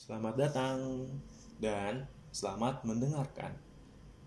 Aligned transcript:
Selamat 0.00 0.32
datang 0.32 1.04
dan 1.60 2.08
selamat 2.32 2.88
mendengarkan 2.88 3.52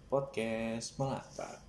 podcast 0.06 0.94
Melata. 1.02 1.66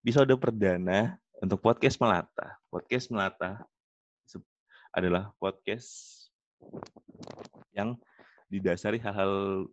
episode 0.00 0.32
perdana 0.40 1.20
untuk 1.44 1.60
podcast 1.60 2.00
Melata. 2.00 2.56
Podcast 2.72 3.12
Melata 3.12 3.60
adalah 4.96 5.36
podcast 5.36 6.16
yang 7.76 8.00
didasari 8.48 8.96
hal-hal 9.04 9.68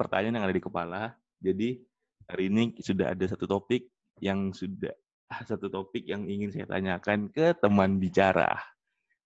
pertanyaan 0.00 0.40
yang 0.40 0.46
ada 0.48 0.56
di 0.56 0.64
kepala. 0.64 1.12
Jadi 1.44 1.76
hari 2.24 2.48
ini 2.48 2.72
sudah 2.80 3.12
ada 3.12 3.28
satu 3.28 3.44
topik 3.44 3.92
yang 4.20 4.52
sudah 4.52 4.92
ah, 5.32 5.40
satu 5.46 5.72
topik 5.72 6.04
yang 6.04 6.28
ingin 6.28 6.52
saya 6.52 6.68
tanyakan 6.68 7.32
ke 7.32 7.56
teman 7.56 7.96
bicara. 7.96 8.60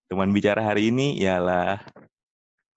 Teman 0.07 0.31
bicara 0.31 0.63
hari 0.63 0.95
ini 0.95 1.19
ialah 1.19 1.83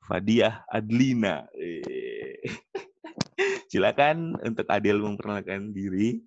Fadiah 0.01 0.65
Adlina. 0.65 1.45
Eh. 1.53 2.41
Silakan 3.69 4.33
untuk 4.41 4.65
Adel 4.65 4.97
memperkenalkan 4.97 5.69
diri. 5.69 6.25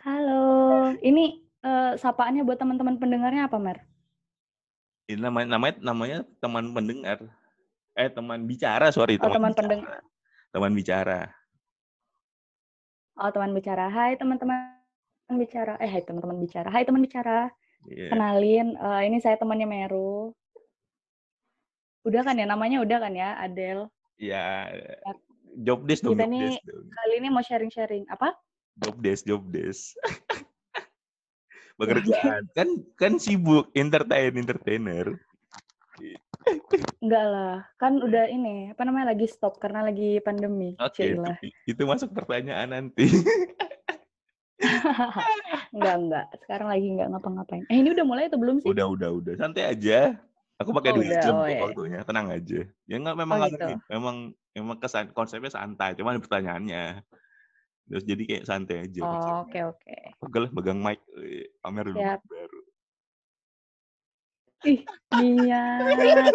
Halo, 0.00 0.96
ini 1.04 1.44
eh, 1.60 1.92
sapaannya 2.00 2.42
buat 2.48 2.56
teman-teman 2.56 2.96
pendengarnya 2.96 3.52
apa, 3.52 3.60
Mer? 3.60 3.84
Ini 5.12 5.20
namanya 5.20 5.46
namanya 5.52 5.76
namanya 5.84 6.18
teman 6.40 6.72
pendengar. 6.72 7.18
Eh 7.92 8.08
teman 8.08 8.48
bicara, 8.48 8.88
sorry, 8.88 9.20
Oh, 9.20 9.28
teman 9.28 9.52
teman 9.52 9.54
pendengar. 9.54 10.00
Teman 10.48 10.72
bicara. 10.72 11.28
Oh, 13.12 13.28
teman 13.28 13.52
bicara. 13.52 13.92
Hai, 13.92 14.16
teman-teman 14.16 14.72
bicara. 15.36 15.76
Eh, 15.76 15.88
hai 15.88 16.00
teman-teman 16.00 16.38
bicara. 16.40 16.68
Hai, 16.72 16.88
teman 16.88 17.04
bicara. 17.04 17.52
Iya. 17.84 18.08
Kenalin, 18.08 18.72
eh, 18.72 19.00
ini 19.10 19.18
saya 19.20 19.36
temannya 19.36 19.68
Meru. 19.68 20.32
Udah 22.02 22.22
kan 22.24 22.34
ya, 22.34 22.46
namanya 22.48 22.82
udah 22.82 22.98
kan 22.98 23.12
ya, 23.12 23.36
Adel. 23.38 23.86
Iya. 24.16 24.72
Job 25.60 25.84
desk 25.84 26.02
dong, 26.02 26.16
Kita 26.16 26.24
job 26.24 26.32
nih- 26.32 26.56
desk. 26.56 26.62
Kali 26.88 27.14
ini 27.20 27.28
mau 27.28 27.44
sharing-sharing. 27.44 28.04
Apa? 28.08 28.32
Job 28.80 28.96
desk, 29.04 29.28
job 29.28 29.44
desk. 29.52 29.92
Pekerjaan. 31.80 32.46
kan 32.54 32.68
kan 32.94 33.12
sibuk 33.18 33.68
entertain 33.74 34.32
entertainer. 34.32 35.12
Enggak 37.02 37.26
lah, 37.26 37.56
kan 37.76 37.98
udah 37.98 38.24
ini, 38.30 38.70
apa 38.70 38.82
namanya, 38.86 39.10
lagi 39.14 39.26
stop 39.26 39.58
karena 39.58 39.82
lagi 39.86 40.22
pandemi. 40.22 40.74
Oke, 40.78 41.02
itu, 41.10 41.18
Cailah. 41.18 41.36
itu 41.66 41.82
masuk 41.82 42.14
pertanyaan 42.14 42.70
nanti. 42.70 43.06
Enggak, 45.72 45.96
enggak. 45.98 46.26
Sekarang 46.44 46.68
lagi 46.70 46.86
enggak 46.86 47.08
ngapa-ngapain. 47.10 47.64
Eh, 47.66 47.80
ini 47.82 47.90
udah 47.90 48.04
mulai 48.06 48.28
atau 48.30 48.38
belum 48.38 48.62
sih? 48.62 48.70
udah, 48.70 48.86
udah, 48.86 49.10
udah. 49.10 49.34
Santai 49.34 49.66
aja. 49.66 50.14
Aku 50.62 50.70
pakai 50.70 50.94
Oh, 50.94 50.96
dua 51.02 51.04
jam 51.18 51.34
Oh, 51.34 51.46
iya, 51.48 51.58
iya. 51.58 51.62
waktunya. 51.66 52.00
Tenang 52.06 52.26
aja. 52.30 52.60
Ya 52.86 52.96
enggak 53.00 53.16
memang 53.18 53.38
Oh, 53.42 53.48
gitu. 53.50 53.74
memang 53.90 54.16
memang 54.52 54.76
kesan 54.78 55.10
konsepnya 55.10 55.50
santai, 55.50 55.96
cuma 55.98 56.12
ada 56.14 56.22
pertanyaannya. 56.22 57.02
Terus 57.90 58.04
jadi 58.06 58.22
kayak 58.22 58.44
santai 58.46 58.76
aja. 58.86 59.02
Oh, 59.02 59.42
oke, 59.42 59.58
oke. 59.74 59.96
Pegel 60.22 60.42
lah 60.46 60.52
megang 60.54 60.78
mic, 60.78 61.00
eh, 61.18 61.50
pamer 61.58 61.84
dulu 61.90 61.98
Siap. 61.98 62.20
baru. 62.22 62.60
Ih, 64.62 64.80
niat. 65.12 66.32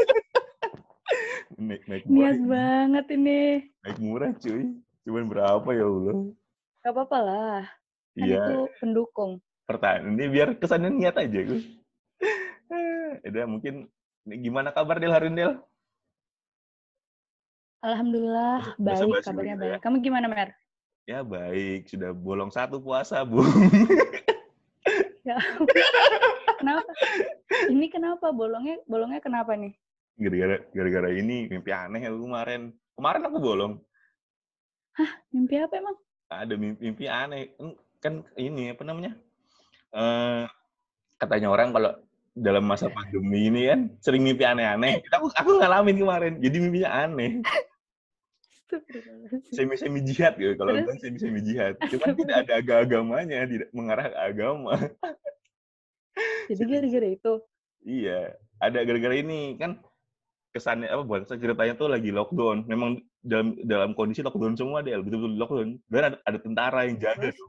Naik 1.57 1.81
naik 1.87 2.03
murah, 2.05 2.19
Niat 2.27 2.39
banget 2.43 3.05
ini. 3.11 3.41
naik 3.81 3.97
murah 3.97 4.31
cuy. 4.35 4.63
Cuman 5.01 5.25
berapa 5.25 5.69
ya 5.71 5.85
Allah? 5.85 6.15
Gak 6.81 6.91
apa-apa 6.91 7.17
lah. 7.19 7.61
Kan 8.13 8.19
Iya, 8.19 8.41
itu 8.43 8.59
pendukung. 8.77 9.31
pertanyaan 9.63 10.15
ini 10.15 10.25
biar 10.27 10.49
kesannya 10.55 10.89
niat 10.89 11.15
aja 11.15 11.39
gue. 11.39 11.61
Udah 13.21 13.45
mungkin 13.45 13.87
ini 14.23 14.35
gimana 14.41 14.71
kabar 14.71 14.97
Del 14.97 15.11
hari 15.11 15.27
ini 15.27 15.37
Del? 15.37 15.53
Alhamdulillah 17.79 18.73
Bahasa 18.75 19.03
baik, 19.03 19.13
basi 19.13 19.27
kabarnya 19.27 19.53
begitu 19.53 19.63
ya. 19.63 19.71
baik. 19.71 19.81
Kamu 19.81 19.95
gimana, 20.01 20.25
Mer? 20.27 20.49
Ya 21.05 21.19
baik, 21.21 21.87
sudah 21.87 22.11
bolong 22.11 22.49
satu 22.49 22.79
puasa 22.79 23.23
bu. 23.23 23.39
Ya. 25.23 25.37
kenapa? 26.59 26.83
Ini 27.67 27.85
kenapa 27.91 28.31
bolongnya? 28.31 28.79
Bolongnya 28.87 29.19
kenapa 29.19 29.53
nih? 29.53 29.75
Gara-gara 30.17 30.57
gara-gara 30.73 31.09
ini 31.13 31.45
mimpi 31.51 31.69
aneh 31.69 32.01
aku 32.07 32.17
kemarin. 32.25 32.61
Kemarin 32.97 33.23
aku 33.27 33.37
bolong. 33.37 33.73
Mimpi 35.29 35.55
apa 35.61 35.73
emang? 35.77 35.95
Ada 36.27 36.53
mimpi, 36.57 36.79
mimpi 36.89 37.05
aneh. 37.05 37.53
Kan- 38.01 38.25
ini 38.37 38.73
apa 38.73 38.81
namanya? 38.81 39.13
Eh 39.93 40.43
katanya 41.17 41.49
orang 41.53 41.69
kalau 41.73 41.91
dalam 42.37 42.65
masa 42.69 42.93
pandemi 42.93 43.49
ini 43.49 43.65
kan 43.69 43.79
sering 44.01 44.21
mimpi 44.25 44.45
aneh-aneh. 44.45 45.01
Aku 45.13 45.29
aku 45.33 45.51
ngalamin 45.61 45.97
kemarin. 45.97 46.33
Jadi 46.41 46.57
mimpinya 46.61 46.89
aneh. 47.05 47.41
Astagfirullahaladzim. 48.67 49.55
semi-semi 49.55 49.99
jihad 50.03 50.33
gitu. 50.35 50.53
Kalau 50.59 50.75
bilang 50.75 50.99
semi-semi 50.99 51.39
jihad. 51.39 51.79
Cuman 51.87 52.13
tidak 52.19 52.35
ada 52.45 52.53
aga-agamanya, 52.59 53.47
tidak 53.47 53.69
mengarah 53.71 54.11
ke 54.11 54.17
agama. 54.19 54.73
Jadi 56.51 56.63
gara-gara 56.67 57.07
itu. 57.07 57.33
Iya, 57.87 58.35
ada 58.59 58.83
gara-gara 58.83 59.15
ini 59.15 59.55
kan 59.55 59.79
kesannya 60.51 60.91
apa 60.91 61.07
buat 61.07 61.23
ceritanya 61.31 61.79
tuh 61.79 61.87
lagi 61.87 62.11
lockdown. 62.11 62.67
Memang 62.67 62.99
dalam 63.23 63.55
dalam 63.63 63.95
kondisi 63.95 64.19
lockdown 64.19 64.59
semua 64.59 64.83
deh, 64.83 64.91
betul-betul 64.99 65.39
lockdown. 65.39 65.69
Dan 65.87 66.01
ada, 66.11 66.17
ada 66.27 66.37
tentara 66.37 66.79
yang 66.83 66.99
jaga 66.99 67.31
tuh. 67.31 67.47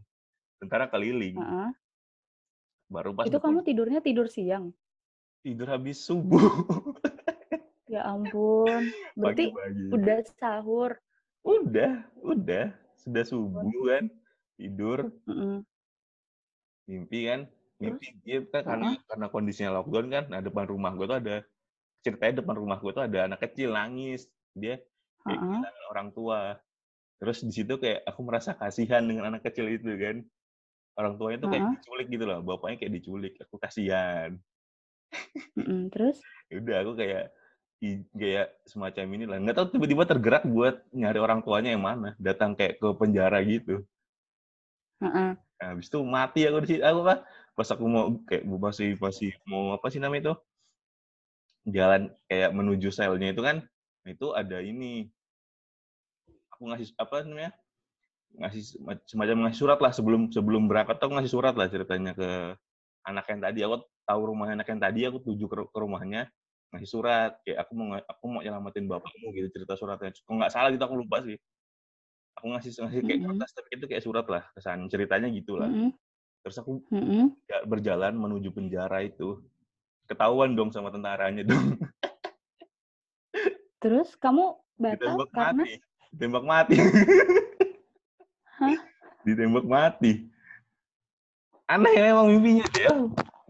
Tentara 0.63 0.87
keliling. 0.87 1.35
Heeh. 1.35 1.69
Baru 2.87 3.13
pas 3.13 3.27
Itu 3.27 3.37
betul 3.37 3.45
kamu 3.51 3.59
tidurnya 3.67 4.01
tidur 4.01 4.31
siang. 4.31 4.71
tidur 5.43 5.67
habis 5.69 5.99
subuh. 6.01 6.39
Ya 7.89 8.05
ampun. 8.05 8.93
Berarti 9.17 9.49
Pagi-pagi. 9.49 9.85
udah 9.97 10.19
sahur. 10.37 11.01
Udah, 11.41 12.05
udah. 12.21 12.69
Sudah 13.01 13.25
subuh 13.25 13.65
kan. 13.65 14.13
Tidur, 14.61 15.09
Heeh. 15.25 15.65
mimpi 16.85 17.33
kan. 17.33 17.49
Mimpi 17.79 18.11
dia 18.27 18.43
kan 18.51 18.63
karena 18.67 18.99
karena 19.07 19.27
kondisinya 19.31 19.71
lockdown 19.79 20.07
kan. 20.11 20.25
Nah, 20.27 20.41
depan 20.43 20.67
rumah 20.67 20.91
gue 20.99 21.07
tuh 21.07 21.19
ada 21.23 21.37
ceritanya 22.03 22.43
depan 22.43 22.57
rumah 22.59 22.79
gue 22.83 22.91
tuh 22.91 23.05
ada 23.07 23.19
anak 23.31 23.39
kecil 23.47 23.71
nangis. 23.71 24.27
Dia 24.55 24.83
kayak 25.23 25.39
kehilangan 25.39 25.87
orang 25.95 26.09
tua. 26.11 26.41
Terus 27.19 27.39
di 27.43 27.53
situ 27.55 27.75
kayak 27.79 28.03
aku 28.07 28.21
merasa 28.27 28.55
kasihan 28.55 29.03
dengan 29.07 29.31
anak 29.31 29.47
kecil 29.47 29.71
itu 29.71 29.95
kan. 29.95 30.27
Orang 30.99 31.15
tuanya 31.15 31.39
tuh 31.47 31.49
kayak 31.55 31.63
Heeh. 31.63 31.75
diculik 31.79 32.07
gitu 32.11 32.25
loh. 32.27 32.39
Bapaknya 32.43 32.77
kayak 32.83 32.93
diculik. 32.99 33.35
Aku 33.47 33.55
kasihan. 33.63 34.35
Heeh. 35.55 35.81
Terus? 35.95 36.19
Ya 36.51 36.55
Udah 36.59 36.77
aku 36.83 36.93
kayak 36.99 37.25
i- 37.79 38.07
kayak 38.11 38.49
semacam 38.67 39.07
ini 39.15 39.25
lah. 39.31 39.39
Nggak 39.39 39.55
tahu 39.55 39.67
tiba-tiba 39.79 40.03
tergerak 40.03 40.43
buat 40.51 40.83
nyari 40.91 41.19
orang 41.23 41.47
tuanya 41.47 41.71
yang 41.79 41.87
mana. 41.87 42.19
Datang 42.19 42.59
kayak 42.59 42.83
ke 42.83 42.89
penjara 42.99 43.39
gitu. 43.47 43.87
Heeh. 44.99 45.39
Nah, 45.39 45.67
habis 45.75 45.87
itu 45.91 45.99
mati 46.03 46.47
aku 46.47 46.59
di 46.67 46.69
situ. 46.75 46.83
Aku 46.83 47.03
kan 47.07 47.23
pas 47.59 47.69
aku 47.75 47.85
mau 47.91 48.05
kayak 48.23 48.47
masih 48.47 48.95
masih 49.03 49.35
mau 49.51 49.75
apa 49.75 49.91
sih 49.91 49.99
namanya 49.99 50.23
itu? 50.31 50.35
Jalan 51.75 52.03
kayak 52.31 52.51
menuju 52.55 52.89
selnya 52.95 53.35
itu 53.35 53.43
kan. 53.43 53.67
Itu 54.07 54.33
ada 54.33 54.63
ini. 54.63 55.11
Aku 56.55 56.71
ngasih 56.71 56.95
apa 56.97 57.27
namanya? 57.27 57.53
ngasih 58.29 58.61
sema- 58.61 59.03
semacam 59.09 59.37
ngasih 59.49 59.59
surat 59.65 59.79
lah 59.81 59.89
sebelum 59.89 60.29
sebelum 60.29 60.69
berangkat 60.69 61.01
aku 61.01 61.17
ngasih 61.17 61.33
surat 61.33 61.57
lah 61.57 61.65
ceritanya 61.73 62.13
ke 62.13 62.29
anak 63.09 63.25
yang 63.33 63.41
tadi 63.41 63.59
aku 63.65 63.77
tahu 64.05 64.21
rumah 64.21 64.53
anak 64.53 64.69
yang 64.69 64.77
tadi 64.77 65.01
aku 65.09 65.19
tuju 65.25 65.49
ke, 65.49 65.57
ru- 65.57 65.71
ke 65.73 65.79
rumahnya 65.81 66.29
ngasih 66.71 66.87
surat 66.93 67.41
kayak 67.43 67.65
aku 67.65 67.73
mau 67.73 67.97
aku 67.97 68.25
mau 68.29 68.45
nyelamatin 68.45 68.85
bapakmu 68.85 69.33
gitu 69.33 69.49
cerita 69.49 69.81
suratnya 69.81 70.13
kalau 70.29 70.45
nggak 70.45 70.53
salah 70.53 70.69
gitu 70.69 70.85
aku 70.85 70.97
lupa 71.01 71.25
sih 71.25 71.41
aku 72.37 72.47
ngasih 72.53 72.71
ngasih 72.85 73.01
kayak 73.09 73.21
kertas 73.27 73.51
tapi 73.57 73.69
itu 73.81 73.87
kayak 73.89 74.05
surat 74.05 74.27
lah 74.29 74.43
kesan 74.53 74.79
ceritanya 74.93 75.29
gitulah 75.33 75.73
Heeh. 75.73 75.91
Terus 76.49 76.65
aku 76.65 76.81
ya, 77.45 77.61
berjalan 77.69 78.17
menuju 78.17 78.49
penjara 78.57 79.05
itu. 79.05 79.45
Ketahuan 80.09 80.57
dong 80.57 80.73
sama 80.73 80.89
tentaranya 80.89 81.45
dong. 81.45 81.77
Terus 83.85 84.17
kamu 84.17 84.57
batal 84.81 84.97
ditembak 84.97 85.29
karena 85.37 85.65
mati 85.69 85.77
ditembak 86.17 86.45
mati. 86.49 86.77
Hah? 88.57 88.81
ditembak 89.29 89.69
mati. 89.69 90.13
Aneh 91.69 92.01
memang 92.01 92.33
mimpinya 92.33 92.65
dia 92.73 92.97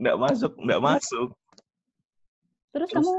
nggak 0.02 0.18
masuk 0.18 0.52
nggak 0.58 0.82
masuk. 0.82 1.30
Terus 2.74 2.90
Terus, 2.90 2.98
kamu 2.98 3.12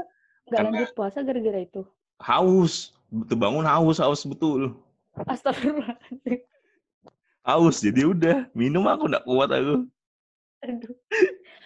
nggak 0.52 0.60
lanjut 0.68 0.90
puasa 0.92 1.24
gara-gara 1.24 1.64
itu? 1.64 1.80
haus. 2.20 2.92
Betul 3.08 3.40
bangun 3.40 3.64
haus 3.64 3.96
haus 3.96 4.20
betul. 4.28 4.76
Astagfirullahaladzim. 5.24 6.44
Haus 7.42 7.80
jadi 7.80 8.06
udah 8.06 8.36
minum 8.52 8.84
aku 8.84 9.06
nggak 9.06 9.24
kuat 9.24 9.50
aku 9.50 9.86
Aduh. 10.60 10.92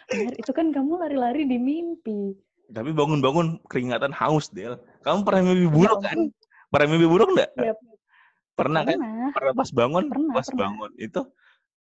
Benar, 0.07 0.35
itu 0.37 0.53
kan 0.53 0.71
kamu 0.71 0.93
lari-lari 1.01 1.43
di 1.45 1.59
mimpi. 1.59 2.37
tapi 2.67 2.93
bangun-bangun 2.93 3.59
keringatan 3.67 4.15
haus 4.15 4.49
Del 4.49 4.77
kamu 5.01 5.21
pernah 5.23 5.43
mimpi 5.45 5.67
buruk 5.67 5.99
Ya 5.99 6.09
kan 6.09 6.19
pernah 6.69 6.87
mimpi 6.89 7.07
buruk 7.07 7.29
nggak 7.33 7.51
Ya, 7.57 7.75
pernah 8.55 8.83
kan 8.83 8.97
pernah. 8.97 9.29
pernah 9.33 9.53
pas 9.53 9.71
bangun 9.71 10.05
Pernah, 10.07 10.33
pas 10.33 10.47
pernah. 10.47 10.61
bangun 10.63 10.91
itu 10.97 11.21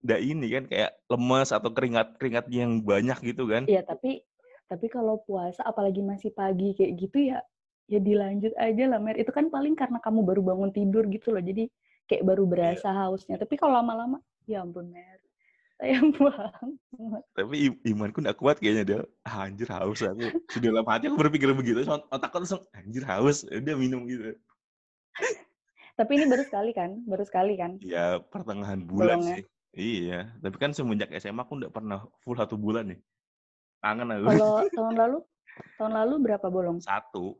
nggak 0.04 0.22
ini 0.22 0.48
kan 0.50 0.64
kayak 0.68 0.92
lemes 1.08 1.50
atau 1.50 1.70
keringat 1.70 2.08
keringat 2.18 2.46
yang 2.50 2.82
banyak 2.82 3.18
gitu 3.24 3.46
kan 3.46 3.64
Iya, 3.64 3.82
tapi 3.82 4.26
tapi 4.66 4.90
kalau 4.90 5.22
puasa 5.22 5.62
apalagi 5.62 6.02
masih 6.02 6.32
pagi 6.32 6.74
kayak 6.74 6.94
gitu 6.98 7.18
ya 7.30 7.40
ya 7.86 8.00
dilanjut 8.00 8.52
aja 8.58 8.84
lah 8.88 8.98
Mer. 8.98 9.20
Itu 9.20 9.30
kan 9.30 9.48
paling 9.48 9.76
karena 9.76 10.00
kamu 10.00 10.24
baru 10.24 10.42
bangun 10.42 10.72
tidur 10.72 11.04
gitu 11.08 11.30
loh. 11.30 11.44
Jadi 11.44 11.68
kayak 12.06 12.24
baru 12.24 12.44
berasa 12.46 12.90
hausnya. 12.92 13.36
Tapi 13.36 13.56
kalau 13.56 13.80
lama-lama 13.80 14.18
ya 14.46 14.62
ampun 14.64 14.92
Mer. 14.92 15.20
Sayang 15.74 16.14
banget. 16.22 17.24
tapi 17.34 17.56
imanku 17.84 18.22
nggak 18.22 18.38
kuat 18.38 18.62
kayaknya 18.62 18.84
dia 18.86 19.00
ah, 19.26 19.50
anjir 19.50 19.66
haus 19.68 20.00
aku 20.06 20.22
sudah 20.48 20.70
dalam 20.70 20.86
hati 20.86 21.10
aku 21.10 21.18
berpikir 21.18 21.50
begitu 21.52 21.82
otakku 22.08 22.38
langsung 22.40 22.62
anjir 22.72 23.02
haus 23.04 23.44
Ya 23.50 23.58
udah 23.60 23.76
minum 23.76 24.06
gitu 24.06 24.38
Tapi 25.94 26.12
ini 26.18 26.26
baru 26.26 26.42
sekali 26.46 26.72
kan? 26.74 27.02
Baru 27.06 27.22
sekali 27.26 27.54
kan? 27.58 27.78
ya 27.82 28.22
pertengahan 28.22 28.86
bulan 28.86 29.18
Bolongnya. 29.20 29.36
sih 29.42 29.44
iya 29.74 30.30
tapi 30.40 30.56
kan 30.62 30.72
semenjak 30.72 31.10
SMA 31.18 31.42
aku 31.42 31.58
nggak 31.58 31.74
pernah 31.74 32.06
full 32.22 32.38
satu 32.38 32.54
bulan 32.56 32.94
nih 32.94 33.00
kangen 33.82 34.14
aku 34.14 34.26
Kalau 34.30 34.54
tahun 34.78 34.96
lalu 34.96 35.18
tahun 35.76 35.94
lalu 35.98 36.14
berapa 36.22 36.48
bolong? 36.48 36.78
satu 36.80 37.36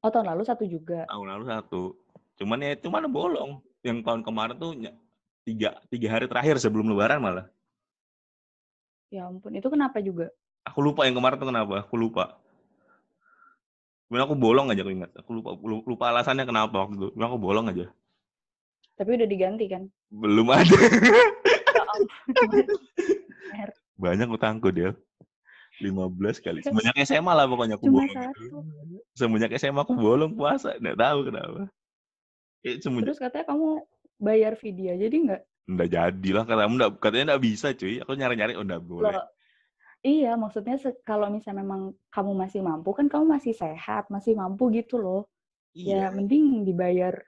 Oh, 0.00 0.08
tahun 0.08 0.32
lalu 0.32 0.42
satu 0.48 0.64
juga. 0.64 1.04
tahun 1.04 1.26
lalu 1.28 1.44
satu 1.44 1.99
cuman 2.40 2.64
ya 2.64 2.72
cuman 2.80 3.04
bolong. 3.12 3.60
Yang 3.84 4.04
tahun 4.04 4.20
kemarin 4.24 4.56
tuh 4.56 4.72
tiga 5.44 5.76
tiga 5.92 6.08
hari 6.08 6.26
terakhir 6.28 6.56
sebelum 6.56 6.88
lebaran 6.88 7.20
malah. 7.20 7.46
Ya 9.12 9.26
ampun, 9.26 9.52
itu 9.52 9.68
kenapa 9.68 10.00
juga? 10.00 10.30
aku 10.60 10.84
lupa 10.84 11.02
yang 11.08 11.16
kemarin 11.16 11.40
tuh 11.40 11.48
kenapa 11.50 11.74
aku 11.82 11.96
lupa. 11.96 12.36
Cuman 14.06 14.22
aku 14.22 14.34
bolong 14.36 14.66
aja 14.70 14.82
aku 14.84 14.92
ingat. 14.92 15.10
Aku 15.18 15.30
lupa 15.40 15.56
lu- 15.56 15.86
lupa 15.86 16.12
alasannya 16.12 16.44
kenapa 16.46 16.86
waktu 16.86 16.94
itu. 17.00 17.08
Cuman 17.16 17.26
aku 17.26 17.38
bolong 17.40 17.66
aja. 17.70 17.86
Tapi 19.00 19.16
udah 19.16 19.28
diganti 19.28 19.64
kan? 19.66 19.88
belum 20.10 20.50
ada. 20.50 20.76
Ya 23.54 23.66
banyak 24.04 24.28
utangku 24.32 24.68
dia 24.74 24.92
15 25.80 26.44
kali. 26.44 26.60
Semenjak 26.60 26.96
SMA 27.08 27.32
lah 27.32 27.46
pokoknya 27.48 27.80
aku 27.80 27.88
Cuma 27.88 28.04
bolong. 28.04 28.14
satu. 28.14 28.44
semenjak 29.16 29.50
SMA 29.56 29.80
aku 29.80 29.94
bolong 29.96 30.36
puasa. 30.36 30.76
Nggak 30.76 30.98
tahu 31.00 31.18
kenapa 31.32 31.70
eh, 32.66 32.76
semenjak 32.80 33.12
Terus 33.12 33.20
katanya 33.20 33.46
kamu 33.52 33.68
bayar 34.20 34.52
video, 34.60 34.92
jadi 34.96 35.16
nggak? 35.16 35.42
nggak 35.70 35.90
jadilah 35.90 36.44
katanya 36.44 36.70
nggak 36.74 36.90
katanya 36.98 37.24
nggak 37.34 37.44
bisa 37.46 37.66
cuy 37.78 38.02
aku 38.02 38.12
nyari 38.18 38.34
nyari 38.34 38.52
oh 38.58 38.66
nggak 38.66 38.82
boleh 38.82 39.14
Loh, 39.14 39.26
iya, 40.02 40.34
maksudnya 40.34 40.74
kalau 41.06 41.30
misalnya 41.30 41.62
memang 41.62 41.94
kamu 42.10 42.32
masih 42.34 42.60
mampu, 42.64 42.90
kan 42.96 43.06
kamu 43.06 43.36
masih 43.38 43.52
sehat, 43.54 44.08
masih 44.08 44.34
mampu 44.34 44.72
gitu 44.72 44.96
loh. 44.96 45.22
iya 45.76 46.08
Ya 46.08 46.16
mending 46.16 46.66
dibayar 46.66 47.20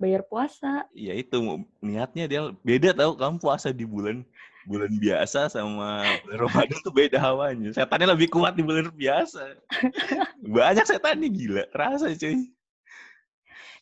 bayar 0.00 0.24
puasa. 0.26 0.88
Iya 0.96 1.14
itu 1.14 1.36
niatnya 1.84 2.24
dia 2.26 2.40
beda 2.64 2.96
tahu 2.96 3.20
kamu 3.20 3.36
puasa 3.38 3.70
di 3.70 3.84
bulan 3.86 4.24
bulan 4.66 4.90
biasa 4.98 5.46
sama 5.46 6.02
bulan 6.26 6.38
Ramadan 6.48 6.78
tuh 6.82 6.90
beda 6.90 7.18
hawanya. 7.22 7.70
Setannya 7.70 8.16
lebih 8.16 8.32
kuat 8.32 8.58
di 8.58 8.64
bulan 8.66 8.90
biasa. 8.90 9.54
Banyak 10.56 10.84
setan 10.88 11.22
nih 11.22 11.30
gila, 11.30 11.64
terasa 11.70 12.10
cuy. 12.16 12.50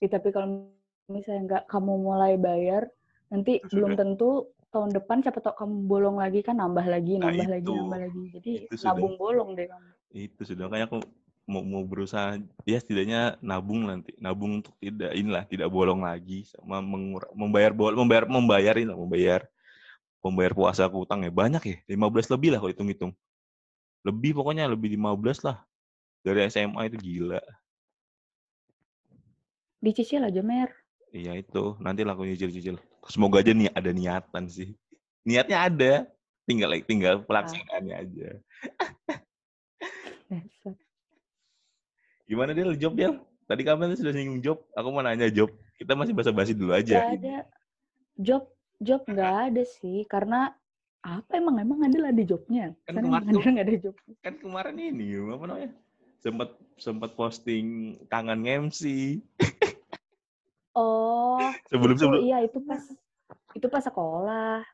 Ya, 0.03 0.09
tapi 0.11 0.29
kalau 0.35 0.69
misalnya 1.09 1.43
nggak 1.47 1.65
kamu 1.69 1.93
mulai 2.01 2.35
bayar, 2.37 2.89
nanti 3.29 3.61
Sudah. 3.61 3.71
belum 3.73 3.91
tentu 3.95 4.31
tahun 4.73 4.91
depan 4.91 5.23
siapa 5.23 5.39
tahu 5.39 5.55
kamu 5.55 5.75
bolong 5.87 6.17
lagi 6.19 6.41
kan 6.43 6.59
nambah 6.59 6.83
lagi, 6.85 7.21
Nah, 7.21 7.31
nambah 7.31 7.47
lagi, 7.47 7.69
itu. 7.69 7.75
nambah 7.79 8.01
lagi. 8.03 8.23
Jadi 8.35 8.53
Itu 8.67 8.75
sudah. 8.81 8.89
nabung 8.91 9.15
bolong 9.15 9.51
deh 9.55 9.67
kamu. 9.71 9.89
Itu 10.15 10.43
sudah 10.43 10.67
kayak 10.67 10.87
aku 10.91 10.99
mau 11.45 11.61
mau 11.61 11.85
berusaha 11.85 12.41
ya 12.65 12.79
setidaknya 12.81 13.37
nabung 13.45 13.85
nanti 13.85 14.17
nabung 14.17 14.65
untuk 14.65 14.73
tidak 14.81 15.13
inilah 15.13 15.45
tidak 15.45 15.69
bolong 15.69 16.01
lagi 16.01 16.49
sama 16.49 16.81
mengur 16.81 17.29
membayar 17.37 17.69
bol 17.69 17.93
membayar 17.93 18.25
membayarin 18.25 18.89
lah 18.89 18.97
membayar 18.97 19.45
membayar 20.25 20.57
puasa 20.57 20.89
aku 20.89 21.05
utang 21.05 21.21
ya 21.21 21.29
banyak 21.29 21.61
ya 21.69 21.77
15 21.93 22.33
lebih 22.33 22.49
lah 22.49 22.65
kalau 22.65 22.73
hitung-hitung 22.73 23.13
lebih 24.09 24.41
pokoknya 24.41 24.65
lebih 24.73 24.97
15 24.97 25.45
lah 25.45 25.61
dari 26.25 26.49
SMA 26.49 26.89
itu 26.89 26.97
gila 26.97 27.45
Dicicil 29.85 30.25
aja, 30.25 30.41
Mer. 30.41 30.73
Iya 31.15 31.39
itu, 31.39 31.79
nanti 31.79 32.03
aku 32.03 32.27
nyicil-nyicil. 32.27 32.75
Semoga 33.07 33.39
aja 33.39 33.55
nih 33.55 33.71
ada 33.71 33.95
niatan 33.95 34.51
sih. 34.51 34.75
Niatnya 35.23 35.59
ada, 35.63 36.11
tinggal 36.43 36.75
tinggal 36.83 37.23
pelaksanaannya 37.23 37.95
aja. 37.95 38.29
Gimana 42.29 42.51
dia 42.51 42.67
job 42.75 42.99
dia? 42.99 43.15
Tadi 43.47 43.63
kamu 43.63 43.95
tuh 43.95 43.99
sudah 44.03 44.11
singgung 44.11 44.43
job, 44.43 44.59
aku 44.75 44.91
mau 44.91 45.07
nanya 45.07 45.31
job. 45.31 45.55
Kita 45.79 45.95
masih 45.95 46.19
basa-basi 46.19 46.51
dulu 46.51 46.75
aja. 46.75 47.15
ada. 47.15 47.47
Job 48.19 48.51
job 48.83 49.07
nggak 49.07 49.55
ada 49.55 49.63
sih, 49.63 50.03
karena 50.11 50.51
apa 51.05 51.39
emang 51.39 51.63
emang 51.63 51.79
ada 51.87 52.11
lah 52.11 52.13
di 52.17 52.27
jobnya. 52.27 52.75
Kan 52.91 52.99
Kan 52.99 53.07
kemarin 53.07 53.31
emang 53.31 53.63
ada 53.63 53.75
job. 53.79 53.95
Kan 54.19 54.35
kemarin 54.43 54.75
ini 54.83 55.15
apa 55.31 55.45
namanya? 55.47 55.71
Sempat 56.19 56.59
sempat 56.75 57.15
posting 57.15 57.95
tangan 58.11 58.43
MC. 58.43 58.83
Oh, 60.75 61.55
Sebelum 61.71 61.95
sebelum 61.95 62.21
iya 62.27 62.43
itu 62.43 62.59
pas 62.67 62.83
itu 63.55 63.67
pas 63.71 63.83
sekolah. 63.87 64.67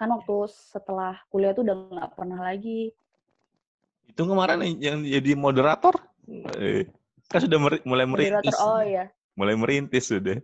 Kan 0.00 0.08
waktu 0.16 0.36
setelah 0.50 1.20
kuliah 1.28 1.52
tuh 1.52 1.62
udah 1.62 1.76
nggak 1.76 2.10
pernah 2.16 2.40
lagi. 2.40 2.90
itu 4.02 4.22
kemarin 4.28 4.60
yang 4.76 5.00
jadi 5.00 5.32
moderator. 5.32 5.96
Eh, 6.28 6.84
kan 7.32 7.40
sudah 7.40 7.56
meri- 7.56 7.84
mulai 7.88 8.04
Moderator, 8.04 8.44
merintis. 8.44 8.60
oh 8.60 8.80
iya. 8.84 9.04
Mulai 9.32 9.54
merintis 9.56 10.04
sudah. 10.12 10.36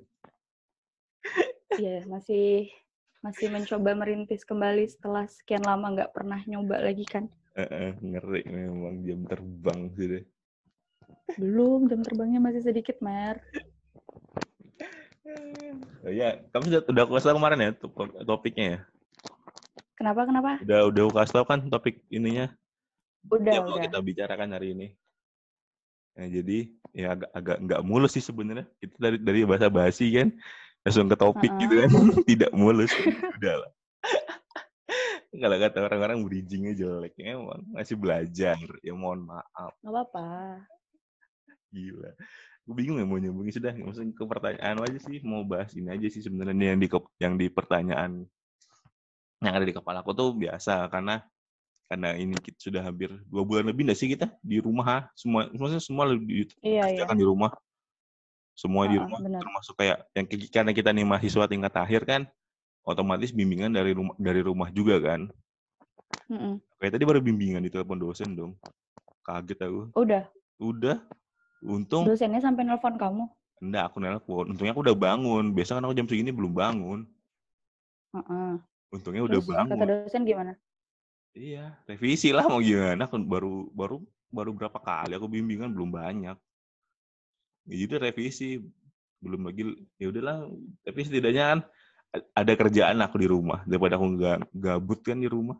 Iya, 1.76 2.08
masih 2.08 2.72
masih 3.20 3.52
mencoba 3.52 3.92
merintis 3.92 4.46
kembali 4.46 4.88
setelah 4.88 5.28
sekian 5.28 5.60
lama 5.68 5.92
nggak 5.92 6.16
pernah 6.16 6.40
nyoba 6.48 6.80
lagi 6.80 7.04
kan. 7.04 7.28
Heeh, 7.58 7.92
ngeri 8.00 8.46
memang 8.48 9.04
jam 9.04 9.20
terbang 9.28 9.80
sudah. 9.92 10.22
Belum, 11.36 11.90
jam 11.92 12.00
terbangnya 12.00 12.40
masih 12.40 12.62
sedikit, 12.64 13.02
Mer. 13.04 13.42
Oh, 15.98 16.12
ya, 16.14 16.40
kamu 16.54 16.64
sudah 16.70 16.80
udah 16.88 17.02
aku 17.04 17.12
kasih 17.18 17.26
tahu 17.28 17.36
kemarin 17.42 17.58
ya 17.60 17.70
top- 17.76 18.16
topiknya 18.24 18.64
ya. 18.64 18.80
Kenapa, 19.98 20.20
kenapa? 20.24 20.50
Udah 20.62 20.80
udah 20.88 21.02
aku 21.04 21.14
kasih 21.18 21.34
tahu 21.36 21.46
kan 21.50 21.60
topik 21.68 22.00
ininya 22.08 22.54
Udah, 23.28 23.52
yang 23.52 23.64
mau 23.66 23.76
udah. 23.76 23.84
kita 23.84 23.98
bicarakan 23.98 24.54
hari 24.54 24.72
ini. 24.72 24.86
Nah, 26.16 26.26
jadi 26.26 26.58
ya 26.94 27.14
agak 27.14 27.30
agak 27.34 27.56
nggak 27.62 27.80
mulus 27.84 28.14
sih 28.16 28.24
sebenarnya. 28.24 28.66
Itu 28.80 28.94
dari 28.96 29.18
dari 29.20 29.44
bahasa 29.44 29.68
basi 29.68 30.10
kan 30.14 30.32
langsung 30.86 31.10
ke 31.10 31.16
topik 31.18 31.52
gitu 31.60 31.74
kan. 31.82 31.90
Tidak 32.30 32.50
mulus. 32.54 32.94
udah 33.38 33.54
lah. 33.66 33.70
Kalau 35.42 35.56
kata 35.60 35.78
orang-orang 35.84 36.18
bridgingnya 36.24 36.72
jelek 36.74 37.14
emang 37.20 37.62
masih 37.70 37.94
belajar. 38.00 38.56
Ya 38.80 38.94
mohon 38.96 39.28
maaf. 39.28 39.76
Nggak 39.84 39.92
apa-apa. 39.92 40.26
Gila. 41.68 42.10
Gue 42.68 42.84
bingung 42.84 43.00
ya 43.00 43.08
mau 43.08 43.16
nyambungin 43.16 43.48
sudah. 43.56 43.72
Maksudnya 43.72 44.12
ke 44.12 44.24
pertanyaan 44.28 44.76
aja 44.84 44.98
sih. 45.00 45.24
Mau 45.24 45.40
bahas 45.40 45.72
ini 45.72 45.88
aja 45.88 46.04
sih 46.12 46.20
sebenarnya 46.20 46.76
yang 46.76 46.78
di 46.78 46.88
yang 47.16 47.34
di 47.40 47.48
pertanyaan 47.48 48.28
yang 49.40 49.54
ada 49.56 49.64
di 49.64 49.72
kepala 49.72 50.04
aku 50.04 50.12
tuh 50.12 50.36
biasa 50.36 50.84
karena 50.92 51.22
karena 51.88 52.12
ini 52.18 52.36
kita 52.36 52.58
sudah 52.58 52.82
hampir 52.84 53.08
dua 53.30 53.46
bulan 53.46 53.70
lebih 53.70 53.88
nggak 53.88 53.96
sih 53.96 54.10
kita 54.12 54.28
di 54.44 54.60
rumah 54.60 55.08
semua 55.16 55.48
maksudnya 55.48 55.80
semua 55.80 56.04
di, 56.12 56.44
Iya, 56.60 56.68
iya. 56.68 56.82
kerjakan 57.00 57.16
di 57.16 57.24
rumah 57.24 57.50
semua 58.58 58.90
di 58.90 58.98
Ah, 58.98 59.00
ah, 59.00 59.02
rumah 59.06 59.20
benar. 59.24 59.40
termasuk 59.40 59.74
kayak 59.78 59.98
yang 60.12 60.26
karena 60.50 60.72
kita 60.74 60.90
nih 60.90 61.06
mahasiswa 61.06 61.46
tingkat 61.48 61.70
akhir 61.78 62.02
kan 62.04 62.26
otomatis 62.82 63.30
bimbingan 63.30 63.70
dari 63.72 63.94
rumah 63.94 64.18
dari 64.18 64.42
rumah 64.42 64.68
juga 64.74 64.98
kan 65.00 65.30
Mm-mm. 66.28 66.58
kayak 66.82 66.92
tadi 66.98 67.04
baru 67.06 67.22
bimbingan 67.22 67.62
di 67.62 67.70
telepon 67.70 67.96
dosen 67.96 68.34
dong 68.34 68.52
kaget 69.22 69.62
aku 69.64 69.94
Udah, 69.94 70.26
udah 70.58 70.98
untung 71.60 72.06
dosennya 72.06 72.38
sampai 72.38 72.62
nelpon 72.62 72.94
kamu. 72.94 73.24
enggak 73.58 73.90
aku 73.90 73.98
nelpon. 73.98 74.44
Untungnya 74.50 74.70
aku 74.70 74.82
udah 74.82 74.94
bangun. 74.94 75.50
Biasa 75.50 75.74
kan 75.74 75.84
aku 75.84 75.94
jam 75.94 76.06
segini 76.06 76.30
belum 76.30 76.52
bangun. 76.52 77.00
Heeh. 78.14 78.52
untungnya 78.88 79.20
udah 79.20 79.36
Terus 79.36 79.48
kata 79.52 79.58
bangun. 79.68 79.86
dosen 79.86 80.22
gimana? 80.24 80.52
iya 81.36 81.76
revisi 81.84 82.32
lah 82.32 82.46
mau 82.46 82.58
gimana. 82.58 83.04
Kan 83.04 83.26
baru 83.26 83.68
baru 83.70 84.00
baru 84.28 84.50
berapa 84.52 84.78
kali 84.78 85.12
aku 85.12 85.26
bimbingan 85.26 85.70
belum 85.70 85.90
banyak. 85.90 86.36
Ya 87.68 87.84
udah 87.84 88.00
revisi. 88.00 88.62
Belum 89.18 89.44
lagi 89.44 89.66
ya 89.98 90.08
udahlah. 90.08 90.46
Tapi 90.86 90.98
setidaknya 91.02 91.44
kan 91.44 91.60
ada 92.32 92.52
kerjaan 92.54 93.02
aku 93.02 93.18
di 93.18 93.28
rumah. 93.28 93.60
Daripada 93.66 93.98
aku 93.98 94.06
nggak 94.14 94.38
gabut 94.54 95.00
kan 95.02 95.18
di 95.18 95.28
rumah. 95.28 95.58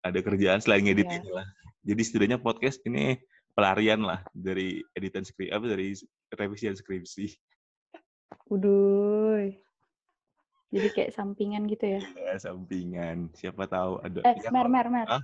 Ada 0.00 0.22
kerjaan 0.22 0.62
selain 0.62 0.86
ngedit 0.86 1.04
Iya. 1.04 1.18
ini 1.20 1.30
lah. 1.34 1.46
Jadi 1.84 2.00
setidaknya 2.00 2.38
podcast 2.38 2.80
ini 2.86 3.18
pelarian 3.58 4.06
lah 4.06 4.22
dari 4.30 4.78
editan 4.94 5.26
skrip 5.26 5.50
apa 5.50 5.66
dari 5.66 5.90
revisian 6.38 6.78
skripsi 6.78 7.34
Uduh. 8.54 9.50
Jadi 10.68 10.88
kayak 10.94 11.10
sampingan 11.16 11.64
gitu 11.66 11.96
ya. 11.96 12.00
ya 12.00 12.36
sampingan 12.38 13.32
siapa 13.34 13.66
tahu 13.66 13.98
ada 14.04 14.20
Eh, 14.22 14.36
ya, 14.38 14.52
mer, 14.52 14.68
mer, 14.68 14.86
mer. 14.92 15.08
Hah? 15.08 15.22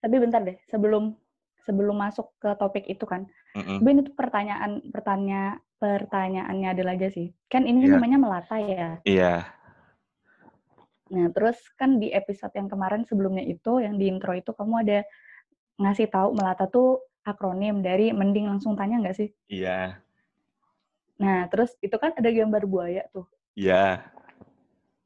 Tapi 0.00 0.16
bentar 0.22 0.40
deh, 0.40 0.54
sebelum 0.70 1.12
sebelum 1.66 1.98
masuk 1.98 2.30
ke 2.38 2.54
topik 2.56 2.86
itu 2.86 3.02
kan. 3.04 3.26
Mm-mm. 3.58 3.82
Tapi 3.82 3.88
ini 3.90 4.00
tuh 4.06 4.14
pertanyaan 4.14 4.72
pertanyaan 4.90 5.58
pertanyaannya 5.82 6.68
adalah 6.72 6.94
aja 6.94 7.10
sih. 7.10 7.34
Kan 7.50 7.66
ini 7.66 7.84
Iya. 7.84 7.98
namanya 7.98 8.18
melata 8.22 8.56
ya. 8.56 9.02
iya 9.04 9.34
Nah, 11.12 11.28
terus 11.30 11.60
kan 11.76 12.00
di 12.00 12.08
episode 12.10 12.50
yang 12.56 12.66
kemarin 12.66 13.04
sebelumnya 13.04 13.44
itu, 13.44 13.76
yang 13.82 14.00
di 14.00 14.08
intro 14.08 14.32
itu 14.32 14.50
kamu 14.56 14.88
ada 14.88 14.98
ngasih 15.76 16.08
tahu 16.08 16.32
Melata 16.32 16.64
tuh 16.66 17.02
akronim 17.24 17.80
dari 17.80 18.12
mending 18.12 18.46
langsung 18.46 18.76
tanya 18.76 19.00
nggak 19.00 19.16
sih? 19.16 19.28
Iya. 19.48 19.98
Nah, 21.16 21.48
terus 21.48 21.72
itu 21.80 21.96
kan 21.96 22.12
ada 22.12 22.28
gambar 22.28 22.62
buaya 22.68 23.02
tuh. 23.10 23.24
Iya. 23.56 24.04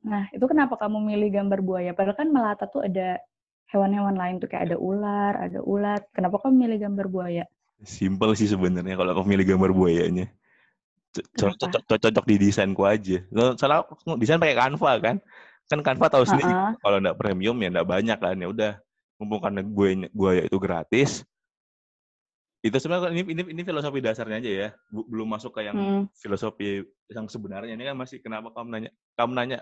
Nah, 0.02 0.26
itu 0.34 0.44
kenapa 0.48 0.74
kamu 0.74 0.98
milih 1.04 1.28
gambar 1.30 1.60
buaya? 1.62 1.90
Padahal 1.94 2.16
kan 2.16 2.28
Melata 2.32 2.64
tuh 2.66 2.82
ada 2.86 3.20
hewan-hewan 3.68 4.16
lain 4.16 4.40
tuh 4.40 4.48
kayak 4.48 4.72
ada 4.72 4.76
ular, 4.80 5.34
ada 5.36 5.60
ulat. 5.62 6.02
Kenapa 6.16 6.40
kamu 6.42 6.66
milih 6.66 6.78
gambar 6.88 7.06
buaya? 7.06 7.44
Simpel 7.84 8.34
sih 8.34 8.50
sebenarnya 8.50 8.98
kalau 8.98 9.14
aku 9.14 9.22
milih 9.28 9.54
gambar 9.54 9.70
buayanya. 9.70 10.26
Co- 11.14 11.24
Kenapa? 11.36 11.70
Cocok, 11.70 11.82
cocok 12.02 12.24
di 12.26 12.36
desainku 12.48 12.82
aja. 12.88 13.22
Soalnya 13.54 13.84
aku 13.86 14.16
desain 14.18 14.40
pakai 14.40 14.58
Canva 14.58 14.92
kan. 14.98 15.16
Kan 15.68 15.80
Canva 15.84 16.06
tahu 16.08 16.24
sendiri 16.24 16.50
Heeh. 16.56 16.72
kalau 16.80 16.96
nggak 17.04 17.18
premium 17.20 17.56
ya 17.60 17.68
nggak 17.68 17.88
banyak 17.88 18.18
kan. 18.18 18.36
Ya 18.40 18.48
udah, 18.48 18.72
mumpung 19.20 19.44
karena 19.44 19.60
buaya, 19.60 20.08
buaya 20.10 20.42
itu 20.48 20.56
gratis. 20.56 21.22
Itu 22.68 22.76
sebenarnya 22.76 23.16
ini, 23.16 23.22
ini 23.32 23.42
ini 23.56 23.62
filosofi 23.64 23.98
dasarnya 24.04 24.36
aja 24.44 24.50
ya. 24.52 24.68
Belum 24.92 25.24
masuk 25.24 25.56
ke 25.56 25.64
yang 25.64 25.76
Hmm. 25.76 26.02
filosofi 26.12 26.84
yang 27.08 27.24
sebenarnya 27.24 27.72
ini 27.72 27.84
kan 27.88 27.96
masih 27.96 28.20
kenapa 28.20 28.52
kamu 28.52 28.68
nanya 28.68 28.90
kamu 29.16 29.32
nanya 29.32 29.58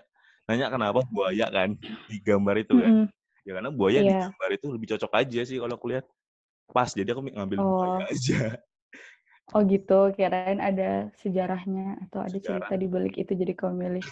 nanya 0.51 0.67
kenapa 0.75 1.07
buaya 1.07 1.47
kan 1.47 1.79
di 2.11 2.17
gambar 2.19 2.67
itu 2.67 2.75
kan. 2.83 2.93
Mm-mm. 3.07 3.47
Ya 3.47 3.53
karena 3.55 3.71
buaya 3.71 4.01
di 4.03 4.11
Iya. 4.11 4.27
gambar 4.27 4.51
itu 4.59 4.67
lebih 4.75 4.87
cocok 4.91 5.13
aja 5.15 5.41
sih 5.47 5.57
kalau 5.63 5.79
aku 5.79 5.87
lihat. 5.95 6.07
Pas, 6.67 6.91
jadi 6.91 7.15
aku 7.15 7.23
ngambil 7.31 7.59
Oh. 7.63 7.79
buaya 7.79 8.11
aja. 8.11 8.59
Oh 9.55 9.63
gitu, 9.63 10.11
kirain 10.19 10.59
ada 10.59 11.15
sejarahnya 11.23 12.03
atau 12.03 12.27
ada 12.27 12.35
Sejarah. 12.35 12.67
cerita 12.67 12.75
di 12.75 12.91
balik 12.91 13.15
itu 13.15 13.31
jadi 13.39 13.55
kamu 13.55 13.75
milih 13.79 14.07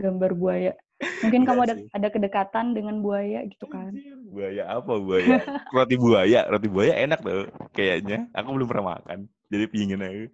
gambar 0.00 0.32
buaya. 0.32 0.72
Mungkin 0.98 1.46
kamu 1.46 1.60
Enggak 1.62 1.70
ada 1.70 1.74
ada 1.94 2.08
kedekatan 2.10 2.66
dengan 2.74 2.98
buaya 2.98 3.46
gitu 3.46 3.70
kan. 3.70 3.94
Anjir, 3.94 4.18
buaya 4.26 4.62
apa 4.66 4.92
buaya? 4.98 5.38
Roti 5.70 5.94
buaya, 5.94 6.40
roti 6.50 6.68
buaya 6.68 6.94
enak 6.98 7.22
tuh 7.22 7.46
kayaknya. 7.70 8.26
Aku 8.34 8.50
belum 8.50 8.66
pernah 8.66 8.98
makan, 8.98 9.30
jadi 9.46 9.64
pingin 9.70 10.02
aja. 10.02 10.26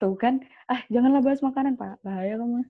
Tuh 0.00 0.16
kan, 0.16 0.40
ah 0.64 0.80
janganlah 0.88 1.20
bahas 1.20 1.44
makanan 1.44 1.76
Pak, 1.76 2.00
bahaya 2.00 2.40
kamu. 2.40 2.64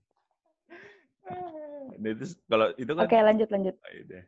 Nah, 2.01 2.11
itu 2.11 2.25
kalau 2.51 2.67
itu 2.75 2.93
kan 2.99 3.07
Oke 3.07 3.19
lanjut 3.23 3.49
lanjut. 3.55 3.75
Ah, 3.87 3.91
yaudah. 3.95 4.25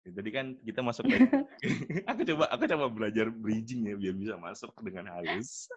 Ya, 0.00 0.10
Tadi 0.16 0.30
kan 0.32 0.46
kita 0.64 0.80
masuk 0.80 1.04
ke 1.12 1.16
aku 2.10 2.20
coba 2.24 2.44
aku 2.48 2.64
coba 2.64 2.86
belajar 2.88 3.28
bridging 3.28 3.92
ya 3.92 3.94
biar 4.00 4.16
bisa 4.16 4.34
masuk 4.40 4.72
dengan 4.80 5.12
halus. 5.12 5.68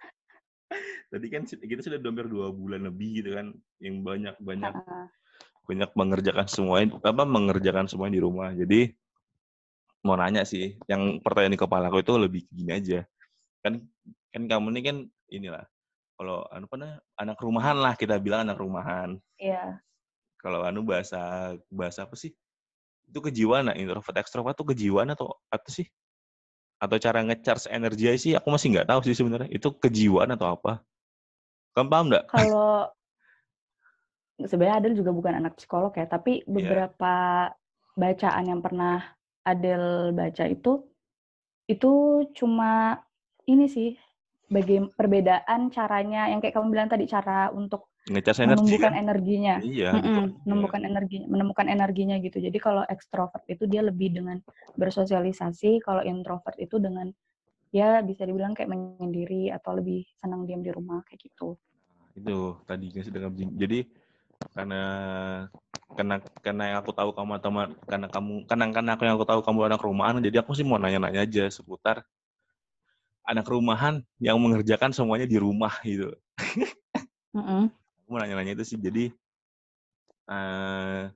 Tadi 1.12 1.28
kan 1.28 1.44
kita 1.44 1.84
sudah 1.84 2.00
hampir 2.00 2.32
dua 2.32 2.56
bulan 2.56 2.88
lebih 2.88 3.20
gitu 3.20 3.36
kan, 3.36 3.52
yang 3.84 4.00
banyak 4.00 4.36
banyak 4.40 4.72
Ah, 4.72 5.12
banyak 5.64 5.92
mengerjakan 5.96 6.48
semuanya 6.48 7.00
apa 7.00 7.24
mengerjakan 7.24 7.88
semuanya 7.88 8.20
di 8.20 8.24
rumah. 8.24 8.50
Jadi 8.52 8.92
mau 10.04 10.20
nanya 10.20 10.44
sih, 10.44 10.76
yang 10.92 11.24
pertanyaan 11.24 11.56
di 11.56 11.62
kepala 11.62 11.88
aku 11.88 12.04
itu 12.04 12.14
lebih 12.20 12.44
gini 12.52 12.72
aja. 12.76 13.08
Kan 13.64 13.88
kan 14.36 14.44
kamu 14.50 14.76
ini 14.76 14.82
kan 14.84 14.98
inilah 15.32 15.64
kalau 16.20 16.46
anu 16.54 16.66
apa 16.70 16.76
namanya, 16.78 16.98
anak 17.18 17.38
rumahan 17.42 17.78
lah 17.80 17.94
kita 17.98 18.16
bilang 18.22 18.46
anak 18.46 18.58
rumahan. 18.62 19.18
Iya. 19.42 19.82
Kalau 20.38 20.62
anu 20.62 20.86
bahasa 20.86 21.54
bahasa 21.72 22.06
apa 22.06 22.16
sih? 22.20 22.36
Itu 23.10 23.20
kejiwaan, 23.20 23.68
nah, 23.72 23.76
introvert 23.76 24.16
ekstrovert 24.22 24.56
tuh 24.56 24.72
kejiwaan 24.72 25.12
atau 25.12 25.36
apa 25.50 25.68
sih? 25.68 25.88
Atau 26.80 27.00
cara 27.00 27.24
ngecharge 27.24 27.72
energi 27.72 28.12
sih 28.20 28.32
aku 28.36 28.52
masih 28.52 28.76
nggak 28.78 28.88
tahu 28.92 29.00
sih 29.08 29.16
sebenarnya. 29.18 29.50
Itu 29.50 29.74
kejiwaan 29.76 30.32
atau 30.36 30.54
apa? 30.54 30.84
Kamu 31.74 31.90
paham 31.90 32.06
nggak? 32.14 32.26
Kalau 32.30 32.88
sebenarnya 34.42 34.78
Adel 34.82 34.94
juga 34.98 35.12
bukan 35.14 35.34
anak 35.40 35.54
psikolog 35.60 35.94
ya, 35.94 36.06
tapi 36.10 36.42
Iya. 36.42 36.50
beberapa 36.50 37.14
bacaan 37.94 38.46
yang 38.50 38.62
pernah 38.66 39.04
Adel 39.46 40.16
baca 40.16 40.46
itu 40.50 40.82
itu 41.70 41.92
cuma 42.36 43.00
ini 43.48 43.66
sih 43.72 43.96
bagi 44.52 44.84
perbedaan 44.94 45.72
caranya 45.72 46.28
yang 46.30 46.44
kayak 46.44 46.54
kamu 46.60 46.68
bilang 46.74 46.90
tadi 46.92 47.08
cara 47.08 47.50
untuk 47.54 47.88
Ngecharge 48.04 48.44
energi 48.44 48.60
menumbuhkan 48.60 48.92
kan? 48.92 49.00
energinya. 49.00 49.56
Iya, 49.64 49.90
Mm-mm, 49.96 50.04
gitu. 50.04 50.22
menemukan 50.44 50.82
energinya, 50.84 51.28
menemukan 51.32 51.68
energinya 51.72 52.16
gitu. 52.20 52.38
Jadi 52.44 52.58
kalau 52.60 52.84
ekstrovert 52.92 53.44
itu 53.48 53.64
dia 53.64 53.80
lebih 53.80 54.12
dengan 54.12 54.44
bersosialisasi, 54.76 55.80
kalau 55.80 56.04
introvert 56.04 56.58
itu 56.60 56.76
dengan 56.84 57.08
ya 57.72 58.04
bisa 58.04 58.28
dibilang 58.28 58.54
kayak 58.54 58.70
menyendiri 58.70 59.50
atau 59.50 59.80
lebih 59.80 60.04
senang 60.20 60.44
diam 60.46 60.62
di 60.62 60.70
rumah 60.70 61.02
kayak 61.08 61.24
gitu. 61.32 61.56
itu 62.14 62.38
tadi 62.70 62.94
sedang 63.02 63.34
bridging. 63.34 63.58
jadi 63.58 63.80
karena 64.52 64.84
karena 65.94 66.16
karena 66.42 66.64
yang 66.74 66.78
aku 66.82 66.92
tahu 66.92 67.16
kamu 67.16 67.40
teman 67.40 67.70
karena 67.86 68.08
kamu 68.10 68.34
karena 68.50 68.66
karena 68.74 68.92
aku 68.98 69.02
yang 69.06 69.16
aku 69.16 69.28
tahu 69.30 69.42
kamu 69.46 69.60
anak 69.72 69.82
rumahan 69.82 70.20
jadi 70.20 70.42
aku 70.44 70.58
sih 70.58 70.66
mau 70.66 70.82
nanya-nanya 70.82 71.24
aja 71.24 71.48
seputar 71.48 72.04
anak 73.24 73.48
rumahan 73.48 74.04
yang 74.20 74.36
mengerjakan 74.42 74.92
semuanya 74.92 75.30
di 75.30 75.38
rumah 75.40 75.72
gitu 75.86 76.12
Mm-mm. 77.38 77.72
aku 77.72 78.08
mau 78.10 78.20
nanya-nanya 78.20 78.58
itu 78.60 78.76
sih 78.76 78.80
jadi 78.82 79.14
eh 80.28 81.12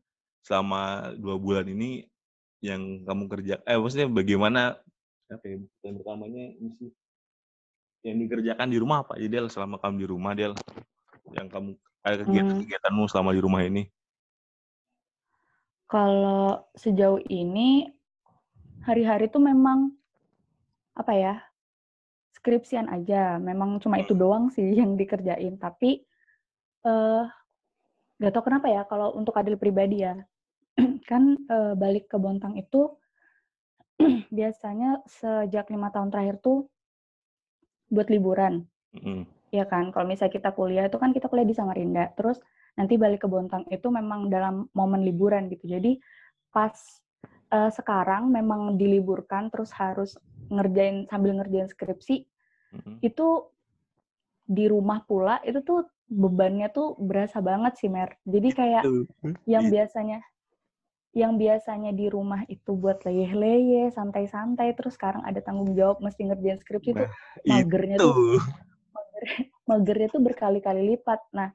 selama 0.47 1.11
dua 1.19 1.35
bulan 1.35 1.67
ini 1.67 2.07
yang 2.63 3.03
kamu 3.03 3.27
kerja 3.27 3.59
eh 3.67 3.75
maksudnya 3.75 4.07
bagaimana 4.07 4.79
apa 5.27 5.43
ya 5.43 5.57
yang 5.83 5.95
pertamanya 5.99 6.43
ini 6.55 6.69
sih 6.79 6.89
yang 8.07 8.17
dikerjakan 8.23 8.71
di 8.71 8.77
rumah 8.79 9.03
apa 9.03 9.19
jadi 9.19 9.43
Del, 9.43 9.47
selama 9.51 9.75
kamu 9.83 9.95
di 9.99 10.07
rumah 10.07 10.31
Del 10.31 10.53
yang 11.35 11.51
kamu 11.51 11.75
ada 12.07 12.23
kegiatan-kegiatanmu 12.23 13.03
selama 13.11 13.35
di 13.35 13.41
rumah 13.43 13.61
ini 13.67 13.83
Kalau 15.87 16.67
sejauh 16.75 17.23
ini 17.31 17.87
hari-hari 18.83 19.31
tuh 19.31 19.39
memang 19.39 19.95
apa 20.99 21.13
ya 21.15 21.35
skripsian 22.35 22.91
aja. 22.91 23.39
Memang 23.39 23.79
cuma 23.79 23.95
itu 23.95 24.11
doang 24.11 24.51
sih 24.51 24.67
yang 24.75 24.99
dikerjain. 24.99 25.55
Tapi 25.55 26.03
eh 26.83 27.23
gak 28.19 28.31
tau 28.35 28.43
kenapa 28.43 28.67
ya 28.67 28.83
kalau 28.83 29.15
untuk 29.15 29.37
Adil 29.37 29.55
pribadi 29.55 30.03
ya 30.03 30.17
kan 31.09 31.39
eh, 31.39 31.73
balik 31.79 32.11
ke 32.11 32.17
Bontang 32.19 32.59
itu 32.59 32.99
biasanya 34.37 35.07
sejak 35.07 35.71
lima 35.71 35.87
tahun 35.87 36.11
terakhir 36.11 36.43
tuh 36.43 36.67
buat 37.87 38.11
liburan. 38.11 38.67
Mm-mm. 38.91 39.36
Ya 39.51 39.63
kan 39.63 39.95
kalau 39.95 40.05
misalnya 40.07 40.33
kita 40.33 40.49
kuliah 40.51 40.85
itu 40.91 40.99
kan 40.99 41.15
kita 41.15 41.31
kuliah 41.31 41.47
di 41.47 41.55
Samarinda 41.55 42.11
terus 42.19 42.37
nanti 42.75 42.99
balik 42.99 43.23
ke 43.23 43.27
Bontang 43.31 43.63
itu 43.71 43.87
memang 43.87 44.27
dalam 44.27 44.67
momen 44.75 45.01
liburan 45.07 45.47
gitu 45.47 45.65
jadi 45.71 45.97
pas 46.51 46.75
eh, 47.53 47.71
sekarang 47.71 48.27
memang 48.27 48.75
diliburkan 48.75 49.47
terus 49.47 49.71
harus 49.75 50.19
ngerjain 50.51 51.07
sambil 51.07 51.35
ngerjain 51.39 51.67
skripsi 51.71 52.27
Mm-mm. 52.75 52.99
itu 53.03 53.27
di 54.47 54.67
rumah 54.67 55.03
pula 55.03 55.43
itu 55.43 55.59
tuh 55.63 55.87
bebannya 56.07 56.71
tuh 56.71 56.95
berasa 56.95 57.43
banget 57.43 57.75
sih 57.79 57.91
Mer 57.91 58.15
jadi 58.23 58.49
kayak 58.51 58.83
Tuh. 58.87 59.03
yang 59.43 59.67
Iya. 59.67 59.71
biasanya 59.83 60.19
yang 61.15 61.33
biasanya 61.39 61.91
di 61.97 62.07
rumah 62.13 62.45
itu 62.45 62.77
buat 62.77 63.01
leyeh-leyeh 63.01 63.89
santai-santai 63.89 64.75
terus 64.77 64.95
sekarang 64.95 65.25
ada 65.25 65.41
tanggung 65.41 65.73
jawab 65.73 65.97
mesti 65.99 66.29
ngerjain 66.29 66.61
skripsi 66.61 66.89
tuh 66.93 67.07
Nah, 67.47 67.63
magernya 67.63 67.97
itu 67.97 68.05
tuh 68.07 68.39
magernya 69.69 70.07
tuh 70.11 70.21
berkali-kali 70.23 70.95
lipat. 70.95 71.19
Nah, 71.33 71.49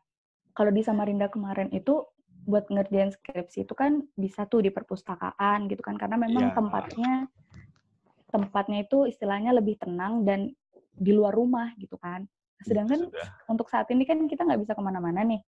kalau 0.52 0.70
di 0.70 0.84
Samarinda 0.84 1.32
kemarin 1.32 1.72
itu 1.72 2.04
buat 2.42 2.66
ngerjain 2.66 3.14
skripsi 3.14 3.62
itu 3.62 3.74
kan 3.78 4.02
bisa 4.18 4.50
tuh 4.50 4.66
di 4.66 4.74
perpustakaan 4.74 5.70
gitu 5.70 5.78
kan 5.78 5.94
karena 5.94 6.18
memang 6.18 6.50
Iya. 6.50 6.56
tempatnya 6.58 7.12
tempatnya 8.34 8.78
itu 8.82 9.06
istilahnya 9.06 9.54
lebih 9.54 9.78
tenang 9.78 10.26
dan 10.26 10.50
di 10.96 11.12
luar 11.14 11.30
rumah 11.30 11.70
gitu 11.78 11.94
kan. 12.00 12.26
Sedangkan 12.66 13.06
sudah. 13.10 13.28
untuk 13.46 13.70
saat 13.70 13.86
ini 13.94 14.02
kan 14.02 14.18
kita 14.26 14.42
nggak 14.42 14.58
bisa 14.66 14.72
ke 14.74 14.82
mana-mana 14.82 15.22
nih. 15.22 15.42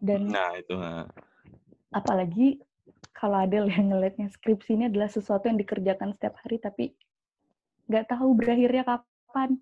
Dan 0.00 0.32
nah 0.32 0.56
itu 0.56 0.76
apalagi 1.92 2.60
kalau 3.16 3.40
Adel 3.40 3.68
yang 3.72 3.88
ngelihatnya 3.92 4.28
skripsi 4.28 4.76
ini 4.76 4.84
adalah 4.92 5.08
sesuatu 5.08 5.48
yang 5.48 5.56
dikerjakan 5.56 6.12
setiap 6.16 6.36
hari 6.44 6.60
tapi 6.60 6.92
nggak 7.88 8.12
tahu 8.12 8.36
berakhirnya 8.36 8.84
kapan 8.84 9.56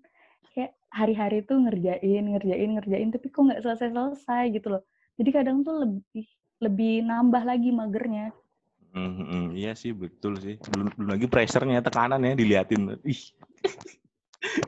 kayak 0.53 0.71
hari-hari 0.91 1.43
tuh 1.43 1.57
ngerjain 1.59 2.23
ngerjain 2.31 2.69
ngerjain 2.77 3.09
tapi 3.11 3.27
kok 3.31 3.41
nggak 3.41 3.61
selesai-selesai 3.63 4.43
gitu 4.53 4.67
loh. 4.77 4.83
Jadi 5.15 5.29
kadang 5.31 5.63
tuh 5.63 5.75
lebih 5.87 6.25
lebih 6.59 6.93
nambah 7.03 7.43
lagi 7.43 7.69
magernya. 7.71 8.31
Mm, 8.95 9.11
mm, 9.27 9.45
iya 9.59 9.75
sih 9.75 9.91
betul 9.91 10.39
sih. 10.39 10.55
Belum 10.71 10.87
belum 10.95 11.09
lagi 11.19 11.27
pressure-nya 11.27 11.83
tekanan 11.83 12.23
ya 12.23 12.31
diliatin. 12.31 12.95
Ih. 13.03 13.21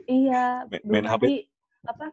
Iya 0.04 0.68
Main- 0.88 1.08
HP. 1.08 1.48
apa? 1.88 2.12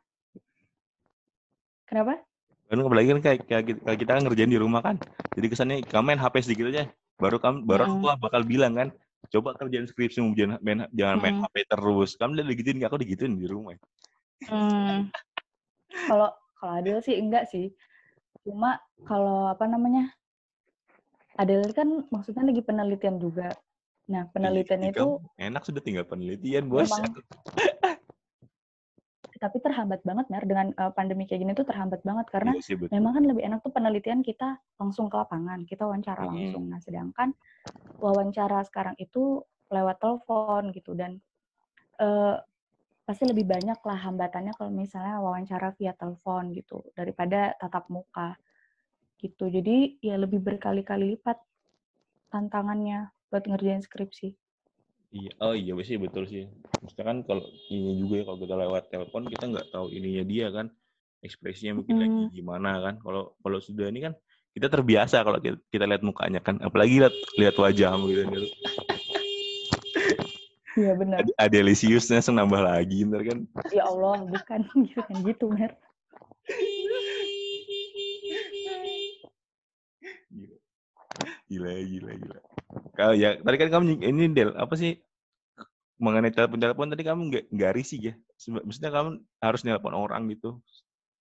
Kenapa? 1.85 2.23
Kan 2.65 2.81
apalagi 2.81 3.07
kan 3.13 3.19
kayak, 3.21 3.39
kayak 3.45 3.63
kita, 3.67 3.79
kayak 3.83 3.99
kita 3.99 4.11
kan 4.15 4.23
ngerjain 4.25 4.51
di 4.51 4.59
rumah 4.59 4.81
kan. 4.81 4.95
Jadi 5.35 5.45
kesannya 5.51 5.77
kamu 5.85 6.03
main 6.15 6.21
HP 6.23 6.35
sedikit 6.39 6.71
aja 6.71 6.87
baru 7.15 7.39
kamu 7.39 7.63
baru 7.63 7.83
aku 7.87 8.11
bakal 8.19 8.41
bilang 8.43 8.75
kan 8.75 8.87
coba 9.29 9.57
kerjain 9.57 9.87
skripsi 9.89 10.21
jangan 10.35 10.59
main 10.61 10.79
jangan 10.93 11.17
main 11.21 11.35
Mm-mm. 11.39 11.47
HP 11.49 11.55
terus 11.69 12.09
kamu 12.19 12.31
udah 12.39 12.45
digituin 12.51 12.77
aku 12.85 12.97
digituin 13.01 13.35
di 13.37 13.47
rumah 13.49 13.77
Hmm, 14.45 15.09
kalau 16.11 16.29
kalau 16.59 16.73
Adel 16.75 16.99
sih 16.99 17.15
enggak 17.17 17.47
sih 17.47 17.71
cuma 18.43 18.77
kalau 19.07 19.47
apa 19.49 19.63
namanya 19.65 20.11
Adele 21.35 21.71
kan 21.75 22.07
maksudnya 22.11 22.47
lagi 22.47 22.63
penelitian 22.63 23.19
juga. 23.19 23.51
Nah, 24.07 24.29
Iya, 24.31 24.93
itu 24.93 25.07
enak 25.35 25.65
sudah 25.65 25.81
tinggal 25.83 26.05
penelitian, 26.07 26.69
Bos. 26.69 26.87
memang 26.87 27.11
tapi 29.45 29.61
terhambat 29.61 30.01
banget 30.01 30.25
Mer 30.33 30.43
dengan 30.49 30.67
eh, 30.73 30.91
pandemi 30.97 31.29
kayak 31.29 31.41
gini 31.45 31.51
tuh 31.53 31.67
terhambat 31.69 32.01
banget 32.01 32.25
karena 32.33 32.51
Iya 32.57 32.65
sih 32.65 32.75
betul. 32.75 32.93
memang 32.97 33.11
kan 33.15 33.23
lebih 33.29 33.43
enak 33.45 33.59
tuh 33.61 33.71
penelitian 33.71 34.19
kita 34.25 34.57
langsung 34.81 35.05
ke 35.07 35.15
lapangan, 35.15 35.61
kita 35.69 35.85
wawancara 35.85 36.25
Mm-mm. 36.25 36.33
langsung. 36.33 36.63
Nah, 36.73 36.79
sedangkan 36.81 37.29
wawancara 38.01 38.65
sekarang 38.65 38.97
itu 38.97 39.45
lewat 39.69 39.97
telepon 40.01 40.73
gitu 40.73 40.97
dan 40.97 41.21
eh, 42.01 42.35
pasti 43.05 43.23
lebih 43.29 43.45
banyak 43.45 43.77
lah 43.85 43.99
hambatannya 44.01 44.57
kalau 44.57 44.73
misalnya 44.73 45.21
wawancara 45.21 45.77
via 45.77 45.93
telepon 45.93 46.49
gitu 46.57 46.81
daripada 46.97 47.53
tatap 47.61 47.85
muka 47.93 48.33
gitu. 49.21 49.47
Jadi 49.47 50.01
ya 50.01 50.17
lebih 50.17 50.41
berkali-kali 50.41 51.13
lipat 51.15 51.37
tantangannya 52.33 53.13
buat 53.29 53.45
ngerjain 53.45 53.85
skripsi. 53.85 54.33
Iya, 55.15 55.31
oh 55.39 55.55
iya 55.55 55.71
sih 55.87 55.95
betul 55.95 56.27
sih. 56.27 56.43
Maksudnya 56.83 57.05
kan 57.07 57.17
kalau 57.23 57.47
ini 57.71 58.03
juga 58.03 58.13
ya 58.19 58.23
kalau 58.27 58.39
kita 58.43 58.55
lewat 58.59 58.83
telepon 58.91 59.23
kita 59.31 59.43
nggak 59.47 59.67
tahu 59.71 59.87
ininya 59.95 60.23
dia 60.27 60.47
kan 60.51 60.67
ekspresinya 61.23 61.79
mungkin 61.79 61.95
lagi 62.03 62.11
Mm. 62.27 62.31
gimana 62.35 62.71
kan. 62.83 62.95
Kalau 62.99 63.23
kalau 63.39 63.59
sudah 63.63 63.87
ini 63.87 64.11
kan 64.11 64.13
kita 64.51 64.67
terbiasa 64.67 65.23
kalau 65.23 65.39
kita, 65.39 65.55
kita 65.71 65.87
lihat 65.87 66.03
mukanya 66.03 66.43
kan, 66.43 66.59
apalagi 66.59 66.99
lihat 66.99 67.15
lihat 67.39 67.55
wajahmu 67.55 68.11
gitu. 68.11 68.21
gitu. 68.27 68.47
Iya 70.75 70.91
benar. 70.99 71.23
Ada, 71.23 71.31
ada 71.47 71.59
Lisiusnya 71.63 72.19
nambah 72.19 72.59
lagi 72.59 73.07
ntar 73.07 73.23
kan. 73.23 73.39
Ya 73.71 73.87
Allah, 73.87 74.19
bukan 74.27 74.59
gitu 74.91 74.99
kan 74.99 75.17
gitu, 75.23 75.45
Mer. 75.47 75.71
Gila, 81.47 81.71
gila, 81.87 82.11
gila. 82.19 82.39
Kalau 82.95 83.13
ya 83.13 83.37
tadi 83.39 83.55
kan 83.61 83.69
kamu 83.69 84.01
ini 84.01 84.31
Del, 84.33 84.51
apa 84.57 84.73
sih 84.73 84.97
mengenai 85.95 86.33
telepon-telepon 86.33 86.91
tadi 86.91 87.03
kamu 87.07 87.21
nggak 87.31 87.43
nggak 87.53 87.71
risih 87.77 87.99
ya? 88.11 88.13
Maksudnya 88.51 88.91
kamu 88.91 89.09
harus 89.39 89.61
nelpon 89.63 89.95
orang 89.95 90.27
gitu. 90.33 90.59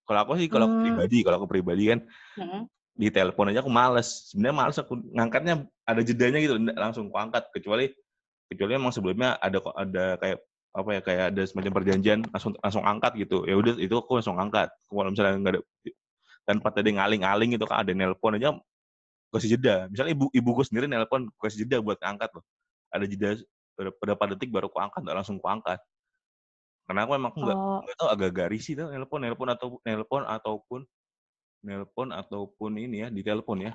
Kalau 0.04 0.20
aku 0.20 0.36
sih, 0.36 0.50
kalau 0.52 0.68
Hmm. 0.68 0.80
pribadi, 0.84 1.18
kalau 1.24 1.36
aku 1.40 1.48
pribadi 1.48 1.84
kan 1.88 2.04
di 2.94 3.08
telepon 3.10 3.50
aja 3.50 3.64
aku 3.64 3.72
males. 3.72 4.30
Sebenarnya 4.30 4.56
males 4.56 4.76
aku 4.78 4.92
ngangkatnya 5.14 5.54
ada 5.86 6.00
jedanya 6.04 6.38
gitu, 6.42 6.54
langsung 6.74 7.08
aku 7.08 7.18
angkat 7.18 7.44
kecuali 7.54 7.90
kecuali 8.50 8.72
emang 8.76 8.92
sebelumnya 8.92 9.40
ada 9.40 9.58
ada 9.74 10.04
kayak 10.20 10.38
apa 10.74 10.90
ya 10.90 11.00
kayak 11.00 11.24
ada 11.32 11.42
semacam 11.46 11.72
perjanjian 11.80 12.18
langsung 12.34 12.52
langsung 12.60 12.84
angkat 12.84 13.12
gitu. 13.18 13.46
Ya 13.46 13.54
udah 13.56 13.78
itu 13.78 13.94
aku 13.94 14.18
langsung 14.18 14.36
angkat. 14.36 14.68
Kalau 14.90 15.10
misalnya 15.10 15.38
nggak 15.38 15.54
ada 15.54 15.62
tanpa 16.44 16.68
tadi 16.74 16.92
ngaling-aling 16.92 17.56
gitu 17.56 17.64
kan 17.64 17.80
ada 17.86 17.92
nelpon 17.96 18.36
aja 18.36 18.58
kasih 19.34 19.58
jeda. 19.58 19.90
Misalnya 19.90 20.14
ibu 20.14 20.30
ibuku 20.30 20.62
sendiri 20.62 20.86
nelpon 20.86 21.26
kasih 21.42 21.66
jeda 21.66 21.82
buat 21.82 21.98
angkat 21.98 22.30
loh. 22.32 22.44
Ada 22.94 23.04
jeda 23.04 23.28
ber- 23.74 23.90
beberapa 23.98 24.22
detik 24.32 24.54
baru 24.54 24.70
aku 24.70 24.78
angkat, 24.78 25.00
nggak 25.02 25.16
langsung 25.18 25.36
aku 25.42 25.48
angkat. 25.50 25.78
Karena 26.84 27.00
aku 27.02 27.12
emang 27.16 27.32
nggak 27.34 27.56
Oh, 27.56 27.80
nggak 27.82 27.96
tahu 27.96 28.08
agak-agak 28.12 28.46
risih 28.52 28.72
tuh 28.76 28.86
nelpon 28.88 29.18
nelpon 29.20 29.48
atau 29.50 29.66
nelpon 29.82 30.22
ataupun 30.22 30.80
nelpon 31.64 32.08
ataupun 32.12 32.70
ini 32.76 33.02
ya 33.02 33.08
di 33.08 33.24
telepon 33.24 33.58
ya. 33.64 33.72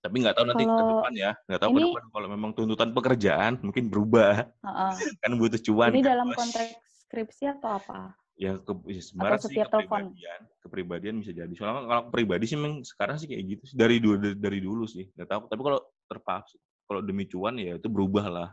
Tapi 0.00 0.16
nggak 0.16 0.32
tahu 0.34 0.44
nanti 0.48 0.64
ke 0.64 0.72
Kalau 0.72 0.90
depan 0.96 1.12
ya, 1.12 1.30
nggak 1.44 1.60
tahu 1.60 1.70
ke 1.70 1.78
ini- 1.78 1.84
depan 1.92 2.04
kalau 2.08 2.28
memang 2.28 2.50
tuntutan 2.56 2.90
pekerjaan 2.90 3.52
mungkin 3.60 3.84
berubah 3.86 4.48
heeh. 4.48 4.92
kan 5.22 5.30
butuh 5.36 5.60
cuan. 5.60 5.92
ini 5.92 6.00
kan, 6.00 6.08
dalam 6.16 6.26
Bos. 6.32 6.36
konteks 6.40 6.72
skripsi 7.06 7.44
atau 7.52 7.76
apa? 7.76 8.16
Ya 8.40 8.56
ke 8.56 8.72
ya 8.88 9.00
sih 9.36 9.60
kepribadian, 9.60 10.40
kepribadian 10.64 11.14
bisa 11.20 11.36
jadi. 11.36 11.52
Soalnya 11.52 11.84
kalau 11.84 12.02
pribadi 12.08 12.48
sih 12.48 12.56
memang 12.56 12.80
sekarang 12.80 13.20
sih 13.20 13.28
kayak 13.28 13.44
gitu 13.52 13.62
sih. 13.68 13.76
dari 13.76 14.00
dulu 14.00 14.16
dari, 14.16 14.36
dari 14.40 14.60
dulu 14.64 14.88
sih. 14.88 15.04
Nggak 15.12 15.28
tahu, 15.28 15.40
tapi 15.52 15.60
kalau 15.60 15.80
terpaksa 16.08 16.56
kalau 16.88 17.04
demi 17.04 17.28
cuan 17.28 17.54
ya 17.60 17.76
itu 17.76 17.86
berubah 17.86 18.26
lah. 18.26 18.48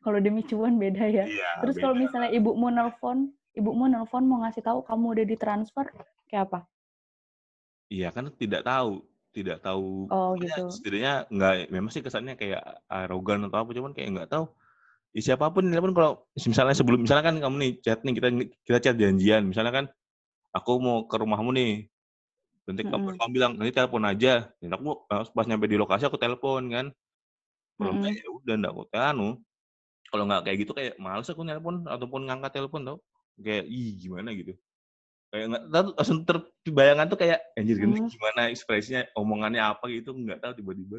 Kalau 0.00 0.18
demi 0.18 0.40
cuan 0.48 0.80
beda 0.80 1.04
ya. 1.04 1.28
Iya. 1.28 1.50
Terus 1.60 1.76
kalau 1.76 1.94
misalnya 1.94 2.32
ibumu 2.32 2.72
nelpon, 2.72 3.30
ibumu 3.52 3.86
nelpon 3.86 4.24
mau 4.24 4.40
ngasih 4.42 4.64
tahu 4.64 4.80
kamu 4.82 5.20
udah 5.20 5.26
ditransfer, 5.28 5.86
kayak 6.26 6.48
apa? 6.48 6.60
Iya 7.92 8.08
kan 8.10 8.32
tidak 8.34 8.64
tahu, 8.64 9.04
tidak 9.30 9.60
tahu. 9.60 10.08
Oh 10.08 10.34
gitu. 10.40 10.72
Setidaknya 10.72 11.28
nggak, 11.28 11.54
memang 11.70 11.92
sih 11.92 12.02
kesannya 12.02 12.34
kayak 12.34 12.64
arogan 12.90 13.46
atau 13.46 13.62
apa, 13.62 13.70
cuman 13.76 13.92
kayak 13.92 14.10
nggak 14.16 14.30
tahu. 14.32 14.48
Ya, 15.10 15.20
siapa 15.34 15.50
pun 15.50 15.66
telepon 15.66 15.90
kalau 15.90 16.12
misalnya 16.38 16.74
sebelum 16.78 17.02
misalnya 17.02 17.24
kan 17.26 17.36
kamu 17.42 17.56
nih 17.58 17.72
chat 17.82 17.98
nih 18.06 18.14
kita 18.14 18.28
kita 18.62 18.78
chat 18.78 18.94
janjian, 18.94 19.42
misalnya 19.50 19.72
kan 19.74 19.84
aku 20.54 20.72
mau 20.78 20.98
ke 21.10 21.16
rumahmu 21.18 21.50
nih, 21.58 21.70
nanti 22.66 22.82
kamu, 22.86 23.06
Mm-mm. 23.06 23.18
kamu 23.18 23.30
bilang 23.34 23.52
nanti 23.58 23.72
telepon 23.74 24.04
aja, 24.06 24.50
dan 24.62 24.70
aku 24.76 25.06
pas 25.10 25.26
pas 25.34 25.46
nyampe 25.50 25.66
di 25.70 25.78
lokasi 25.80 26.06
aku 26.06 26.18
telepon 26.20 26.62
kan, 26.74 26.86
kalau 27.78 27.92
Mm-mm. 27.92 27.98
enggak 27.98 28.12
ya 28.22 28.26
udah 28.30 28.54
enggak 28.58 28.72
aku 28.74 28.82
anu, 28.98 29.28
kalau 30.10 30.24
nggak 30.28 30.42
kayak 30.46 30.58
gitu 30.62 30.72
kayak 30.78 30.94
males 31.02 31.28
aku 31.32 31.42
nelpon 31.46 31.76
ataupun 31.86 32.20
ngangkat 32.30 32.52
telepon 32.58 32.82
tau, 32.88 32.98
kayak 33.42 33.64
ih 33.70 33.88
gimana? 34.02 34.30
Gitu, 34.34 34.52
kayak 35.32 35.46
nggak 35.50 35.64
tahu 35.74 35.86
langsung 35.98 36.18
terbayangan 36.28 37.06
tuh 37.12 37.18
kayak 37.22 37.38
anjir 37.58 37.76
gini 37.82 37.98
Hmm. 37.98 38.10
gimana 38.10 38.40
ekspresinya, 38.54 39.02
omongannya 39.18 39.62
apa? 39.62 39.84
Gitu 39.90 40.10
nggak 40.14 40.40
tahu 40.44 40.52
tiba-tiba, 40.60 40.98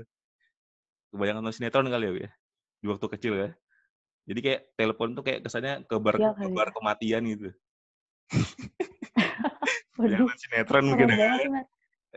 kebayangan 1.12 1.52
sinetron 1.56 1.88
kali 1.92 2.06
ya, 2.28 2.32
di 2.82 2.88
waktu 2.92 3.08
kecil 3.18 3.34
ya. 3.38 3.50
Jadi 4.30 4.40
kayak 4.40 4.62
telepon 4.78 5.18
tuh 5.18 5.24
kayak 5.26 5.40
kesannya 5.46 5.82
kebar 5.90 6.16
Iya 6.18 6.32
kali 6.38 6.46
kebar 6.50 6.68
ya. 6.70 6.74
kematian 6.78 7.24
gitu. 7.26 7.50
Waduh, 10.00 10.30
sinetron 10.40 10.86
mungkin 10.88 11.10
ya. 11.12 11.18
banget. 11.18 11.66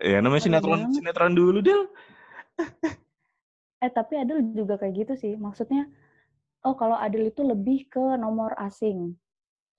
Ya 0.03 0.19
namanya 0.21 0.43
sinetron 0.43 0.81
banget. 0.85 0.95
sinetron 1.01 1.35
dulu 1.35 1.59
Del. 1.64 1.83
Eh, 3.85 3.90
tapi 3.93 4.17
Adel 4.17 4.40
juga 4.57 4.81
kayak 4.81 4.95
gitu 5.05 5.12
sih. 5.19 5.33
Maksudnya, 5.37 5.85
oh 6.64 6.73
kalau 6.79 6.97
Adel 6.97 7.29
itu 7.29 7.45
lebih 7.45 7.88
ke 7.93 8.17
nomor 8.17 8.57
asing. 8.57 9.12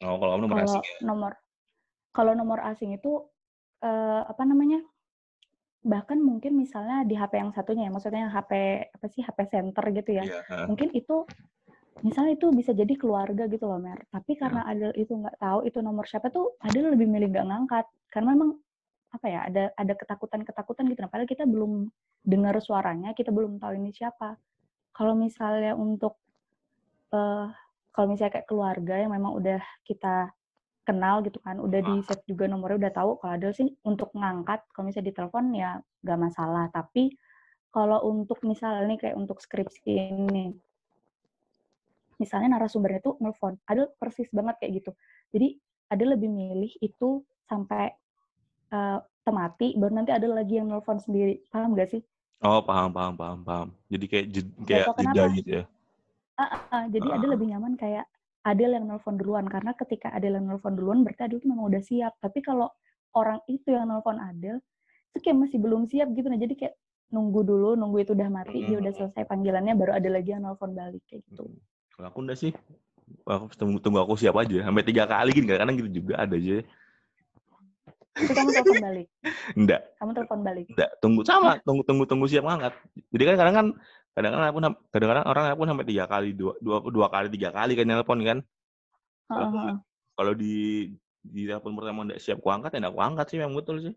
Oh 0.04 0.20
kalau 0.20 0.38
nomor 0.38 0.62
Kalau 0.62 0.76
asing 0.76 0.84
ya. 0.84 0.98
nomor 1.08 1.32
kalau 2.12 2.32
nomor 2.36 2.60
asing 2.68 2.94
itu 2.94 3.26
eh, 3.82 4.22
apa 4.28 4.44
namanya? 4.46 4.84
Bahkan 5.86 6.18
mungkin 6.18 6.58
misalnya 6.58 7.06
di 7.06 7.14
HP 7.18 7.34
yang 7.38 7.52
satunya 7.54 7.86
ya, 7.88 7.92
maksudnya 7.94 8.22
yang 8.30 8.34
HP 8.34 8.52
apa 8.94 9.06
sih 9.10 9.22
HP 9.26 9.40
center 9.50 9.86
gitu 9.94 10.12
ya. 10.14 10.24
Iya. 10.26 10.42
heeh. 10.52 10.66
Mungkin 10.70 10.90
itu 10.94 11.26
misalnya 12.04 12.36
itu 12.36 12.52
bisa 12.52 12.76
jadi 12.76 12.94
keluarga 13.00 13.48
gitu 13.48 13.64
loh, 13.70 13.80
Mer. 13.80 14.04
Tapi 14.12 14.36
Iya. 14.36 14.40
karena 14.44 14.62
Adel 14.68 14.92
itu 15.00 15.14
nggak 15.16 15.38
tahu 15.40 15.60
itu 15.64 15.80
nomor 15.80 16.04
siapa 16.10 16.28
tuh, 16.34 16.60
Adel 16.60 16.92
lebih 16.92 17.08
milih 17.08 17.32
nggak 17.32 17.48
ngangkat. 17.48 17.86
Karena 18.12 18.36
memang 18.36 18.60
apa 19.16 19.26
ya, 19.32 19.40
ada 19.48 19.64
ada 19.80 19.94
ketakutan-ketakutan 19.96 20.92
gitu. 20.92 21.00
Nah, 21.06 21.12
padahal 21.12 21.30
kita 21.30 21.48
belum 21.48 21.88
dengar 22.26 22.56
suaranya, 22.60 23.16
kita 23.16 23.32
belum 23.32 23.62
tahu 23.62 23.80
ini 23.80 23.96
siapa. 23.96 24.36
Kalau 24.92 25.16
misalnya 25.16 25.76
untuk 25.78 26.20
eh 27.16 27.48
kalau 27.96 28.08
misalnya 28.12 28.42
kayak 28.42 28.48
keluarga 28.52 28.96
yang 29.00 29.12
memang 29.16 29.32
udah 29.40 29.62
kita 29.88 30.36
kenal 30.86 31.24
gitu 31.26 31.40
kan, 31.42 31.58
udah 31.58 31.80
di 31.82 31.96
save 32.04 32.22
juga 32.28 32.46
nomornya, 32.52 32.78
udah 32.88 32.94
tahu. 32.94 33.12
Kalau 33.24 33.32
Adel 33.40 33.56
sih 33.56 33.72
untuk 33.88 34.12
ngangkat, 34.14 34.68
kalau 34.76 34.92
misalnya 34.92 35.10
ditelepon 35.16 35.46
ya 35.56 35.80
nggak 36.04 36.20
masalah. 36.20 36.68
Tapi 36.70 37.16
kalau 37.72 38.04
untuk 38.04 38.44
misalnya 38.44 38.84
nih 38.88 39.00
kayak 39.00 39.16
untuk 39.18 39.40
skripsi 39.40 39.92
ini, 40.12 40.54
misalnya 42.18 42.58
narasumbernya 42.58 43.02
tuh 43.04 43.16
nelfon, 43.22 43.60
Adel 43.68 43.92
persis 44.00 44.30
banget 44.32 44.56
kayak 44.62 44.84
gitu. 44.84 44.92
Jadi 45.36 45.60
Adel 45.92 46.18
lebih 46.18 46.30
milih 46.32 46.72
itu 46.82 47.22
sampai 47.46 47.94
eh, 48.74 49.00
temati, 49.26 49.74
baru 49.78 49.94
nanti 50.02 50.12
ada 50.14 50.28
lagi 50.30 50.62
yang 50.62 50.70
nelfon 50.70 51.02
sendiri. 51.02 51.42
Paham 51.50 51.74
gak 51.74 51.94
sih? 51.94 52.02
Oh 52.46 52.62
paham 52.62 52.94
paham 52.94 53.14
paham 53.18 53.40
paham. 53.42 53.68
Jadi 53.90 54.06
kayak 54.06 54.26
jed, 54.30 54.48
Gak 54.66 54.86
kayak 54.94 54.98
jeda 55.02 55.24
gitu 55.34 55.50
ya. 55.62 55.64
Ah, 56.36 56.44
ah, 56.44 56.62
ah. 56.70 56.84
jadi 56.92 57.08
Adel 57.16 57.30
lebih 57.32 57.48
nyaman 57.48 57.80
kayak 57.80 58.06
Adel 58.46 58.78
yang 58.78 58.86
nelfon 58.86 59.18
duluan. 59.18 59.50
Karena 59.50 59.74
ketika 59.74 60.14
Adel 60.14 60.38
yang 60.38 60.46
nelfon 60.46 60.78
duluan, 60.78 61.02
berarti 61.02 61.26
Adel 61.26 61.42
tuh 61.42 61.50
memang 61.50 61.72
udah 61.74 61.82
siap. 61.82 62.14
Tapi 62.22 62.44
kalau 62.46 62.70
orang 63.18 63.42
itu 63.50 63.74
yang 63.74 63.90
nelfon 63.90 64.22
Adel, 64.22 64.62
itu 65.16 65.18
kayak 65.24 65.38
masih 65.48 65.58
belum 65.58 65.90
siap 65.90 66.12
gitu. 66.14 66.28
Nah, 66.30 66.38
jadi 66.38 66.54
kayak 66.54 66.76
nunggu 67.10 67.42
dulu, 67.48 67.80
nunggu 67.80 68.04
itu 68.04 68.12
udah 68.12 68.30
mati, 68.30 68.68
dia 68.68 68.78
udah 68.78 68.94
selesai 68.94 69.24
panggilannya, 69.26 69.74
baru 69.80 69.96
ada 69.96 70.10
lagi 70.12 70.36
yang 70.36 70.44
nelfon 70.44 70.76
balik 70.76 71.02
kayak 71.08 71.24
gitu. 71.32 71.48
Kalau 71.96 72.08
aku 72.12 72.20
enggak 72.28 72.40
sih. 72.40 72.52
Aku 73.26 73.48
tunggu, 73.56 73.78
tunggu 73.80 74.00
aku 74.04 74.20
siap 74.20 74.36
aja. 74.36 74.68
Sampai 74.68 74.84
tiga 74.84 75.08
kali 75.08 75.32
gitu. 75.32 75.48
Kadang 75.48 75.76
gitu 75.80 75.90
juga 76.04 76.20
ada 76.20 76.36
aja. 76.36 76.62
Tapi 78.16 78.32
kamu 78.32 78.50
telepon 78.56 78.78
balik. 78.80 79.08
Enggak. 79.60 79.82
Kamu 80.00 80.12
telepon 80.16 80.40
balik. 80.44 80.66
Enggak. 80.72 80.90
Tunggu 81.04 81.22
sama. 81.28 81.60
Tunggu 81.64 81.84
tunggu 81.84 82.04
tunggu 82.08 82.26
siap 82.32 82.48
ngangkat. 82.48 82.74
Jadi 83.12 83.24
kan 83.28 83.36
kadang 83.36 83.56
kan 83.56 83.68
kadang-kadang 84.16 84.48
aku 84.48 84.60
nam- 84.64 84.82
kadang-kadang 84.92 85.26
orang 85.28 85.44
pun 85.60 85.68
sampai 85.68 85.88
tiga 85.88 86.04
kali 86.08 86.30
dua, 86.32 86.54
dua 86.64 86.78
dua 86.88 87.08
kali 87.12 87.28
tiga 87.28 87.52
kali 87.52 87.76
kan 87.76 87.86
nelpon 87.88 88.20
kan. 88.24 88.40
Kalau 90.16 90.32
di 90.32 90.88
di 91.20 91.42
telepon 91.44 91.76
pertama 91.76 92.08
enggak 92.08 92.24
siap 92.24 92.40
ku 92.40 92.48
angkat 92.48 92.78
ya 92.78 92.88
enggak 92.88 92.94
aku 92.96 93.02
angkat 93.04 93.26
sih 93.28 93.38
memang 93.44 93.56
betul 93.60 93.84
sih. 93.84 93.94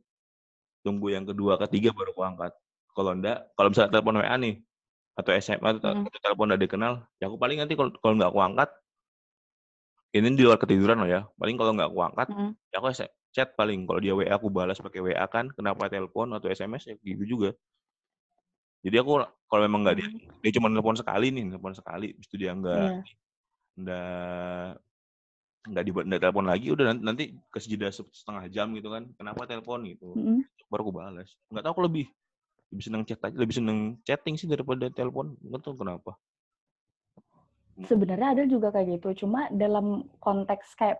Tunggu 0.83 1.15
yang 1.15 1.23
kedua 1.23 1.55
ketiga 1.63 1.95
baru 1.95 2.11
ku 2.11 2.27
angkat. 2.27 2.53
Kalau 2.91 3.15
enggak, 3.15 3.55
kalau 3.55 3.71
misalnya 3.71 3.91
telepon 3.95 4.19
WA 4.19 4.35
nih 4.35 4.55
atau 5.18 5.31
SMS 5.35 5.83
atau, 5.83 5.90
Mm. 5.98 6.07
atau 6.07 6.20
telepon 6.22 6.46
udah 6.54 6.61
dikenal, 6.62 6.92
ya 7.18 7.26
aku 7.26 7.37
paling 7.42 7.59
nanti 7.59 7.74
kalau 7.74 7.90
kalau 7.98 8.14
enggak 8.14 8.31
aku 8.31 8.40
angkat 8.40 8.70
ini 10.14 10.33
di 10.38 10.42
luar 10.46 10.57
ketiduran 10.57 10.96
loh 11.04 11.11
ya. 11.11 11.20
Paling 11.37 11.59
kalau 11.59 11.74
enggak 11.74 11.90
aku 11.90 12.00
angkat, 12.00 12.28
Mm-mm. 12.33 12.50
ya 12.70 12.76
aku 12.81 12.88
chat 13.35 13.48
paling. 13.59 13.85
Kalau 13.85 14.00
dia 14.00 14.14
WA 14.16 14.33
aku 14.38 14.48
balas 14.48 14.78
pakai 14.81 15.02
WA 15.04 15.26
kan, 15.28 15.50
kenapa 15.52 15.90
telepon 15.90 16.33
atau 16.33 16.48
SMS 16.48 16.88
ya 16.88 16.94
gitu 17.02 17.26
juga. 17.26 17.50
Jadi 18.87 18.94
aku 18.94 19.20
kalau 19.50 19.62
memang 19.66 19.83
nggak 19.85 19.96
dia 19.98 20.07
Hmm. 20.07 20.22
dia 20.38 20.52
cuma 20.54 20.70
telepon 20.70 20.96
sekali 20.96 21.26
nih, 21.35 21.50
telepon 21.50 21.74
sekali, 21.74 22.14
itu 22.14 22.35
dia 22.38 22.54
nggak 22.54 22.78
Iya. 22.78 23.02
nggak 23.78 24.68
nggak 25.68 25.85
di 25.85 25.90
nggak 25.92 26.22
telepon 26.22 26.46
lagi, 26.46 26.66
udah 26.72 26.85
nan- 26.94 27.04
nanti 27.04 27.37
kasih 27.52 27.76
jeda 27.76 27.90
setengah 27.92 28.48
jam 28.48 28.70
gitu 28.72 28.88
kan, 28.88 29.04
kenapa 29.18 29.44
telepon 29.44 29.85
gitu, 29.85 30.14
Mm-mm. 30.14 30.40
baru 30.72 30.88
aku 30.88 30.94
balas. 30.94 31.28
Nggak 31.52 31.62
tahu 31.68 31.72
aku 31.76 31.83
lebih 31.85 32.07
lebih 32.72 32.85
seneng 32.85 33.02
chat 33.09 33.20
aja, 33.24 33.37
lebih 33.42 33.54
seneng 33.59 33.78
chatting 34.07 34.35
sih 34.40 34.48
daripada 34.50 34.87
telepon, 34.92 35.26
nggak 35.40 35.61
tahu 35.64 35.74
kenapa. 35.83 36.12
Sebenarnya 37.78 38.28
ada 38.35 38.44
juga 38.50 38.68
kayak 38.74 38.98
gitu, 38.98 39.24
cuma 39.26 39.46
dalam 39.54 40.02
konteks 40.18 40.74
kayak 40.74 40.98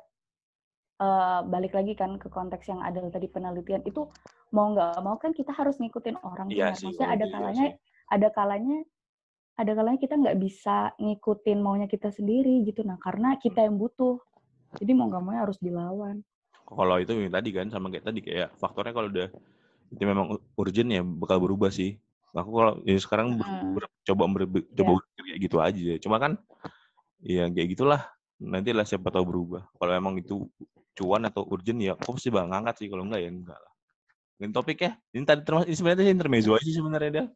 eh, 1.03 1.41
balik 1.53 1.73
lagi 1.75 1.93
kan 1.99 2.17
ke 2.23 2.29
konteks 2.31 2.71
yang 2.71 2.81
ada 2.83 3.03
tadi 3.11 3.27
penelitian 3.27 3.83
itu 3.83 4.07
mau 4.55 4.71
nggak 4.73 5.03
mau 5.03 5.17
kan 5.19 5.35
kita 5.35 5.51
harus 5.59 5.77
ngikutin 5.83 6.17
orang 6.23 6.49
Iya 6.49 6.67
Mer. 6.71 6.79
sih, 6.79 6.87
Maksudnya 6.87 7.09
kalau 7.11 7.17
ada 7.19 7.27
iya 7.27 7.33
kalanya 7.35 7.67
ada 8.15 8.29
kalanya 8.33 8.77
ada 9.59 9.73
kalanya 9.75 9.99
kita 9.99 10.15
nggak 10.23 10.39
bisa 10.39 10.77
ngikutin 11.03 11.59
maunya 11.59 11.89
kita 11.91 12.09
sendiri 12.15 12.63
gitu. 12.63 12.81
Nah, 12.87 12.99
karena 13.03 13.35
kita 13.43 13.67
yang 13.67 13.75
butuh. 13.83 14.17
Jadi 14.79 14.93
mau 14.95 15.11
nggak 15.11 15.23
mau 15.25 15.35
ya 15.35 15.43
harus 15.45 15.59
dilawan. 15.59 16.23
Kalau 16.69 16.97
itu 17.03 17.13
yang 17.17 17.33
tadi 17.35 17.51
kan 17.51 17.67
sama 17.75 17.87
kayak 17.91 18.05
tadi 18.07 18.21
kayak 18.23 18.49
faktornya 18.61 18.93
kalau 18.95 19.09
udah 19.11 19.29
itu 19.89 20.05
memang 20.05 20.37
urgent 20.55 20.89
ya 20.93 21.03
bakal 21.03 21.41
berubah 21.41 21.73
sih. 21.73 21.97
Aku 22.37 22.51
kalau 22.55 22.73
ya 22.85 22.95
sekarang 23.01 23.41
ber- 23.41 23.49
Mm. 23.49 23.73
ber- 23.75 23.93
coba 24.05 24.25
ber- 24.29 24.69
coba 24.77 24.91
Iya. 24.93 24.97
berpikir 25.01 25.23
kayak 25.25 25.41
gitu 25.43 25.57
aja. 25.59 25.93
Cuma 26.05 26.17
kan 26.21 26.33
ya 27.25 27.49
kayak 27.49 27.69
gitulah. 27.75 28.01
Nanti 28.39 28.71
lah 28.71 28.87
siapa 28.87 29.11
tahu 29.11 29.25
berubah. 29.27 29.67
Kalau 29.75 29.93
emang 29.97 30.15
itu 30.21 30.47
cuan 30.95 31.27
atau 31.27 31.43
urgent 31.49 31.79
ya 31.83 31.99
aku 31.99 32.15
pasti 32.15 32.31
bakal 32.31 32.53
ngangkat 32.53 32.75
sih. 32.85 32.89
Kalau 32.93 33.03
enggak 33.09 33.21
ya 33.25 33.31
enggak 33.33 33.59
lah. 33.59 33.73
Ini 34.39 34.55
topik 34.55 34.79
ya. 34.79 34.93
Ini 35.11 35.25
tadi 35.27 35.43
termas 35.43 35.67
ini 35.67 35.75
sebenarnya 35.75 36.05
sih 36.07 36.15
intermezzo 36.15 36.51
aja 36.55 36.63
sih 36.63 36.77
sebenarnya 36.79 37.11
dia. 37.11 37.27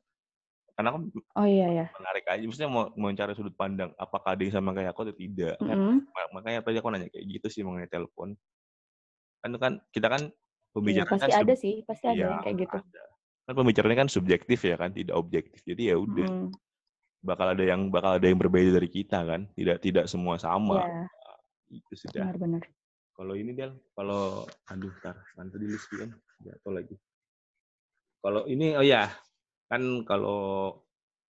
Karena 0.72 0.88
aku 0.94 0.98
Oh 1.34 1.46
iya 1.48 1.66
ya. 1.68 1.86
menarik 1.98 2.24
aja. 2.30 2.42
Maksudnya 2.46 2.70
mau 2.70 2.84
mau 2.94 3.10
mencari 3.10 3.32
sudut 3.34 3.56
pandang 3.58 3.90
apakah 3.98 4.38
ada 4.38 4.42
yang 4.44 4.54
sama 4.54 4.70
kayak 4.70 4.94
aku 4.94 5.08
atau 5.10 5.16
tidak. 5.18 5.56
Kan 5.58 5.74
Mm-mm. 5.74 5.96
Ma- 6.14 6.30
makanya 6.38 6.60
tadi 6.62 6.78
aku 6.78 6.88
nanya 6.94 7.10
kayak 7.10 7.26
gitu 7.26 7.46
sih 7.50 7.62
mengenai 7.66 7.90
telepon. 7.90 8.38
Kan 9.42 9.50
kan 9.58 9.72
kita 9.90 10.06
kan 10.06 10.22
Iya, 10.72 10.80
pembicaraan 10.80 11.12
pasti 11.20 11.32
kan 11.36 11.42
ada 11.44 11.54
sih, 11.54 11.74
pasti 11.84 12.04
ada 12.08 12.16
Iya, 12.16 12.28
yang 12.32 12.40
kayak 12.40 12.56
gitu. 12.64 12.78
ada. 12.80 13.04
Kan 13.44 13.54
pembicaraannya 13.60 13.98
kan 14.00 14.08
subjektif 14.08 14.58
ya 14.64 14.76
kan, 14.80 14.90
tidak 14.96 15.14
objektif. 15.20 15.60
Jadi 15.68 15.92
ya 15.92 15.96
udah, 16.00 16.24
Mm-mm. 16.24 16.48
bakal 17.20 17.46
ada 17.52 17.60
yang 17.60 17.92
bakal 17.92 18.16
ada 18.16 18.24
yang 18.24 18.40
berbeda 18.40 18.80
dari 18.80 18.88
kita 18.88 19.20
kan. 19.20 19.52
Tidak 19.52 19.76
tidak 19.84 20.04
semua 20.08 20.40
sama. 20.40 20.80
Iya, 20.80 21.04
Itu 21.76 21.92
sudah. 21.92 22.24
benar-benar. 22.24 22.64
Kalau 23.12 23.34
ini 23.36 23.52
Del, 23.52 23.76
kalau 23.92 24.48
aduh 24.72 24.94
tar, 25.04 25.20
nanti 25.36 25.60
di 25.60 25.68
list 25.68 25.92
kan 25.92 26.08
jatuh 26.40 26.72
lagi. 26.72 26.96
Kalau 28.24 28.48
ini 28.48 28.72
oh 28.72 28.84
ya, 28.86 29.12
kan 29.68 29.84
kalau 30.08 30.72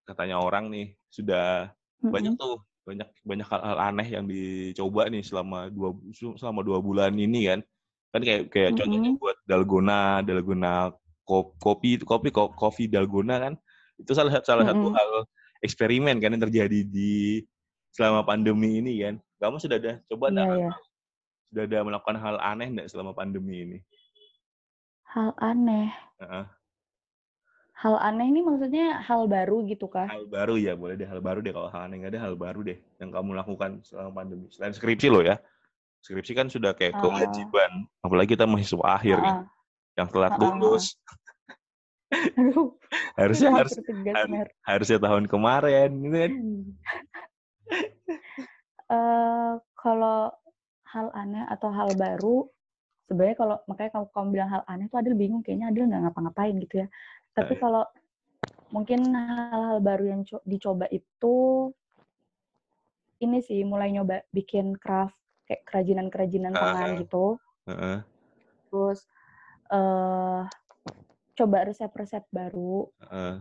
katanya 0.08 0.39
orang 0.39 0.71
nih 0.71 0.95
sudah 1.12 1.76
banyak 2.00 2.39
Mm-mm. 2.39 2.39
tuh 2.39 2.63
banyak 2.86 3.10
banyak 3.26 3.48
hal-hal 3.50 3.78
aneh 3.82 4.08
yang 4.08 4.26
dicoba 4.30 5.10
nih 5.10 5.26
selama 5.26 5.67
dua 5.74 5.98
selama 6.38 6.62
dua 6.62 6.78
bulan 6.80 7.12
ini 7.17 7.50
kan 7.50 7.60
kan 8.15 8.23
kayak 8.23 8.41
kayak 8.47 8.71
contohnya 8.80 9.12
Mm-mm. 9.12 9.19
buat 9.19 9.38
dalgona 9.43 10.23
dalgona 10.23 10.95
ko- 11.28 11.51
kopi 11.60 11.99
kopi 11.99 12.32
ko- 12.32 12.56
kopi 12.56 12.88
dalgona 12.88 13.36
kan 13.43 13.54
itu 13.99 14.15
salah 14.15 14.32
satu 14.32 14.45
salah 14.47 14.63
satu 14.71 14.88
Mm-mm. 14.88 14.95
hal 14.95 15.12
eksperimen 15.60 16.23
kan 16.23 16.32
yang 16.32 16.43
terjadi 16.47 16.80
di 16.88 17.43
selama 17.91 18.23
pandemi 18.23 18.80
ini 18.80 19.04
kan 19.04 19.15
kamu 19.39 19.60
sudah 19.60 19.75
ada 19.75 19.93
coba 20.08 20.28
Iya, 20.28 20.34
nggak 20.34 20.47
iya. 20.56 20.71
sudah 21.51 21.63
ada 21.67 21.80
melakukan 21.84 22.15
hal 22.15 22.36
aneh 22.39 22.67
nggak 22.71 22.88
selama 22.88 23.12
pandemi 23.12 23.67
ini 23.67 23.80
Hal 25.06 25.32
aneh. 25.39 25.88
Heeh. 26.19 26.43
Hal 27.75 27.95
aneh 27.99 28.28
ini 28.28 28.43
maksudnya 28.43 28.99
hal 28.99 29.32
baru 29.32 29.63
gitu 29.63 29.88
kah? 29.88 30.08
hal 30.12 30.28
baru 30.28 30.60
ya 30.60 30.75
boleh 30.75 30.99
deh 30.99 31.08
hal 31.08 31.23
baru 31.23 31.39
deh 31.39 31.56
kalau 31.56 31.71
hal 31.71 31.88
aneh 31.88 32.04
nggak 32.04 32.15
ada 32.15 32.21
hal 32.28 32.36
baru 32.36 32.60
deh 32.63 32.75
yang 32.99 33.15
kamu 33.15 33.32
lakukan 33.36 33.80
selama 33.84 34.12
pandemi 34.12 34.51
selain 34.51 34.75
skripsi 34.75 35.08
lo 35.08 35.23
ya 35.23 35.39
skripsi 36.06 36.38
kan 36.38 36.48
sudah 36.48 36.78
kayak 36.78 36.94
Ah. 36.94 37.02
kewajiban 37.02 37.72
apalagi 38.00 38.38
kita 38.38 38.46
mahasiswa 38.46 38.86
akhir 38.86 39.18
kan, 39.18 39.36
Ah, 39.41 39.44
yang 39.98 40.08
telat 40.08 40.32
ah. 40.32 40.39
lulus 40.39 40.94
Aduh, 42.38 42.78
harusnya 43.20 43.50
harus 43.50 43.74
Mer. 44.30 44.48
harusnya 44.62 45.00
tahun 45.02 45.26
kemarin 45.26 45.89
gitu 46.00 46.15
kan 46.15 46.32
Eh, 48.86 49.54
kalau 49.74 50.30
hal 50.86 51.10
aneh 51.18 51.41
atau 51.50 51.74
hal 51.74 51.89
baru, 51.98 52.46
sebenarnya 53.10 53.34
kalau 53.34 53.58
makanya 53.65 53.91
kalau 53.91 54.08
kamu 54.13 54.30
bilang 54.30 54.50
hal 54.54 54.62
aneh 54.70 54.86
tuh 54.86 55.02
Adil 55.02 55.18
bingung 55.18 55.41
kayaknya 55.41 55.74
Adil 55.74 55.89
nggak 55.89 56.06
ngapa-ngapain 56.06 56.54
gitu 56.62 56.86
ya. 56.86 56.88
Tapi 57.34 57.58
Eh. 57.58 57.60
kalau 57.60 57.82
mungkin 58.70 59.10
hal-hal 59.10 59.82
baru 59.82 60.06
yang 60.06 60.22
co- 60.22 60.46
dicoba 60.46 60.86
itu 60.94 61.36
ini 63.18 63.41
sih 63.41 63.65
mulai 63.65 63.89
nyoba 63.89 64.22
bikin 64.30 64.78
craft 64.78 65.18
kayak 65.45 65.62
kerajinan-kerajinan 65.65 66.53
tangan 66.53 66.89
gitu. 67.01 67.25
Heeh, 67.69 67.97
Terus 68.69 68.99
eh 69.69 70.41
coba 71.36 71.58
resep-resep 71.67 72.23
baru. 72.29 72.89
heeh. 73.10 73.36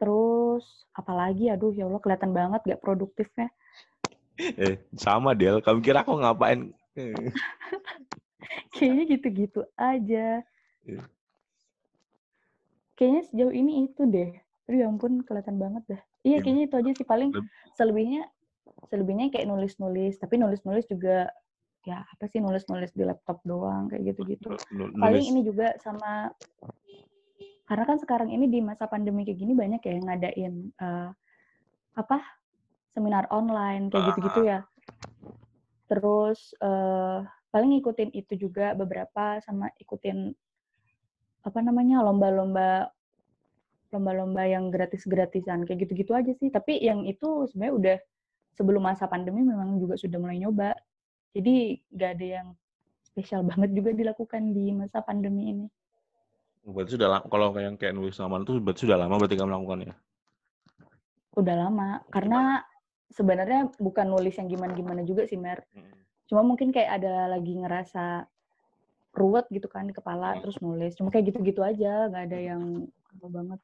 Terus 0.00 0.64
apalagi 0.92 1.46
aduh 1.46 1.70
ya 1.70 1.86
Allah 1.86 2.02
kelihatan 2.02 2.32
banget 2.34 2.60
gak 2.66 2.82
produktifnya. 2.82 3.48
eh 4.58 4.80
sama 4.96 5.36
Del 5.36 5.60
kamu 5.62 5.80
kira 5.84 6.02
aku 6.02 6.16
ngapain 6.18 6.72
Kayaknya 8.74 9.04
gitu-gitu 9.16 9.60
aja. 9.76 10.42
Iya. 10.82 11.02
Kayaknya 12.98 13.22
sejauh 13.30 13.54
ini 13.54 13.88
itu 13.88 14.02
deh. 14.04 14.30
Aduh 14.68 14.78
ya 14.78 14.86
ampun, 14.88 15.24
kelihatan 15.24 15.56
banget 15.56 15.82
dah. 15.88 16.00
Iya, 16.22 16.38
Iya. 16.38 16.42
kayaknya 16.44 16.64
itu 16.68 16.76
aja 16.76 16.90
sih. 16.94 17.06
Paling 17.06 17.30
Leb- 17.32 17.50
selebihnya, 17.74 18.22
selebihnya 18.90 19.30
kayak 19.30 19.46
nulis-nulis. 19.46 20.18
Tapi 20.18 20.40
nulis-nulis 20.40 20.86
juga, 20.90 21.30
ya 21.86 22.02
apa 22.02 22.24
sih 22.30 22.38
nulis-nulis 22.38 22.94
di 22.94 23.02
laptop 23.06 23.42
doang, 23.46 23.90
kayak 23.90 24.14
gitu-gitu. 24.14 24.54
Paling 24.98 25.26
ini 25.34 25.40
juga 25.42 25.74
sama, 25.82 26.30
karena 27.66 27.84
kan 27.86 27.98
sekarang 27.98 28.30
ini 28.30 28.46
di 28.50 28.62
masa 28.62 28.86
pandemi 28.86 29.26
kayak 29.26 29.38
gini 29.38 29.52
banyak 29.54 29.80
ya 29.82 29.92
yang 29.98 30.06
ngadain, 30.06 30.54
eh, 30.74 31.10
apa, 31.98 32.18
seminar 32.94 33.28
online, 33.30 33.90
kayak 33.90 34.02
Ah, 34.02 34.08
gitu-gitu 34.12 34.40
ya. 34.46 34.58
Terus 35.90 36.56
eh, 36.56 37.18
paling 37.52 37.70
ngikutin 37.76 38.10
itu 38.16 38.48
juga 38.48 38.72
beberapa 38.72 39.36
sama 39.44 39.68
ikutin 39.76 40.32
apa 41.42 41.58
namanya 41.58 42.00
lomba-lomba 42.06 42.88
lomba-lomba 43.92 44.48
yang 44.48 44.72
gratis-gratisan 44.72 45.68
kayak 45.68 45.84
gitu-gitu 45.84 46.16
aja 46.16 46.32
sih. 46.32 46.48
Tapi 46.48 46.80
yang 46.80 47.04
itu 47.04 47.44
sebenarnya 47.52 47.74
udah 47.76 47.96
sebelum 48.56 48.82
masa 48.84 49.08
pandemi 49.08 49.42
memang 49.44 49.80
juga 49.80 49.96
sudah 49.96 50.18
mulai 50.20 50.40
nyoba. 50.40 50.76
Jadi 51.32 51.80
nggak 51.92 52.10
ada 52.18 52.26
yang 52.40 52.48
spesial 53.04 53.44
banget 53.48 53.70
juga 53.76 53.90
dilakukan 53.92 54.52
di 54.52 54.72
masa 54.72 55.04
pandemi 55.04 55.52
ini. 55.52 55.66
berarti 56.62 56.94
sudah 56.94 57.08
lama 57.10 57.26
kalau 57.26 57.50
kayak 57.50 57.66
yang 57.66 57.76
kayak 57.76 57.90
nulis 57.90 58.14
nama 58.22 58.38
itu 58.38 58.62
berarti 58.62 58.86
sudah 58.86 58.94
lama 58.94 59.18
berarti 59.18 59.34
kamu 59.34 59.50
melakukannya 59.50 59.98
Udah 61.34 61.54
lama 61.58 61.90
karena 62.06 62.62
sebenarnya 63.10 63.60
bukan 63.82 64.06
nulis 64.06 64.38
yang 64.38 64.46
gimana-gimana 64.46 65.02
juga 65.02 65.26
sih 65.26 65.34
Mer. 65.34 65.66
Cuma 66.30 66.46
mungkin 66.46 66.70
kayak 66.70 67.02
ada 67.02 67.34
lagi 67.34 67.58
ngerasa 67.58 68.30
ruwet 69.12 69.50
gitu 69.52 69.68
kan 69.68 69.84
di 69.84 69.94
kepala 69.96 70.40
terus 70.40 70.56
nulis. 70.62 70.96
Cuma 70.96 71.12
kayak 71.12 71.34
gitu-gitu 71.34 71.60
aja, 71.60 72.08
nggak 72.08 72.24
ada 72.32 72.38
yang 72.38 72.62
apa 73.12 73.26
banget. 73.28 73.60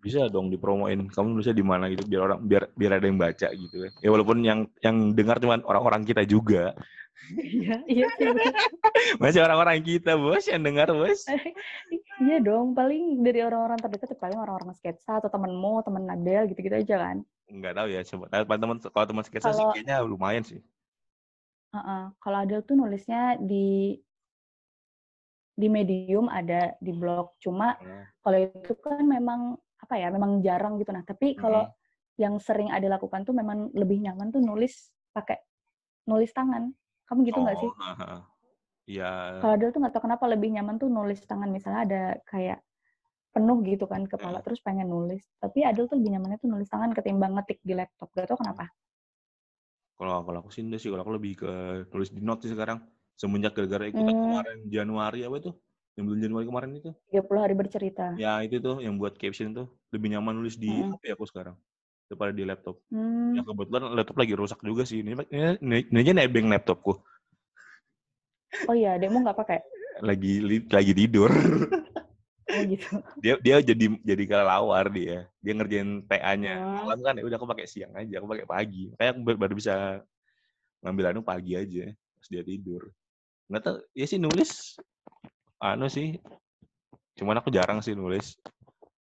Bisa 0.00 0.26
dong 0.26 0.48
dipromoin 0.48 0.96
kamu 1.06 1.26
nulisnya 1.30 1.52
di 1.52 1.60
mana 1.62 1.88
gitu 1.88 2.04
biar 2.04 2.22
orang 2.24 2.40
biar 2.42 2.62
biar 2.72 2.92
ada 2.96 3.04
yang 3.04 3.16
baca 3.16 3.48
gitu 3.52 3.74
ya 3.76 3.88
ya 4.00 4.08
walaupun 4.08 4.40
yang 4.40 4.60
yang 4.80 5.12
dengar 5.12 5.36
cuma 5.36 5.60
orang-orang 5.62 6.02
kita 6.02 6.24
juga 6.24 6.72
Iya, 7.30 7.84
iya 7.84 8.08
sih. 8.16 8.32
masih 9.20 9.44
orang-orang 9.44 9.84
kita 9.84 10.16
bos 10.16 10.48
yang 10.48 10.64
dengar 10.64 10.88
bos 10.88 11.28
Iya 12.20 12.36
dong, 12.40 12.72
paling 12.72 13.20
dari 13.20 13.40
orang-orang 13.40 13.76
terdekat 13.76 14.12
paling 14.16 14.36
orang-orang 14.36 14.72
sketsa 14.72 15.20
atau 15.20 15.28
temenmu, 15.28 15.80
temen 15.80 16.04
Nadel 16.04 16.48
gitu-gitu 16.48 16.76
aja 16.76 16.96
kan. 16.96 17.16
nggak 17.46 17.72
tahu 17.72 17.88
ya 17.88 18.00
coba 18.04 18.24
Nah, 18.28 18.44
teman 18.56 18.76
kalau 18.80 19.06
teman 19.06 19.24
sketsa 19.24 19.52
sih 19.52 19.60
Kalau- 19.60 19.72
kayaknya 19.72 19.96
lumayan 20.00 20.44
sih 20.44 20.60
Heeh. 21.70 22.02
Kalau 22.18 22.36
Adel 22.40 22.64
tuh 22.64 22.74
nulisnya 22.74 23.36
di 23.36 24.00
di 25.54 25.68
medium 25.68 26.26
ada 26.26 26.72
di 26.78 26.90
blog. 26.90 27.36
Cuma 27.38 27.76
Hmm. 27.76 28.04
kalau 28.22 28.38
itu 28.42 28.72
kan 28.80 29.04
memang 29.04 29.60
apa 29.80 29.94
ya, 29.96 30.08
memang 30.12 30.44
jarang 30.44 30.76
gitu. 30.76 30.92
Nah, 30.92 31.02
tapi 31.02 31.32
kalau 31.34 31.64
yang 32.20 32.36
sering 32.36 32.68
ada 32.68 32.84
lakukan 32.84 33.24
tuh 33.24 33.32
memang 33.32 33.72
lebih 33.72 33.96
nyaman 34.04 34.28
tuh 34.28 34.44
nulis 34.44 34.92
pakai 35.16 35.40
nulis 36.04 36.30
tangan. 36.36 36.68
Kamu 37.08 37.20
gitu 37.24 37.40
nggak 37.40 37.58
sih? 37.58 37.70
Oh, 37.70 37.80
ha, 37.80 37.92
ha. 37.96 38.18
Iya. 38.84 39.40
Kalau 39.40 39.52
Adel 39.56 39.70
tuh 39.72 39.80
nggak 39.80 39.94
tahu 39.96 40.04
kenapa 40.04 40.24
lebih 40.28 40.50
nyaman 40.52 40.76
tuh 40.76 40.92
nulis 40.92 41.22
tangan. 41.24 41.48
Misalnya 41.48 41.80
ada 41.88 42.02
kayak 42.28 42.60
penuh 43.30 43.62
gitu 43.62 43.86
kan 43.86 44.04
kepala, 44.10 44.42
Hmm. 44.42 44.46
terus 44.46 44.60
pengen 44.60 44.90
nulis. 44.90 45.22
Tapi 45.38 45.62
Adel 45.62 45.86
tuh 45.86 45.96
lebih 45.96 46.18
nyamannya 46.18 46.38
tuh 46.42 46.50
nulis 46.50 46.68
tangan 46.68 46.90
ketimbang 46.92 47.38
ngetik 47.38 47.62
di 47.62 47.72
laptop. 47.78 48.10
Gak 48.12 48.26
tau 48.30 48.38
kenapa. 48.38 48.68
Kalau 49.94 50.24
kalau 50.24 50.38
aku 50.42 50.50
sih 50.50 50.64
enggak 50.64 50.80
sih, 50.82 50.88
kalau 50.90 51.02
aku 51.06 51.12
lebih 51.14 51.32
ke 51.40 51.50
tulis 51.92 52.10
di 52.10 52.20
note 52.20 52.44
sih 52.46 52.52
sekarang. 52.52 52.80
semenjak 53.20 53.52
gara-gara 53.52 53.84
ikutan 53.84 54.16
Hmm. 54.16 54.24
kemarin 54.32 54.58
Januari 54.72 55.20
apa 55.28 55.36
itu 55.44 55.52
yang 56.00 56.08
bulan 56.08 56.20
Januari 56.24 56.46
kemarin 56.48 56.70
itu 56.80 56.90
30 57.12 57.40
hari 57.44 57.52
bercerita. 57.52 58.16
ya 58.16 58.40
itu 58.40 58.56
tuh 58.56 58.80
yang 58.80 58.96
buat 58.96 59.12
caption 59.20 59.52
tuh 59.52 59.68
lebih 59.92 60.16
nyaman 60.16 60.40
nulis 60.40 60.56
di 60.56 60.72
Mm-mm. 60.72 60.96
HP 60.96 61.12
aku 61.12 61.28
sekarang 61.28 61.52
daripada 62.08 62.32
di 62.32 62.42
laptop 62.42 62.80
Hmm. 62.88 63.36
ya 63.36 63.44
kebetulan 63.44 63.82
laptop 63.94 64.16
lagi 64.16 64.34
rusak 64.34 64.58
juga 64.64 64.82
sih 64.82 65.04
ini 65.04 65.12
ini, 65.62 65.86
ini 65.86 65.98
aja 66.00 66.12
nebeng 66.16 66.48
laptopku 66.48 66.96
Oh 68.66 68.74
iya, 68.74 68.98
adekmu 68.98 69.22
nggak 69.22 69.38
pakai? 69.38 69.58
lagi 70.00 70.40
li- 70.40 70.66
lagi 70.66 70.92
tidur 70.96 71.28
Oh 72.50 72.66
gitu. 72.66 72.98
dia 73.22 73.38
dia 73.38 73.62
jadi 73.62 73.84
jadi 74.02 74.22
kelelawar 74.26 74.90
dia 74.90 75.28
dia 75.38 75.52
ngerjain 75.54 76.02
TA-nya 76.08 76.58
Oh. 76.58 76.82
malam 76.82 76.98
kan 77.04 77.14
ya 77.14 77.22
udah 77.22 77.36
aku 77.38 77.46
pakai 77.46 77.66
siang 77.68 77.92
aja 77.94 78.18
aku 78.18 78.26
pakai 78.26 78.46
pagi 78.48 78.90
kayak 78.98 79.10
aku 79.14 79.20
baru 79.38 79.54
bisa 79.54 80.02
ngambil 80.82 81.04
anu 81.14 81.20
pagi 81.22 81.54
aja 81.54 81.94
pas 81.94 82.26
dia 82.26 82.42
tidur 82.42 82.90
nggak 83.46 83.62
tahu 83.62 83.76
ya 83.94 84.06
sih 84.08 84.18
nulis 84.18 84.80
anu 85.60 85.86
sih 85.92 86.16
cuman 87.20 87.36
aku 87.38 87.52
jarang 87.52 87.84
sih 87.84 87.92
nulis. 87.92 88.34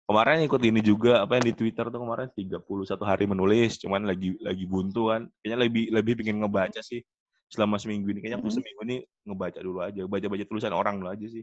Kemarin 0.05 0.45
ikut 0.45 0.61
ini 0.61 0.85
juga 0.85 1.25
apa 1.25 1.41
yang 1.41 1.49
di 1.51 1.55
Twitter 1.57 1.89
tuh 1.89 1.97
kemarin 1.97 2.29
31 2.31 2.61
hari 3.03 3.25
menulis 3.27 3.81
cuman 3.83 4.07
lagi 4.07 4.39
lagi 4.39 4.65
buntu 4.69 5.11
kan. 5.11 5.27
Kayaknya 5.43 5.59
lebih 5.67 5.85
lebih 5.91 6.13
pengen 6.23 6.45
ngebaca 6.45 6.81
sih 6.85 7.03
selama 7.51 7.81
seminggu 7.81 8.13
ini. 8.15 8.23
Kayaknya 8.23 8.39
aku 8.39 8.51
seminggu 8.55 8.81
ini 8.87 8.97
ngebaca 9.27 9.59
dulu 9.59 9.81
aja 9.83 10.07
baca 10.07 10.27
baca 10.31 10.45
tulisan 10.47 10.73
orang 10.77 11.03
dulu 11.03 11.11
aja 11.11 11.27
sih. 11.27 11.43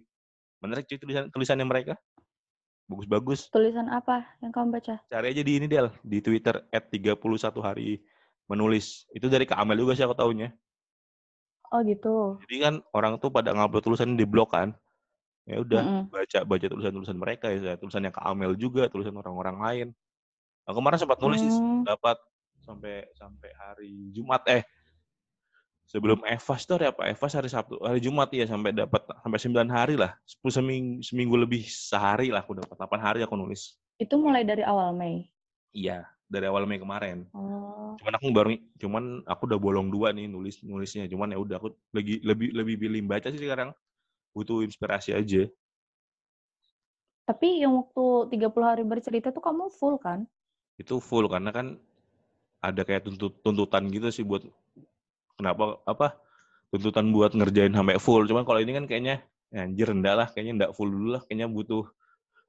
Menarik 0.63 0.87
cuy 0.87 0.97
tulisan 1.01 1.27
tulisannya 1.33 1.67
mereka. 1.67 1.97
Bagus-bagus. 2.87 3.49
Tulisan 3.51 3.89
apa 3.91 4.23
yang 4.39 4.53
kamu 4.53 4.79
baca? 4.79 4.95
cari 5.09 5.27
aja 5.33 5.41
di 5.41 5.53
ini 5.57 5.67
Del 5.67 5.89
di 6.05 6.21
Twitter 6.21 6.61
at 6.71 6.87
31 6.93 7.17
hari 7.59 7.99
menulis. 8.45 9.09
Itu 9.11 9.27
dari 9.27 9.49
Kak 9.49 9.57
Amel 9.57 9.81
juga 9.81 9.97
sih 9.97 10.05
aku 10.05 10.15
taunya. 10.15 10.53
Oh 11.71 11.79
gitu. 11.87 12.35
jadi 12.45 12.55
kan 12.67 12.75
orang 12.91 13.15
tuh 13.15 13.31
pada 13.31 13.55
ngupload 13.55 13.79
tulisan 13.79 14.19
di 14.19 14.27
blog 14.27 14.51
kan 14.51 14.75
ya 15.43 15.57
udah 15.59 15.81
Mm-mm. 15.81 16.03
baca 16.09 16.39
baca 16.45 16.65
tulisan 16.65 16.93
tulisan 16.93 17.17
mereka 17.17 17.49
ya 17.49 17.73
tulisannya 17.75 18.09
Kak 18.09 18.23
Amel 18.23 18.53
juga 18.55 18.85
tulisan 18.87 19.15
orang-orang 19.15 19.57
lain 19.57 19.87
aku 20.63 20.77
kemarin 20.77 20.99
sempat 21.01 21.17
nulis 21.17 21.41
Hmm. 21.41 21.81
dapat 21.81 22.17
sampai 22.61 23.09
sampai 23.17 23.49
hari 23.57 24.13
Jumat 24.13 24.45
eh 24.45 24.61
sebelum 25.83 26.21
Evas 26.23 26.63
tuh 26.63 26.77
hari 26.79 26.87
apa 26.87 27.09
Evas 27.09 27.33
hari 27.33 27.49
Sabtu 27.49 27.75
hari 27.81 27.99
Jumat 27.99 28.29
ya 28.31 28.45
sampai 28.45 28.71
dapat 28.71 29.01
sampai 29.19 29.39
9 29.41 29.67
hari 29.67 29.95
lah 29.97 30.15
10 30.23 30.61
seminggu, 30.61 31.01
seminggu 31.03 31.35
lebih 31.35 31.65
sehari 31.67 32.29
lah 32.31 32.45
aku 32.45 32.55
dapat 32.55 32.75
8 32.77 33.01
hari 33.01 33.19
aku 33.25 33.35
nulis 33.35 33.75
Itu 33.97 34.17
mulai 34.17 34.41
dari 34.41 34.61
awal 34.61 34.93
Mei. 34.93 35.27
iya 35.73 36.05
dari 36.25 36.47
awal 36.47 36.63
Mei 36.63 36.79
kemarin 36.79 37.25
Oh. 37.33 37.97
cuman 37.99 38.13
aku 38.15 38.27
baru 38.31 38.49
cuman 38.79 39.03
aku 39.27 39.41
udah 39.51 39.59
bolong 39.59 39.91
dua 39.91 40.15
nih 40.15 40.29
nulis 40.31 40.63
nulisnya 40.63 41.09
cuman 41.11 41.35
ya 41.35 41.39
udah 41.41 41.55
aku 41.59 41.75
lagi 41.91 42.23
lebih 42.23 42.55
lebih 42.55 42.75
pilih 42.79 43.01
baca 43.03 43.27
sih 43.27 43.41
sekarang 43.41 43.75
butuh 44.31 44.63
inspirasi 44.63 45.11
aja 45.11 45.45
Tapi 47.21 47.63
yang 47.63 47.77
waktu 47.77 48.03
30 48.33 48.65
hari 48.65 48.83
bercerita 48.83 49.31
tuh 49.31 49.39
kamu 49.39 49.71
full 49.71 49.95
kan? 49.95 50.25
itu 50.75 50.97
full 50.97 51.29
karena 51.29 51.53
kan 51.53 51.77
ada 52.57 52.81
kayak 52.81 53.05
tuntut 53.05 53.37
tuntutan 53.45 53.85
gitu 53.87 54.09
sih 54.09 54.25
buat 54.25 54.41
kenapa 55.37 55.77
apa 55.85 56.17
tuntutan 56.73 57.05
buat 57.13 57.37
ngerjain 57.37 57.69
sampai 57.69 58.01
full 58.01 58.25
cuman 58.25 58.41
kalau 58.41 58.57
ini 58.57 58.73
kan 58.73 58.85
kayaknya 58.89 59.21
ya 59.53 59.61
anjir 59.61 59.93
rendah 59.93 60.15
lah 60.17 60.27
kayaknya 60.33 60.53
enggak 60.57 60.71
full 60.73 60.89
dulu 60.89 61.13
lah 61.13 61.21
kayaknya 61.29 61.45
butuh 61.45 61.85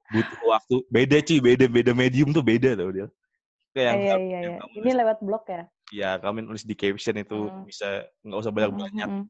butuh 0.09 0.39
waktu 0.49 0.75
beda 0.89 1.17
sih 1.21 1.37
beda 1.37 1.69
beda 1.69 1.91
medium 1.93 2.33
tuh 2.33 2.41
beda 2.41 2.73
tau 2.73 2.89
dia 2.89 3.05
kayak 3.69 3.85
yang, 3.85 4.01
iya 4.01 4.15
iya 4.17 4.39
yang 4.41 4.53
iya. 4.57 4.65
Ini 4.65 4.81
nulis- 4.81 4.97
lewat 4.97 5.17
blog 5.21 5.43
ya? 5.45 5.63
ya 5.93 6.11
kami 6.17 6.39
nulis 6.41 6.65
di 6.65 6.73
caption 6.73 7.15
itu 7.21 7.37
Hmm. 7.53 7.69
bisa 7.69 7.87
nggak 8.25 8.39
usah 8.41 8.49
banyak 8.49 8.71
banyak 8.73 9.09
Mm-mm. 9.13 9.25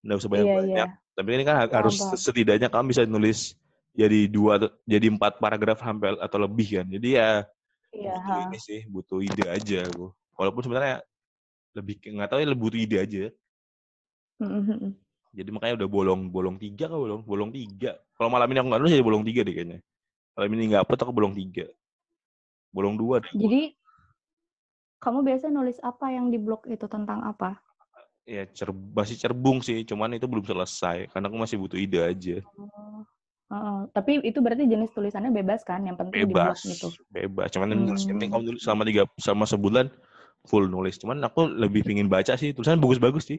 Nggak 0.00 0.16
usah 0.20 0.30
Iya 0.32 0.36
banyak 0.36 0.66
iya. 0.66 0.84
Tapi 1.16 1.28
ini 1.36 1.44
kan 1.44 1.56
harus 1.68 1.96
paham. 2.00 2.16
setidaknya 2.16 2.68
kamu 2.72 2.86
bisa 2.96 3.02
nulis 3.04 3.52
jadi 3.92 4.30
dua 4.30 4.56
jadi 4.88 5.06
empat 5.12 5.36
paragraf 5.42 5.84
sampai 5.84 6.16
atau 6.16 6.38
lebih 6.40 6.80
kan. 6.80 6.86
Jadi 6.88 7.08
ya 7.20 7.44
Iya. 7.90 8.14
butuh 8.16 8.38
ha. 8.38 8.46
ini 8.46 8.58
sih, 8.62 8.80
butuh 8.86 9.18
ide 9.20 9.44
aja 9.50 9.78
aku. 9.90 10.14
Walaupun 10.38 10.62
sebenarnya 10.62 11.02
lebih 11.74 11.98
nggak 12.00 12.28
tahu 12.30 12.38
ya 12.40 12.46
lebih 12.48 12.62
butuh 12.70 12.80
ide 12.80 12.96
aja. 13.02 13.24
Mm-mm. 14.40 14.94
Jadi 15.30 15.50
makanya 15.52 15.84
udah 15.84 15.88
bolong 15.90 16.20
bolong 16.32 16.56
tiga 16.58 16.88
kan 16.90 16.98
bolong 16.98 17.22
bolong 17.22 17.50
tiga. 17.52 17.98
Kalau 18.16 18.30
malam 18.32 18.48
ini 18.50 18.58
aku 18.62 18.68
nggak 18.72 18.80
nulis 18.80 18.94
jadi 18.94 19.06
bolong 19.06 19.24
tiga 19.26 19.40
deh 19.44 19.54
kayaknya. 19.54 19.78
Kalau 20.34 20.44
ini 20.48 20.64
nggak 20.70 20.82
upload 20.86 21.00
aku 21.04 21.12
bolong 21.12 21.34
tiga. 21.36 21.66
Bolong 22.72 22.94
dua 22.96 23.20
deh. 23.20 23.32
Jadi 23.34 23.62
kamu 25.00 25.18
biasa 25.26 25.50
nulis 25.50 25.78
apa 25.82 26.12
yang 26.14 26.30
di 26.30 26.38
blog 26.38 26.64
itu 26.70 26.86
tentang 26.86 27.26
apa? 27.26 27.58
Ya 28.28 28.44
cer 28.46 28.70
masih 28.70 29.16
cerbung 29.16 29.64
sih, 29.64 29.82
cuman 29.82 30.14
itu 30.14 30.28
belum 30.28 30.44
selesai 30.44 31.08
karena 31.10 31.26
aku 31.26 31.38
masih 31.40 31.56
butuh 31.56 31.78
ide 31.80 31.98
aja. 32.04 32.36
Oh. 32.56 33.02
Heeh. 33.50 33.78
Tapi 33.90 34.22
itu 34.22 34.38
berarti 34.38 34.70
jenis 34.70 34.94
tulisannya 34.94 35.34
bebas 35.34 35.66
kan? 35.66 35.82
Yang 35.82 36.06
penting 36.06 36.30
di 36.30 36.34
bebas 36.34 36.62
gitu. 36.62 36.88
bebas 37.10 37.48
cuman 37.50 37.66
yang 37.74 37.82
nulis 37.90 38.06
Hmm. 38.06 38.22
kalau 38.30 38.44
nulis 38.46 38.62
selama 38.62 38.82
tiga 38.86 39.02
selama 39.18 39.44
sebulan 39.50 39.86
full 40.46 40.64
nulis 40.70 40.96
cuman 41.02 41.18
aku 41.26 41.50
lebih 41.50 41.82
pingin 41.84 42.06
baca 42.06 42.38
sih 42.38 42.54
tulisan 42.54 42.78
bagus-bagus 42.80 43.26
sih 43.28 43.38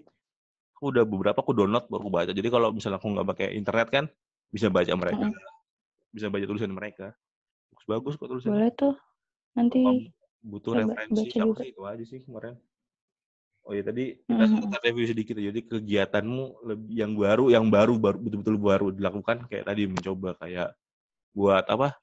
aku 0.77 0.91
udah 0.93 1.07
beberapa 1.07 1.39
aku 1.39 1.55
download 1.55 1.87
baru 1.87 2.03
aku 2.05 2.11
baca 2.11 2.31
jadi 2.35 2.47
kalau 2.51 2.69
misalnya 2.75 2.99
aku 2.99 3.07
nggak 3.15 3.27
pakai 3.33 3.47
internet 3.55 3.87
kan 3.89 4.05
bisa 4.51 4.67
baca 4.67 4.91
mereka 4.93 5.25
bisa 6.11 6.27
baca 6.27 6.45
tulisan 6.45 6.71
mereka 6.75 7.15
bagus-bagus 7.71 8.13
kok 8.19 8.27
tulisan 8.27 8.51
Boleh 8.51 8.71
tuh. 8.75 8.95
Nanti 9.55 9.81
butuh 10.43 10.71
referensi 10.75 11.27
aku 11.39 11.55
juga. 11.55 11.61
sih 11.63 11.69
itu 11.71 11.81
aja 11.87 12.03
sih 12.03 12.19
kemarin 12.21 12.55
oh 13.61 13.71
iya 13.71 13.83
tadi 13.83 14.17
kita 14.19 14.43
Mhm. 14.43 14.57
sempat 14.57 14.81
review 14.81 15.05
sedikit 15.05 15.35
ya. 15.35 15.53
jadi 15.53 15.59
kegiatanmu 15.63 16.43
lebih 16.65 16.89
yang 16.91 17.11
baru 17.13 17.45
yang 17.49 17.65
baru 17.67 17.93
baru 17.95 18.17
betul-betul 18.17 18.57
baru 18.57 18.87
dilakukan 18.89 19.45
kayak 19.45 19.65
tadi 19.65 19.85
mencoba 19.85 20.33
kayak 20.37 20.73
buat 21.31 21.63
apa 21.65 21.93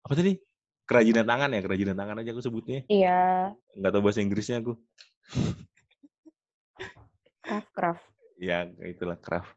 apa 0.00 0.12
tadi 0.12 0.36
kerajinan 0.84 1.22
tangan 1.22 1.54
ya 1.54 1.60
kerajinan 1.62 1.94
tangan 1.94 2.18
aja 2.18 2.30
aku 2.30 2.42
sebutnya 2.42 2.82
iya 2.86 3.54
nggak 3.78 3.90
tahu 3.90 4.02
bahasa 4.02 4.20
Inggrisnya 4.20 4.58
aku 4.58 4.74
craft 7.40 7.70
craft. 7.72 8.04
ya 8.36 8.64
itulah 8.82 9.16
craft 9.16 9.50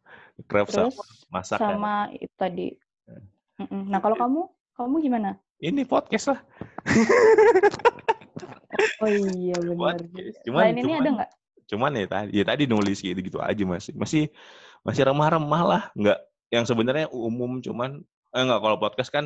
craft 0.45 0.69
Terus 0.71 0.93
sama 0.93 1.03
masakan 1.31 1.69
sama 1.73 1.93
itu 2.13 2.35
tadi. 2.35 2.67
Ya. 3.05 3.19
Mm-mm. 3.61 3.85
Nah 3.85 3.99
kalau 3.99 4.17
kamu, 4.17 4.41
kamu 4.73 4.95
gimana? 5.01 5.31
ini 5.59 5.81
podcast 5.83 6.33
lah 6.33 6.39
Oh 9.03 9.09
iya 9.11 9.57
benar. 9.59 9.99
cuman 10.47 10.63
Selain 10.63 10.75
ini 10.79 10.83
cuman, 10.87 11.01
ada 11.03 11.09
nggak? 11.11 11.29
cuman 11.67 11.91
ya 11.95 12.05
tadi 12.07 12.29
ya 12.31 12.43
tadi 12.47 12.63
nulis 12.67 12.99
gitu 12.99 13.19
gitu 13.19 13.39
aja 13.39 13.63
masih 13.63 13.93
masih 13.95 14.23
masih 14.83 15.01
remah-remah 15.07 15.63
lah 15.63 15.83
nggak 15.95 16.19
yang 16.51 16.63
sebenarnya 16.67 17.07
umum 17.09 17.63
cuman 17.63 18.03
eh 18.33 18.41
nggak 18.43 18.61
kalau 18.61 18.77
podcast 18.77 19.09
kan 19.09 19.25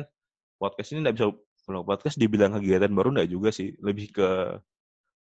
podcast 0.56 0.94
ini 0.94 1.04
nggak 1.04 1.16
bisa 1.18 1.26
kalau 1.68 1.84
podcast 1.84 2.16
dibilang 2.16 2.56
kegiatan 2.56 2.88
baru 2.88 3.12
nggak 3.12 3.28
juga 3.28 3.52
sih 3.52 3.74
lebih 3.82 4.14
ke 4.14 4.28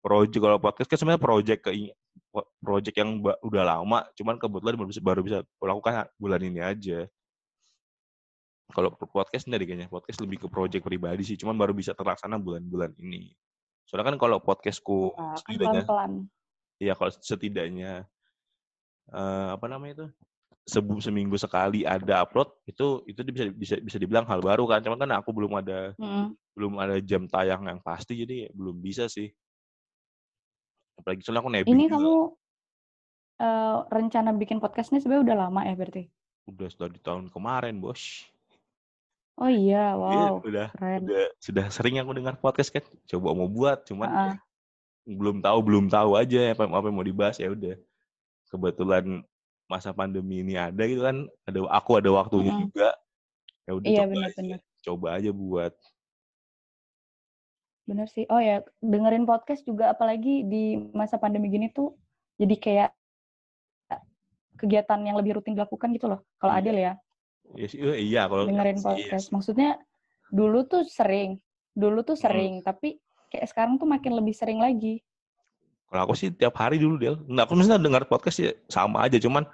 project 0.06 0.42
kalau 0.44 0.60
podcast 0.62 0.88
kan 0.92 0.98
sebenarnya 1.02 1.24
project 1.24 1.62
ke 1.66 1.72
project 2.62 2.96
yang 3.00 3.24
udah 3.24 3.64
lama 3.64 4.06
cuman 4.14 4.36
kebetulan 4.38 4.76
baru 4.78 4.90
bisa 4.92 5.02
baru 5.02 5.22
bisa 5.26 5.38
lakukan 5.58 6.06
bulan 6.20 6.42
ini 6.46 6.62
aja 6.62 7.00
kalau 8.74 8.92
podcast 8.94 9.48
enggak 9.48 9.60
deh 9.64 9.68
kayaknya 9.72 9.88
podcast 9.90 10.20
lebih 10.22 10.46
ke 10.46 10.48
project 10.52 10.84
pribadi 10.84 11.24
sih 11.26 11.38
cuman 11.40 11.56
baru 11.58 11.74
bisa 11.74 11.96
terlaksana 11.98 12.38
bulan-bulan 12.38 12.94
ini 13.02 13.34
soalnya 13.86 14.12
kan 14.12 14.18
kalau 14.18 14.38
podcastku 14.42 15.14
Nah, 15.14 15.34
kan 15.34 15.38
setidaknya 15.40 15.82
pelan-pelan. 15.86 16.12
ya 16.78 16.94
kalau 16.94 17.12
setidaknya 17.14 17.92
eh, 19.10 19.48
apa 19.54 19.66
namanya 19.66 19.94
itu 20.02 20.08
sebu 20.66 20.98
seminggu 20.98 21.38
sekali 21.38 21.86
ada 21.86 22.26
upload 22.26 22.50
itu 22.66 23.06
itu 23.06 23.22
bisa 23.30 23.46
bisa 23.54 23.76
bisa 23.78 23.98
dibilang 24.02 24.26
hal 24.26 24.42
baru 24.42 24.66
kan 24.66 24.82
cuman 24.82 24.98
kan 24.98 25.12
aku 25.14 25.30
belum 25.30 25.54
ada 25.62 25.94
Mm-mm. 25.96 26.34
belum 26.58 26.74
ada 26.82 26.98
jam 27.00 27.30
tayang 27.30 27.70
yang 27.70 27.78
pasti 27.80 28.18
jadi 28.18 28.50
belum 28.50 28.82
bisa 28.82 29.06
sih 29.06 29.30
apalagi 30.98 31.22
soalnya 31.22 31.46
aku 31.46 31.52
nebeng 31.54 31.70
Ini 31.70 31.86
juga. 31.86 31.94
kamu 31.94 32.16
eh, 33.38 33.78
rencana 33.94 34.30
bikin 34.34 34.58
podcast 34.58 34.90
ini 34.90 35.00
sebenarnya 35.00 35.24
udah 35.30 35.38
lama 35.46 35.62
ya 35.64 35.76
berarti? 35.78 36.04
udah 36.46 36.68
sudah 36.70 36.90
di 36.90 36.98
tahun 36.98 37.30
kemarin 37.30 37.78
bos 37.78 38.26
Oh 39.36 39.52
iya, 39.52 39.92
Iya, 39.92 40.00
wow, 40.00 40.40
udah 40.48 40.68
keren. 40.80 41.02
udah 41.04 41.26
sudah 41.44 41.66
sering 41.68 42.00
aku 42.00 42.16
dengar 42.16 42.40
podcast 42.40 42.72
kan 42.72 42.84
coba 43.04 43.36
mau 43.36 43.52
buat 43.52 43.84
cuman 43.84 44.08
Heeh. 44.08 44.36
belum 45.12 45.44
tahu 45.44 45.60
belum 45.60 45.86
tahu 45.92 46.16
aja 46.16 46.56
apa 46.56 46.64
apa 46.72 46.88
yang 46.88 46.96
mau 46.96 47.04
dibahas 47.04 47.36
ya 47.36 47.52
udah 47.52 47.76
kebetulan 48.48 49.28
masa 49.68 49.92
pandemi 49.92 50.40
ini 50.40 50.56
ada 50.56 50.80
gitu 50.88 51.04
kan 51.04 51.28
ada 51.44 51.60
aku 51.68 52.00
ada 52.00 52.10
waktunya 52.16 52.56
Mm-mm. 52.56 52.64
juga 52.72 52.96
ya 53.68 53.72
udah 53.76 53.90
Iya 53.92 53.98
coba 54.00 54.08
aja 54.08 54.14
benar-benar, 54.32 54.60
coba 54.86 55.08
aja 55.20 55.30
buat 55.36 55.74
benar 57.86 58.08
sih. 58.10 58.26
Oh 58.34 58.42
ya, 58.42 58.66
dengerin 58.82 59.30
podcast 59.30 59.62
juga 59.62 59.94
apalagi 59.94 60.42
di 60.42 60.80
masa 60.96 61.22
pandemi 61.22 61.54
gini 61.54 61.70
tuh 61.70 61.94
jadi 62.42 62.56
kayak 62.58 62.90
kegiatan 64.58 65.00
yang 65.06 65.20
lebih 65.20 65.38
rutin 65.38 65.54
dilakukan 65.54 65.92
gitu 65.94 66.08
loh. 66.10 66.24
Kalau 66.42 66.56
Iya. 66.56 66.62
Adil 66.66 66.76
ya, 66.80 66.94
ya 67.54 67.68
sih 67.68 67.80
eh, 67.80 67.98
iya 68.02 68.26
kalau 68.26 68.50
dengerin 68.50 68.76
iya 68.76 68.84
podcast. 68.84 69.26
sih. 69.28 69.32
Maksudnya 69.32 69.70
dulu 70.28 70.66
tuh 70.66 70.82
sering, 70.84 71.38
dulu 71.72 72.02
tuh 72.02 72.18
Hmm. 72.18 72.24
sering, 72.26 72.54
tapi 72.60 72.98
kayak 73.30 73.46
sekarang 73.48 73.78
tuh 73.78 73.86
makin 73.86 74.14
lebih 74.14 74.34
sering 74.34 74.58
lagi. 74.58 75.06
kalau 75.86 76.10
aku 76.10 76.16
sih 76.18 76.34
tiap 76.34 76.58
hari 76.58 76.82
dulu 76.82 76.98
Del 76.98 77.16
nggak 77.22 77.46
aku 77.46 77.54
misalnya 77.56 77.78
dengar 77.80 78.04
podcast 78.10 78.42
ya 78.42 78.52
sama 78.68 79.06
aja 79.06 79.22
cuman 79.22 79.46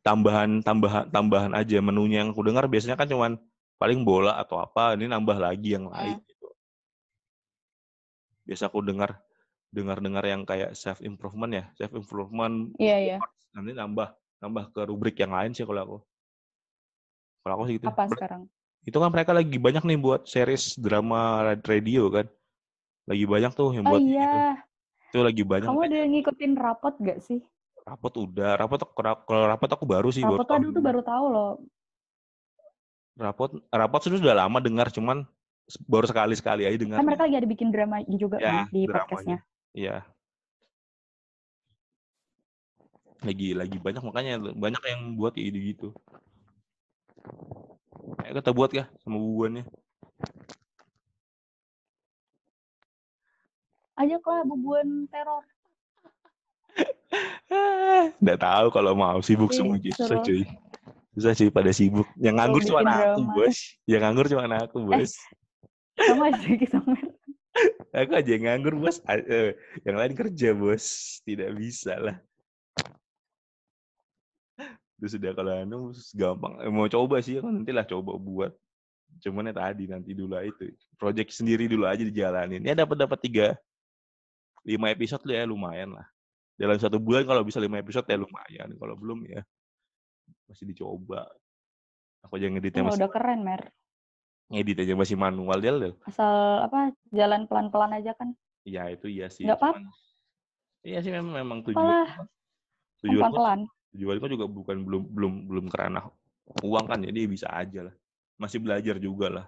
tambahan 0.00 0.62
tambahan 0.62 1.10
tambahan 1.10 1.52
aja 1.52 1.82
menunya 1.82 2.22
yang 2.22 2.30
aku 2.30 2.46
dengar 2.46 2.70
biasanya 2.70 2.94
kan 2.94 3.10
cuman 3.10 3.36
paling 3.76 4.06
bola 4.06 4.38
atau 4.38 4.62
apa 4.62 4.94
ini 4.94 5.10
nambah 5.10 5.36
lagi 5.36 5.74
yang 5.74 5.90
lain 5.90 6.16
gitu 6.24 6.46
biasa 8.46 8.70
aku 8.70 8.80
dengar 8.82 9.18
dengar 9.70 9.98
dengar 9.98 10.24
yang 10.24 10.42
kayak 10.42 10.74
self 10.74 11.02
improvement 11.02 11.52
ya 11.52 11.64
self 11.76 11.92
improvement 11.92 12.70
Iya, 12.78 12.96
iya. 12.98 13.16
nanti 13.52 13.74
nambah 13.74 14.08
nambah 14.40 14.64
ke 14.72 14.80
rubrik 14.86 15.18
yang 15.18 15.34
lain 15.34 15.52
sih 15.52 15.66
kalau 15.66 15.80
aku 15.84 15.96
kalau 17.40 17.54
aku 17.56 17.64
sih 17.66 17.74
gitu 17.76 17.86
Apa 17.86 18.04
sekarang? 18.06 18.42
itu 18.80 18.96
kan 18.96 19.08
mereka 19.08 19.32
lagi 19.32 19.56
banyak 19.56 19.82
nih 19.82 19.98
buat 19.98 20.24
series 20.24 20.76
drama 20.76 21.20
radio 21.58 22.08
kan 22.08 22.26
lagi 23.04 23.24
banyak 23.24 23.52
tuh 23.52 23.70
yang 23.70 23.84
Oh 23.84 23.90
buat 23.90 24.00
gitu 24.00 24.14
iya, 24.14 24.56
itu 25.06 25.18
lagi 25.18 25.42
banyak 25.42 25.66
kamu 25.66 25.80
udah 25.82 26.02
ngikutin 26.06 26.52
rapot 26.54 26.94
gak 26.98 27.20
sih? 27.20 27.40
rapot 27.80 28.12
udah 28.14 28.56
rapot 28.56 28.80
kalau 29.24 29.44
rapot 29.46 29.68
aku 29.68 29.84
baru 29.84 30.08
sih 30.08 30.20
Rapot 30.20 30.46
aduh 30.46 30.70
tuh 30.70 30.80
baru 30.80 31.00
tahu 31.00 31.26
loh. 31.28 31.52
rapot 33.16 33.50
rapot 33.68 34.00
sudah 34.00 34.18
sudah 34.18 34.36
lama 34.38 34.58
dengar 34.58 34.88
cuman 34.88 35.24
baru 35.84 36.04
sekali 36.04 36.34
sekali 36.34 36.64
aja 36.64 36.76
dengar 36.76 36.98
Kan 36.98 37.06
mereka 37.06 37.24
lagi 37.24 37.36
ada 37.36 37.48
bikin 37.48 37.68
drama 37.68 38.00
juga 38.06 38.36
Ya, 38.38 38.64
kan 38.64 38.64
di 38.70 38.80
dramanya. 38.84 39.06
podcastnya. 39.06 39.38
Iya. 39.70 39.96
Lagi 43.20 43.48
lagi 43.52 43.76
banyak 43.76 44.02
makanya 44.02 44.32
banyak 44.54 44.82
yang 44.82 45.00
buat 45.14 45.36
kayak 45.36 45.52
gitu 45.52 45.92
gitu. 47.20 47.30
Ayo 48.24 48.32
kita 48.40 48.50
buat 48.56 48.70
kah 48.72 48.86
sama 49.04 49.16
bubuannya? 49.20 49.64
Ajaklah 54.00 54.48
bubuan 54.48 55.04
teror. 55.12 55.44
Nggak 58.24 58.40
tahu 58.40 58.66
kalau 58.72 58.92
mau 58.96 59.20
sibuk 59.20 59.52
semua 59.52 59.76
cuy. 59.76 59.92
Susah 59.92 60.18
cuy. 60.24 60.42
Susah 61.12 61.32
cuy 61.36 61.50
pada 61.52 61.70
sibuk. 61.74 62.08
Yang 62.16 62.34
nganggur 62.40 62.62
cuma 62.64 62.80
bikin 62.80 62.96
aku 63.12 63.22
bos. 63.36 63.56
Yang 63.84 64.00
nganggur 64.06 64.26
cuma 64.32 64.44
aku 64.56 64.78
bos. 64.88 65.12
Sama 66.00 66.32
aja 66.32 66.48
gitu 66.48 66.78
Mer. 66.88 67.04
Aku 67.92 68.12
aja 68.16 68.30
yang 68.30 68.44
nganggur 68.48 68.74
bos. 68.80 69.04
Eh, 69.04 69.52
Yang 69.84 69.96
lain 70.00 70.14
kerja 70.16 70.48
bos. 70.56 70.84
Tidak 71.28 71.50
bisa 71.52 71.98
lah. 72.00 72.16
Kalau 75.00 75.52
anu 75.56 75.78
gampang. 76.12 76.60
Eh, 76.60 76.68
Mau 76.68 76.84
coba 76.86 77.24
sih 77.24 77.40
aku 77.40 77.48
nanti 77.48 77.72
lah 77.72 77.88
coba 77.88 78.20
buat. 78.20 78.52
Cuman 79.24 79.48
ya 79.48 79.54
tadi 79.56 79.88
nanti 79.88 80.12
dulu 80.12 80.36
aja 80.36 80.52
itu. 80.52 80.70
Project 81.00 81.32
sendiri 81.32 81.66
dulu 81.66 81.88
aja 81.88 82.04
dijalanin. 82.04 82.60
Ya 82.62 82.76
dapat 82.76 83.00
dapat 83.00 83.18
tiga 83.18 83.46
lima 84.60 84.92
episode 84.92 85.24
lah 85.24 85.40
ya 85.40 85.44
lumayan 85.48 85.96
lah. 85.96 86.04
Dalam 86.60 86.76
satu 86.76 87.00
bulan 87.00 87.24
kalau 87.24 87.40
bisa 87.40 87.56
lima 87.58 87.80
episode 87.80 88.04
ya 88.04 88.20
lumayan. 88.20 88.76
Kalau 88.76 88.94
belum 88.94 89.24
ya 89.24 89.40
masih 90.46 90.68
dicoba. 90.68 91.24
Aku 92.28 92.36
aja 92.36 92.52
ngeditnya 92.52 92.84
masih 92.84 93.00
udah 93.00 93.10
keren 93.10 93.40
Mer. 93.40 93.62
ngedit 94.50 94.82
aja 94.82 94.98
masih 94.98 95.14
manual 95.14 95.62
dia 95.62 95.70
loh. 95.72 95.94
Asal 96.04 96.60
apa 96.66 96.90
jalan 97.14 97.46
pelan-pelan 97.46 97.94
aja 97.96 98.12
kan. 98.18 98.34
Iya 98.66 98.92
itu 98.92 99.06
iya 99.08 99.30
sih. 99.30 99.46
Nggak 99.46 99.62
apa- 99.62 99.78
Iya 100.80 100.98
sih 101.04 101.12
memang 101.12 101.32
memang 101.38 101.58
Apalah, 101.62 101.76
tujuan. 101.78 102.08
Kan 102.08 102.26
Tujuan 103.00 103.30
pelan-pelan. 103.90 104.18
tujuanku 104.18 104.26
juga 104.30 104.46
bukan 104.46 104.76
belum 104.86 105.02
belum 105.10 105.32
belum 105.50 105.66
kerana 105.70 106.00
uang 106.62 106.86
kan 106.86 106.98
jadi 107.02 107.26
bisa 107.26 107.46
aja 107.50 107.90
lah 107.90 107.94
masih 108.38 108.58
belajar 108.58 108.96
juga 108.96 109.26
lah 109.28 109.46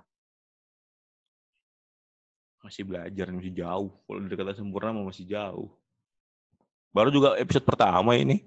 masih 2.63 2.87
belajar 2.87 3.27
masih 3.35 3.53
jauh 3.55 3.91
kalau 4.07 4.19
dari 4.23 4.37
kata 4.39 4.55
sempurna 4.55 4.95
mah 4.95 5.11
masih 5.11 5.27
jauh 5.27 5.71
baru 6.95 7.11
juga 7.11 7.35
episode 7.39 7.67
pertama 7.67 8.15
ini 8.15 8.47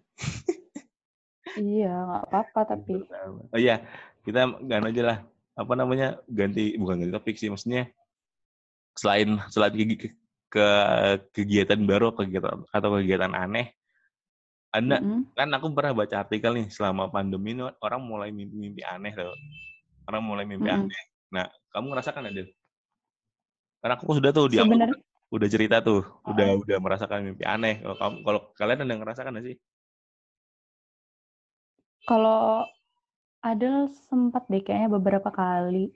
Iya, 1.56 1.88
nggak 1.88 2.24
apa-apa 2.28 2.60
tapi. 2.76 3.00
Pertama. 3.04 3.40
oh 3.52 3.60
iya 3.60 3.80
kita 4.28 4.44
ganti 4.64 4.88
aja 4.92 5.04
lah 5.04 5.18
apa 5.56 5.74
namanya 5.76 6.20
ganti 6.28 6.76
bukan 6.76 7.00
ganti 7.00 7.14
topik 7.16 7.36
sih 7.40 7.48
maksudnya 7.48 7.88
selain 8.96 9.40
selain 9.52 9.72
ke- 9.96 10.16
ke 10.52 10.68
kegiatan 11.32 11.80
baru 11.84 12.12
kegiatan 12.16 12.64
atau 12.72 12.90
kegiatan 13.00 13.32
aneh 13.32 13.72
anda 14.76 14.98
Mm-mm. 15.00 15.20
kan 15.38 15.50
aku 15.56 15.68
pernah 15.76 15.94
baca 15.96 16.16
artikel 16.24 16.52
nih 16.60 16.68
selama 16.76 17.04
pandemi 17.16 17.56
ini 17.56 17.64
orang 17.86 18.02
mulai 18.04 18.30
mimpi-mimpi 18.36 18.82
aneh 18.84 19.14
loh. 19.16 19.36
Orang 20.10 20.24
mulai 20.28 20.46
mimpi 20.46 20.70
Mm-mm. 20.70 20.86
aneh. 20.86 21.02
Nah, 21.36 21.46
kamu 21.74 21.86
ngerasakan 21.96 22.30
Adil? 22.30 22.48
Karena 23.82 23.94
aku 23.98 24.14
sudah 24.18 24.32
tuh 24.36 24.46
di 24.52 24.58
awal 24.60 24.78
Sebenarnya 24.78 25.00
udah 25.36 25.48
cerita 25.54 25.78
tuh, 25.88 26.02
udah 26.32 26.48
Oh. 26.48 26.62
udah 26.64 26.78
merasakan 26.86 27.20
mimpi 27.28 27.44
aneh. 27.48 27.74
Kalau 27.84 27.98
kamu 28.02 28.16
kalau 28.28 28.40
kalian 28.60 28.84
ada 28.86 28.96
ngerasakan 29.00 29.32
nggak 29.36 29.46
sih? 29.50 29.56
kalau 32.06 32.66
Adel 33.42 33.90
sempat 34.10 34.44
deh 34.52 34.62
kayaknya 34.66 34.90
beberapa 34.98 35.30
kali. 35.30 35.94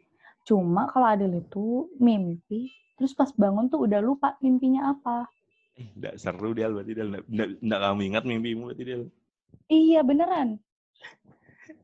Cuma 0.48 0.90
kalau 0.90 1.08
Adel 1.10 1.34
itu 1.42 1.90
mimpi, 1.98 2.70
terus 2.98 3.14
pas 3.18 3.30
bangun 3.34 3.70
tuh 3.74 3.86
udah 3.86 4.02
lupa 4.02 4.38
mimpinya 4.44 4.94
apa. 4.94 5.26
Enggak 5.80 6.16
seru 6.20 6.52
dia 6.52 6.68
berarti 6.68 6.92
dia 6.92 7.06
enggak 7.08 7.80
kamu 7.80 8.02
ingat 8.12 8.24
mimpimu 8.28 8.64
berarti 8.72 8.84
dia. 8.84 8.98
Iya 9.72 10.00
beneran. 10.04 10.60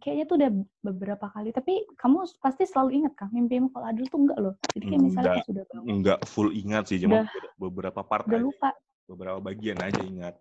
Kayaknya 0.01 0.25
tuh 0.25 0.35
udah 0.41 0.51
beberapa 0.83 1.25
kali. 1.31 1.49
Tapi 1.55 1.85
kamu 1.95 2.27
pasti 2.41 2.67
selalu 2.67 3.01
ingat 3.01 3.13
kan 3.15 3.29
mimpimu 3.31 3.71
kalau 3.71 3.85
Adel 3.89 4.05
tuh 4.09 4.19
enggak 4.21 4.39
loh. 4.41 4.53
Jadi 4.75 4.85
kayak 4.91 5.01
misalnya 5.01 5.25
Enggak. 5.31 5.39
pas 5.39 5.53
udah 5.53 5.65
bangun, 5.71 5.87
Enggak 5.89 6.19
full 6.27 6.49
ingat 6.51 6.83
sih, 6.89 6.97
cuma 6.99 7.15
Udah. 7.23 7.29
beberapa 7.55 8.01
part 8.03 8.25
udah 8.27 8.37
aja, 8.37 8.45
lupa. 8.45 8.69
beberapa 9.05 9.39
bagian 9.39 9.79
aja 9.79 10.01
ingat. 10.03 10.35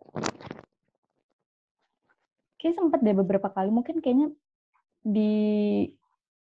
Kayak 2.58 2.74
sempet 2.80 3.00
deh 3.04 3.16
beberapa 3.16 3.48
kali. 3.52 3.68
Mungkin 3.70 4.00
kayaknya 4.00 4.32
di 5.04 5.32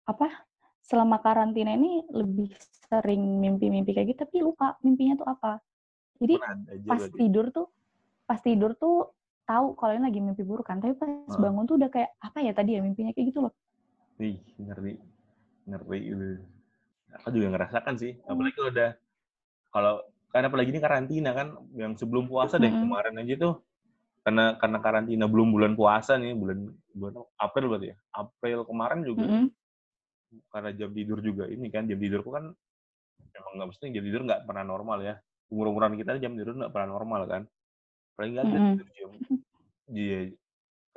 apa 0.07 0.47
selama 0.87 1.19
karantina 1.19 1.75
ini 1.75 1.99
lebih 2.15 2.55
sering 2.87 3.43
mimpi-mimpi 3.43 3.91
kayak 3.91 4.15
gitu 4.15 4.19
tapi 4.23 4.39
lupa 4.39 4.79
mimpinya 4.79 5.19
tuh 5.19 5.27
apa. 5.27 5.59
Jadi 6.17 6.33
aja 6.41 6.87
pas 6.89 7.01
berarti. 7.01 7.17
tidur 7.17 7.45
tuh 7.53 7.67
pas 8.27 8.39
tidur 8.41 8.71
tuh 8.75 8.95
tahu 9.47 9.79
kalau 9.79 9.95
ini 9.95 10.03
lagi 10.03 10.19
mimpi 10.19 10.43
buruk 10.43 10.67
kan 10.67 10.83
tapi 10.83 10.97
pas 10.99 11.35
bangun 11.39 11.63
tuh 11.63 11.79
udah 11.79 11.87
kayak 11.87 12.11
apa 12.19 12.43
ya 12.43 12.51
tadi 12.51 12.75
ya 12.75 12.83
mimpinya 12.83 13.15
kayak 13.15 13.31
gitu 13.31 13.47
loh 13.47 13.53
Ih, 14.17 14.41
ngeri. 14.57 14.97
Ngeri 15.69 15.99
itu. 16.09 16.41
Aku 17.21 17.29
juga 17.29 17.53
ngerasakan 17.53 17.95
sih. 18.01 18.17
Hmm. 18.17 18.33
Apalagi 18.33 18.53
kalau 18.57 18.69
udah 18.73 18.89
kalau 19.69 19.93
kan 20.33 20.41
apalagi 20.43 20.69
ini 20.73 20.81
karantina 20.81 21.31
kan 21.37 21.53
yang 21.77 21.93
sebelum 21.95 22.25
puasa 22.25 22.57
deh 22.57 22.67
Mm-mm. 22.67 22.83
kemarin 22.83 23.15
aja 23.21 23.35
tuh 23.37 23.53
karena 24.27 24.59
karena 24.59 24.77
karantina 24.83 25.25
belum 25.29 25.53
bulan 25.55 25.73
puasa 25.77 26.19
nih 26.19 26.33
bulan 26.35 26.67
bulan 26.91 27.13
April 27.39 27.65
berarti 27.71 27.87
ya. 27.93 27.97
April 28.11 28.59
kemarin 28.67 28.99
juga 29.05 29.23
Mm-mm. 29.23 29.45
karena 30.51 30.69
jam 30.75 30.91
tidur 30.91 31.19
juga 31.23 31.47
ini 31.47 31.69
kan 31.71 31.87
jam 31.87 31.95
tidurku 32.01 32.29
kan 32.33 32.51
emang 33.37 33.51
nggak 33.55 33.67
mesti 33.69 33.85
jam 33.93 34.03
tidur 34.03 34.21
nggak 34.27 34.43
pernah 34.49 34.63
normal 34.67 34.99
ya. 35.05 35.15
Umur-umuran 35.47 35.95
kita 35.95 36.19
jam 36.19 36.35
tidur 36.35 36.55
nggak 36.55 36.73
pernah 36.73 36.95
normal 36.95 37.21
kan. 37.27 37.41
Paling 38.19 38.31
nggak 38.35 38.47
tidur 38.51 38.87
jam 38.95 39.09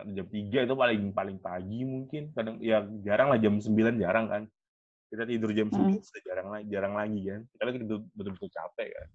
kan 0.00 0.06
jam 0.16 0.26
3 0.26 0.64
itu 0.64 0.74
paling 0.74 1.02
paling 1.12 1.36
pagi 1.38 1.80
mungkin. 1.84 2.32
Kadang 2.32 2.56
ya 2.64 2.80
jarang 3.04 3.28
lah 3.30 3.38
jam 3.38 3.60
9 3.60 4.00
jarang 4.00 4.26
kan. 4.26 4.42
Kita 5.10 5.26
tidur 5.26 5.50
jam 5.52 5.68
9 5.68 5.98
Mm. 5.98 6.00
sudah 6.00 6.22
jarang 6.24 6.48
lagi 6.48 6.66
jarang 6.70 6.94
lagi 6.96 7.20
kan. 7.28 7.40
Kita 7.52 7.62
lagi 7.68 7.78
tidur 7.84 7.98
betul-betul 8.16 8.50
capek 8.50 8.88
kan. 8.94 9.08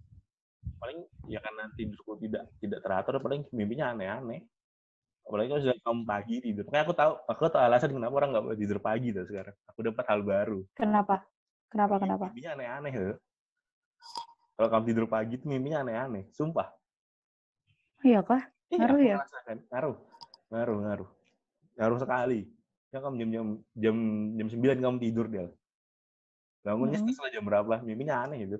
Paling 0.75 0.97
ya 1.31 1.39
karena 1.41 1.63
tidurku 1.73 2.11
tidak 2.21 2.43
tidak 2.61 2.79
teratur 2.83 3.17
paling 3.23 3.41
mimpinya 3.49 3.95
aneh-aneh. 3.95 4.43
Apalagi 5.25 5.47
kalau 5.49 5.61
sudah 5.65 5.77
kamu 5.81 6.01
pagi 6.05 6.35
tidur. 6.43 6.63
Makanya 6.69 6.83
aku 6.85 6.93
tahu 6.93 7.13
aku 7.25 7.41
tahu 7.49 7.61
alasan 7.65 7.91
kenapa 7.95 8.13
orang 8.13 8.29
nggak 8.35 8.45
boleh 8.45 8.59
tidur 8.59 8.79
pagi 8.83 9.09
tuh 9.09 9.25
sekarang. 9.25 9.55
Aku 9.73 9.79
dapat 9.81 10.03
hal 10.05 10.21
baru. 10.21 10.59
Kenapa? 10.77 11.25
Kenapa 11.65 11.97
kenapa? 11.97 12.25
mimpinya 12.29 12.55
aneh-aneh 12.55 12.93
tuh 12.93 13.17
kalau 14.55 14.69
kamu 14.69 14.83
tidur 14.87 15.05
pagi 15.05 15.35
tuh 15.35 15.47
mimpinya 15.47 15.83
aneh-aneh 15.83 16.27
sumpah 16.31 16.71
iya 18.01 18.19
kah 18.21 18.43
Iya, 18.65 18.81
Ngaruh 18.81 18.97
ya? 18.97 19.15
merasakan. 19.21 19.57
Ngaruh. 19.69 19.95
Ngaruh, 20.49 20.77
ngaruh. 20.81 21.09
Ngaruh 21.77 21.99
sekali. 22.01 22.39
Ya 22.89 22.97
kamu 22.97 23.15
jam 23.21 23.29
jam 23.29 23.45
jam 23.77 23.95
jam 24.41 24.47
9 24.49 24.81
kamu 24.81 24.97
tidur 24.97 25.25
dia. 25.29 25.45
Bangunnya 26.65 26.97
Mm. 26.97 27.13
setelah 27.13 27.29
jam 27.29 27.43
berapa? 27.45 27.75
Mimpinya 27.85 28.25
aneh 28.25 28.49
gitu. 28.49 28.57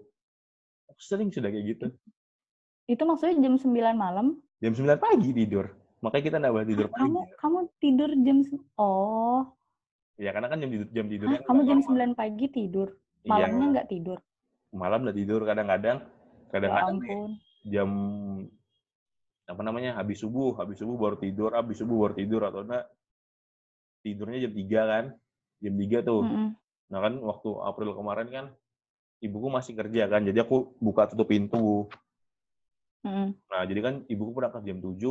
Aku 0.93 1.01
sering 1.01 1.34
sudah 1.34 1.49
kayak 1.49 1.65
gitu. 1.67 1.86
itu 2.86 3.01
maksudnya 3.01 3.41
jam 3.41 3.57
9 3.57 3.97
malam 3.97 4.38
Jam 4.61 4.78
9 4.78 5.01
pagi 5.01 5.34
tidur. 5.34 5.74
Makanya 6.05 6.24
kita 6.24 6.36
nggak 6.38 6.53
boleh 6.53 6.67
tidur 6.69 6.86
pagi. 6.86 7.01
kamu 7.01 7.19
kamu 7.36 7.57
tidur 7.82 8.09
jam 8.22 8.38
oh 8.78 9.41
Ya 10.15 10.30
karena 10.30 10.47
kan 10.47 10.61
jam 10.61 10.69
tidur 10.69 10.88
jam 10.93 11.01
Hah, 11.01 11.11
tidurnya 11.11 11.38
kan 11.41 11.47
kamu 11.49 11.61
jam 11.65 11.78
normal. 11.82 12.13
9 12.13 12.13
pagi 12.13 12.45
tidur 12.47 12.88
Iya, 13.26 13.30
malamnya 13.34 13.65
nggak 13.74 13.88
tidur 13.89 14.19
malam 14.76 15.07
udah 15.07 15.15
tidur 15.15 15.41
kadang-kadang 15.47 15.97
ya 16.03 16.47
kadang-kadang 16.51 16.95
nih, 16.99 17.09
ampun 17.09 17.30
jam 17.65 17.89
apa 19.45 19.61
namanya 19.63 19.91
habis 19.95 20.19
subuh 20.19 20.57
habis 20.59 20.78
subuh 20.78 20.99
baru 20.99 21.17
tidur 21.17 21.55
habis 21.55 21.80
subuh 21.80 21.97
baru 22.05 22.13
tidur 22.13 22.41
atau 22.43 22.61
enggak 22.67 22.86
tidurnya 24.05 24.45
jam 24.45 24.53
3 24.53 24.82
kan 24.86 25.05
jam 25.63 25.73
3 25.73 25.97
tuh 26.05 26.21
Mm-mm. 26.28 26.49
Nah 26.86 26.99
kan 27.01 27.13
waktu 27.17 27.49
April 27.65 27.97
kemarin 27.97 28.28
kan 28.30 28.45
ibuku 29.23 29.47
masih 29.49 29.73
kerja 29.73 30.05
kan, 30.05 30.21
jadi 30.21 30.45
aku 30.45 30.78
buka 30.78 31.09
tutup 31.09 31.34
pintu. 31.34 31.89
Mm-mm. 33.01 33.34
Nah 33.49 33.61
jadi 33.65 33.80
kan 33.82 33.95
ibuku 34.05 34.32
berangkat 34.38 34.61
jam 34.69 34.78
7, 34.78 35.01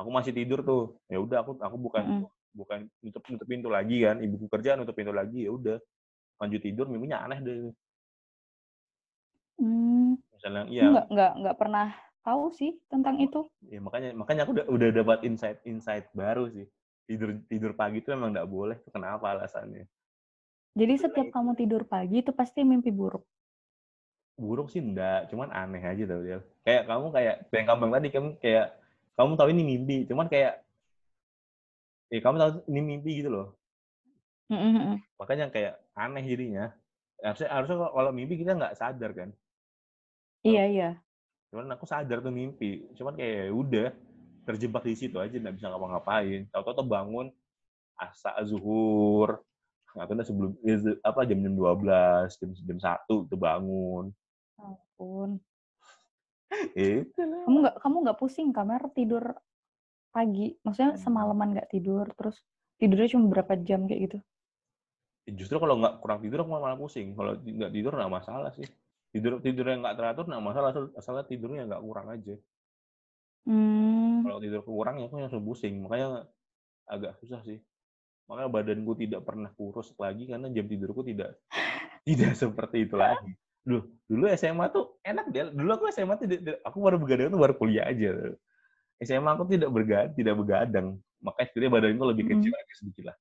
aku 0.00 0.08
masih 0.08 0.32
tidur 0.32 0.64
tuh. 0.64 0.96
Ya 1.12 1.20
udah 1.20 1.44
aku 1.44 1.60
aku 1.60 1.76
buka 1.76 2.00
Mm-mm. 2.00 2.28
bukan 2.56 2.88
nutup 3.04 3.22
nutup 3.28 3.48
pintu 3.48 3.68
lagi 3.68 4.04
kan 4.04 4.20
ibuku 4.24 4.48
kerja 4.48 4.76
nutup 4.76 4.96
pintu 4.96 5.12
lagi 5.12 5.48
ya 5.48 5.52
udah 5.52 5.76
lanjut 6.40 6.60
tidur 6.60 6.84
mimpinya 6.88 7.24
aneh 7.24 7.38
deh 7.40 7.56
Hmm, 9.60 10.16
misalnya 10.32 10.62
aku 10.64 10.72
iya 10.72 10.82
nggak 10.90 11.06
nggak 11.12 11.32
nggak 11.42 11.56
pernah 11.60 11.86
tahu 12.22 12.44
sih 12.54 12.70
tentang 12.86 13.18
itu. 13.18 13.40
ya 13.66 13.78
makanya 13.82 14.10
makanya 14.14 14.42
aku 14.46 14.52
udah 14.58 14.66
udah 14.70 14.88
dapat 14.90 15.18
insight 15.26 15.58
insight 15.66 16.06
baru 16.14 16.50
sih. 16.50 16.66
Tidur 17.06 17.34
tidur 17.50 17.72
pagi 17.74 17.98
itu 18.00 18.10
emang 18.14 18.30
nggak 18.34 18.48
boleh 18.48 18.78
kenapa 18.94 19.34
alasannya? 19.34 19.86
Jadi 20.72 20.94
setiap 20.96 21.28
kamu 21.34 21.52
tidur 21.58 21.82
pagi 21.84 22.24
itu 22.24 22.32
pasti 22.32 22.64
mimpi 22.64 22.88
buruk. 22.88 23.22
buruk 24.42 24.68
sih 24.72 24.82
enggak 24.82 25.28
cuman 25.30 25.48
aneh 25.52 25.82
aja 25.84 26.02
tau 26.08 26.22
dia 26.24 26.38
kayak 26.64 26.82
kamu 26.90 27.06
kayak 27.14 27.34
yang 27.52 27.66
kamu 27.68 27.82
tadi 27.94 28.08
kamu 28.10 28.28
kayak 28.42 28.66
kamu 29.14 29.32
tahu 29.38 29.48
ini 29.52 29.62
mimpi 29.62 29.96
cuman 30.08 30.26
kayak 30.32 30.52
eh 32.12 32.20
kamu 32.24 32.36
tahu 32.40 32.50
ini 32.70 32.80
mimpi 32.80 33.10
gitu 33.22 33.30
loh. 33.32 33.46
Mm, 34.50 34.58
mm, 34.58 34.80
mm. 34.84 34.96
makanya 35.20 35.46
kayak 35.54 35.74
aneh 35.96 36.24
jadinya 36.26 36.74
harusnya 37.22 37.48
harusnya 37.48 37.76
kalau- 37.88 38.14
mimpi 38.14 38.34
kita 38.36 38.52
nggak 38.52 38.74
sadar 38.76 39.10
kan 39.14 39.30
Iya 40.42 40.64
iya. 40.66 40.90
cuman 41.54 41.70
aku 41.72 41.86
sadar 41.86 42.18
tuh 42.18 42.34
mimpi 42.34 42.90
cuman 42.98 43.14
kayak 43.14 43.34
ya 43.46 43.52
udah 43.54 43.88
terjebak 44.42 44.82
di 44.82 44.98
situ 44.98 45.16
aja 45.22 45.30
nggak 45.30 45.54
bisa 45.54 45.70
ngapa-ngapain 45.70 46.50
tahu-tahu 46.50 46.82
tuh 46.82 46.88
bangun 46.88 47.26
asa 47.94 48.34
zuhur 48.42 49.38
atau 49.92 50.12
udah 50.16 50.24
sebelum 50.26 50.50
ya, 50.64 50.80
apa 51.04 51.22
jam 51.28 51.38
jam 51.38 51.54
dua 51.54 51.76
belas 51.78 52.34
jam 52.40 52.50
jam 52.56 52.78
satu 52.80 53.28
tuh 53.28 53.38
bangun 53.38 54.10
Ampun. 54.58 55.38
itu 56.74 57.20
lah 57.22 57.44
Kamu 57.46 57.56
nggak 57.62 57.76
kamu 57.80 57.96
nggak 58.02 58.18
pusing 58.18 58.48
kamar 58.50 58.82
tidur 58.92 59.24
pagi? 60.12 60.52
Maksudnya 60.60 61.00
semalaman 61.00 61.56
nggak 61.56 61.70
tidur 61.72 62.04
terus 62.12 62.36
tidurnya 62.76 63.08
cuma 63.16 63.30
berapa 63.32 63.56
jam 63.60 63.88
kayak 63.88 64.00
gitu? 64.10 64.18
Justru 65.28 65.56
kalau 65.62 65.78
nggak 65.78 66.02
kurang 66.02 66.18
tidur 66.18 66.42
aku 66.42 66.50
malah 66.50 66.74
pusing. 66.74 67.14
Kalau 67.14 67.38
nggak 67.38 67.70
tidur 67.70 67.92
nggak 67.94 68.12
masalah 68.12 68.50
sih. 68.58 68.66
Tidur 69.14 69.38
tidurnya 69.38 69.76
nggak 69.78 69.96
teratur 69.98 70.24
nggak 70.26 70.42
masalah. 70.42 70.68
Asal, 70.74 70.84
asal 70.98 71.14
tidurnya 71.26 71.68
nggak 71.70 71.82
kurang 71.82 72.08
aja. 72.10 72.34
Hmm. 73.42 74.22
kalau 74.22 74.38
tidur 74.38 74.62
kurang 74.62 75.02
ya 75.02 75.10
aku 75.10 75.18
langsung 75.18 75.42
pusing. 75.42 75.82
Makanya 75.82 76.26
agak 76.90 77.18
susah 77.22 77.42
sih. 77.46 77.58
Makanya 78.26 78.50
badanku 78.50 78.94
tidak 78.98 79.26
pernah 79.26 79.50
kurus 79.54 79.90
lagi 79.98 80.30
karena 80.30 80.46
jam 80.50 80.66
tidurku 80.66 81.02
tidak 81.02 81.38
tidak 82.06 82.34
seperti 82.34 82.86
itu 82.86 82.94
lagi. 82.98 83.34
Dulu 83.62 83.80
dulu 84.10 84.24
SMA 84.34 84.66
tuh 84.74 84.98
enak 85.06 85.26
dia. 85.30 85.50
Dulu 85.50 85.70
aku 85.70 85.84
SMA 85.94 86.18
tuh 86.18 86.26
aku 86.66 86.78
baru 86.82 86.98
begadang 86.98 87.30
tuh 87.30 87.38
baru 87.42 87.54
kuliah 87.54 87.86
aja. 87.86 88.34
SMA 89.02 89.30
aku 89.34 89.46
tidak 89.50 89.70
bergadang 89.70 90.14
tidak 90.18 90.34
begadang. 90.38 90.86
Makanya 91.22 91.46
sebenarnya 91.50 91.72
badanku 91.78 92.04
lebih 92.10 92.24
kecil 92.26 92.50
Mm. 92.50 92.58
agak 92.58 92.76
sedikit 92.78 93.04
lah 93.10 93.16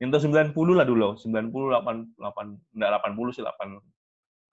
nyentuh 0.00 0.20
90 0.22 0.54
lah 0.74 0.86
dulu. 0.86 1.14
90 1.16 1.50
8 1.70 2.18
8 2.18 2.74
enggak 2.74 2.90
80 2.98 3.36
sih 3.36 3.42
8 3.42 3.78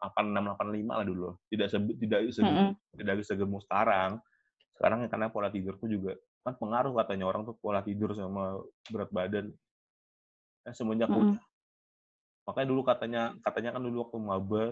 86 0.01 0.57
85 0.57 0.97
lah 0.97 1.05
dulu. 1.05 1.29
Tidak 1.49 1.67
sebut 1.69 1.95
tidak 2.01 2.19
segem, 2.33 2.53
Mm-mm. 2.53 2.71
tidak 2.97 3.21
segemuk 3.21 3.61
sekarang. 3.65 4.17
Sekarang 4.77 5.05
karena 5.05 5.29
pola 5.29 5.53
tidurku 5.53 5.85
juga 5.85 6.17
kan 6.41 6.57
pengaruh 6.57 6.93
katanya. 6.97 7.29
Orang 7.29 7.45
tuh 7.45 7.53
pola 7.61 7.85
tidur 7.85 8.13
sama 8.17 8.57
berat 8.89 9.13
badan. 9.13 9.53
Eh, 10.65 10.73
semenjak 10.73 11.09
Mm-mm. 11.09 11.37
kuliah. 11.37 11.43
Makanya 12.49 12.67
dulu 12.73 12.81
katanya 12.81 13.21
katanya 13.45 13.69
kan 13.77 13.81
dulu 13.85 13.97
waktu 14.09 14.17
maba 14.17 14.63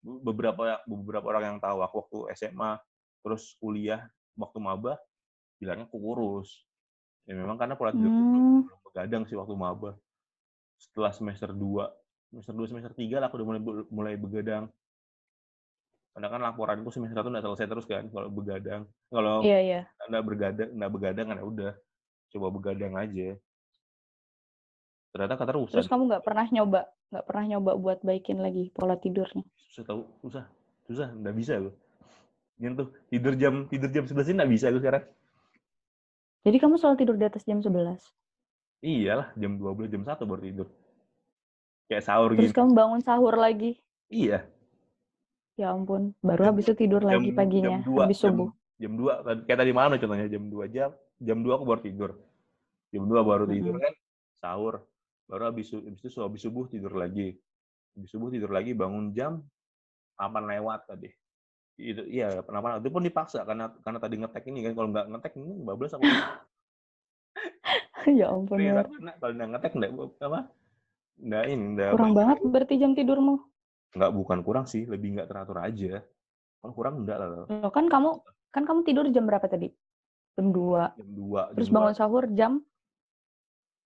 be- 0.00 0.20
beberapa 0.22 0.62
beberapa 0.86 1.26
orang 1.34 1.42
yang 1.42 1.58
tahu 1.58 1.82
aku 1.82 1.94
waktu 2.06 2.18
SMA 2.38 2.78
terus 3.20 3.58
kuliah 3.58 4.06
waktu 4.38 4.58
maba 4.62 4.94
bilangnya 5.58 5.90
aku 5.90 5.98
kurus. 5.98 6.62
Ya 7.26 7.34
memang 7.34 7.58
karena 7.58 7.74
pola 7.74 7.90
tidurku 7.90 8.14
belum 8.14 8.30
Hmm. 8.30 8.62
belum 8.70 8.79
begadang 8.90 9.22
sih 9.30 9.38
waktu 9.38 9.54
maba. 9.54 9.94
Setelah 10.82 11.14
semester 11.14 11.54
2 11.54 11.86
semester 12.30 12.54
2 12.54 12.70
semester 12.74 12.92
3 12.94 13.22
lah 13.22 13.26
aku 13.30 13.38
udah 13.38 13.46
mulai 13.46 13.62
mulai 13.90 14.14
begadang. 14.18 14.66
Karena 16.10 16.26
kan 16.26 16.40
laporanku 16.42 16.90
semester 16.90 17.22
1 17.22 17.30
nggak 17.30 17.44
selesai 17.46 17.66
terus 17.70 17.86
kan 17.86 18.04
kalau 18.10 18.28
begadang. 18.28 18.82
Kalau 19.08 19.46
Iya 19.46 19.58
iya. 19.62 19.80
nggak 20.10 20.24
bergadang 20.26 20.70
nggak 20.74 20.90
begadang 20.90 21.26
kan 21.30 21.38
udah 21.38 21.72
coba 22.34 22.46
begadang 22.50 22.92
aja. 22.98 23.38
Ternyata 25.10 25.34
keterusan 25.38 25.74
Terus 25.78 25.90
kamu 25.90 26.02
nggak 26.10 26.24
pernah 26.26 26.46
nyoba 26.50 26.80
nggak 27.10 27.26
pernah 27.26 27.44
nyoba 27.54 27.72
buat 27.78 27.98
baikin 28.02 28.38
lagi 28.42 28.70
pola 28.74 28.98
tidurnya? 28.98 29.46
susah 29.70 29.86
tahu 29.86 30.02
susah. 30.26 30.44
Susah 30.90 31.08
nggak 31.14 31.34
bisa 31.38 31.54
gue 31.62 31.74
nyentuh 32.60 32.92
tidur 33.08 33.34
jam 33.40 33.64
tidur 33.72 33.88
jam 33.88 34.04
11 34.04 34.30
ini 34.30 34.36
nggak 34.36 34.52
bisa 34.52 34.66
gue 34.74 34.82
sekarang. 34.82 35.04
Jadi 36.44 36.56
kamu 36.60 36.74
selalu 36.76 36.96
tidur 37.00 37.16
di 37.16 37.26
atas 37.26 37.42
jam 37.48 37.58
11. 37.64 38.19
Iyalah 38.80 39.28
jam 39.36 39.56
12 39.56 39.88
jam 39.88 40.02
1 40.02 40.24
baru 40.24 40.42
tidur. 40.42 40.68
Kayak 41.86 42.04
sahur 42.06 42.30
Terus 42.32 42.50
gitu. 42.50 42.56
kamu 42.56 42.72
bangun 42.72 43.00
sahur 43.02 43.34
lagi. 43.36 43.76
iya. 44.08 44.46
Ya 45.58 45.76
ampun, 45.76 46.16
baru 46.24 46.40
Jam- 46.40 46.48
habis 46.56 46.64
itu 46.64 46.74
tidur 46.74 47.04
lagi 47.04 47.28
jam, 47.28 47.36
paginya, 47.36 47.68
jam 47.76 47.84
2 47.84 48.00
habis 48.00 48.16
jam, 48.16 48.32
subuh. 48.32 48.48
jam 48.80 48.92
2 48.96 49.12
kayak 49.44 49.58
tadi 49.60 49.72
malam 49.76 49.92
contohnya 50.00 50.24
jam 50.24 50.44
2 50.48 50.64
jam 50.72 50.90
jam 51.20 51.38
2 51.44 51.52
aku 51.52 51.64
baru 51.68 51.80
tidur. 51.84 52.10
Jam 52.88 53.04
2 53.04 53.20
baru 53.20 53.44
tidur 53.44 53.74
Mm-mm. 53.76 53.84
kan 53.84 53.94
sahur. 54.40 54.74
Baru 55.28 55.42
habis 55.52 55.68
habis 55.68 56.00
itu 56.00 56.18
habis 56.18 56.40
subuh 56.40 56.64
tidur 56.64 56.96
lagi. 56.96 57.36
Habis 57.92 58.08
subuh 58.08 58.32
tidur 58.32 58.48
lagi 58.48 58.72
bangun 58.72 59.12
jam 59.12 59.44
8 60.16 60.48
lewat 60.48 60.88
tadi. 60.88 61.12
Itu 61.76 62.08
iya 62.08 62.40
kenapa 62.40 62.80
itu 62.80 62.88
pun 62.88 63.04
dipaksa 63.04 63.44
karena 63.44 63.68
karena 63.84 63.98
tadi 64.00 64.14
ngetek 64.16 64.44
ini 64.48 64.58
kan 64.64 64.72
kalau 64.72 64.88
nggak 64.88 65.06
ngetek 65.12 65.32
ini 65.36 65.52
bablas 65.60 65.92
aku 65.92 66.04
ya 68.20 68.26
ampun, 68.28 68.56
aku, 68.58 68.92
Nak. 69.00 69.14
kalau 69.18 69.32
nggak 69.34 69.48
ngetek 69.50 69.72
nggak 69.74 69.90
apa 70.20 70.40
nggak 71.18 71.42
ini 71.46 71.64
nggak 71.74 71.88
Kurang 71.92 72.12
banget 72.12 72.38
berarti 72.42 72.74
jam 72.76 72.92
tidurmu. 72.92 73.36
nggak 73.90 74.10
bukan 74.12 74.38
kurang 74.40 74.64
sih 74.64 74.84
lebih 74.84 75.14
nggak 75.14 75.26
teratur 75.26 75.58
aja 75.58 76.00
kalau 76.58 76.72
kurang 76.72 76.94
enggak 77.00 77.18
lah 77.18 77.28
Loh, 77.44 77.70
kan 77.70 77.86
kamu 77.86 78.10
kan 78.50 78.62
kamu 78.62 78.80
tidur 78.82 79.04
jam 79.08 79.24
berapa 79.24 79.44
tadi? 79.44 79.68
Jam 80.32 80.50
2. 80.50 80.94
jam 80.94 81.08
2 81.10 81.54
Terus 81.54 81.68
bangun 81.68 81.92
sahur 81.92 82.24
jam 82.30 82.62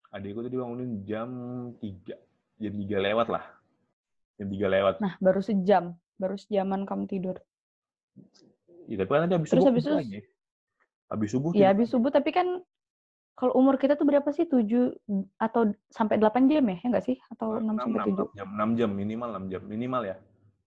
adikku 0.08 0.40
tadi 0.40 0.56
bangunin 0.56 1.02
jam 1.02 1.28
3 1.76 2.16
jam 2.58 2.72
3 2.74 2.98
lewat 3.02 3.28
lah 3.28 3.44
jam 4.36 4.48
3 4.48 4.66
lewat 4.70 4.94
Nah, 4.98 5.14
baru 5.18 5.40
sejam. 5.40 5.84
Baru 6.14 6.36
sejaman 6.36 6.84
kamu 6.84 7.04
tidur. 7.06 7.36
ya, 8.86 8.94
tapi 8.96 9.10
kan 9.10 9.20
tadi 9.24 9.34
habis 9.34 9.50
Terus 9.50 9.60
subuh 9.60 9.72
habis 9.72 9.84
itu- 9.84 9.96
lagi 9.96 10.20
habis 11.08 11.28
subuh 11.28 11.50
Ya, 11.52 11.66
habis 11.70 11.88
subuh 11.88 12.08
tapi 12.08 12.30
kan 12.30 12.46
kalau 13.32 13.56
umur 13.56 13.80
kita 13.80 13.96
tuh 13.96 14.04
berapa 14.04 14.28
sih? 14.30 14.44
7 14.44 14.68
atau 15.40 15.72
sampai 15.88 16.20
8 16.20 16.52
jam 16.52 16.64
ya? 16.68 16.76
Ya 16.78 16.86
enggak 16.92 17.04
sih? 17.08 17.16
Atau 17.32 17.58
6 17.58 17.80
sampai 17.80 18.00
7? 18.12 18.36
jam 18.36 18.48
6 18.54 18.78
jam 18.78 18.90
minimal 18.92 19.28
6 19.40 19.52
jam 19.52 19.62
minimal 19.64 20.02
ya 20.04 20.16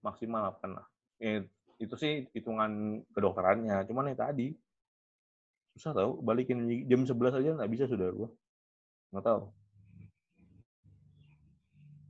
maksimal 0.02 0.54
8 0.60 0.78
lah 0.78 0.86
Eh, 1.16 1.48
itu 1.80 1.96
sih 1.96 2.28
hitungan 2.36 3.04
kedokterannya 3.16 3.88
cuman 3.88 4.12
yang 4.12 4.20
tadi 4.20 4.52
susah 5.76 5.92
tahu 5.92 6.12
balikin 6.24 6.64
jam 6.88 7.04
11 7.04 7.40
aja 7.40 7.50
nggak 7.56 7.72
bisa 7.72 7.84
sudah 7.88 8.08
gua 8.16 8.30
nggak 9.12 9.26
tahu 9.28 9.42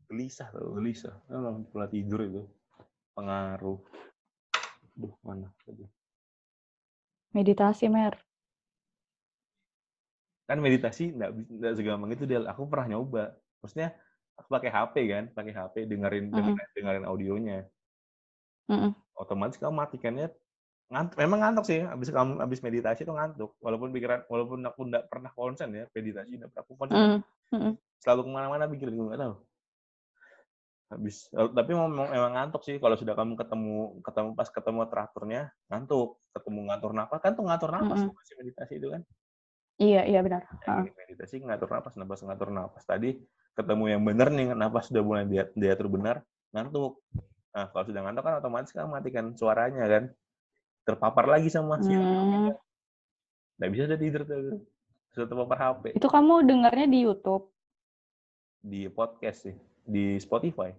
gelisah 0.09 0.49
tau 0.53 0.69
gelisah 0.77 1.15
memang 1.29 1.65
pola 1.69 1.89
tidur 1.89 2.21
itu 2.25 2.43
pengaruh 3.17 3.81
Duh, 4.95 5.11
mana 5.25 5.51
tadi 5.65 5.85
Meditasi, 7.35 7.91
Mer. 7.91 8.15
Kan 10.45 10.57
meditasi 10.61 11.09
nggak 11.09 11.31
nggak 11.33 11.73
segampang 11.73 12.11
itu 12.13 12.23
dia 12.29 12.39
aku 12.45 12.69
pernah 12.69 12.87
nyoba. 12.93 13.33
Maksudnya 13.65 13.97
aku 14.37 14.47
pakai 14.51 14.69
HP 14.69 14.95
kan 15.09 15.23
pakai 15.33 15.53
HP 15.57 15.75
dengerin 15.89 16.29
Mm-mm. 16.29 16.35
dengerin, 16.37 16.69
dengerin 16.77 17.05
audionya. 17.09 17.59
Mm-mm. 18.65 18.97
otomatis 19.15 19.61
kamu 19.61 19.77
matikannya 19.77 20.33
ngantuk 20.89 21.17
memang 21.17 21.39
ngantuk 21.41 21.65
sih. 21.65 21.81
Habis 21.81 22.09
kamu 22.13 22.41
habis 22.41 22.59
meditasi 22.61 23.05
itu 23.05 23.13
ngantuk. 23.13 23.57
Walaupun 23.57 23.89
pikiran 23.89 24.25
walaupun 24.29 24.61
aku 24.69 24.85
nggak 24.85 25.05
pernah 25.09 25.31
konsen 25.33 25.73
ya 25.73 25.85
meditasi 25.89 26.37
nggak 26.37 26.49
pernah 26.53 26.63
aku 26.65 26.73
konsen. 26.77 26.97
Mm. 27.55 27.73
selalu 28.05 28.21
ke 28.27 28.31
mana-mana 28.33 28.69
pikiran 28.69 28.93
gue 28.93 29.05
nggak 29.09 29.21
tahu. 29.21 29.35
Habis 30.93 31.15
eh, 31.33 31.49
tapi 31.57 31.71
memang 31.73 32.09
emang 32.13 32.31
ngantuk 32.37 32.61
sih. 32.61 32.77
Kalau 32.77 32.93
sudah 32.93 33.17
kamu 33.17 33.33
ketemu 33.33 33.77
ketemu 34.05 34.29
pas 34.37 34.49
ketemu 34.53 34.79
teraturnya 34.85 35.41
ngantuk. 35.73 36.21
Ketemu 36.37 36.59
ngatur 36.69 36.91
napas 36.93 37.19
kan 37.23 37.33
tuh 37.33 37.45
ngatur 37.49 37.69
napas 37.73 37.97
Mm-mm. 37.97 38.09
tuh 38.11 38.13
masih 38.13 38.33
meditasi 38.37 38.73
itu 38.77 38.87
kan 38.93 39.01
Iya, 39.75 40.07
iya 40.07 40.19
benar. 40.23 40.47
Gini, 40.63 40.91
meditasi 40.95 41.35
ngatur 41.43 41.67
napas 41.67 41.93
napas 41.99 42.23
ngatur 42.23 42.47
napas 42.47 42.83
tadi 42.87 43.19
ketemu 43.55 43.83
yang 43.91 44.01
benar 44.03 44.27
nih 44.29 44.51
napas 44.51 44.87
sudah 44.87 45.03
mulai 45.03 45.23
dia 45.27 45.47
diatur 45.51 45.87
benar 45.87 46.23
ngantuk 46.51 46.99
nah 47.55 47.71
kalau 47.71 47.87
sudah 47.87 48.03
ngantuk 48.03 48.23
kan 48.23 48.35
otomatis 48.39 48.71
kan 48.71 48.87
matikan 48.87 49.31
suaranya 49.31 49.87
kan 49.87 50.03
terpapar 50.83 51.23
lagi 51.25 51.47
sama 51.47 51.79
si 51.79 51.91
Hmm. 51.91 52.51
nggak 53.55 53.69
bisa 53.71 53.87
udah 53.87 53.99
tidur 53.99 54.21
tuh 54.27 54.59
sudah 55.15 55.27
terpapar 55.27 55.57
HP 55.57 55.83
Itu 55.95 56.07
kamu 56.07 56.43
dengarnya 56.43 56.87
di 56.87 56.99
YouTube. 57.07 57.47
di 58.59 58.91
podcast 58.91 59.47
sih 59.47 59.55
di 59.83 60.19
Spotify 60.19 60.75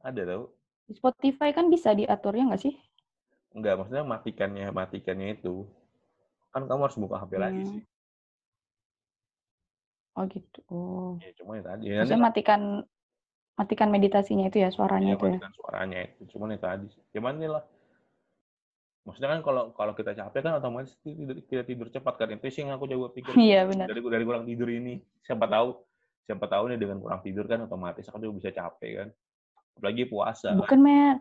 ada 0.00 0.22
tau 0.26 0.50
Di 0.86 0.98
Spotify 0.98 1.50
kan 1.50 1.66
bisa 1.66 1.94
diaturnya 1.94 2.50
nggak 2.50 2.62
sih? 2.62 2.74
Enggak, 3.54 3.74
maksudnya 3.78 4.02
matikannya 4.02 4.66
matikannya 4.70 5.34
itu 5.34 5.62
kan 6.50 6.66
kamu 6.66 6.90
harus 6.90 6.98
buka 6.98 7.22
HP 7.22 7.32
lagi 7.38 7.62
Hmm. 7.62 7.70
sih 7.70 7.82
Oh 10.16 10.24
gitu. 10.32 10.60
Oh. 10.72 11.20
Ya, 11.20 11.30
cuma 11.36 11.60
ya 11.60 11.62
tadi. 11.68 11.82
Ya, 11.92 12.00
Maksudnya 12.02 12.24
matikan 12.24 12.60
matikan 13.56 13.88
meditasinya 13.88 14.48
itu 14.48 14.60
ya 14.60 14.68
suaranya 14.72 15.12
Iya, 15.12 15.16
itu 15.16 15.24
ya. 15.24 15.32
matikan 15.36 15.52
suaranya 15.52 15.98
itu. 16.08 16.22
Cuman 16.32 16.48
itu 16.56 16.64
tadi. 16.64 16.86
Cuman 17.12 17.32
ini 17.36 17.48
lah. 17.52 17.62
Maksudnya 19.06 19.30
kan 19.38 19.40
kalau 19.44 19.62
kalau 19.76 19.92
kita 19.94 20.12
capek 20.18 20.40
kan 20.42 20.52
otomatis 20.58 20.98
tidur, 21.04 21.36
kita 21.46 21.62
tidur 21.62 21.86
cepat 21.92 22.14
kan. 22.16 22.28
Itu 22.32 22.48
sih 22.48 22.64
yang 22.64 22.74
aku 22.80 22.88
coba 22.88 23.12
pikir. 23.12 23.32
Iya 23.36 23.68
benar. 23.68 23.86
Dari 23.92 24.00
dari 24.00 24.24
kurang 24.24 24.44
tidur 24.48 24.68
ini. 24.72 24.98
Siapa 25.20 25.44
tahu 25.46 25.76
siapa 26.26 26.44
tahu 26.50 26.74
nih 26.74 26.78
dengan 26.80 26.98
kurang 26.98 27.20
tidur 27.22 27.44
kan 27.46 27.62
otomatis 27.68 28.08
aku 28.08 28.18
juga 28.24 28.34
bisa 28.40 28.50
capek 28.56 28.92
kan. 29.04 29.08
Apalagi 29.76 30.08
puasa. 30.08 30.56
Bukan 30.56 30.80
Matt. 30.80 31.20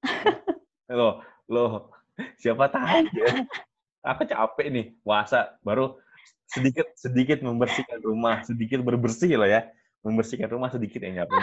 Loh, 0.88 1.20
loh. 1.52 1.92
Siapa 2.40 2.72
tahu 2.72 3.04
ya. 3.12 3.44
Aku 4.14 4.24
capek 4.24 4.72
nih 4.72 4.86
puasa 5.04 5.60
baru 5.60 6.00
sedikit 6.48 6.86
sedikit 6.96 7.38
membersihkan 7.44 8.00
rumah, 8.00 8.42
sedikit 8.42 8.80
berbersih 8.80 9.36
lah 9.36 9.48
ya. 9.48 9.60
Membersihkan 10.00 10.48
rumah 10.48 10.70
sedikit 10.72 11.02
ya 11.02 11.22
nyapu 11.22 11.34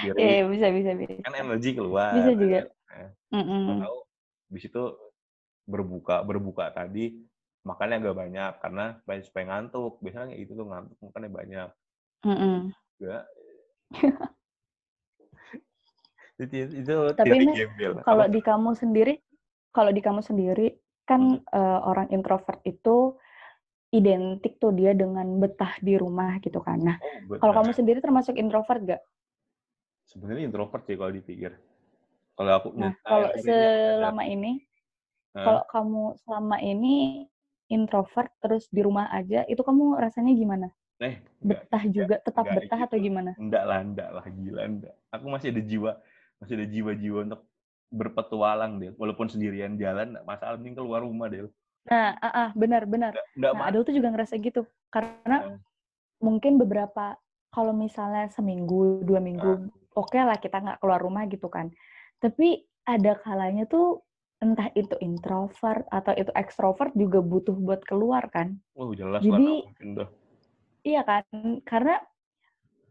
Iya 0.00 0.12
iya, 0.16 0.44
bisa 0.48 0.66
bisa 0.72 0.90
bisa. 0.96 1.20
kan 1.22 1.34
energi 1.36 1.76
keluar. 1.76 2.16
Bisa 2.16 2.32
juga. 2.34 2.60
Nah, 2.90 3.10
Mm-mm. 3.30 3.78
tahu 3.86 3.98
di 4.50 4.58
situ 4.58 4.82
berbuka 5.70 6.26
berbuka 6.26 6.74
tadi 6.74 7.22
makannya 7.62 8.02
agak 8.02 8.16
banyak 8.16 8.52
karena 8.58 8.84
supaya 8.98 9.20
supaya 9.22 9.44
ngantuk 9.52 10.02
biasanya 10.02 10.34
gitu 10.34 10.58
tuh 10.58 10.66
ngantuk 10.66 10.96
makannya 10.98 11.30
banyak 11.30 11.68
Mm-mm. 12.26 12.74
juga 12.98 13.18
itu, 16.40 16.56
itu 16.72 16.94
Tapi, 17.14 17.36
gembel 17.52 18.00
Kalau 18.00 18.24
Apa? 18.26 18.32
di 18.32 18.40
kamu 18.40 18.70
sendiri, 18.72 19.14
kalau 19.76 19.92
di 19.92 20.00
kamu 20.00 20.24
sendiri 20.24 20.72
kan 21.04 21.42
eh, 21.42 21.80
orang 21.84 22.08
introvert 22.14 22.64
itu 22.64 23.18
identik 23.98 24.52
tuh 24.62 24.72
dia 24.78 24.92
dengan 25.02 25.26
betah 25.42 25.72
di 25.86 25.94
rumah 26.02 26.38
gitu 26.44 26.58
kan. 26.66 26.78
Nah, 26.88 26.96
Oh, 27.02 27.20
kalau 27.40 27.52
kamu 27.58 27.70
sendiri 27.78 27.98
termasuk 28.04 28.34
introvert 28.42 28.80
gak? 28.86 29.02
sebenarnya 30.10 30.44
introvert 30.48 30.82
sih 30.86 30.96
kalau 31.00 31.12
dipikir 31.18 31.52
kalau 32.36 32.52
aku 32.58 32.68
Nah, 32.80 32.92
kalau 33.04 33.28
teorinya 33.30 33.70
selama 33.98 34.22
ini, 34.34 34.52
kalau 35.44 35.62
kamu 35.72 36.02
selama 36.24 36.56
ini 36.72 36.94
introvert 37.76 38.30
terus 38.42 38.64
di 38.76 38.80
rumah 38.86 39.06
aja, 39.18 39.40
itu 39.52 39.62
kamu 39.68 39.84
rasanya 40.04 40.32
gimana? 40.42 40.66
eh 41.00 41.14
enggak 41.42 41.62
Betah 41.70 41.84
juga, 41.96 42.16
tetap 42.26 42.46
enggak 42.46 42.56
betah 42.56 42.80
atau 42.86 42.96
gitu. 42.96 43.06
gimana? 43.06 43.32
enggak 43.40 43.62
lah 43.68 43.78
enggak 43.86 44.08
lah 44.16 44.24
gila 44.38 44.62
enggak 44.70 44.94
aku 45.14 45.26
masih 45.34 45.48
ada 45.52 45.62
jiwa 45.70 45.90
masih 46.40 46.54
ada 46.58 46.66
jiwa-jiwa 46.74 47.18
untuk 47.26 47.40
berpetualang 47.90 48.72
deh 48.82 48.90
walaupun 49.00 49.26
sendirian 49.32 49.72
jalan 49.82 50.06
enggak 50.14 50.24
masalah 50.30 50.54
penting 50.60 50.76
keluar 50.78 51.00
rumah 51.06 51.26
deh 51.32 51.40
Nah, 51.88 52.12
ah, 52.20 52.32
ah, 52.32 52.48
benar 52.52 52.84
benar. 52.84 53.16
enggak 53.32 53.52
Nah, 53.56 53.66
Adul 53.66 53.82
tuh 53.88 53.94
juga 53.96 54.12
ngerasa 54.12 54.36
gitu. 54.36 54.68
Karena 54.92 55.38
Hmm. 55.40 55.58
mungkin 56.20 56.60
beberapa, 56.60 57.16
kalau 57.48 57.72
misalnya 57.72 58.28
seminggu, 58.28 59.00
dua 59.02 59.18
minggu, 59.18 59.72
oke 59.96 60.18
lah 60.18 60.36
kita 60.36 60.60
nggak 60.60 60.78
keluar 60.84 61.00
rumah 61.00 61.24
gitu 61.26 61.48
kan. 61.48 61.72
Tapi 62.20 62.60
ada 62.84 63.16
kalanya 63.16 63.64
tuh 63.64 64.04
entah 64.40 64.72
itu 64.72 64.96
introvert 65.00 65.84
atau 65.92 66.12
itu 66.16 66.32
ekstrovert 66.32 66.92
juga 66.96 67.20
butuh 67.20 67.56
buat 67.56 67.80
keluar 67.84 68.28
kan. 68.32 68.60
Oh 68.76 68.92
jelas 68.92 69.20
lah 69.24 69.36
Jadi- 69.36 69.64
nggak 69.80 69.96
dah. 70.04 70.08
Iya 70.80 71.00
kan? 71.04 71.24
Karena 71.64 71.96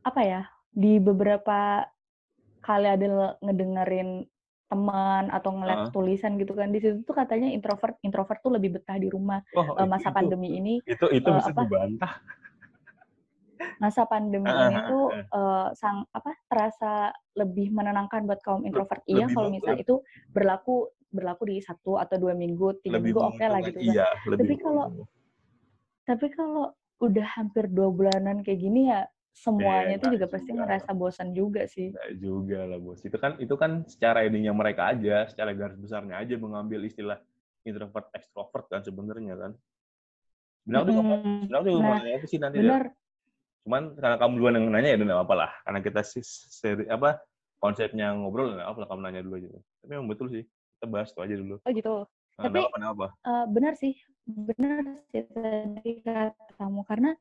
apa 0.06 0.22
ya? 0.22 0.42
Di 0.70 1.02
beberapa 1.02 1.86
kali 2.62 2.86
ada 2.86 3.38
ngedengerin 3.42 4.30
teman 4.70 5.28
atau 5.28 5.49
ngeliat 5.51 5.89
Heeh. 5.89 5.91
tulisan 5.91 6.38
gitu 6.38 6.53
kan 6.53 6.70
di 6.70 6.78
situ 6.78 7.01
tuh 7.01 7.11
katanya 7.11 7.49
introvert 7.49 7.97
introvert 7.99 8.38
tuh 8.39 8.53
lebih 8.53 8.78
betah 8.78 8.95
di 8.95 9.09
rumah 9.09 9.41
Oh, 9.51 9.74
Eh, 9.76 9.84
masa 9.84 10.09
itu- 10.09 10.15
pandemi 10.15 10.49
ini 10.55 10.74
itu 10.86 11.05
itu 11.09 11.26
eh, 11.26 11.36
bisa 11.36 11.49
apa? 11.51 11.61
dibantah. 11.65 12.13
masa 13.76 14.03
pandemi 14.05 14.47
Ah, 14.47 14.67
ini 14.67 14.78
tuh 14.86 15.03
eh, 15.15 15.67
sang 15.74 16.03
apa 16.11 16.32
terasa 16.47 17.11
lebih 17.34 17.72
menenangkan 17.72 18.24
buat 18.24 18.39
kaum 18.39 18.63
introvert 18.63 19.03
iya 19.05 19.26
lebih 19.26 19.36
kalau 19.36 19.47
meng- 19.47 19.55
misalnya 19.57 19.80
itu 19.82 19.95
berlaku 20.30 20.76
berlaku 21.09 21.43
di 21.47 21.57
satu 21.59 21.97
atau 21.97 22.15
dua 22.15 22.36
minggu 22.36 22.80
tiga 22.80 22.99
lebih 22.99 23.15
minggu 23.15 23.22
oke 23.26 23.41
lah 23.41 23.59
menguntungkan. 23.59 23.67
gitu 23.67 23.80
kan 23.82 23.95
Iya, 23.95 24.07
Tapi 24.38 24.53
kalau 24.55 24.86
tapi 26.05 26.28
kalau 26.30 26.63
udah 26.99 27.28
hampir 27.36 27.65
dua 27.67 27.88
bulanan 27.89 28.43
kayak 28.43 28.59
gini 28.59 28.82
ya 28.88 29.07
semuanya 29.40 29.96
tuh 29.96 30.12
enggak 30.12 30.16
juga 30.20 30.26
pasti 30.28 30.50
ngerasa 30.52 30.90
bosan 30.92 31.30
juga 31.32 31.64
sih 31.64 31.96
Enggak 31.96 32.12
juga 32.20 32.60
lah 32.68 32.80
bos. 32.80 33.00
Itu 33.02 33.16
kan 33.16 33.40
itu 33.40 33.56
kan 33.56 33.72
secara 33.88 34.28
ininya 34.28 34.52
mereka 34.52 34.92
aja, 34.92 35.26
secara 35.32 35.56
garis 35.56 35.80
besarnya 35.80 36.20
aja 36.20 36.36
mengambil 36.36 36.84
istilah 36.84 37.18
introvert 37.64 38.12
extrovert 38.12 38.66
kan 38.68 38.82
sebenarnya 38.84 39.36
kan. 39.40 39.52
Juga 40.68 40.92
Mm-mm. 40.92 41.48
sebenarnya 41.48 41.60
aku 41.64 41.70
juga 41.72 41.88
Nah, 41.88 42.18
itu 42.20 42.28
sih 42.28 42.40
nanti. 42.40 42.58
bener 42.60 42.92
Cuman 43.64 43.84
karena 43.96 44.16
kamu 44.18 44.34
duluan 44.40 44.54
yang 44.60 44.66
nanya 44.72 44.90
ya 44.92 44.98
udah 45.00 45.08
nggak 45.08 45.24
apa 45.24 45.36
lah. 45.36 45.52
Karena 45.64 45.80
kita 45.80 46.02
sih 46.04 46.24
seri 46.26 46.84
apa 46.92 47.20
konsepnya 47.60 48.12
ngobrol 48.16 48.56
nggak 48.56 48.68
apa 48.68 48.78
lah 48.84 48.88
kamu 48.92 49.02
nanya 49.08 49.22
dulu 49.24 49.36
aja. 49.40 49.50
Tapi 49.82 49.90
memang 49.96 50.08
betul 50.12 50.28
sih. 50.32 50.44
Kita 50.80 50.86
bahas 50.88 51.10
itu 51.12 51.20
aja 51.24 51.36
dulu. 51.40 51.56
oh 51.60 51.72
gitu 51.72 51.96
Nah, 52.40 52.48
Tapi- 52.48 52.56
kenapa 52.64 52.76
kenapa? 52.76 53.06
Eh, 53.28 53.46
benar 53.52 53.74
sih, 53.76 53.94
benar 54.24 54.84
sih 55.12 55.28
tadi 55.28 55.92
kata 56.00 56.56
kamu 56.56 56.82
karena 56.88 57.12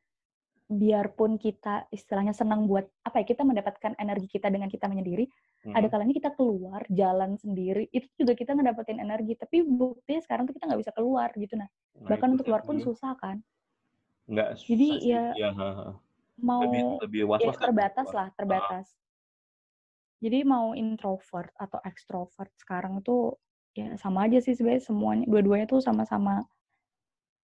biarpun 0.69 1.41
kita 1.41 1.89
istilahnya 1.89 2.37
senang 2.37 2.69
buat 2.69 2.85
apa 3.01 3.25
ya 3.25 3.27
kita 3.27 3.41
mendapatkan 3.41 3.97
energi 3.97 4.29
kita 4.29 4.53
dengan 4.53 4.69
kita 4.69 4.85
menyendiri, 4.85 5.25
Hmm. 5.65 5.75
ada 5.75 5.91
kalanya 5.91 6.15
kita 6.15 6.31
keluar 6.39 6.87
jalan 6.87 7.35
sendiri 7.35 7.89
itu 7.91 8.07
juga 8.15 8.37
kita 8.39 8.55
ngedapetin 8.55 9.03
energi. 9.03 9.35
Tapi 9.35 9.65
buktinya 9.67 10.21
sekarang 10.23 10.47
tuh 10.47 10.55
kita 10.55 10.71
nggak 10.71 10.81
bisa 10.87 10.93
keluar 10.95 11.29
gitu 11.35 11.59
nah. 11.59 11.67
Nah, 11.99 12.09
Bahkan 12.15 12.29
untuk 12.37 12.47
keluar 12.47 12.63
pun 12.63 12.79
susah 12.79 13.19
kan. 13.19 13.43
Nggak 14.31 14.61
Jadi 14.63 14.89
sih. 15.03 15.11
ya 15.11 15.33
Iya, 15.35 15.51
ha, 15.57 15.69
ha. 15.73 15.87
mau 16.39 16.63
lebih 16.63 16.83
lebih 17.03 17.23
was 17.27 17.41
ya 17.43 17.51
terbatas 17.57 18.09
lah, 18.15 18.29
terbatas. 18.39 18.87
Ah. 18.93 18.99
Jadi 20.23 20.39
mau 20.47 20.75
introvert 20.79 21.51
atau 21.59 21.81
extrovert 21.83 22.51
sekarang 22.61 23.01
tuh 23.03 23.35
ya 23.75 23.95
sama 23.97 24.27
aja 24.27 24.39
sih 24.43 24.53
sebenarnya 24.55 24.83
semuanya 24.85 25.25
dua-duanya 25.31 25.67
tuh 25.71 25.79
sama-sama 25.79 26.43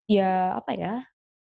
ya 0.09 0.57
apa 0.57 0.71
ya 0.73 0.93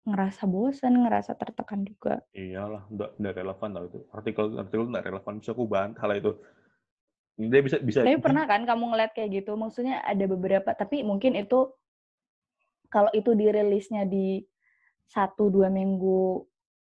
ngerasa 0.08 0.42
bosan, 0.48 1.04
ngerasa 1.04 1.36
tertekan 1.36 1.84
juga. 1.84 2.24
Iyalah, 2.32 2.88
enggak, 2.88 3.10
enggak 3.20 3.34
relevan 3.36 3.68
tau 3.76 3.84
itu. 3.86 4.00
Artikel 4.10 4.44
artikel 4.56 4.84
enggak 4.88 5.04
relevan 5.06 5.34
bisa 5.40 5.50
aku 5.52 5.64
bantah 5.68 6.08
itu. 6.16 6.32
Dia 7.38 7.62
bisa 7.62 7.76
bisa 7.78 8.02
Tapi 8.02 8.18
pernah 8.18 8.44
kan 8.50 8.66
kamu 8.66 8.84
ngeliat 8.90 9.12
kayak 9.14 9.44
gitu? 9.44 9.54
Maksudnya 9.54 10.02
ada 10.02 10.24
beberapa, 10.26 10.74
tapi 10.74 11.06
mungkin 11.06 11.38
itu 11.38 11.70
kalau 12.88 13.12
itu 13.14 13.36
dirilisnya 13.36 14.08
di 14.08 14.42
satu 15.08 15.52
dua 15.52 15.68
minggu 15.70 16.42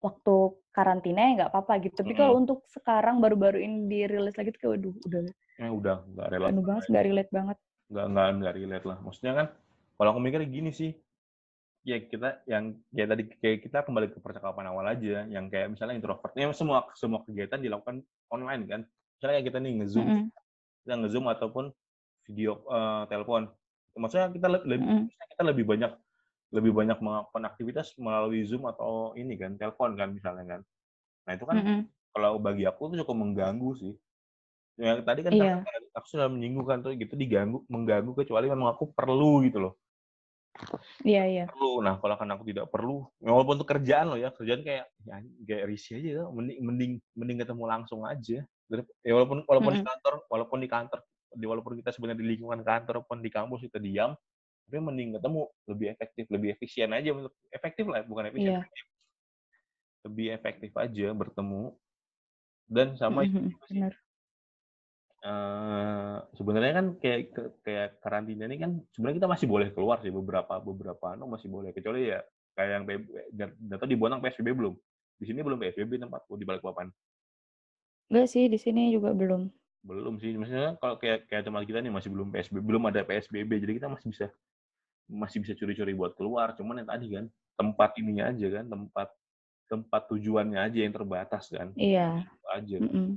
waktu 0.02 0.34
karantina 0.72 1.20
ya 1.20 1.30
nggak 1.44 1.50
apa-apa 1.52 1.72
gitu. 1.84 1.94
Tapi 2.00 2.12
kalau 2.16 2.40
untuk 2.40 2.64
sekarang 2.72 3.20
baru-baru 3.20 3.60
ini 3.60 3.86
dirilis 3.86 4.34
lagi 4.34 4.50
tuh 4.56 4.60
kayak 4.66 4.72
waduh 4.76 4.94
udah 5.06 5.20
Ya 5.60 5.68
udah 5.68 5.96
enggak 6.08 6.28
relevan. 6.32 6.50
anu 6.50 6.62
banget 6.64 6.82
nggak 6.88 7.04
relate 7.06 7.30
banget. 7.30 7.56
Enggak 7.92 8.06
enggak 8.08 8.26
enggak 8.32 8.54
relate 8.56 8.86
lah. 8.88 8.98
Maksudnya 9.04 9.32
kan 9.36 9.46
kalau 10.00 10.08
aku 10.16 10.20
mikir 10.24 10.40
gini 10.48 10.70
sih. 10.72 10.90
Ya 11.82 11.98
kita 11.98 12.38
yang 12.46 12.78
kayak 12.94 13.08
tadi 13.10 13.22
kayak 13.42 13.58
kita 13.66 13.78
kembali 13.82 14.14
ke 14.14 14.18
percakapan 14.22 14.70
awal 14.70 14.86
aja 14.86 15.26
yang 15.26 15.50
kayak 15.50 15.74
misalnya 15.74 15.98
introvert. 15.98 16.30
Ya 16.38 16.46
semua 16.54 16.86
semua 16.94 17.26
kegiatan 17.26 17.58
dilakukan 17.58 18.06
online 18.30 18.62
kan. 18.70 18.80
Misalnya 19.18 19.42
kita 19.42 19.58
nih 19.58 19.72
nge-zoom, 19.82 20.06
Mm-mm. 20.06 20.26
kita 20.86 20.94
nge-zoom 21.02 21.26
ataupun 21.26 21.64
video 22.30 22.62
eh, 22.70 23.02
telepon. 23.10 23.50
Maksudnya 23.98 24.30
kita 24.30 24.46
le- 24.46 24.66
lebih 24.66 24.86
Mm-mm. 24.86 25.04
maksudnya 25.10 25.28
kita 25.34 25.42
lebih 25.42 25.64
banyak 25.66 25.92
lebih 26.52 26.72
banyak 26.76 26.98
melakukan 27.00 27.42
aktivitas 27.48 27.96
melalui 27.96 28.44
Zoom 28.44 28.68
atau 28.68 29.16
ini 29.16 29.40
kan, 29.40 29.56
telepon 29.56 29.96
kan 29.96 30.12
misalnya 30.12 30.44
kan. 30.44 30.60
Nah, 31.24 31.32
itu 31.32 31.44
kan 31.48 31.56
Mm-mm. 31.58 31.80
kalau 32.12 32.36
bagi 32.36 32.68
aku 32.68 32.92
itu 32.92 33.02
cukup 33.02 33.16
mengganggu 33.26 33.70
sih. 33.80 33.94
Yang 34.76 35.00
tadi 35.04 35.20
kan 35.24 35.32
Iya. 35.32 35.54
aku 35.96 36.06
sudah 36.12 36.28
menyinggung 36.28 36.68
kan 36.68 36.78
tuh 36.84 36.92
gitu 36.94 37.16
diganggu, 37.16 37.64
mengganggu 37.72 38.12
kecuali 38.12 38.52
memang 38.52 38.76
aku 38.76 38.92
perlu 38.92 39.42
gitu 39.48 39.64
loh. 39.64 39.74
Iya 41.02 41.22
iya. 41.26 41.44
Perlu. 41.50 41.82
Nah, 41.82 41.98
kalau 41.98 42.14
kan 42.14 42.28
aku 42.30 42.44
tidak 42.46 42.70
perlu, 42.70 43.08
ya 43.18 43.30
walaupun 43.34 43.58
untuk 43.58 43.70
kerjaan 43.72 44.06
loh 44.14 44.18
ya, 44.20 44.30
kerjaan 44.30 44.62
kayak 44.62 44.86
ya, 45.02 45.16
kayak 45.48 45.64
risih 45.66 45.98
aja 45.98 46.10
ya, 46.22 46.24
mending 46.30 46.58
mending 46.62 46.92
mending 47.18 47.38
ketemu 47.42 47.64
langsung 47.66 48.00
aja. 48.06 48.44
Ya 49.04 49.12
walaupun 49.12 49.44
walaupun 49.44 49.72
di 49.74 49.80
Mm-mm. 49.82 49.90
kantor, 49.90 50.14
walaupun 50.30 50.58
di 50.62 50.68
kantor, 50.70 50.98
di 51.32 51.44
walaupun 51.48 51.72
kita 51.80 51.90
sebenarnya 51.92 52.20
di 52.20 52.28
lingkungan 52.36 52.60
kantor 52.64 53.04
maupun 53.04 53.18
di 53.20 53.30
kampus 53.32 53.60
kita 53.68 53.78
diam, 53.82 54.12
tapi 54.68 54.78
mending 54.78 55.18
ketemu 55.18 55.40
lebih 55.68 55.86
efektif, 55.92 56.24
lebih 56.32 56.48
efisien 56.56 56.88
aja 56.94 57.10
untuk 57.12 57.32
efektif 57.52 57.84
lah, 57.90 58.00
bukan 58.06 58.32
efisien. 58.32 58.62
Iya. 58.62 58.64
Lebih 60.08 60.26
efektif 60.34 60.70
aja 60.78 61.06
bertemu. 61.12 61.76
Dan 62.72 62.96
sama 62.96 63.28
juga 63.28 63.52
sih, 63.68 63.76
Benar. 63.76 63.92
Eh, 65.22 66.16
sebenarnya 66.34 66.72
kan 66.76 66.86
kayak 66.98 67.20
kayak 67.62 67.88
karantina 68.02 68.44
ini 68.50 68.58
kan 68.58 68.70
sebenarnya 68.94 69.18
kita 69.22 69.30
masih 69.30 69.46
boleh 69.46 69.68
keluar 69.70 69.98
sih 70.02 70.10
beberapa 70.10 70.58
beberapa 70.58 71.14
anu 71.14 71.30
masih 71.30 71.48
boleh 71.48 71.70
kecuali 71.70 72.10
ya 72.10 72.20
kayak 72.52 72.70
yang 72.70 72.84
data 73.56 73.84
di 73.88 73.96
Bonang 73.96 74.20
PSBB 74.20 74.52
belum 74.52 74.74
di 75.16 75.24
sini 75.24 75.40
belum 75.40 75.58
PSBB 75.62 76.02
tempatku 76.02 76.34
di 76.36 76.44
Balikpapan 76.44 76.90
Enggak 78.12 78.28
sih 78.28 78.44
di 78.44 78.60
sini 78.60 78.92
juga 78.92 79.16
belum. 79.16 79.48
belum 79.82 80.14
sih 80.22 80.38
maksudnya 80.38 80.78
kalau 80.78 80.94
kayak 80.94 81.26
kayak 81.26 81.42
tempat 81.42 81.66
kita 81.66 81.82
nih 81.82 81.90
masih 81.90 82.10
belum 82.14 82.30
PSBB 82.30 82.62
belum 82.62 82.82
ada 82.86 83.02
PSBB 83.02 83.50
jadi 83.66 83.72
kita 83.82 83.88
masih 83.90 84.14
bisa 84.14 84.26
masih 85.10 85.42
bisa 85.42 85.58
curi-curi 85.58 85.90
buat 85.90 86.14
keluar 86.14 86.54
cuman 86.54 86.82
yang 86.84 86.88
tadi 86.92 87.06
kan 87.10 87.26
tempat 87.58 87.90
ininya 87.98 88.30
aja 88.30 88.46
kan 88.62 88.64
tempat 88.70 89.08
tempat 89.72 90.02
tujuannya 90.12 90.60
aja 90.60 90.78
yang 90.84 90.92
terbatas 90.92 91.48
kan. 91.48 91.72
Iya. 91.80 92.20
Itu 92.28 92.48
aja. 92.52 92.76
Mm-mm. 92.84 93.08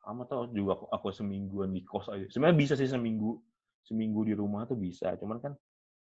Sama 0.00 0.24
tau 0.24 0.48
juga 0.48 0.80
aku, 0.80 0.86
aku 0.88 1.08
semingguan 1.12 1.76
di 1.76 1.84
kos 1.84 2.08
aja. 2.08 2.24
Sebenarnya 2.32 2.56
bisa 2.56 2.74
sih 2.74 2.88
seminggu 2.88 3.36
seminggu 3.84 4.24
di 4.24 4.34
rumah 4.34 4.64
tuh 4.64 4.76
bisa. 4.80 5.12
Cuman 5.20 5.38
kan 5.40 5.52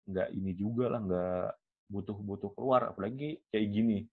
nggak 0.09 0.29
ini 0.37 0.53
juga 0.53 0.93
lah, 0.93 1.01
nggak 1.01 1.49
butuh-butuh 1.89 2.51
keluar. 2.55 2.93
Apalagi 2.93 3.41
kayak 3.49 3.67
gini. 3.73 4.05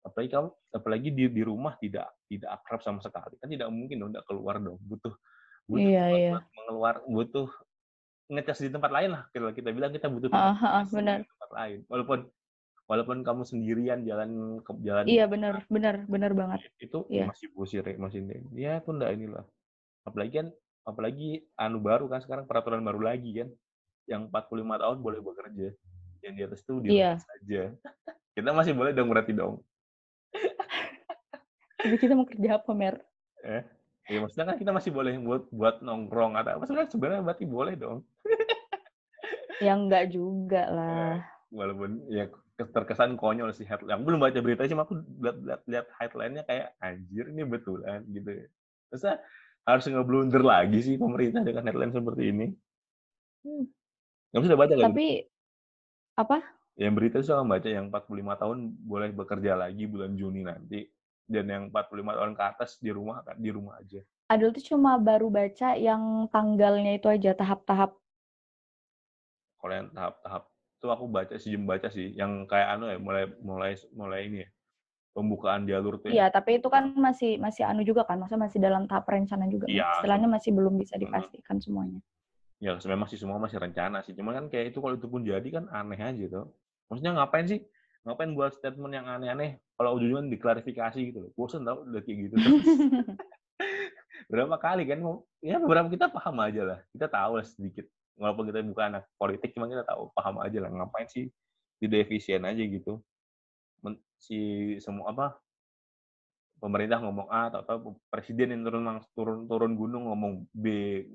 Apalagi 0.00 0.30
kamu, 0.32 0.48
apalagi 0.72 1.08
di 1.12 1.24
di 1.28 1.42
rumah 1.44 1.76
tidak 1.76 2.08
tidak 2.30 2.50
akrab 2.62 2.80
sama 2.80 3.00
sekali. 3.02 3.34
Kan 3.42 3.50
tidak 3.50 3.68
mungkin 3.68 4.00
dong 4.00 4.10
tidak 4.14 4.26
keluar 4.30 4.56
dong. 4.62 4.78
Butuh 4.80 5.14
butuh 5.68 5.86
Iya, 5.86 6.04
iya. 6.10 6.32
mengeluar, 6.54 7.02
butuh 7.06 7.46
ngecas 8.30 8.62
di 8.62 8.70
tempat 8.70 8.90
lain 8.94 9.10
lah. 9.10 9.22
Kalau 9.34 9.50
kita 9.50 9.74
bilang 9.74 9.90
kita 9.90 10.06
butuh 10.06 10.30
tempat 10.30 10.54
ah, 10.54 10.56
ngecas 10.56 10.90
benar. 10.94 11.18
di 11.20 11.26
tempat 11.26 11.50
lain. 11.50 11.78
Walaupun 11.90 12.18
walaupun 12.90 13.22
kamu 13.22 13.46
sendirian 13.46 14.02
jalan 14.02 14.58
ke 14.66 14.74
jalan 14.82 15.06
Iya 15.06 15.30
benar, 15.30 15.62
benar, 15.70 16.02
benar 16.10 16.34
banget. 16.34 16.66
itu 16.82 17.06
Iya. 17.06 17.30
masih 17.30 17.46
busir 17.54 17.86
ya, 17.86 17.94
masih 17.94 18.26
ini. 18.26 18.42
Ya 18.58 18.82
aku 18.82 18.90
enggak 18.90 19.14
inilah. 19.14 19.46
Apalagi 20.02 20.42
kan 20.42 20.46
apalagi 20.82 21.46
anu 21.54 21.78
baru 21.78 22.10
kan 22.10 22.18
sekarang 22.18 22.50
peraturan 22.50 22.82
baru 22.82 22.98
lagi 22.98 23.30
kan. 23.38 23.48
Yang 24.10 24.26
45 24.26 24.74
tahun 24.74 24.98
boleh 24.98 25.20
bekerja. 25.22 25.68
Yang 26.20 26.32
di 26.34 26.42
atas 26.42 26.60
itu 26.66 26.74
di 26.82 26.88
rumah 26.90 27.22
saja. 27.22 27.62
Kita 28.34 28.50
masih 28.50 28.72
boleh 28.74 28.90
dong 28.90 29.06
berarti 29.06 29.32
dong. 29.32 29.62
Tapi 31.80 31.96
kita 31.96 32.12
mau 32.12 32.28
kerja 32.28 32.60
apa, 32.60 32.70
Mer? 32.76 33.00
Eh, 33.40 33.64
ya 34.06 34.18
maksudnya 34.20 34.52
kan 34.52 34.56
kita 34.60 34.70
masih 34.70 34.92
boleh 34.92 35.16
buat 35.16 35.48
buat 35.48 35.80
nongkrong 35.80 36.36
atau 36.36 36.60
apa 36.60 36.64
sebenarnya 36.68 36.90
sebenarnya 36.92 37.22
berarti 37.24 37.44
boleh 37.48 37.74
dong. 37.74 37.98
Ya 39.60 39.72
enggak 39.72 40.12
juga 40.12 40.68
lah. 40.76 41.24
Walaupun 41.48 42.04
ya 42.12 42.28
terkesan 42.68 43.16
konyol 43.16 43.56
sih 43.56 43.64
headline. 43.64 43.96
Aku 43.96 44.04
belum 44.04 44.20
baca 44.20 44.38
berita 44.44 44.68
sih, 44.68 44.76
aku 44.76 45.00
lihat 45.24 45.36
lihat, 45.40 45.62
lihat 45.64 45.86
headline-nya 45.96 46.44
kayak 46.44 46.76
anjir 46.84 47.24
ini 47.32 47.42
betulan 47.48 48.04
gitu. 48.12 48.44
ya. 48.44 48.46
Masa 48.92 49.10
harus 49.64 49.84
ngeblunder 49.88 50.44
lagi 50.44 50.78
sih 50.84 51.00
pemerintah 51.00 51.40
dengan 51.40 51.64
headline 51.64 51.94
seperti 51.94 52.22
ini? 52.28 52.46
Hmm. 53.46 53.64
Kamu 54.36 54.44
sudah 54.44 54.58
baca 54.60 54.74
kan? 54.76 54.92
Tapi 54.92 55.08
apa? 56.20 56.38
Yang 56.76 56.92
berita 56.96 57.16
itu 57.20 57.26
saya 57.28 57.44
baca 57.44 57.68
yang 57.68 57.86
45 57.88 58.40
tahun 58.40 58.58
boleh 58.84 59.10
bekerja 59.12 59.52
lagi 59.56 59.84
bulan 59.88 60.12
Juni 60.16 60.44
nanti 60.44 60.84
dan 61.30 61.46
yang 61.46 61.64
45 61.70 62.18
tahun 62.18 62.32
ke 62.34 62.42
atas 62.42 62.70
di 62.82 62.90
rumah 62.90 63.22
kan 63.22 63.38
di 63.38 63.50
rumah 63.54 63.78
aja. 63.78 64.02
Adul 64.30 64.50
tuh 64.54 64.62
cuma 64.74 64.98
baru 64.98 65.30
baca 65.30 65.78
yang 65.78 66.26
tanggalnya 66.30 66.98
itu 66.98 67.06
aja 67.06 67.34
tahap-tahap. 67.34 67.94
Kalau 69.60 69.74
yang 69.74 69.90
tahap-tahap 69.94 70.49
itu 70.80 70.88
aku 70.88 71.04
baca 71.12 71.36
sih 71.36 71.60
baca 71.60 71.92
sih 71.92 72.16
yang 72.16 72.48
kayak 72.48 72.80
anu 72.80 72.88
ya 72.88 72.96
mulai 72.96 73.28
mulai 73.44 73.76
mulai 73.92 74.20
ini 74.32 74.38
ya 74.42 74.48
pembukaan 75.12 75.68
jalur 75.68 76.00
tuh 76.00 76.08
ya. 76.08 76.14
Iya, 76.16 76.26
tapi 76.32 76.62
itu 76.62 76.70
kan 76.72 76.94
masih 76.96 77.36
masih 77.36 77.66
anu 77.66 77.82
juga 77.84 78.06
kan, 78.06 78.16
maksudnya 78.16 78.46
masih 78.46 78.58
dalam 78.62 78.86
tahap 78.86 79.10
rencana 79.10 79.44
juga. 79.50 79.66
kan? 79.68 79.74
Iya. 79.76 79.86
Istilahnya 80.00 80.28
masih 80.30 80.50
belum 80.54 80.74
bisa 80.80 80.94
Hmm. 80.96 81.02
dipastikan 81.04 81.56
semuanya. 81.60 82.00
Ya 82.62 82.78
memang 82.88 83.08
sih 83.10 83.18
semua 83.20 83.36
masih 83.36 83.58
rencana 83.60 84.00
sih. 84.06 84.14
Cuma 84.16 84.32
kan 84.32 84.48
kayak 84.48 84.72
itu 84.72 84.78
kalau 84.80 84.96
itu 84.96 85.08
pun 85.10 85.20
jadi 85.26 85.48
kan 85.50 85.64
aneh 85.68 86.00
aja 86.00 86.24
tuh. 86.30 86.46
Maksudnya 86.88 87.12
ngapain 87.18 87.44
sih? 87.44 87.60
Ngapain 88.06 88.32
buat 88.32 88.56
statement 88.56 88.92
yang 88.96 89.06
aneh-aneh 89.10 89.60
kalau 89.76 90.00
ujungnya 90.00 90.24
diklarifikasi 90.30 91.00
gitu 91.12 91.18
loh. 91.28 91.30
Bosen 91.36 91.66
tau 91.68 91.84
udah 91.84 92.00
kayak 92.00 92.30
gitu. 92.30 92.34
berapa 94.30 94.56
kali 94.62 94.86
kan 94.86 95.02
ya 95.42 95.58
beberapa 95.58 95.90
kita 95.90 96.06
paham 96.06 96.36
aja 96.38 96.62
lah. 96.64 96.78
Kita 96.94 97.10
tahu 97.10 97.40
lah 97.40 97.44
sedikit. 97.44 97.84
Walaupun 98.20 98.52
kita 98.52 98.60
bukan 98.60 98.84
anak 98.92 99.08
politik 99.16 99.56
cuma 99.56 99.64
kita 99.64 99.80
tahu 99.88 100.12
paham 100.12 100.44
aja 100.44 100.60
lah 100.60 100.68
ngapain 100.68 101.08
sih 101.08 101.32
tidak 101.80 102.04
efisien 102.04 102.44
aja 102.44 102.60
gitu. 102.60 103.00
Men- 103.80 104.04
si 104.20 104.76
semua 104.84 105.08
apa 105.08 105.26
pemerintah 106.60 107.00
ngomong 107.00 107.32
A 107.32 107.48
atau, 107.48 107.64
atau 107.64 107.76
presiden 108.12 108.52
yang 108.52 108.62
turun 108.68 108.84
turun 109.16 109.38
turun 109.48 109.72
gunung 109.72 110.12
ngomong 110.12 110.44
B 110.52 110.64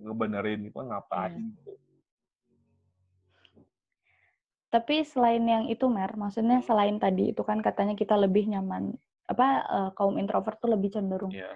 ngebenerin 0.01 0.65
itu 0.65 0.79
ngapain 0.81 1.37
gitu. 1.37 1.77
Tapi 4.73 5.07
selain 5.07 5.45
yang 5.45 5.71
itu, 5.71 5.87
Mer, 5.87 6.19
maksudnya 6.19 6.59
selain 6.59 6.99
tadi 6.99 7.31
itu 7.31 7.45
kan 7.47 7.63
katanya 7.63 7.95
kita 7.95 8.19
lebih 8.19 8.49
nyaman 8.51 8.97
apa 9.25 9.47
eh, 9.65 9.89
kaum 9.97 10.21
introvert 10.21 10.57
tuh 10.61 10.69
lebih 10.69 10.93
cenderung 10.93 11.33
Iya, 11.33 11.49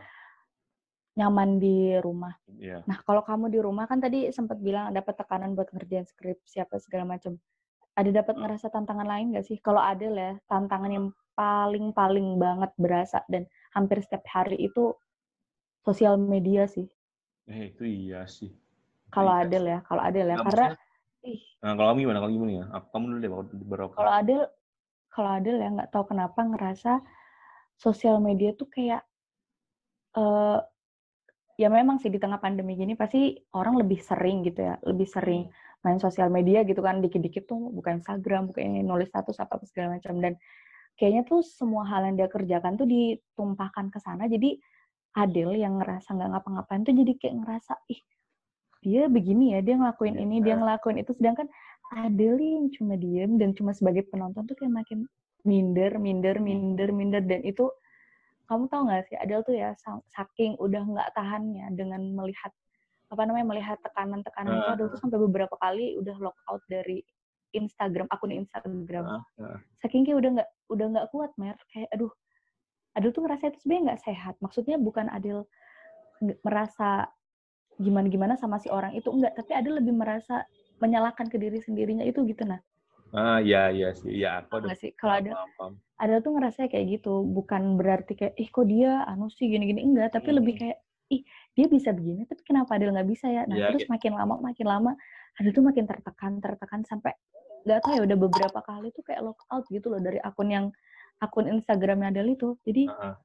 nyaman 1.20 1.60
di 1.60 2.00
rumah. 2.00 2.32
iya. 2.56 2.80
Nah, 2.88 3.04
kalau 3.04 3.20
kamu 3.20 3.52
di 3.52 3.60
rumah 3.60 3.84
kan 3.84 4.00
tadi 4.00 4.32
sempat 4.32 4.56
bilang 4.58 4.90
dapat 4.90 5.20
tekanan 5.20 5.52
buat 5.52 5.68
ngerjain 5.70 6.08
skripsi 6.08 6.64
apa 6.64 6.80
segala 6.80 7.04
macam. 7.06 7.36
Ada 7.94 8.24
dapat 8.24 8.40
Hmm. 8.40 8.48
ngerasa 8.48 8.72
tantangan 8.72 9.04
lain 9.04 9.36
nggak 9.36 9.44
sih? 9.44 9.60
Kalau 9.60 9.84
ada 9.84 10.08
lah, 10.08 10.34
tantangan 10.48 10.88
yang 10.88 11.06
paling-paling 11.36 12.40
banget 12.40 12.72
berasa 12.76 13.20
dan 13.28 13.44
hampir 13.76 14.00
setiap 14.00 14.24
hari 14.28 14.56
itu 14.58 14.96
sosial 15.84 16.16
media 16.16 16.64
sih. 16.66 16.88
Eh, 17.46 17.76
itu 17.76 17.84
iya 17.84 18.24
sih. 18.24 18.56
Kalau 19.12 19.34
Iya 19.34 19.44
ada 19.44 19.58
lah, 19.60 19.72
ya, 19.76 19.80
kalau 19.84 20.02
ada 20.06 20.20
lah. 20.24 20.36
Nggak, 20.40 20.48
Karena 20.48 20.68
maksudnya- 20.72 21.28
ih, 21.28 21.42
Nah, 21.60 21.72
kalau 21.76 21.88
kamu 21.92 22.00
gimana? 22.00 22.20
Kalau 22.24 22.32
gimana 22.32 22.52
ya? 22.56 22.66
Aku- 22.72 22.90
Kamu 22.94 23.06
dulu 23.12 23.20
deh, 23.20 23.32
baru 23.68 23.82
aku. 23.90 23.96
kalau 24.00 24.14
ada 24.16 24.38
kalau 25.10 25.30
ada 25.36 25.52
ya 25.52 25.68
nggak 25.74 25.90
tahu 25.92 26.04
kenapa 26.08 26.40
ngerasa 26.46 26.92
sosial 27.76 28.22
media 28.22 28.54
tuh 28.54 28.70
kayak 28.70 29.02
eh 30.16 30.60
ya 31.60 31.68
memang 31.68 32.00
sih 32.00 32.08
di 32.08 32.24
tengah 32.24 32.40
pandemi 32.40 32.80
gini 32.80 32.96
pasti 32.96 33.36
orang 33.52 33.76
lebih 33.76 34.00
sering 34.00 34.48
gitu 34.48 34.64
ya, 34.64 34.80
lebih 34.88 35.04
sering 35.04 35.52
main 35.84 36.00
sosial 36.00 36.32
media 36.32 36.64
gitu 36.64 36.80
kan 36.80 37.04
dikit-dikit 37.04 37.52
tuh 37.52 37.68
buka 37.76 37.92
Instagram, 37.92 38.48
buka 38.48 38.64
ini 38.64 38.80
nulis 38.80 39.12
status 39.12 39.36
apa 39.44 39.60
apa 39.60 39.66
segala 39.68 40.00
macam. 40.00 40.24
Dan 40.24 40.40
kayaknya 40.96 41.28
tuh 41.28 41.44
semua 41.44 41.84
hal 41.92 42.08
yang 42.08 42.16
dia 42.16 42.32
kerjakan 42.32 42.80
tuh 42.80 42.88
ditumpahkan 42.88 43.92
ke 43.92 44.00
sana. 44.00 44.32
Jadi 44.32 44.56
Adil 45.20 45.58
yang 45.58 45.82
ngerasa 45.82 46.16
nggak 46.16 46.30
ngapa-ngapain 46.38 46.86
tuh 46.86 46.94
jadi 46.94 47.14
kayak 47.18 47.36
ngerasa 47.42 47.74
ih 47.90 47.98
dia 48.80 49.10
begini 49.12 49.58
ya 49.58 49.60
dia 49.60 49.76
ngelakuin 49.76 50.16
Iya. 50.16 50.24
ini 50.24 50.36
dia 50.40 50.56
ngelakuin 50.56 50.98
itu. 51.04 51.12
Sedangkan 51.18 51.52
Adil 51.92 52.40
yang 52.40 52.70
cuma 52.72 52.94
diem 52.96 53.36
dan 53.36 53.52
cuma 53.58 53.76
sebagai 53.76 54.08
penonton 54.08 54.48
tuh 54.48 54.56
kayak 54.56 54.72
makin 54.86 55.10
minder 55.44 55.98
minder 56.00 56.40
minder 56.40 56.88
minder. 56.96 57.20
Dan 57.26 57.44
itu 57.44 57.68
kamu 58.50 58.66
tahu 58.66 58.82
nggak 58.90 59.06
sih 59.06 59.16
Adil 59.22 59.40
tuh 59.46 59.54
ya 59.54 59.78
sa- 59.78 60.02
saking 60.10 60.58
udah 60.58 60.82
nggak 60.82 61.10
tahannya 61.14 61.70
dengan 61.78 62.02
melihat 62.18 62.50
apa 63.10 63.22
namanya 63.26 63.46
melihat 63.54 63.78
tekanan-tekanan 63.86 64.58
itu 64.58 64.70
Ah. 64.70 64.74
Adil 64.74 64.88
tuh 64.90 65.00
sampai 65.00 65.18
beberapa 65.22 65.54
kali 65.62 65.94
udah 66.02 66.18
lock 66.18 66.38
out 66.50 66.62
dari 66.66 67.06
Instagram 67.54 68.06
akun 68.10 68.34
Instagram. 68.34 69.06
Ah, 69.06 69.22
ah. 69.42 69.58
saking 69.82 70.06
kayak 70.06 70.18
udah 70.22 70.30
nggak 70.42 70.50
udah 70.74 70.86
nggak 70.98 71.08
kuat 71.14 71.32
mer. 71.38 71.58
Kayak 71.70 71.90
aduh 71.94 72.10
Adil 72.98 73.14
tuh 73.14 73.22
ngerasa 73.26 73.54
itu 73.54 73.58
sebenarnya 73.62 73.84
nggak 73.94 74.02
sehat. 74.02 74.36
Maksudnya 74.42 74.78
bukan 74.82 75.10
Adil 75.14 75.46
merasa 76.44 77.08
gimana 77.80 78.12
gimana 78.12 78.34
sama 78.36 78.60
si 78.60 78.68
orang 78.68 78.92
itu 78.92 79.08
enggak 79.08 79.40
tapi 79.40 79.56
Adil 79.56 79.80
lebih 79.80 79.96
merasa 79.96 80.44
menyalahkan 80.84 81.32
ke 81.32 81.40
diri 81.40 81.64
sendirinya 81.64 82.04
itu 82.04 82.28
gitu 82.28 82.44
nah 82.44 82.60
Ah, 83.10 83.40
iya, 83.42 83.74
iya 83.74 83.90
sih. 83.98 84.12
Iya, 84.22 84.46
aku 84.46 84.62
ada 84.62 84.76
sih 84.78 84.94
kalau 84.94 85.14
ada 85.18 85.32
paham. 85.58 85.74
Adil 86.00 86.24
tuh 86.24 86.32
ngerasa 86.32 86.72
kayak 86.72 86.86
gitu 87.00 87.28
bukan 87.28 87.76
berarti 87.76 88.16
kayak 88.16 88.34
ih 88.40 88.48
kok 88.48 88.64
dia 88.64 89.04
anu 89.04 89.28
sih 89.28 89.52
gini 89.52 89.68
gini 89.68 89.84
enggak 89.84 90.16
tapi 90.16 90.32
lebih 90.32 90.56
Hmm. 90.56 90.62
kayak 90.64 90.78
ih 91.12 91.22
dia 91.52 91.66
bisa 91.68 91.90
begini 91.92 92.24
tapi 92.24 92.40
kenapa 92.48 92.80
Adil 92.80 92.96
nggak 92.96 93.10
bisa 93.10 93.28
ya 93.28 93.44
nah 93.44 93.60
Iya, 93.60 93.68
terus 93.76 93.84
makin 93.92 94.16
lama 94.16 94.40
makin 94.40 94.64
lama 94.64 94.92
Adil 95.36 95.52
tuh 95.52 95.66
makin 95.66 95.84
tertekan 95.84 96.40
tertekan 96.40 96.88
sampai 96.88 97.12
nggak 97.68 97.84
tahu 97.84 98.00
ya 98.00 98.02
udah 98.08 98.16
beberapa 98.16 98.60
kali 98.64 98.96
tuh 98.96 99.04
kayak 99.04 99.28
lock 99.28 99.44
out 99.52 99.68
gitu 99.68 99.92
loh 99.92 100.00
dari 100.00 100.24
akun 100.24 100.48
yang 100.48 100.66
akun 101.20 101.52
Instagramnya 101.52 102.16
Adil 102.16 102.32
itu 102.40 102.56
jadi 102.64 102.88
Ah, 102.88 103.04
ah. 103.04 103.16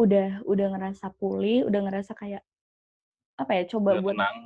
udah 0.00 0.40
udah 0.48 0.66
ngerasa 0.72 1.12
pulih, 1.20 1.68
udah 1.68 1.80
ngerasa 1.84 2.16
kayak 2.16 2.40
apa 3.36 3.52
ya 3.60 3.62
coba 3.76 4.00
Udah 4.00 4.04
buat 4.08 4.16
tenang, 4.16 4.36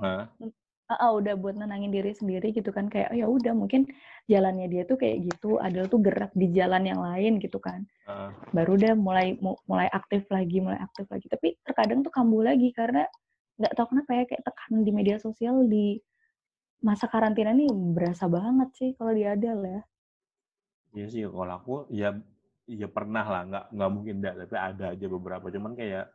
ah, 0.89 1.13
udah 1.17 1.35
buat 1.41 1.57
nenangin 1.57 1.89
diri 1.89 2.13
sendiri 2.13 2.53
gitu 2.53 2.69
kan 2.69 2.93
kayak 2.93 3.13
oh 3.13 3.17
ya 3.17 3.27
udah 3.29 3.53
mungkin 3.57 3.89
jalannya 4.29 4.69
dia 4.69 4.83
tuh 4.85 5.01
kayak 5.01 5.25
gitu, 5.33 5.57
Adel 5.61 5.89
tuh 5.89 6.01
gerak 6.01 6.33
di 6.37 6.53
jalan 6.53 6.85
yang 6.85 7.01
lain 7.01 7.41
gitu 7.41 7.57
kan. 7.61 7.85
Ah. 8.05 8.33
Baru 8.53 8.77
udah 8.77 8.93
mulai 8.97 9.37
mu- 9.41 9.61
mulai 9.65 9.89
aktif 9.89 10.29
lagi, 10.29 10.61
mulai 10.61 10.81
aktif 10.81 11.09
lagi. 11.09 11.27
Tapi 11.29 11.57
terkadang 11.65 12.05
tuh 12.05 12.13
kambuh 12.13 12.45
lagi 12.45 12.69
karena 12.77 13.09
nggak 13.57 13.73
tahu 13.79 13.87
kenapa 13.95 14.11
ya 14.13 14.25
kayak 14.29 14.43
tekanan 14.45 14.83
di 14.83 14.93
media 14.93 15.17
sosial 15.23 15.65
di 15.71 16.01
masa 16.85 17.09
karantina 17.09 17.57
ini 17.57 17.71
berasa 17.71 18.29
banget 18.29 18.69
sih 18.77 18.91
kalau 18.99 19.13
di 19.17 19.25
Adel 19.25 19.61
ya. 19.65 19.81
Iya 20.95 21.07
sih, 21.11 21.23
kalau 21.27 21.55
aku 21.57 21.75
ya 21.91 22.13
ya 22.69 22.89
pernah 22.89 23.25
lah, 23.25 23.43
nggak 23.49 23.65
nggak 23.73 23.91
mungkin 23.93 24.15
enggak, 24.21 24.35
tapi 24.47 24.57
ada 24.57 24.85
aja 24.93 25.07
beberapa. 25.09 25.47
Cuman 25.49 25.73
kayak 25.77 26.13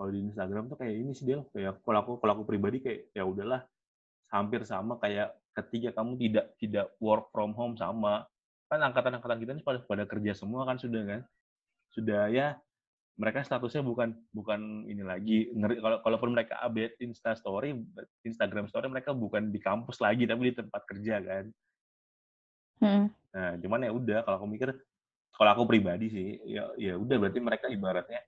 kalau 0.00 0.10
di 0.16 0.20
Instagram 0.24 0.64
tuh 0.72 0.78
kayak 0.80 0.94
ini 0.96 1.12
sih 1.12 1.28
dia 1.28 1.44
kayak 1.52 1.84
kalau 1.84 1.98
aku 2.00 2.12
kalau 2.24 2.32
aku 2.40 2.44
pribadi 2.48 2.80
kayak 2.80 3.12
ya 3.12 3.20
udahlah 3.28 3.60
hampir 4.30 4.62
sama 4.62 4.96
kayak 5.02 5.34
ketika 5.54 6.00
kamu 6.00 6.16
tidak 6.16 6.46
tidak 6.62 6.86
work 7.02 7.28
from 7.34 7.52
home 7.52 7.74
sama. 7.74 8.24
Kan 8.70 8.80
angkatan-angkatan 8.86 9.38
kita 9.42 9.50
ini 9.58 9.62
pada 9.66 9.82
pada 9.82 10.04
kerja 10.06 10.32
semua 10.32 10.62
kan 10.62 10.78
sudah 10.78 11.02
kan? 11.02 11.20
Sudah 11.90 12.30
ya 12.30 12.54
mereka 13.18 13.44
statusnya 13.44 13.82
bukan 13.82 14.14
bukan 14.30 14.86
ini 14.86 15.02
lagi. 15.02 15.50
Ngeri 15.52 15.82
kalau 15.82 15.98
kalaupun 16.00 16.30
mereka 16.32 16.56
update 16.62 16.96
Insta 17.02 17.34
story 17.34 17.74
Instagram 18.22 18.70
story 18.70 18.86
mereka 18.88 19.10
bukan 19.12 19.50
di 19.50 19.58
kampus 19.58 19.98
lagi 20.00 20.24
tapi 20.24 20.54
di 20.54 20.56
tempat 20.56 20.82
kerja 20.86 21.18
kan. 21.20 21.44
Hmm. 22.80 23.04
Nah, 23.36 23.52
cuman 23.60 23.84
ya 23.84 23.92
udah 23.92 24.18
kalau 24.24 24.36
aku 24.40 24.48
mikir 24.48 24.70
kalau 25.36 25.50
aku 25.52 25.62
pribadi 25.68 26.06
sih 26.08 26.28
ya 26.48 26.70
ya 26.80 26.96
udah 26.96 27.16
berarti 27.20 27.40
mereka 27.42 27.66
ibaratnya 27.68 28.24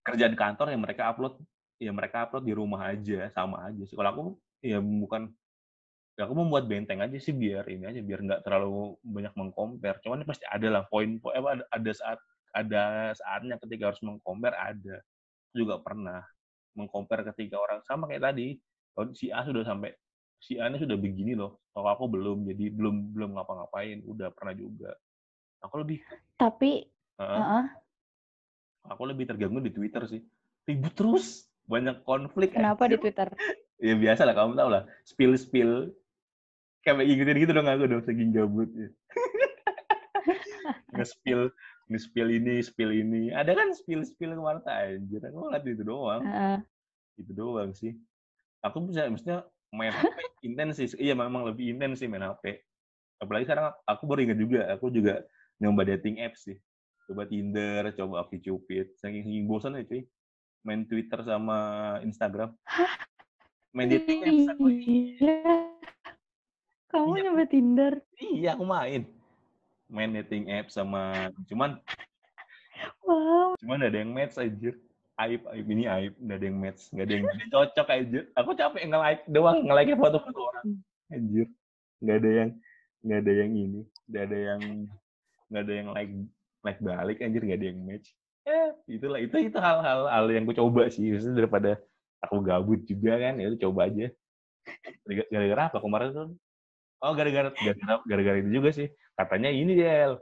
kerjaan 0.00 0.32
kantor 0.32 0.72
yang 0.72 0.80
mereka 0.80 1.12
upload 1.12 1.36
ya 1.76 1.92
mereka 1.92 2.24
upload 2.24 2.44
di 2.48 2.54
rumah 2.56 2.88
aja 2.88 3.28
sama 3.36 3.68
aja 3.68 3.84
sih. 3.84 3.92
Kalau 3.92 4.10
aku 4.10 4.22
ya 4.62 4.78
bukan. 4.82 5.32
Ya 6.18 6.26
aku 6.26 6.34
membuat 6.34 6.66
benteng 6.66 6.98
aja 6.98 7.14
sih 7.22 7.30
biar 7.30 7.62
ini 7.70 7.86
aja 7.86 8.02
biar 8.02 8.20
nggak 8.26 8.42
terlalu 8.42 8.98
banyak 9.06 9.30
mengcompare. 9.38 10.02
Cuman 10.02 10.26
pasti 10.26 10.42
ada 10.50 10.66
lah 10.66 10.82
poin 10.90 11.22
poin 11.22 11.38
apa 11.38 11.62
ada 11.70 11.90
saat 11.94 12.18
ada 12.50 13.14
saatnya 13.14 13.54
ketika 13.62 13.94
harus 13.94 14.02
mengcompare 14.02 14.58
ada. 14.58 14.98
Juga 15.54 15.78
pernah 15.78 16.26
mengcompare 16.74 17.22
ketika 17.34 17.62
orang 17.62 17.86
sama 17.86 18.10
kayak 18.10 18.34
tadi 18.34 18.58
kalau 18.98 19.14
si 19.14 19.30
A 19.30 19.46
sudah 19.46 19.62
sampai 19.62 19.94
si 20.42 20.58
A 20.58 20.66
ini 20.66 20.82
sudah 20.82 20.98
begini 20.98 21.38
loh 21.38 21.62
kalau 21.70 21.94
aku 21.94 22.10
belum 22.10 22.50
jadi 22.50 22.74
belum 22.74 23.14
belum 23.14 23.30
ngapa-ngapain. 23.38 24.02
Udah 24.02 24.34
pernah 24.34 24.58
juga. 24.58 24.90
Aku 25.62 25.86
lebih 25.86 26.02
Tapi 26.34 26.82
Heeh. 27.18 27.42
heeh, 27.42 27.66
aku 28.86 29.02
lebih 29.06 29.26
terganggu 29.26 29.58
di 29.62 29.70
Twitter 29.74 30.02
sih. 30.06 30.22
Ribut 30.66 30.94
terus 30.94 31.46
banyak 31.66 32.02
konflik 32.02 32.54
kenapa 32.54 32.86
di 32.86 32.96
anjir. 32.96 33.02
Twitter? 33.02 33.28
Ya 33.78 33.94
biasa 33.94 34.26
lah 34.26 34.34
kamu 34.34 34.58
tahu 34.58 34.68
lah 34.74 34.82
spill 35.06 35.32
spill 35.38 35.72
kayak 36.82 37.04
ngikutin 37.04 37.38
gitu 37.42 37.52
dong 37.54 37.68
aku 37.70 37.84
dong 37.86 38.02
saking 38.02 38.30
gabut 38.34 38.70
ya. 38.74 38.88
nge-spill 40.96 41.52
nge-spill 41.88 42.28
ini 42.32 42.60
spill 42.64 42.90
ini. 42.90 43.30
Ada 43.32 43.54
kan 43.54 43.72
spill 43.76 44.02
spill 44.04 44.34
ke 44.34 44.42
mana 44.42 44.60
anjir 44.66 45.22
aku 45.22 45.36
ngeliat 45.36 45.64
itu 45.64 45.84
doang. 45.84 46.22
Heeh. 46.24 46.58
itu 47.18 47.32
doang 47.34 47.74
sih. 47.74 47.98
Aku 48.62 48.82
bisa 48.86 49.06
maksudnya 49.10 49.46
main 49.74 49.92
HP 49.92 50.18
intens 50.48 50.80
sih 50.80 50.88
iya 50.96 51.12
memang 51.12 51.44
lebih 51.44 51.76
intens 51.76 52.00
sih 52.00 52.08
main 52.08 52.24
HP 52.24 52.62
apalagi 53.20 53.44
sekarang 53.50 53.74
aku 53.84 54.02
baru 54.08 54.20
ingat 54.24 54.38
juga 54.38 54.60
aku 54.72 54.86
juga 54.88 55.14
nyoba 55.58 55.82
dating 55.84 56.22
apps 56.22 56.46
sih. 56.46 56.56
Coba 57.08 57.24
Tinder 57.26 57.90
coba 57.96 58.24
OkCupid 58.24 58.96
saking 59.00 59.26
saking 59.26 59.44
bosan 59.50 59.76
ya 59.76 59.84
cuy. 59.84 60.06
Main 60.66 60.86
Twitter 60.86 61.22
sama 61.22 61.58
Instagram 62.02 62.54
main 63.70 63.88
dating 63.88 64.20
apps 64.22 64.46
aku 64.48 64.64
Iya. 64.70 65.36
Kamu 66.88 67.12
Iya. 67.12 67.22
nyoba 67.22 67.44
Tinder? 67.46 67.92
iya 68.18 68.50
aku 68.52 68.64
main 68.64 69.02
main 69.86 70.10
dating 70.14 70.48
apps 70.48 70.74
sama 70.74 71.28
cuman 71.46 71.78
Wow. 73.02 73.58
cuman 73.58 73.80
ada 73.82 73.98
yang 73.98 74.12
match 74.12 74.36
anjir 74.36 74.78
aib 75.18 75.42
aib 75.50 75.66
ini 75.66 75.84
aib 75.84 76.14
nggak 76.14 76.36
ada 76.36 76.46
yang 76.46 76.58
match 76.58 76.80
nggak 76.92 77.04
ada 77.04 77.12
yang 77.12 77.24
ada 77.24 77.34
yang 77.34 77.50
cocok 77.50 77.86
anjir 77.90 78.22
aku 78.32 78.50
capek 78.54 78.82
nge-like 78.86 79.22
doang 79.26 79.58
nge-like 79.66 79.98
foto-foto 79.98 80.40
orang 80.46 80.66
anjir 81.08 81.46
nggak 81.98 82.16
ada 82.22 82.30
yang 82.30 82.50
nggak 83.02 83.18
ada 83.18 83.32
yang 83.34 83.50
ini 83.52 83.80
nggak 84.06 84.22
ada 84.24 84.38
yang 84.38 84.60
nggak 85.50 85.62
ada 85.64 85.72
yang 85.74 85.88
like 85.90 86.12
like 86.62 86.78
balik 86.78 87.18
anjir 87.18 87.42
nggak 87.42 87.58
ada 87.58 87.66
yang 87.66 87.80
match 87.82 88.08
ya 88.46 88.62
itulah 88.86 89.18
itu 89.18 89.36
itu 89.42 89.58
hal-hal 89.58 90.00
hal 90.06 90.24
yang 90.30 90.46
gue 90.46 90.54
coba 90.54 90.86
sih 90.86 91.10
daripada 91.34 91.82
aku 92.24 92.36
gabut 92.42 92.80
juga 92.84 93.18
kan 93.18 93.38
ya 93.38 93.52
coba 93.68 93.90
aja. 93.90 94.10
Gara-gara 95.32 95.62
apa 95.72 95.78
kemarin 95.78 96.08
tuh? 96.12 96.28
Oh 96.98 97.14
gara-gara 97.14 97.54
gara-gara 97.54 98.02
gara-gara 98.04 98.38
itu 98.42 98.50
juga 98.50 98.70
sih. 98.74 98.88
Katanya 99.14 99.50
ini 99.50 99.78
Del 99.78 100.18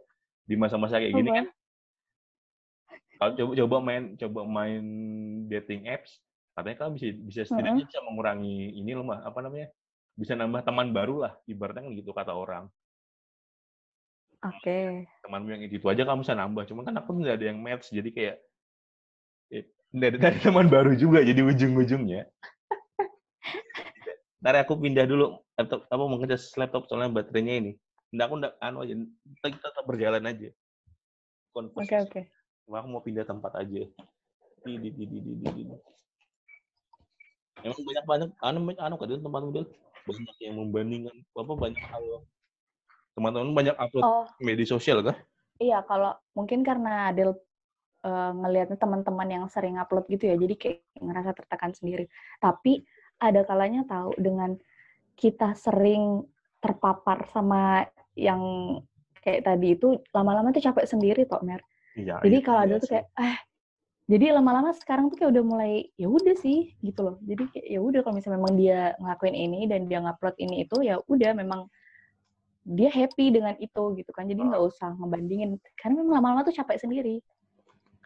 di 0.47 0.55
masa-masa 0.55 1.03
kayak 1.03 1.14
gini 1.14 1.30
kan 1.34 1.47
kalau 3.16 3.32
coba 3.34 3.53
coba 3.59 3.76
main 3.82 4.05
coba 4.14 4.40
main 4.47 4.84
dating 5.51 5.90
apps 5.90 6.20
katanya 6.55 6.76
kan 6.86 6.94
bisa 6.94 7.07
bisa 7.26 7.40
setidaknya 7.44 7.84
bisa 7.84 8.01
mengurangi 8.07 8.76
ini 8.78 8.92
loh 8.97 9.05
mah 9.05 9.24
apa 9.26 9.42
namanya 9.44 9.68
bisa 10.16 10.32
nambah 10.32 10.64
teman 10.64 10.94
baru 10.94 11.28
lah 11.28 11.32
ibaratnya 11.44 11.84
kan 11.84 11.92
gitu 11.92 12.16
kata 12.16 12.32
orang. 12.32 12.72
Oke. 14.40 15.05
temanmu 15.24 15.49
yang 15.49 15.64
itu 15.64 15.82
aja 15.90 16.07
kamu 16.07 16.22
bisa 16.22 16.36
nambah 16.36 16.64
cuman 16.70 16.84
kan 16.86 16.94
aku 17.03 17.11
nggak 17.18 17.36
ada 17.40 17.47
yang 17.51 17.59
match 17.59 17.90
jadi 17.90 18.09
kayak 18.12 18.36
nggak 19.97 20.20
ada 20.20 20.28
teman 20.44 20.68
baru 20.68 20.92
juga 20.92 21.24
jadi 21.24 21.40
ujung-ujungnya. 21.40 22.28
Ntar 24.44 24.61
aku 24.61 24.76
pindah 24.76 25.09
dulu 25.09 25.40
laptop 25.57 25.88
apa 25.88 26.03
mau 26.05 26.20
ngecas 26.20 26.53
laptop 26.61 26.84
soalnya 26.86 27.16
baterainya 27.16 27.55
ini. 27.57 27.72
Nggak 28.12 28.26
aku 28.28 28.34
nggak 28.44 28.55
anu 28.61 28.78
aja 28.84 28.94
kita 29.40 29.47
kita 29.57 29.66
tetap 29.72 29.84
berjalan 29.88 30.28
aja. 30.28 30.49
Oke, 31.57 31.97
oke. 31.97 32.20
Cuma 32.68 32.84
aku 32.84 32.88
mau 32.92 33.01
pindah 33.01 33.24
tempat 33.24 33.57
aja. 33.57 33.88
Di 34.62 34.72
di 34.76 34.88
di 34.92 35.05
di 35.09 35.18
di, 35.24 35.32
di, 35.40 35.62
di. 35.64 35.76
emang 37.64 37.80
banyak 37.80 38.05
banyak 38.05 38.30
anu 38.44 38.59
anu 38.76 38.94
kan 39.01 39.09
tempat 39.09 39.42
model? 39.49 39.64
Banyak 40.07 40.36
yang 40.38 40.55
membandingkan 40.61 41.16
apa 41.34 41.53
banyak 41.57 41.82
hal 41.82 42.05
teman-teman 43.16 43.57
banyak 43.57 43.74
upload 43.80 44.05
Oh, 44.05 44.24
media 44.38 44.68
sosial 44.68 45.01
kan 45.01 45.16
iya 45.57 45.80
kalau 45.88 46.12
mungkin 46.36 46.61
karena 46.61 47.09
Adel 47.09 47.32
eh, 48.07 48.31
ngelihatnya 48.41 48.79
teman-teman 48.79 49.29
yang 49.29 49.45
sering 49.51 49.77
upload 49.83 50.07
gitu 50.13 50.31
ya, 50.31 50.37
jadi 50.39 50.55
kayak 50.61 50.81
ngerasa 51.03 51.31
tertekan 51.39 51.73
sendiri. 51.79 52.05
Tapi 52.39 52.73
ada 53.19 53.41
kalanya 53.49 53.83
tahu 53.89 54.13
dengan 54.21 54.55
kita 55.17 55.57
sering 55.57 56.25
terpapar 56.63 57.25
sama 57.33 57.85
yang 58.17 58.41
kayak 59.25 59.43
tadi 59.45 59.77
itu 59.77 59.89
lama-lama 60.15 60.53
tuh 60.55 60.63
capek 60.65 60.87
sendiri 60.89 61.23
toh 61.29 61.41
Mer. 61.45 61.61
iya 61.99 62.17
Jadi 62.25 62.37
iya, 62.37 62.47
kalau 62.47 62.61
iya 62.63 62.69
ada 62.69 62.77
tuh 62.83 62.89
kayak 62.93 63.07
eh 63.19 63.37
jadi 64.07 64.27
lama-lama 64.39 64.71
sekarang 64.77 65.11
tuh 65.11 65.17
kayak 65.19 65.31
udah 65.35 65.45
mulai 65.47 65.73
ya 65.99 66.07
udah 66.07 66.37
sih 66.39 66.75
gitu 66.83 67.01
loh. 67.07 67.17
Jadi 67.27 67.43
kayak 67.51 67.67
ya 67.75 67.81
udah 67.83 68.01
kalau 68.07 68.15
misalnya 68.19 68.39
memang 68.39 68.55
dia 68.61 68.79
ngelakuin 69.03 69.37
ini 69.37 69.61
dan 69.71 69.81
dia 69.91 69.99
ngupload 70.05 70.37
ini 70.39 70.55
itu 70.67 70.77
ya 70.87 70.95
udah 71.11 71.31
memang 71.35 71.61
dia 72.67 72.91
happy 72.91 73.31
dengan 73.31 73.55
itu 73.63 73.83
gitu 73.99 74.11
kan. 74.11 74.27
Jadi 74.31 74.41
nggak 74.43 74.63
usah 74.63 74.95
ngebandingin 74.99 75.59
karena 75.79 75.95
memang 76.03 76.13
lama-lama 76.19 76.43
tuh 76.47 76.55
capek 76.55 76.79
sendiri. 76.83 77.23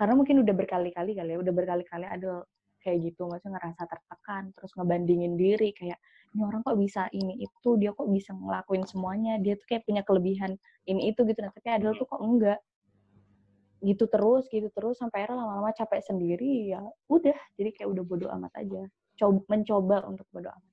Karena 0.01 0.17
mungkin 0.17 0.41
udah 0.41 0.55
berkali-kali 0.57 1.13
kali 1.13 1.29
ya, 1.29 1.37
udah 1.37 1.53
berkali-kali 1.53 2.09
ada 2.09 2.41
kayak 2.81 3.13
gitu, 3.13 3.29
maksudnya 3.29 3.61
ngerasa 3.61 3.85
tertekan, 3.85 4.49
terus 4.57 4.73
ngebandingin 4.73 5.37
diri 5.37 5.77
kayak 5.77 6.01
ini 6.33 6.41
orang 6.41 6.65
kok 6.65 6.81
bisa 6.81 7.05
ini 7.13 7.37
itu, 7.37 7.77
dia 7.77 7.93
kok 7.93 8.09
bisa 8.09 8.33
ngelakuin 8.33 8.89
semuanya, 8.89 9.37
dia 9.37 9.61
tuh 9.61 9.69
kayak 9.69 9.85
punya 9.85 10.01
kelebihan 10.01 10.57
ini 10.89 11.13
itu 11.13 11.21
gitu, 11.29 11.37
nah, 11.45 11.53
tapi 11.53 11.69
Adel 11.69 11.93
tuh 12.01 12.09
kok 12.09 12.17
enggak. 12.17 12.57
Gitu 13.85 14.05
terus 14.09 14.49
gitu 14.49 14.73
terus 14.73 14.97
sampai 14.97 15.25
akhirnya 15.25 15.45
lama-lama 15.45 15.73
capek 15.77 16.01
sendiri 16.05 16.73
ya 16.73 16.81
udah 17.09 17.37
jadi 17.57 17.69
kayak 17.73 17.89
udah 17.93 18.05
bodo 18.05 18.29
amat 18.41 18.53
aja. 18.57 18.89
Coba 19.21 19.41
mencoba 19.53 19.97
untuk 20.09 20.25
bodo 20.33 20.49
amat. 20.49 20.73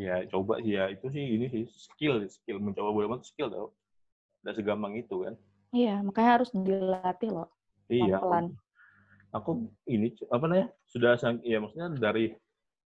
Ya 0.00 0.16
coba 0.32 0.60
sih 0.60 0.76
ya 0.76 0.92
itu 0.92 1.08
sih 1.12 1.24
ini 1.24 1.48
sih 1.48 1.64
skill 1.68 2.24
skill. 2.28 2.60
Mencoba 2.60 2.92
boleh 2.92 3.08
banget 3.08 3.32
skill 3.32 3.48
tau. 3.48 3.68
Nggak 4.44 4.56
segampang 4.60 5.00
itu 5.00 5.16
kan? 5.24 5.34
Iya 5.72 6.04
makanya 6.04 6.30
harus 6.40 6.52
dilatih 6.52 7.32
loh 7.32 7.55
iya 7.90 8.18
pelan 8.18 8.52
aku 9.34 9.68
ini 9.90 10.14
apa 10.32 10.44
namanya 10.48 10.66
sudah 10.88 11.18
ya 11.44 11.58
maksudnya 11.60 11.88
dari 11.98 12.32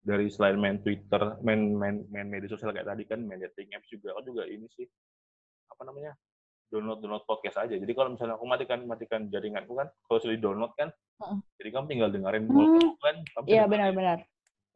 dari 0.01 0.27
selain 0.33 0.57
main 0.57 0.81
Twitter 0.81 1.37
main 1.45 1.77
main 1.77 2.03
main 2.09 2.27
media 2.27 2.49
sosial 2.49 2.73
kayak 2.73 2.89
tadi 2.89 3.05
kan 3.05 3.21
main 3.21 3.39
dating 3.39 3.71
apps 3.77 3.89
juga 3.93 4.17
aku 4.17 4.33
juga 4.33 4.49
ini 4.49 4.65
sih 4.73 4.89
apa 5.69 5.83
namanya 5.85 6.17
download 6.73 7.05
download 7.05 7.25
podcast 7.29 7.61
aja 7.69 7.77
jadi 7.77 7.93
kalau 7.93 8.17
misalnya 8.17 8.41
aku 8.41 8.47
matikan 8.49 8.81
matikan 8.89 9.29
jaringanku 9.29 9.77
kan 9.77 9.93
kalau 10.09 10.19
sudah 10.23 10.35
di 10.35 10.43
download 10.43 10.73
kan 10.75 10.89
Heeh. 11.21 11.39
jadi 11.61 11.69
kamu 11.77 11.85
tinggal 11.91 12.09
dengerin 12.09 12.45
Hmm. 12.49 12.97
kan 13.01 13.17
iya 13.45 13.69
benar-benar 13.69 14.25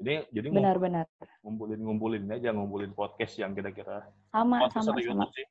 jadi 0.03 0.27
jadi 0.35 0.49
benar-benar 0.51 1.07
ngumpulin 1.47 1.81
ngumpulin 1.81 2.25
aja 2.35 2.51
ngumpulin 2.51 2.93
podcast 2.93 3.39
yang 3.39 3.55
kira-kira 3.55 4.05
sama 4.35 4.67
podcast 4.67 4.91
sama 4.91 4.99
atau 4.99 5.03
sama 5.03 5.23
YouTube 5.23 5.35
sih. 5.39 5.47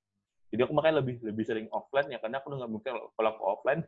Jadi 0.54 0.62
aku 0.70 0.74
makanya 0.78 1.02
lebih 1.02 1.16
lebih 1.26 1.44
sering 1.50 1.66
offline 1.74 2.14
ya 2.14 2.22
karena 2.22 2.38
aku 2.38 2.54
nggak 2.54 2.70
mungkin 2.70 2.92
kalau 3.18 3.30
aku 3.34 3.44
offline 3.58 3.82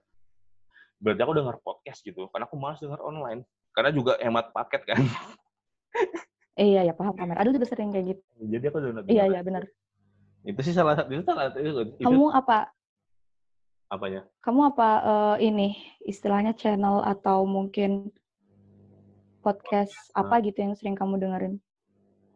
berarti 1.00 1.22
aku 1.22 1.34
denger 1.36 1.56
podcast 1.62 2.00
gitu. 2.02 2.28
Karena 2.32 2.46
aku 2.48 2.56
malas 2.60 2.80
denger 2.80 3.00
online. 3.02 3.44
Karena 3.76 3.92
juga 3.92 4.16
hemat 4.24 4.52
paket 4.56 4.82
kan. 4.88 5.00
iya 6.56 6.88
ya 6.88 6.94
paham 6.96 7.16
kamera 7.16 7.44
Adel 7.44 7.56
juga 7.56 7.68
sering 7.68 7.92
kayak 7.92 8.16
gitu 8.16 8.24
Jadi 8.48 8.66
aku 8.72 8.78
download. 8.80 9.06
iya 9.12 9.28
iya 9.28 9.42
benar 9.44 9.68
Itu 10.46 10.62
sih 10.64 10.72
salah 10.76 10.96
satu 10.96 11.12
itu 11.12 11.24
salah 11.28 11.52
satu 11.52 11.60
itu, 11.60 12.00
kamu 12.00 12.32
apa 12.32 12.70
apanya? 13.92 14.24
kamu 14.40 14.62
apa 14.76 14.90
eh, 15.04 15.52
ini 15.52 15.76
istilahnya 16.06 16.54
channel 16.56 17.04
atau 17.04 17.44
mungkin 17.44 18.12
podcast 19.44 19.94
apa 20.16 20.42
gitu 20.42 20.58
yang 20.64 20.74
sering 20.78 20.96
kamu 20.98 21.22
dengerin 21.22 21.56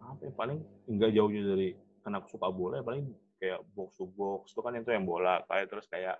Apa 0.03 0.25
ya, 0.25 0.31
paling 0.33 0.59
enggak 0.89 1.13
jauhnya 1.13 1.41
dari 1.55 1.69
karena 2.01 2.17
aku 2.21 2.27
suka 2.33 2.47
bola 2.49 2.81
ya 2.81 2.85
paling 2.85 3.03
kayak 3.39 3.59
box 3.77 3.95
to 3.97 4.05
box 4.13 4.51
itu 4.51 4.61
kan 4.61 4.73
itu 4.75 4.89
yang 4.91 5.05
bola 5.07 5.41
kayak 5.47 5.69
terus 5.69 5.85
kayak 5.87 6.17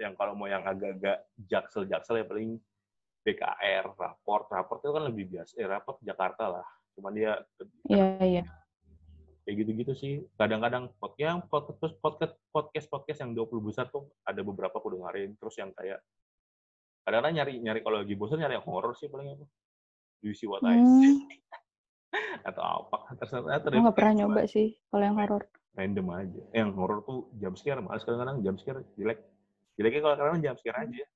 yang 0.00 0.16
kalau 0.16 0.32
mau 0.32 0.48
yang 0.48 0.64
agak-agak 0.64 1.28
jaksel 1.44 1.84
jaksel 1.84 2.24
ya 2.24 2.24
paling 2.24 2.56
BKR 3.20 3.84
raport. 4.00 4.48
Raport 4.48 4.80
itu 4.80 4.92
kan 4.96 5.04
lebih 5.04 5.24
biasa 5.28 5.52
eh 5.60 5.68
raport 5.68 6.00
Jakarta 6.00 6.48
lah. 6.48 6.66
Cuman 6.96 7.12
dia 7.12 7.36
iya 7.92 8.16
iya. 8.24 8.44
kayak 9.44 9.56
gitu-gitu 9.60 9.92
sih. 9.92 10.14
Kadang-kadang 10.40 10.88
pod 10.96 11.12
yang 11.20 11.44
podcast 11.52 12.00
podcast 12.00 12.32
podcast 12.48 12.86
podcast 12.88 13.18
yang 13.20 13.36
20 13.36 13.60
besar 13.60 13.92
tuh 13.92 14.08
ada 14.24 14.40
beberapa 14.40 14.80
aku 14.80 14.96
dengerin. 14.96 15.36
Terus 15.36 15.54
yang 15.60 15.70
kayak 15.76 16.00
kadang-kadang 17.04 17.44
nyari 17.44 17.54
nyari 17.60 17.80
kalau 17.84 18.00
lagi 18.00 18.16
bosan 18.16 18.40
nyari 18.40 18.56
yang 18.56 18.64
horor 18.64 18.96
sih 18.96 19.12
paling 19.12 19.36
apa? 19.36 19.44
Do 20.24 20.26
you 20.32 20.36
see 20.36 20.48
what 20.48 20.64
I 20.64 20.80
see? 20.80 21.12
Hmm, 21.12 21.20
atau 22.48 22.88
apa? 22.88 23.20
Terserah 23.20 23.60
aku 23.60 23.68
nggak 23.68 23.96
pernah 23.96 24.14
nyoba 24.24 24.48
sih 24.48 24.80
kalau 24.88 25.04
yang 25.04 25.20
horor 25.20 25.44
random 25.76 26.06
aja. 26.12 26.40
Eh, 26.52 26.58
yang 26.60 26.72
horor 26.74 27.04
tuh 27.04 27.30
jam 27.38 27.54
scare 27.54 27.80
malas 27.84 28.02
kadang-kadang 28.02 28.42
jam 28.42 28.56
scare 28.58 28.80
jelek 28.96 29.20
Kira-kira 29.80 30.12
kalau 30.12 30.16
kalian 30.20 30.44
jam 30.44 30.56
scare 30.60 30.84
aja. 30.84 31.08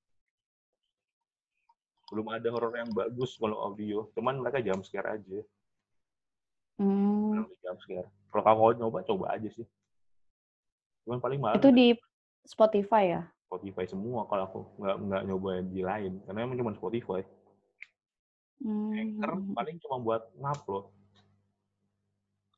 Belum 2.08 2.32
ada 2.32 2.48
horor 2.48 2.72
yang 2.72 2.88
bagus 2.96 3.36
kalau 3.36 3.60
audio, 3.60 4.08
cuman 4.16 4.40
mereka 4.40 4.64
jam 4.64 4.80
scare 4.80 5.20
aja. 5.20 5.38
Hmm. 6.80 7.44
Jam 7.60 7.76
scare. 7.84 8.08
Kalau 8.32 8.40
kamu 8.40 8.56
mau 8.56 8.72
nyoba, 8.72 8.98
coba 9.04 9.36
aja 9.36 9.52
sih. 9.52 9.68
Cuman 11.04 11.20
paling 11.20 11.44
mahal 11.44 11.60
Itu 11.60 11.76
di 11.76 11.92
Spotify 12.48 13.20
ya? 13.20 13.22
Spotify 13.52 13.84
semua 13.84 14.24
kalau 14.32 14.42
aku 14.48 14.60
nggak 14.80 14.96
nggak 15.12 15.22
nyoba 15.28 15.50
di 15.68 15.80
lain 15.84 16.12
karena 16.24 16.48
emang 16.48 16.56
cuma 16.56 16.72
Spotify. 16.72 17.20
Anchor 18.96 19.44
Hmm. 19.44 19.52
paling 19.52 19.76
cuma 19.84 20.00
buat 20.00 20.22
ngupload. 20.40 20.88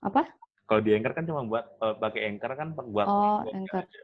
Apa? 0.07 0.23
Kalau 0.71 0.81
di 0.87 0.95
Anchor 0.95 1.19
kan 1.19 1.27
cuma 1.27 1.43
buat 1.43 1.67
kalau 1.83 1.99
pakai 1.99 2.31
Anchor 2.31 2.55
kan 2.55 2.69
buat 2.79 3.11
Oh, 3.11 3.43
Anchor. 3.51 3.83
aja. 3.83 4.03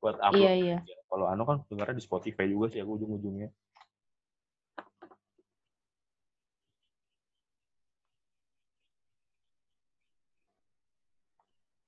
Buat 0.00 0.16
upload. 0.20 0.44
Iya, 0.44 0.78
iya. 0.82 0.96
Kalau 1.08 1.26
Anu 1.30 1.42
kan 1.48 1.64
dengarnya 1.70 1.96
di 1.96 2.04
Spotify 2.04 2.44
juga 2.46 2.72
sih 2.72 2.80
aku 2.82 3.00
ujung-ujungnya. 3.00 3.48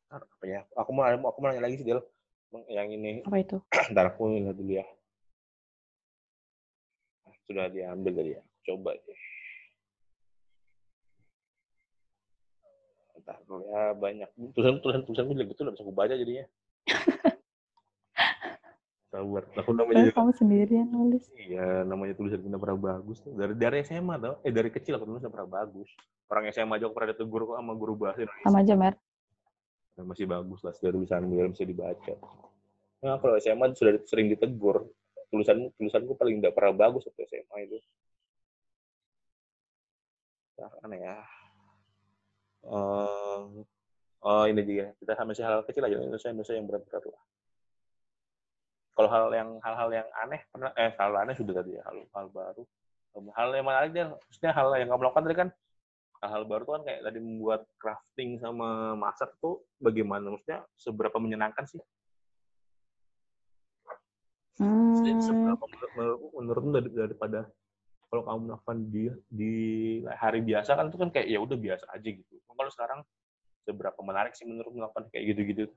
Ntar, 0.09 0.25
apa 0.25 0.45
ya? 0.49 0.61
Aku 0.73 0.91
mau 0.97 1.05
aku 1.05 1.39
mau 1.45 1.49
nanya 1.53 1.69
lagi 1.69 1.77
sih 1.81 1.87
Del. 1.87 2.01
Yang 2.73 2.89
ini 2.97 3.11
Apa 3.29 3.45
itu? 3.45 3.57
ntar 3.93 4.09
aku 4.09 4.33
lihat 4.33 4.57
dulu 4.57 4.73
ya. 4.81 4.87
Sudah 7.45 7.69
diambil 7.69 8.13
tadi 8.17 8.31
ya. 8.41 8.43
Coba 8.65 8.97
deh. 8.97 9.21
Entah 13.21 13.37
dulu 13.45 13.69
ya 13.69 13.93
banyak 13.93 14.29
tulisan 14.57 14.81
tulisan 14.81 15.03
tulisan 15.05 15.29
jelek 15.29 15.53
betul 15.53 15.69
nggak 15.69 15.77
bisa 15.77 15.85
aku 15.85 15.93
baca 15.93 16.15
jadinya. 16.17 16.45
Sabar. 19.19 19.43
Aku 19.59 19.71
namanya 19.75 20.07
Padahal 20.07 20.15
kamu 20.15 20.33
sendirian 20.39 20.87
nulis. 20.87 21.25
Iya, 21.35 21.83
namanya 21.83 22.15
tulisan 22.15 22.39
kita 22.39 22.55
pernah 22.55 22.79
bagus 22.79 23.19
tuh. 23.19 23.35
Dari 23.35 23.55
dari 23.59 23.83
SMA 23.83 24.15
tau. 24.23 24.35
Eh 24.47 24.55
dari 24.55 24.71
kecil 24.71 24.95
aku 24.95 25.11
tulis 25.11 25.27
pernah 25.27 25.51
bagus. 25.51 25.91
Orang 26.31 26.47
SMA 26.55 26.79
aja 26.79 26.87
aku 26.87 26.95
pernah 26.95 27.11
ditegur 27.11 27.43
kok 27.51 27.57
sama 27.59 27.73
guru 27.75 27.95
bahasa 27.99 28.23
Indonesia. 28.23 28.47
Sama 28.47 28.59
aja, 28.63 28.75
Mer. 28.79 28.95
Dan 29.99 30.05
masih 30.07 30.27
bagus 30.31 30.61
lah 30.63 30.75
dari 30.79 30.95
tulisan 30.95 31.23
biar 31.27 31.47
bisa 31.51 31.65
dibaca. 31.67 32.15
Nah, 33.03 33.17
kalau 33.19 33.35
SMA 33.43 33.67
sudah 33.75 33.93
sering 34.07 34.31
ditegur. 34.31 34.87
Tulisan 35.29 35.67
tulisanku 35.75 36.15
paling 36.15 36.39
tidak 36.39 36.55
pernah 36.55 36.73
bagus 36.79 37.03
waktu 37.11 37.27
SMA 37.27 37.57
itu. 37.67 37.79
Nah, 40.63 40.71
aneh 40.87 41.01
ya. 41.03 41.19
Eh, 42.69 43.41
oh 44.23 44.45
ini 44.47 44.61
juga 44.63 44.95
kita 44.99 45.13
sama 45.15 45.33
si 45.35 45.43
hal 45.43 45.63
kecil 45.67 45.83
aja 45.87 45.97
Indonesia 46.03 46.31
Indonesia 46.31 46.55
yang 46.55 46.67
berat-berat 46.67 47.05
lah. 47.07 47.23
Kalau 48.99 49.15
hal 49.15 49.31
yang 49.31 49.63
hal-hal 49.63 49.91
yang 49.95 50.09
aneh 50.27 50.43
pernah 50.51 50.75
eh 50.75 50.91
hal 50.99 51.15
aneh 51.23 51.39
sudah 51.39 51.63
tadi 51.63 51.79
ya 51.79 51.87
hal 51.87 52.03
hal 52.11 52.27
baru. 52.35 52.67
Hal 53.31 53.55
yang 53.55 53.67
menarik 53.71 53.91
dia 53.95 54.11
maksudnya 54.11 54.51
hal 54.51 54.75
yang 54.75 54.91
kamu 54.91 55.03
lakukan 55.07 55.25
tadi 55.31 55.37
kan 55.39 55.49
hal-hal 56.19 56.45
baru 56.51 56.63
tuh 56.67 56.75
kan 56.75 56.83
kayak 56.83 57.01
tadi 57.07 57.19
membuat 57.23 57.63
crafting 57.79 58.43
sama 58.43 58.99
masak 58.99 59.31
tuh 59.39 59.63
bagaimana 59.79 60.35
maksudnya 60.35 60.67
seberapa 60.75 61.15
menyenangkan 61.23 61.63
sih? 61.71 61.79
Hmm. 64.59 64.99
Seberapa 65.23 65.63
menurut 65.63 65.93
menurutku 65.95 66.29
menurutmu 66.35 66.71
dari, 66.75 66.91
daripada 66.91 67.41
kalau 68.11 68.23
kamu 68.27 68.39
melakukan 68.51 68.79
di 68.91 69.05
di 69.31 69.53
hari 70.11 70.43
biasa 70.43 70.75
kan 70.75 70.91
itu 70.91 70.99
kan 70.99 71.15
kayak 71.15 71.31
ya 71.31 71.39
udah 71.39 71.55
biasa 71.55 71.87
aja 71.95 72.09
gitu. 72.11 72.35
Kalau 72.51 72.71
sekarang 72.75 73.01
seberapa 73.63 74.01
menarik 74.03 74.35
sih 74.35 74.43
menurut 74.43 74.75
melakukan 74.75 75.07
kayak 75.15 75.39
gitu-gitu? 75.39 75.71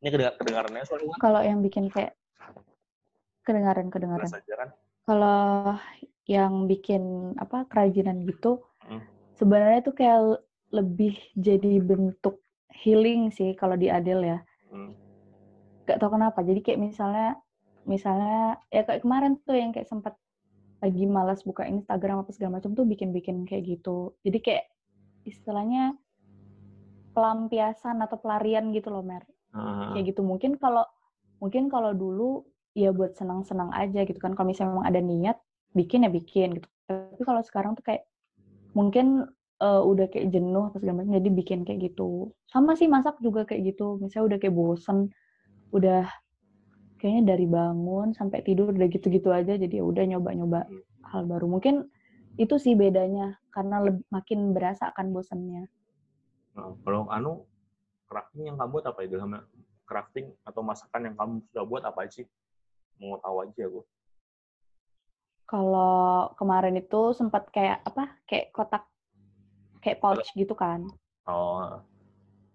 Ini 0.00 0.08
kedengar 0.12 0.34
kedengarannya 0.36 0.82
soalnya 0.84 1.16
Kalau 1.16 1.40
yang 1.40 1.58
bikin 1.60 1.88
kayak 1.88 2.12
kedengaran 3.42 3.88
kedengaran. 3.88 4.26
kan. 4.28 4.70
Kalau 5.06 5.78
yang 6.26 6.66
bikin 6.66 7.02
apa 7.38 7.64
kerajinan 7.70 8.26
gitu, 8.26 8.60
Hmm. 8.82 9.02
sebenarnya 9.38 9.80
tuh 9.82 9.94
kayak 9.94 10.42
lebih 10.74 11.14
jadi 11.38 11.78
bentuk 11.78 12.42
healing 12.74 13.30
sih 13.30 13.54
kalau 13.54 13.78
di 13.78 13.86
Adele 13.86 14.24
ya. 14.26 14.38
Hmm. 14.68 14.92
Gak 15.86 16.02
tau 16.02 16.10
kenapa. 16.10 16.42
Jadi 16.42 16.60
kayak 16.60 16.80
misalnya, 16.82 17.38
misalnya 17.86 18.58
ya 18.68 18.82
kayak 18.82 19.06
kemarin 19.06 19.38
tuh 19.46 19.54
yang 19.54 19.70
kayak 19.70 19.86
sempat 19.86 20.18
lagi 20.82 21.06
malas 21.06 21.40
buka 21.40 21.64
Instagram 21.64 22.26
apa 22.26 22.34
segala 22.34 22.58
macam 22.58 22.74
tuh 22.74 22.84
bikin-bikin 22.84 23.46
kayak 23.46 23.78
gitu. 23.78 24.12
Jadi 24.26 24.38
kayak 24.42 24.64
istilahnya 25.22 25.94
pelampiasan 27.14 28.02
atau 28.02 28.18
pelarian 28.20 28.74
gitu 28.74 28.90
loh, 28.92 29.00
Mer. 29.00 29.24
Ah, 29.54 29.94
kayak 29.94 30.14
gitu. 30.14 30.20
Mungkin 30.24 30.58
kalau 30.58 30.84
mungkin 31.42 31.68
kalau 31.68 31.92
dulu 31.92 32.46
ya 32.76 32.92
buat 32.92 33.14
senang-senang 33.16 33.70
aja 33.72 34.04
gitu 34.04 34.18
kan. 34.18 34.32
Kalau 34.34 34.48
misalnya 34.50 34.72
memang 34.76 34.86
ada 34.88 35.00
niat 35.00 35.36
bikin 35.76 36.06
ya 36.06 36.10
bikin 36.10 36.48
gitu. 36.60 36.68
Tapi 36.88 37.22
kalau 37.22 37.42
sekarang 37.44 37.72
tuh 37.76 37.84
kayak 37.84 38.06
mungkin 38.76 39.28
eh, 39.62 39.82
udah 39.82 40.06
kayak 40.12 40.32
jenuh 40.32 40.68
apa 40.68 40.76
segala 40.80 41.02
macam 41.04 41.16
jadi 41.16 41.30
bikin 41.32 41.58
kayak 41.68 41.92
gitu. 41.92 42.32
Sama 42.48 42.76
sih 42.76 42.88
masak 42.88 43.20
juga 43.24 43.44
kayak 43.48 43.76
gitu. 43.76 44.00
Misalnya 44.00 44.36
udah 44.36 44.38
kayak 44.42 44.54
bosen 44.56 44.98
udah 45.74 46.06
kayaknya 46.96 47.36
dari 47.36 47.46
bangun 47.48 48.16
sampai 48.16 48.40
tidur 48.40 48.72
udah 48.72 48.88
gitu-gitu 48.88 49.28
aja 49.28 49.58
jadi 49.60 49.80
ya 49.80 49.84
udah 49.84 50.04
nyoba-nyoba 50.16 50.64
hal 51.12 51.22
baru. 51.28 51.46
Mungkin 51.48 51.86
itu 52.36 52.56
sih 52.60 52.76
bedanya 52.76 53.40
karena 53.52 53.80
makin 54.12 54.52
berasa 54.52 54.92
akan 54.92 55.12
bosennya. 55.12 55.68
Nah, 56.56 56.72
kalau 56.84 57.08
anu 57.08 57.44
crafting 58.06 58.54
yang 58.54 58.56
kamu 58.56 58.70
buat 58.78 58.86
apa 58.86 59.00
itu 59.02 59.18
sama 59.18 59.42
crafting 59.86 60.26
atau 60.42 60.60
masakan 60.66 61.02
yang 61.12 61.16
kamu 61.18 61.32
sudah 61.50 61.64
buat 61.66 61.82
apa 61.86 62.00
sih? 62.10 62.26
Mau 62.98 63.20
tahu 63.20 63.44
aja 63.44 63.62
aku. 63.68 63.80
Kalau 65.46 66.34
kemarin 66.34 66.74
itu 66.74 67.14
sempat 67.14 67.46
kayak 67.54 67.78
apa? 67.86 68.18
Kayak 68.26 68.50
kotak 68.50 68.84
kayak 69.78 70.02
pouch 70.02 70.26
gitu 70.34 70.54
kan. 70.58 70.90
Oh, 71.30 71.78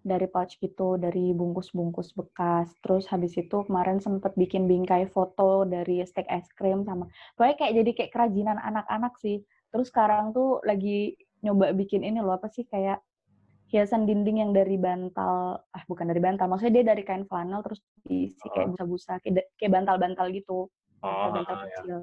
Dari 0.02 0.26
pouch 0.28 0.58
gitu, 0.60 1.00
dari 1.00 1.32
bungkus-bungkus 1.32 2.12
bekas. 2.12 2.68
Terus 2.84 3.08
habis 3.08 3.32
itu 3.38 3.64
kemarin 3.64 4.02
sempat 4.02 4.36
bikin 4.36 4.68
bingkai 4.68 5.08
foto 5.08 5.64
dari 5.64 6.04
steak 6.04 6.28
es 6.28 6.44
krim 6.52 6.84
sama 6.84 7.08
pokoknya 7.38 7.56
kayak 7.56 7.74
jadi 7.80 7.90
kayak 7.96 8.12
kerajinan 8.12 8.58
anak-anak 8.60 9.16
sih. 9.22 9.40
Terus 9.72 9.88
sekarang 9.88 10.36
tuh 10.36 10.60
lagi 10.68 11.16
nyoba 11.40 11.72
bikin 11.72 12.04
ini 12.04 12.20
loh 12.20 12.36
apa 12.36 12.52
sih 12.52 12.68
kayak 12.68 13.00
hiasan 13.72 14.04
dinding 14.04 14.44
yang 14.44 14.52
dari 14.52 14.76
bantal 14.76 15.64
ah 15.64 15.82
bukan 15.88 16.04
dari 16.04 16.20
bantal 16.20 16.44
maksudnya 16.44 16.84
dia 16.84 16.84
dari 16.92 17.02
kain 17.08 17.24
flanel 17.24 17.64
terus 17.64 17.80
diisi 18.04 18.44
kayak 18.52 18.76
busa-busa 18.76 19.16
kayak, 19.24 19.48
bantal-bantal 19.72 20.28
gitu. 20.36 20.68
Oh, 21.00 21.10
bantal-bantal 21.32 21.56
ya. 21.56 21.76
kecil. 21.80 21.98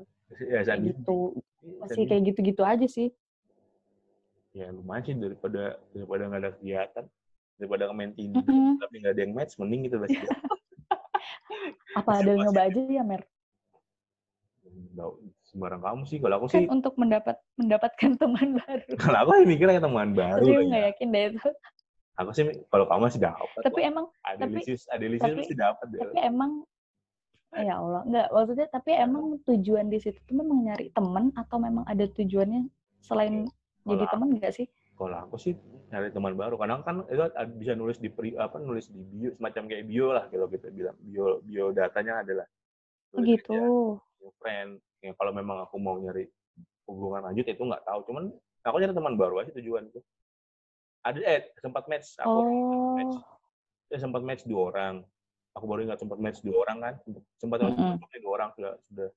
Ya, 0.49 0.59
kayak 0.65 0.79
gitu. 0.93 1.17
Masih 1.77 2.03
kayak 2.09 2.23
gitu-gitu 2.33 2.61
aja 2.65 2.87
sih. 2.89 3.13
Ya 4.57 4.73
lumayan 4.73 5.05
sih 5.05 5.13
daripada 5.13 5.77
daripada 5.93 6.21
nggak 6.25 6.41
ada 6.41 6.51
kegiatan 6.57 7.05
daripada 7.59 7.91
main 7.91 8.15
Tinder 8.15 8.41
Mm-mm. 8.41 8.79
tapi 8.79 9.03
nggak 9.03 9.13
ada 9.13 9.21
yang 9.21 9.33
match 9.35 9.59
mending 9.59 9.91
gitu 9.91 9.99
lah 9.99 10.07
apa 11.99 12.11
ada 12.23 12.31
nyoba 12.39 12.71
aja 12.71 12.81
ya 12.87 13.03
Mer? 13.03 13.27
Nggak, 14.63 15.09
sembarang 15.49 15.81
kamu 15.81 16.01
sih 16.05 16.17
kalau 16.21 16.35
aku 16.37 16.47
kan 16.53 16.61
sih 16.61 16.67
untuk 16.69 16.93
mendapat 16.95 17.35
mendapatkan 17.57 18.11
teman 18.21 18.47
baru. 18.61 18.89
Kalau 19.01 19.17
aku 19.25 19.31
sih 19.41 19.47
mikirnya 19.49 19.81
teman 19.81 20.13
baru 20.13 20.45
tapi 20.45 20.53
lah 20.53 20.63
nggak 20.69 20.81
ya. 20.81 20.87
yakin 20.93 21.07
deh 21.09 21.23
itu. 21.33 21.49
Aku 22.19 22.29
sih 22.35 22.43
kalau 22.67 22.85
kamu 22.85 23.01
masih 23.07 23.21
dapat 23.23 23.61
tapi 23.63 23.79
emang 23.87 24.05
adelisius 24.27 24.83
adelisius 24.91 25.31
tapi- 25.31 25.39
mesti 25.39 25.55
dapat 25.55 25.85
deh. 25.89 25.99
tapi 26.03 26.17
emang 26.19 26.51
ya 27.55 27.81
Allah 27.81 28.01
nggak 28.05 28.27
maksudnya 28.29 28.67
tapi 28.69 28.91
emang 28.93 29.41
tujuan 29.47 29.89
di 29.89 29.97
situ 29.97 30.19
tuh 30.29 30.35
memang 30.37 30.69
nyari 30.69 30.93
teman 30.93 31.33
atau 31.33 31.57
memang 31.57 31.81
ada 31.89 32.05
tujuannya 32.05 32.69
selain 33.01 33.49
jadi 33.87 34.05
Kalau 34.05 34.13
teman 34.13 34.29
nggak 34.37 34.53
sih? 34.53 34.67
kalau 34.99 35.17
aku 35.23 35.35
sih 35.39 35.55
nyari 35.89 36.11
teman 36.11 36.35
baru 36.35 36.59
karena 36.59 36.83
kan 36.83 37.07
itu 37.07 37.23
bisa 37.57 37.73
nulis 37.73 37.97
di 38.03 38.11
pri, 38.11 38.35
apa 38.35 38.59
nulis 38.59 38.91
di 38.91 38.99
bio 38.99 39.31
semacam 39.39 39.63
kayak 39.65 39.85
bio 39.87 40.07
lah 40.11 40.27
kalau 40.27 40.45
kita 40.51 40.67
bilang 40.75 40.93
bio 41.01 41.39
bio 41.47 41.71
datanya 41.71 42.19
adalah 42.21 42.45
oh, 43.15 43.23
gitu. 43.23 43.55
aja, 43.55 43.63
new 44.19 44.31
friend 44.43 44.77
ya, 45.03 45.11
kalau 45.15 45.31
memang 45.31 45.63
aku 45.63 45.75
mau 45.79 45.95
nyari 45.99 46.27
hubungan 46.89 47.21
lanjut 47.29 47.45
itu 47.45 47.61
nggak 47.61 47.83
tahu. 47.85 47.99
Cuman 48.09 48.33
aku 48.65 48.75
nyari 48.81 48.93
teman 48.93 49.15
baru 49.15 49.41
aja 49.41 49.51
tujuanku 49.55 49.99
ada 50.99 51.19
eh 51.23 51.41
sempat 51.63 51.87
match 51.87 52.19
aku 52.19 52.39
match. 52.99 53.15
Oh. 53.15 53.37
Ya, 53.89 53.97
sempat 53.97 54.21
match 54.21 54.43
dua 54.45 54.69
orang. 54.69 54.95
Aku 55.57 55.65
baru 55.65 55.87
ingat 55.87 55.97
sempat 55.97 56.21
match 56.21 56.43
dua 56.45 56.61
orang 56.67 56.77
kan. 56.83 56.93
Sempat 57.41 57.57
match 57.65 57.79
Mm-mm. 57.79 58.21
dua 58.21 58.31
orang 58.37 58.49
sudah 58.53 58.73
sudah. 58.91 59.09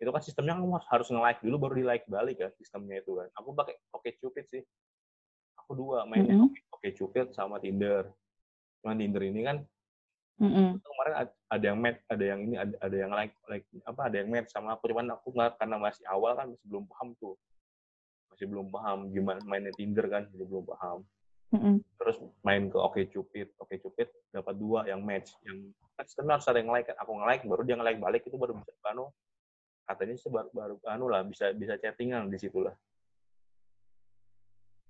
Itu 0.00 0.10
kan 0.10 0.22
sistemnya 0.22 0.54
kan 0.58 0.66
harus 0.90 1.06
nge-like 1.12 1.40
dulu 1.44 1.56
baru 1.68 1.74
di 1.76 1.84
like 1.84 2.06
balik 2.08 2.40
kan 2.40 2.50
sistemnya 2.56 3.04
itu 3.04 3.18
kan. 3.18 3.28
Aku 3.36 3.52
pakai 3.52 3.76
oke 3.92 4.10
cupid 4.22 4.44
sih. 4.48 4.62
Aku 5.60 5.76
dua 5.76 6.08
mainnya 6.08 6.38
Mm-mm. 6.38 6.54
oke 6.72 6.88
cupid 6.96 7.34
sama 7.36 7.60
tinder. 7.60 8.08
Cuman 8.80 8.96
tinder 8.96 9.22
ini 9.26 9.40
kan 9.44 9.56
Mm-mm. 10.40 10.80
itu 10.80 10.88
kemarin 10.88 11.14
ad- 11.26 11.38
ada 11.52 11.64
yang 11.68 11.78
match 11.78 12.00
ada 12.08 12.24
yang 12.24 12.40
ini 12.46 12.56
ada, 12.56 12.74
ada 12.80 12.96
yang 12.96 13.12
like 13.12 13.34
like 13.50 13.66
apa 13.84 14.00
ada 14.08 14.16
yang 14.22 14.28
match 14.32 14.48
sama 14.52 14.72
aku 14.72 14.88
cuman 14.88 15.12
aku 15.12 15.28
nggak 15.34 15.60
karena 15.60 15.76
masih 15.76 16.04
awal 16.08 16.32
kan 16.38 16.46
masih 16.48 16.66
belum 16.66 16.84
paham 16.88 17.08
tuh 17.20 17.36
masih 18.32 18.46
belum 18.48 18.66
paham 18.72 18.98
gimana 19.12 19.40
mainnya 19.44 19.72
tinder 19.76 20.08
kan 20.08 20.24
masih 20.32 20.48
belum 20.48 20.64
paham 20.64 20.98
Mm-mm. 21.52 21.76
terus 22.00 22.16
main 22.40 22.72
ke 22.72 22.78
Oke 22.80 23.04
Cupid, 23.12 23.52
Oke 23.60 23.76
Cupid 23.76 24.08
dapat 24.32 24.56
dua 24.56 24.88
yang 24.88 25.04
match, 25.04 25.36
yang 25.44 25.68
kan 25.92 26.04
sistemnya 26.08 26.40
harus 26.40 26.48
ada 26.48 26.58
yang 26.64 26.72
like 26.72 26.88
kan, 26.88 26.96
aku 26.96 27.12
nge-like 27.12 27.44
baru 27.44 27.62
dia 27.68 27.76
nge-like 27.76 28.00
balik 28.00 28.22
itu 28.24 28.36
baru 28.40 28.56
bisa 28.56 28.72
anu 28.88 29.12
katanya 29.84 30.16
sih 30.16 30.32
baru, 30.32 30.48
baru 30.56 30.74
anu 30.88 31.12
lah 31.12 31.20
bisa 31.20 31.52
bisa 31.52 31.76
chattingan 31.76 32.32
di 32.32 32.40
situ 32.40 32.64
lah 32.64 32.72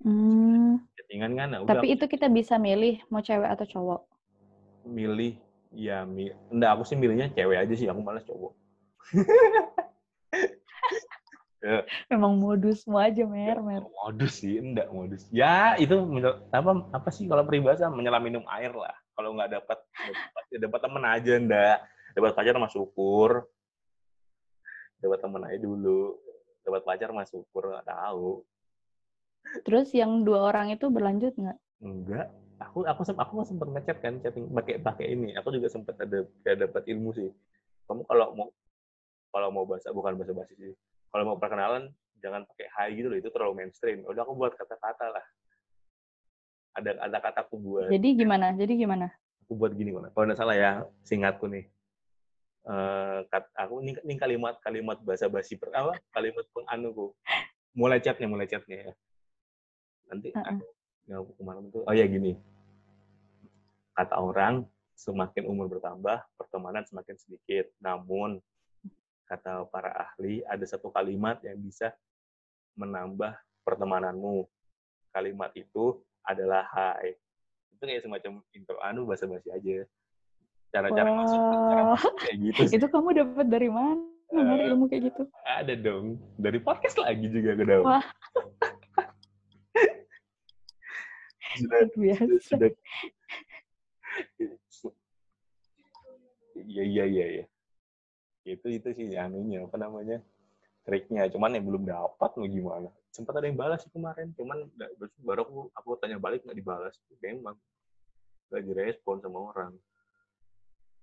Hmm, 0.02 0.82
chattingan 0.98 1.30
kan 1.38 1.48
nah, 1.54 1.58
udah 1.62 1.78
Tapi 1.78 1.86
aku 1.90 1.94
itu 1.94 2.04
kita 2.10 2.26
bisa 2.26 2.58
milih 2.58 2.98
mau 3.06 3.22
cewek 3.22 3.46
atau 3.46 3.66
cowok. 3.70 4.02
Milih 4.86 5.38
ya 5.72 6.04
mi 6.04 6.28
enggak 6.52 6.70
aku 6.76 6.82
sih 6.84 6.96
milihnya 6.98 7.32
cewek 7.32 7.56
aja 7.56 7.74
sih 7.74 7.88
aku 7.88 8.00
malas 8.04 8.24
cowok. 8.28 8.52
Memang 12.10 12.42
modusmu 12.42 12.98
aja, 12.98 13.22
Mer, 13.22 13.62
Mer. 13.62 13.86
modus 13.86 14.42
sih 14.42 14.58
enggak 14.58 14.90
modus. 14.90 15.30
Ya 15.30 15.78
itu 15.78 15.94
apa 16.50 16.70
apa 16.90 17.08
sih 17.14 17.30
kalau 17.30 17.46
peribahasa? 17.46 17.86
Menyelam 17.86 18.22
minum 18.22 18.42
air 18.50 18.74
lah. 18.74 18.94
Kalau 19.14 19.38
nggak 19.38 19.62
dapat 19.62 19.78
dapat 19.78 20.44
ya 20.50 20.58
dapat 20.66 20.80
temen 20.82 21.04
aja 21.06 21.32
ndak 21.38 21.76
dapat 22.18 22.32
pacar 22.34 22.54
mah 22.58 22.72
syukur. 22.72 23.46
Dapat 24.98 25.18
temen 25.22 25.42
aja 25.46 25.58
dulu. 25.62 26.18
Dapat 26.66 26.82
pacar 26.82 27.14
mah 27.14 27.26
syukur 27.30 27.70
nggak 27.70 27.86
tahu. 27.86 28.42
Terus 29.62 29.94
yang 29.94 30.26
dua 30.26 30.50
orang 30.50 30.74
itu 30.74 30.90
berlanjut 30.90 31.34
nggak? 31.38 31.58
enggak 31.82 32.30
aku 32.68 32.86
aku 32.86 33.02
sem- 33.02 33.20
aku 33.20 33.32
sempat 33.42 33.68
ngechat 33.70 33.98
kan 34.02 34.14
chatting 34.22 34.46
pakai 34.50 34.78
pakai 34.78 35.06
ini. 35.14 35.34
Aku 35.38 35.50
juga 35.50 35.68
sempat 35.70 35.98
ada 35.98 36.24
kayak 36.46 36.68
dapat 36.68 36.82
ilmu 36.90 37.10
sih. 37.14 37.28
Kamu 37.86 38.06
kalau 38.06 38.26
mau 38.34 38.48
kalau 39.32 39.48
mau 39.48 39.64
bahasa 39.64 39.90
bukan 39.90 40.14
bahasa 40.18 40.32
basi 40.36 40.54
sih. 40.58 40.72
Kalau 41.10 41.24
mau 41.28 41.36
perkenalan 41.36 41.90
jangan 42.22 42.46
pakai 42.46 42.66
hai 42.78 42.88
gitu 42.94 43.10
loh 43.10 43.18
itu 43.18 43.28
terlalu 43.28 43.64
mainstream. 43.64 44.06
Udah 44.06 44.22
aku 44.22 44.38
buat 44.38 44.54
kata-kata 44.54 45.06
lah. 45.10 45.24
Ada 46.78 46.90
ada 47.04 47.18
kataku 47.20 47.58
buat. 47.60 47.90
Jadi 47.90 48.08
gimana? 48.16 48.54
Jadi 48.56 48.78
gimana? 48.80 49.12
aku 49.52 49.60
buat 49.60 49.76
gini 49.76 49.92
mana 49.92 50.08
kalau 50.16 50.24
nggak 50.24 50.40
salah 50.40 50.56
ya 50.56 50.80
singkatku 51.04 51.44
nih 51.44 51.68
eh 52.62 53.18
kat, 53.28 53.44
aku 53.52 53.84
ini, 53.84 53.92
ini 54.00 54.14
kalimat 54.16 54.56
kalimat 54.64 54.96
bahasa 55.04 55.28
basi 55.28 55.60
pertama 55.60 55.92
kalimat 56.14 56.46
penganuku. 56.56 57.12
Mulai 57.76 58.00
chatnya 58.00 58.30
mulai 58.30 58.48
chatnya 58.48 58.76
ya. 58.88 58.92
Nanti 60.08 60.32
aku 60.32 60.64
nggak 61.04 61.18
aku 61.20 61.32
kemarin 61.36 61.62
itu 61.68 61.78
oh 61.84 61.92
ya 61.92 62.06
gini 62.08 62.32
kata 63.92 64.16
orang 64.16 64.64
semakin 64.92 65.44
umur 65.46 65.68
bertambah 65.68 66.20
pertemanan 66.36 66.84
semakin 66.84 67.16
sedikit 67.16 67.66
namun 67.78 68.38
kata 69.24 69.64
para 69.68 69.90
ahli 70.08 70.44
ada 70.44 70.62
satu 70.62 70.88
kalimat 70.88 71.40
yang 71.40 71.56
bisa 71.56 71.92
menambah 72.74 73.32
pertemananmu 73.64 74.44
kalimat 75.10 75.52
itu 75.52 75.96
adalah 76.22 76.64
hai 76.70 77.16
itu 77.72 77.82
kayak 77.82 78.02
semacam 78.02 78.32
intro 78.52 78.78
anu 78.80 79.04
bahasa 79.04 79.24
basi 79.24 79.48
aja 79.48 79.84
cara-cara 80.70 81.10
masuk 81.12 81.40
cara 81.40 81.82
Wah, 81.82 81.88
masuk 81.96 82.14
kayak 82.16 82.36
gitu 82.42 82.60
sih 82.68 82.76
itu 82.76 82.86
kamu 82.88 83.08
dapat 83.12 83.46
dari 83.48 83.68
mana? 83.68 84.08
Mer, 84.32 84.56
Eh, 84.56 84.72
ilmu 84.72 84.88
kayak 84.88 85.12
gitu. 85.12 85.22
ada 85.44 85.74
dong 85.76 86.16
dari 86.40 86.56
podcast 86.56 86.96
lagi 86.96 87.28
juga 87.28 87.52
aku 87.52 87.64
dapat 87.68 87.84
Wah. 87.84 88.04
sudah 91.52 91.84
biasa. 91.92 92.24
sudah 92.48 92.70
iya 96.56 96.82
iya 96.84 97.04
iya 97.06 97.26
iya. 97.40 97.44
Itu 98.42 98.66
itu 98.68 98.88
sih 98.94 99.14
anunya 99.14 99.64
apa 99.66 99.76
namanya 99.78 100.18
triknya. 100.82 101.30
Cuman 101.30 101.54
yang 101.54 101.64
belum 101.66 101.84
dapat 101.86 102.30
mau 102.36 102.48
gimana? 102.48 102.88
Sempat 103.12 103.38
ada 103.38 103.46
yang 103.46 103.58
balas 103.60 103.84
sih 103.84 103.92
kemarin 103.92 104.32
cuman 104.34 104.66
baru 105.22 105.40
aku 105.46 105.58
aku 105.76 105.88
tanya 106.00 106.18
balik 106.18 106.42
nggak 106.44 106.58
dibalas. 106.58 106.94
Memang 107.22 107.56
nggak 108.50 108.62
direspon 108.66 109.22
sama 109.22 109.38
orang. 109.52 109.72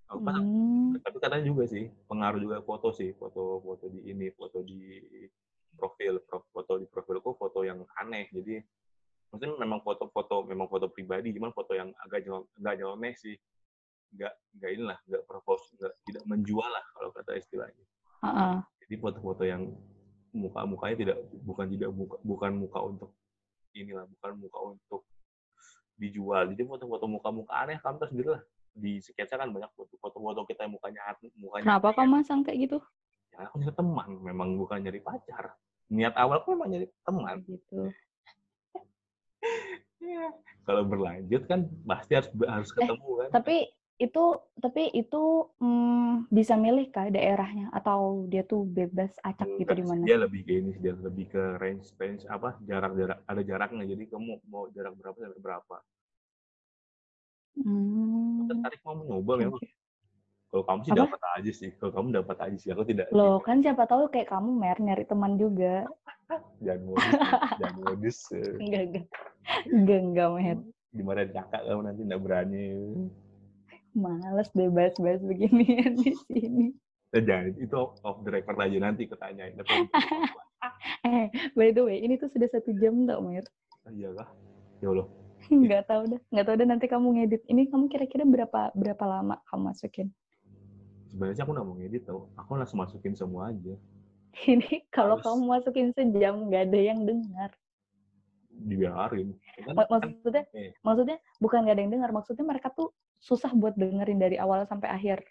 Aku 0.10 0.26
Hmm, 0.26 0.98
tapi 1.06 1.22
katanya 1.22 1.46
juga 1.46 1.70
sih 1.70 1.86
pengaruh 2.10 2.42
juga 2.42 2.58
foto 2.66 2.90
sih 2.90 3.14
foto 3.14 3.62
foto 3.62 3.86
di 3.94 4.10
ini 4.10 4.34
foto 4.34 4.66
di 4.66 4.98
profil 5.78 6.18
pro- 6.26 6.50
foto 6.50 6.82
di 6.82 6.90
profilku 6.90 7.38
foto 7.38 7.62
yang 7.62 7.86
aneh. 8.02 8.26
Jadi 8.34 8.58
maksudnya 9.30 9.56
memang 9.58 9.80
foto-foto 9.82 10.44
memang 10.44 10.66
foto 10.66 10.90
pribadi 10.90 11.30
cuman 11.32 11.54
foto 11.54 11.74
yang 11.74 11.94
agak 12.02 12.26
nyel- 12.26 12.50
agak 12.58 12.74
nyeleneh 12.78 13.14
sih. 13.16 13.36
Nggak 14.10 14.34
nggak 14.58 14.70
inilah 14.74 14.98
nggak 15.06 15.24
propose 15.26 15.64
nggak 15.78 15.94
tidak 16.04 16.24
menjual 16.26 16.66
lah 16.66 16.86
kalau 16.94 17.10
kata 17.14 17.38
istilahnya. 17.38 17.86
Heeh. 18.20 18.56
jadi 18.84 18.96
foto-foto 19.00 19.48
yang 19.48 19.70
muka 20.34 20.66
mukanya 20.66 20.96
tidak 20.98 21.18
bukan 21.46 21.70
tidak 21.72 21.90
muka, 21.94 22.18
bukan 22.20 22.52
muka 22.58 22.80
untuk 22.84 23.10
inilah 23.72 24.04
bukan 24.10 24.32
muka 24.36 24.60
untuk 24.66 25.02
dijual. 25.96 26.50
Jadi 26.50 26.64
foto-foto 26.66 27.06
muka-muka 27.06 27.54
aneh 27.54 27.78
kamu 27.80 27.96
tahu 28.00 28.10
sendiri 28.10 28.30
lah. 28.34 28.44
Di 28.74 28.98
sketsa 28.98 29.36
kan 29.36 29.52
banyak 29.52 29.70
foto- 29.78 30.00
foto-foto 30.00 30.42
kita 30.48 30.66
yang 30.66 30.74
mukanya 30.74 31.02
mukanya 31.38 31.64
Kenapa 31.70 31.88
kamu 31.94 32.10
masang 32.18 32.42
kayak 32.42 32.60
gitu? 32.66 32.78
ya 33.30 33.46
aku 33.46 33.62
nyari 33.62 33.76
teman 33.78 34.10
memang 34.26 34.50
bukan 34.58 34.78
nyari 34.82 35.00
pacar. 35.00 35.54
Niat 35.94 36.18
awal 36.18 36.42
aku 36.42 36.58
memang 36.58 36.70
nyari 36.74 36.88
teman. 37.06 37.36
Gitu. 37.46 37.94
Iya. 40.10 40.28
kalau 40.66 40.84
berlanjut 40.90 41.44
kan 41.46 41.60
pasti 41.86 42.12
harus 42.18 42.30
harus 42.46 42.70
ketemu 42.74 43.08
kan 43.22 43.30
Tapi 43.42 43.58
itu 44.00 44.24
tapi 44.64 44.84
itu 44.96 45.24
mm, 45.60 46.32
bisa 46.32 46.56
milih 46.56 46.88
kah 46.88 47.12
daerahnya 47.12 47.68
atau 47.76 48.24
dia 48.32 48.48
tuh 48.48 48.64
bebas 48.64 49.12
acak 49.20 49.44
gitu 49.60 49.60
Enggak 49.60 49.76
di 49.76 49.84
sih, 49.84 49.90
mana? 49.92 50.04
dia 50.08 50.18
lebih 50.24 50.42
ke 50.48 50.52
ini 50.56 50.72
dia 50.80 50.94
lebih 50.96 51.26
ke 51.28 51.44
range 51.60 51.92
range 52.00 52.24
apa 52.32 52.56
jarak 52.64 52.96
jarak 52.96 53.20
ada 53.28 53.42
jaraknya 53.44 53.84
jadi 53.92 54.04
kamu 54.08 54.40
mau 54.48 54.72
jarak 54.72 54.96
berapa 54.96 55.18
sampai 55.20 55.42
berapa 55.44 55.78
Hmm. 57.60 58.48
tertarik 58.48 58.80
mau 58.88 58.96
mencoba 58.96 59.34
memang 59.36 59.60
kalau 60.50 60.64
kamu 60.66 60.80
sih 60.82 60.92
Apa? 60.94 61.02
dapat 61.06 61.22
aja 61.38 61.52
sih 61.54 61.70
kalau 61.78 61.92
kamu 61.94 62.08
dapat 62.22 62.38
aja 62.42 62.58
sih 62.58 62.70
aku 62.74 62.84
tidak 62.90 63.08
Loh, 63.14 63.38
kan 63.38 63.62
siapa 63.62 63.86
tahu 63.86 64.10
kayak 64.10 64.34
kamu 64.34 64.50
Mer 64.58 64.78
nyari 64.82 65.06
teman 65.06 65.38
juga. 65.38 65.86
jangan 66.66 66.82
modus 66.90 67.14
jangan 67.62 67.78
modus. 67.86 68.18
Enggak, 68.64 68.82
enggak. 68.90 69.06
Enggak, 69.70 70.00
enggak, 70.02 70.30
Mer. 70.34 70.58
gimana 70.90 71.22
kakak 71.30 71.62
kamu 71.70 71.82
nanti 71.86 72.02
nggak 72.02 72.22
berani 72.26 72.66
Males 73.94 74.50
bebas-bebas 74.54 75.22
beginian 75.26 75.98
di 76.02 76.14
sini. 76.30 76.68
Eh, 77.10 77.26
jangan 77.26 77.58
itu 77.58 77.74
off 78.06 78.22
the 78.22 78.30
record 78.30 78.58
aja 78.62 78.78
nanti 78.78 79.10
ketanyain 79.10 79.58
Eh, 81.06 81.26
by 81.58 81.74
the 81.74 81.82
way, 81.82 81.98
ini 82.06 82.22
tuh 82.22 82.30
sudah 82.30 82.46
satu 82.54 82.70
jam 82.78 83.10
tau, 83.10 83.22
Mer. 83.26 83.46
Ah, 83.86 83.92
iyalah 83.94 84.30
ya 84.82 84.94
Allah 84.94 85.08
Enggak 85.50 85.90
tahu 85.90 86.04
dah. 86.06 86.22
Enggak 86.30 86.46
tahu 86.46 86.56
dah 86.62 86.68
nanti 86.70 86.86
kamu 86.86 87.08
ngedit. 87.18 87.42
Ini 87.50 87.62
kamu 87.74 87.90
kira-kira 87.90 88.24
berapa 88.30 88.70
berapa 88.78 89.04
lama 89.10 89.42
kamu 89.50 89.74
masukin? 89.74 90.14
Sebenarnya 91.10 91.44
aku 91.44 91.52
nggak 91.56 91.68
mau 91.68 91.76
ngedit 91.78 92.04
tau 92.06 92.30
aku 92.38 92.50
langsung 92.56 92.80
masukin 92.82 93.14
semua 93.18 93.50
aja 93.52 93.76
Ini 94.46 94.86
kalau 94.94 95.18
Harus. 95.18 95.26
kamu 95.26 95.42
masukin 95.50 95.88
sejam 95.98 96.48
nggak 96.48 96.70
ada 96.70 96.80
yang 96.80 97.00
dengar. 97.04 97.52
dibiarin 98.60 99.34
kan, 99.66 99.74
kan 99.74 99.88
Maksudnya, 99.90 100.44
eh. 100.54 100.72
maksudnya 100.84 101.18
bukan 101.40 101.66
nggak 101.66 101.76
ada 101.76 101.84
yang 101.84 101.94
dengar. 101.96 102.12
Maksudnya 102.12 102.46
mereka 102.46 102.70
tuh 102.76 102.92
susah 103.20 103.52
buat 103.56 103.76
dengerin 103.76 104.20
dari 104.20 104.36
awal 104.38 104.64
sampai 104.68 104.92
akhir. 104.92 105.24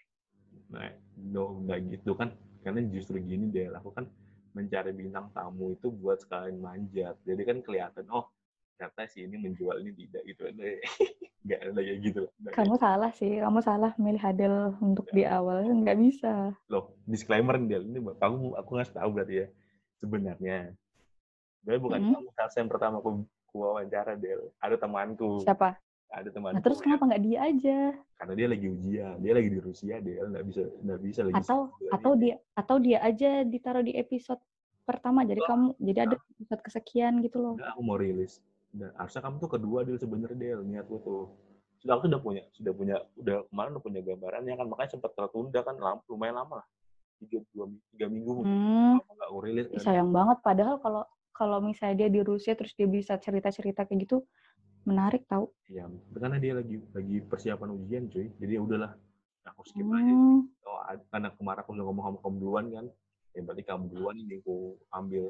Nah, 0.69 0.91
no, 1.17 1.61
nggak 1.65 1.79
gitu 1.95 2.13
kan. 2.17 2.33
Karena 2.61 2.83
justru 2.91 3.21
gini 3.23 3.49
deh, 3.49 3.69
aku 3.71 3.89
kan 3.93 4.05
mencari 4.57 4.91
bintang 4.91 5.29
tamu 5.31 5.73
itu 5.77 5.87
buat 5.93 6.19
sekalian 6.21 6.59
manjat. 6.59 7.15
Jadi 7.23 7.41
kan 7.45 7.57
kelihatan, 7.63 8.05
oh 8.11 8.27
ternyata 8.79 9.11
si 9.11 9.27
ini 9.27 9.35
menjual 9.35 9.83
ini 9.83 9.91
tidak 9.91 10.23
gitu. 10.23 10.41
Nggak 11.43 11.59
ada 11.59 11.81
kayak 11.83 11.99
gitu. 11.99 12.21
Nggak 12.39 12.53
Kamu 12.55 12.75
salah 12.79 13.11
sih. 13.11 13.31
Kamu 13.43 13.59
salah 13.59 13.91
milih 13.99 14.23
Adele 14.23 14.71
untuk 14.79 15.03
di 15.11 15.27
awal. 15.27 15.67
Nggak 15.67 15.99
bisa. 15.99 16.55
Loh, 16.71 16.95
disclaimer 17.03 17.59
nih. 17.59 17.83
Ini 17.83 17.99
buat 17.99 18.23
aku, 18.23 18.71
ngasih 18.79 18.95
tahu 18.95 19.09
berarti 19.11 19.35
ya. 19.43 19.47
Sebenarnya. 19.99 20.71
Sebenarnya 21.59 21.81
bukan 21.83 21.99
Mm-mm. 21.99 22.15
kamu 22.15 22.29
salah 22.31 22.55
yang 22.55 22.69
pertama 22.71 22.95
aku, 23.03 23.09
aku 23.51 23.55
wawancara, 23.59 24.15
Del. 24.15 24.47
Ada 24.63 24.79
temanku. 24.79 25.43
Siapa? 25.43 25.75
Ada 26.15 26.29
temanku. 26.31 26.55
Nah, 26.55 26.63
terus 26.63 26.79
kenapa 26.79 27.03
nggak 27.03 27.23
dia 27.27 27.39
aja? 27.43 27.77
Karena 28.15 28.33
dia 28.39 28.47
lagi 28.47 28.67
ujian. 28.71 29.15
Dia 29.19 29.33
lagi 29.35 29.49
di 29.51 29.59
Rusia, 29.59 29.95
Del. 29.99 30.25
Nggak 30.31 30.45
bisa, 30.47 30.63
nggak 30.87 30.99
bisa 31.03 31.19
lagi. 31.27 31.35
Atau 31.35 31.59
atau 31.91 32.11
dia 32.15 32.35
atau 32.55 32.75
dia 32.79 32.97
aja 33.03 33.43
ditaruh 33.43 33.83
di 33.83 33.99
episode 33.99 34.39
pertama. 34.87 35.27
Jadi 35.27 35.43
kamu 35.43 35.67
jadi 35.83 35.99
ada 36.07 36.15
episode 36.15 36.61
kesekian 36.63 37.19
gitu 37.19 37.43
loh. 37.43 37.53
Udah, 37.59 37.75
aku 37.75 37.81
mau 37.83 37.99
rilis. 37.99 38.39
Dan 38.69 38.93
harusnya 38.95 39.21
kamu 39.25 39.35
tuh 39.41 39.51
kedua 39.57 39.79
deal 39.81 39.97
sebenarnya 39.97 40.37
Del, 40.37 40.61
niat 40.61 40.85
lu 40.85 41.01
tuh. 41.01 41.25
Sudah 41.81 41.95
aku 41.97 42.11
sudah 42.11 42.21
punya, 42.21 42.43
sudah 42.53 42.73
punya, 42.75 42.95
udah 43.15 43.47
kemarin 43.49 43.69
udah 43.79 43.83
punya 43.83 44.01
gambarannya 44.03 44.53
kan, 44.59 44.67
makanya 44.67 44.89
sempat 44.99 45.11
tertunda 45.15 45.59
kan, 45.63 45.75
lam- 45.79 46.03
lumayan 46.11 46.35
lama 46.43 46.61
lah. 46.61 46.67
Tiga, 47.19 47.39
dua, 47.51 47.65
tiga 47.95 48.07
minggu 48.07 48.31
Hmm, 48.47 48.99
nggak 48.99 49.29
rilis 49.43 49.67
kan. 49.71 49.79
sayang 49.83 50.11
banget. 50.11 50.37
Padahal 50.43 50.75
kalau 50.79 51.03
kalau 51.35 51.57
misalnya 51.63 52.05
dia 52.05 52.09
di 52.11 52.21
Rusia 52.23 52.51
terus 52.55 52.75
dia 52.75 52.83
bisa 52.83 53.15
cerita-cerita 53.15 53.87
kayak 53.87 54.07
gitu, 54.07 54.27
menarik 54.83 55.23
tau. 55.27 55.55
Iya, 55.71 55.87
karena 56.15 56.35
dia 56.39 56.53
lagi 56.59 56.83
lagi 56.91 57.17
persiapan 57.23 57.69
ujian 57.79 58.03
cuy, 58.11 58.27
jadi 58.41 58.59
ya 58.59 58.61
udahlah, 58.63 58.91
aku 59.47 59.61
skip 59.67 59.87
aja. 59.87 60.13
Hmm, 60.13 60.47
Oh, 60.67 60.79
ad- 60.85 61.05
karena 61.09 61.31
kemarin 61.33 61.59
aku 61.63 61.71
udah 61.73 61.85
ngomong 61.87 62.03
sama 62.05 62.17
kamu 62.21 62.37
duluan 62.43 62.65
kan, 62.69 62.85
ya 63.33 63.41
berarti 63.41 63.63
kamu 63.65 63.83
duluan 63.89 64.15
ini 64.19 64.37
aku 64.43 64.77
ambil. 64.91 65.25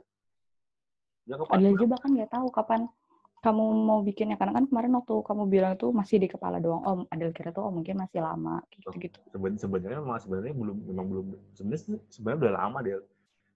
Ya 1.29 1.35
kapan? 1.37 1.55
Adele 1.61 1.75
aja 1.77 1.85
bahkan 1.87 2.09
nggak 2.17 2.31
tahu 2.33 2.47
kapan 2.49 2.81
kamu 3.39 3.63
mau 3.87 3.99
bikinnya? 4.03 4.35
Karena 4.35 4.53
kan 4.57 4.65
kemarin 4.67 4.91
waktu 4.99 5.15
kamu 5.23 5.43
bilang 5.47 5.73
tuh 5.79 5.91
masih 5.95 6.19
di 6.19 6.27
kepala 6.27 6.59
doang. 6.59 6.83
Om, 6.83 6.99
Adel 7.11 7.31
kira 7.31 7.49
tuh 7.55 7.67
oh 7.67 7.73
mungkin 7.73 7.99
masih 7.99 8.19
lama 8.19 8.59
gitu-gitu. 8.71 9.19
Seben 9.31 9.55
sebenarnya 9.55 9.99
memang 10.03 10.19
sebenarnya 10.19 10.53
belum 10.55 10.77
memang 10.91 11.05
belum 11.07 11.25
sebenarnya 11.55 11.99
sebenarnya 12.11 12.39
udah 12.43 12.53
lama 12.55 12.77
deh 12.83 12.95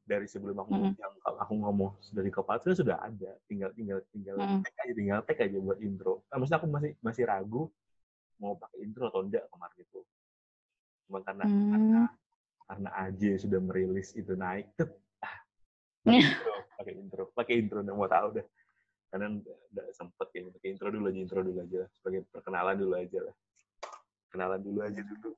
dari 0.04 0.28
sebelum 0.28 0.60
aku 0.60 0.72
Mm-mm. 0.76 0.94
yang 1.00 1.14
aku 1.40 1.54
ngomong 1.64 1.96
dari 2.12 2.28
kepala 2.28 2.60
itu 2.60 2.76
sudah 2.76 3.00
ada 3.00 3.32
tinggal 3.48 3.72
tinggal 3.72 4.04
tinggal 4.12 4.36
Mm-mm. 4.36 4.60
tag 4.60 4.76
aja 4.84 4.94
tinggal 5.00 5.20
tag 5.24 5.40
aja 5.40 5.58
buat 5.64 5.80
intro 5.80 6.28
nah, 6.28 6.36
maksudnya 6.44 6.60
aku 6.60 6.68
masih 6.68 6.92
masih 7.00 7.24
ragu 7.24 7.72
mau 8.36 8.60
pakai 8.60 8.84
intro 8.84 9.08
atau 9.08 9.24
enggak 9.24 9.48
kemarin 9.48 9.78
itu 9.80 10.02
cuma 11.08 11.20
karena 11.24 11.46
karena 11.48 12.02
Hmm. 12.04 12.08
karena 12.68 12.90
AJ 13.08 13.22
sudah 13.48 13.60
merilis 13.64 14.12
itu 14.16 14.34
naik 14.36 14.68
tuh 14.76 14.92
ah, 15.24 15.36
pakai 16.80 16.94
intro 17.00 17.24
pakai 17.32 17.54
intro 17.64 17.80
nggak 17.80 17.96
mau 17.96 18.12
tahu 18.12 18.44
deh 18.44 18.46
karena 19.14 19.30
nggak 19.30 19.88
sempet 19.94 20.26
kayaknya 20.34 20.58
pakai 20.58 20.74
intro 20.74 20.90
dulu 20.90 21.06
aja 21.06 21.20
intro 21.22 21.46
dulu 21.46 21.62
aja 21.62 21.86
sebagai 21.94 22.26
perkenalan 22.34 22.82
dulu 22.82 22.94
aja 22.98 23.20
lah. 23.22 23.36
Kenalan 24.34 24.60
dulu 24.66 24.80
aja 24.82 25.02
dulu. 25.06 25.30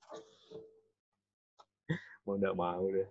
Mau 2.24 2.40
nggak 2.40 2.56
mau 2.56 2.88
deh. 2.88 3.04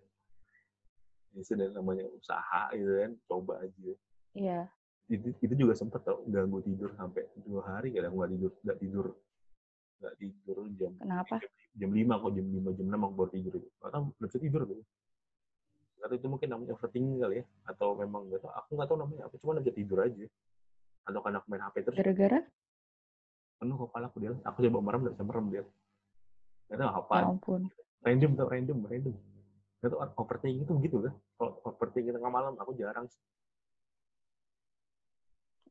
Ini 1.36 1.44
sudah 1.44 1.68
namanya 1.68 2.08
usaha 2.08 2.72
gitu 2.72 2.92
kan 2.96 3.12
coba 3.28 3.60
aja. 3.60 3.92
Iya. 4.32 4.60
itu 5.04 5.36
itu 5.44 5.52
juga 5.52 5.76
sempet 5.76 6.00
tau 6.00 6.24
ganggu 6.24 6.64
tidur 6.64 6.88
sampai 6.96 7.28
dua 7.44 7.60
hari 7.68 7.92
kadang 7.92 8.16
nggak 8.16 8.32
tidur 8.32 8.52
nggak 8.64 8.78
tidur 8.80 9.06
nggak 10.00 10.14
tidur 10.16 10.56
jam 10.80 10.92
Kenapa? 10.96 11.36
jam 11.76 11.90
lima 11.92 12.16
kok 12.16 12.32
jam 12.32 12.46
lima 12.48 12.72
jam 12.72 12.86
enam 12.88 13.04
aku 13.04 13.14
baru 13.20 13.30
tidur. 13.36 13.52
Itu 13.60 13.68
nggak 13.84 13.92
tahu 13.92 14.02
nggak 14.16 14.30
bisa 14.32 14.40
tidur 14.40 14.62
tuh. 14.64 14.80
Tahu 16.00 16.14
itu 16.16 16.26
mungkin 16.32 16.48
namanya 16.48 16.72
overthinking 16.72 17.20
kali 17.20 17.36
ya 17.36 17.44
atau 17.68 17.92
memang 18.00 18.32
nggak 18.32 18.40
tahu 18.40 18.52
aku 18.56 18.70
nggak 18.80 18.88
tahu 18.88 18.98
namanya 19.04 19.22
apa 19.28 19.34
cuma 19.36 19.50
nggak 19.52 19.64
bisa 19.68 19.76
tidur 19.76 19.98
aja 20.00 20.24
atau 21.04 21.20
karena 21.20 21.38
aku 21.40 21.46
main 21.52 21.62
HP 21.62 21.76
terus. 21.84 21.96
Gara-gara? 22.00 22.40
penuh 23.64 23.80
kepala 23.88 24.12
aku 24.12 24.18
dia 24.20 24.36
aku 24.44 24.58
coba 24.68 24.78
merem 24.84 25.00
nggak 25.08 25.14
bisa 25.16 25.24
merem 25.24 25.46
dia 25.48 25.62
nggak 26.68 26.78
tahu 26.80 26.90
apa. 27.00 27.14
Ya 27.16 27.24
ampun. 27.28 27.62
random 28.04 28.30
tau 28.36 28.48
random 28.52 28.78
random. 28.84 29.14
Nggak 29.80 29.90
tahu 29.92 30.00
overthinking 30.20 30.62
itu 30.64 30.72
begitu 30.76 30.96
kan 31.00 31.14
kalau 31.40 31.52
overthinking 31.64 32.14
tengah 32.16 32.32
malam 32.32 32.52
aku 32.60 32.72
jarang 32.76 33.08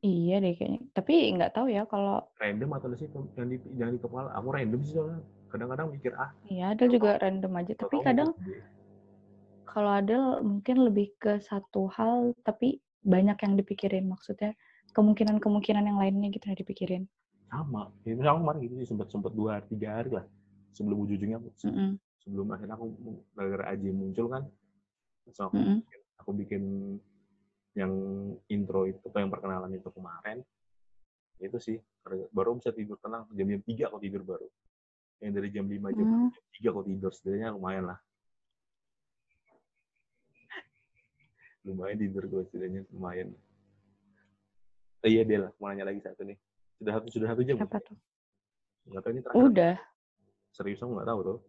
Iya 0.03 0.43
deh 0.43 0.53
kayaknya. 0.59 0.81
Tapi 0.91 1.13
nggak 1.37 1.53
tahu 1.55 1.67
ya 1.69 1.85
kalau 1.87 2.25
random 2.41 2.69
atau 2.75 2.87
di 2.91 2.97
situ 2.97 3.19
yang 3.37 3.47
di 3.47 3.57
yang 3.77 3.89
di 3.93 3.99
kepala. 4.01 4.33
Aku 4.41 4.49
random 4.49 4.79
sih 4.81 4.97
soalnya. 4.97 5.21
Kadang-kadang 5.53 5.93
mikir 5.93 6.17
ah 6.17 6.33
iya 6.49 6.73
Adel 6.73 6.97
juga 6.97 7.21
random 7.21 7.53
aja. 7.61 7.73
Tapi 7.77 8.01
tau-tau 8.01 8.07
kadang 8.09 8.29
kalau 9.69 9.91
Adel 9.93 10.41
mungkin 10.41 10.81
lebih 10.81 11.13
ke 11.21 11.37
satu 11.45 11.93
hal 11.93 12.33
tapi 12.41 12.81
banyak 13.05 13.37
yang 13.37 13.53
dipikirin. 13.53 14.09
Maksudnya 14.09 14.57
kemungkinan-kemungkinan 14.93 15.83
yang 15.83 15.97
lainnya 15.99 16.29
gitu 16.29 16.45
yang 16.47 16.57
dipikirin. 16.57 17.03
sama 17.53 17.85
itu 18.01 18.17
aku 18.17 18.39
kemarin 18.41 18.59
gitu 18.65 18.73
sih 18.81 18.87
sempat 18.89 19.07
sempat 19.13 19.29
dua 19.37 19.61
hari 19.61 19.65
tiga 19.69 19.93
hari 20.01 20.09
lah 20.09 20.25
sebelum 20.73 21.05
ujung-ujungnya 21.05 21.37
aku- 21.37 21.53
se- 21.53 21.69
Mm-mm. 21.69 22.01
sebelum 22.25 22.49
akhirnya 22.49 22.73
aku 22.73 22.85
gara-gara 23.37 23.77
Aji 23.77 23.93
muncul 23.93 24.25
kan 24.25 24.43
so 25.29 25.53
aku, 25.53 25.61
Mm-mm. 25.61 25.77
bikin, 25.85 25.99
aku 26.17 26.31
bikin 26.33 26.63
yang 27.77 27.93
intro 28.49 28.89
itu 28.89 28.97
atau 29.05 29.21
yang 29.21 29.29
perkenalan 29.29 29.69
itu 29.77 29.85
kemarin 29.93 30.41
itu 31.37 31.57
sih 31.61 31.77
baru 32.33 32.57
bisa 32.57 32.73
tidur 32.73 32.97
tenang 32.97 33.29
jam 33.37 33.45
jam 33.45 33.61
tiga 33.61 33.93
aku 33.93 34.01
tidur 34.01 34.25
baru 34.25 34.47
yang 35.21 35.31
dari 35.37 35.49
jam 35.53 35.65
lima 35.69 35.93
jam 35.93 36.09
Hmm. 36.09 36.33
jam 36.33 36.43
tiga 36.57 36.67
aku 36.73 36.81
tidur 36.89 37.11
setidaknya 37.13 37.53
lumayan 37.53 37.85
lah 37.85 37.99
lumayan 41.63 41.97
tidur 42.01 42.23
gue 42.25 42.41
setidaknya 42.49 42.81
lumayan 42.91 43.29
oh, 45.03 45.09
iya 45.11 45.23
lah 45.27 45.51
mau 45.59 45.67
nanya 45.69 45.91
lagi 45.91 45.99
satu 45.99 46.23
nih. 46.23 46.39
Sudah 46.79 46.91
satu 46.99 47.07
sudah 47.11 47.27
satu 47.35 47.41
jam 47.43 47.59
Apa 47.59 47.79
tuh? 47.83 47.97
nggak 48.83 48.99
tahu 48.99 49.11
ini 49.15 49.21
terakhir 49.23 49.43
Udah. 49.47 49.75
serius 50.51 50.83
aku 50.83 50.91
nggak 50.91 51.07
tahu 51.07 51.19
tuh 51.23 51.39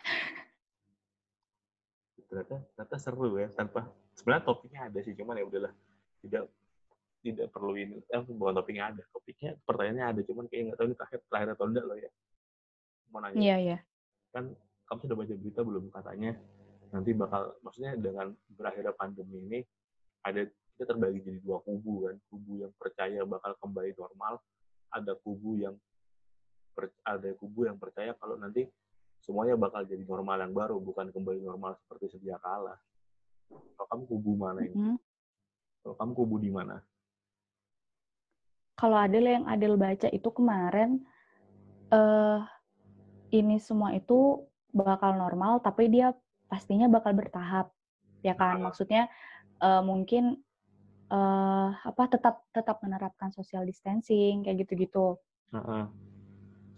ternyata 2.32 2.56
ternyata 2.64 2.96
seru 2.96 3.36
ya 3.36 3.52
tanpa 3.52 3.92
sebenarnya 4.16 4.44
topiknya 4.46 4.80
ada 4.88 4.98
sih 5.02 5.14
cuman 5.14 5.38
ya 5.38 5.46
udahlah. 5.46 5.72
Tidak 6.24 6.44
tidak 7.24 7.46
perlu 7.52 7.72
ini. 7.76 7.96
Eh, 8.08 8.22
bukan 8.24 8.54
topiknya 8.56 8.94
ada. 8.94 9.02
Topiknya 9.12 9.56
pertanyaannya 9.64 10.04
ada 10.04 10.20
cuman 10.24 10.44
kayak 10.48 10.62
nggak 10.70 10.78
tahu 10.78 10.86
ini 10.88 10.96
terakhir 10.96 11.20
terakhir 11.28 11.48
atau 11.56 11.64
enggak 11.68 11.84
loh 11.84 11.98
ya. 11.98 12.10
Mau 13.12 13.20
nanya. 13.20 13.38
Iya 13.38 13.56
iya. 13.60 13.78
kan 14.34 14.50
kamu 14.90 14.98
sudah 15.06 15.16
baca 15.16 15.34
berita 15.38 15.60
belum? 15.62 15.84
Katanya 15.94 16.30
nanti 16.90 17.10
bakal 17.14 17.42
maksudnya 17.62 17.92
dengan 17.98 18.34
berakhirnya 18.54 18.94
pandemi 18.94 19.38
ini 19.46 19.60
ada 20.26 20.42
kita 20.74 20.90
terbagi 20.90 21.22
jadi 21.22 21.38
dua 21.38 21.62
kubu 21.62 22.10
kan 22.10 22.16
kubu 22.26 22.66
yang 22.66 22.72
percaya 22.74 23.22
bakal 23.22 23.54
kembali 23.62 23.94
normal 23.94 24.42
ada 24.90 25.14
kubu 25.22 25.62
yang 25.62 25.74
per- 26.74 26.98
ada 27.06 27.30
kubu 27.38 27.70
yang 27.70 27.78
percaya 27.78 28.14
kalau 28.18 28.34
nanti 28.34 28.66
semuanya 29.22 29.54
bakal 29.54 29.86
jadi 29.86 30.02
normal 30.02 30.42
yang 30.42 30.52
baru 30.52 30.76
bukan 30.82 31.14
kembali 31.14 31.40
normal 31.46 31.78
seperti 31.78 32.18
sedia 32.18 32.36
kala 32.42 32.74
kalau 33.48 33.86
kamu 33.88 34.02
kubu 34.10 34.30
mana 34.34 34.60
ini 34.66 34.74
Mm. 34.74 34.98
kalau 35.86 35.94
kamu 35.96 36.12
kubu 36.12 36.36
di 36.42 36.50
mana 36.50 36.82
Kalau 38.74 38.98
Adel 38.98 39.30
yang 39.30 39.46
Adel 39.46 39.78
baca 39.78 40.10
itu 40.10 40.28
kemarin 40.34 40.98
eh 41.94 42.40
ini 43.30 43.56
semua 43.62 43.94
itu 43.94 44.42
bakal 44.74 45.14
normal 45.14 45.62
tapi 45.62 45.86
dia 45.86 46.10
pastinya 46.50 46.90
bakal 46.90 47.14
bertahap. 47.14 47.70
Ya 48.26 48.34
kan? 48.34 48.58
Maksudnya 48.60 49.06
eh, 49.62 49.82
mungkin 49.86 50.43
eh 51.14 51.70
apa 51.70 52.02
tetap 52.10 52.42
tetap 52.50 52.82
menerapkan 52.82 53.30
social 53.30 53.62
distancing 53.62 54.42
kayak 54.42 54.66
gitu-gitu. 54.66 55.14
Heeh. 55.54 55.84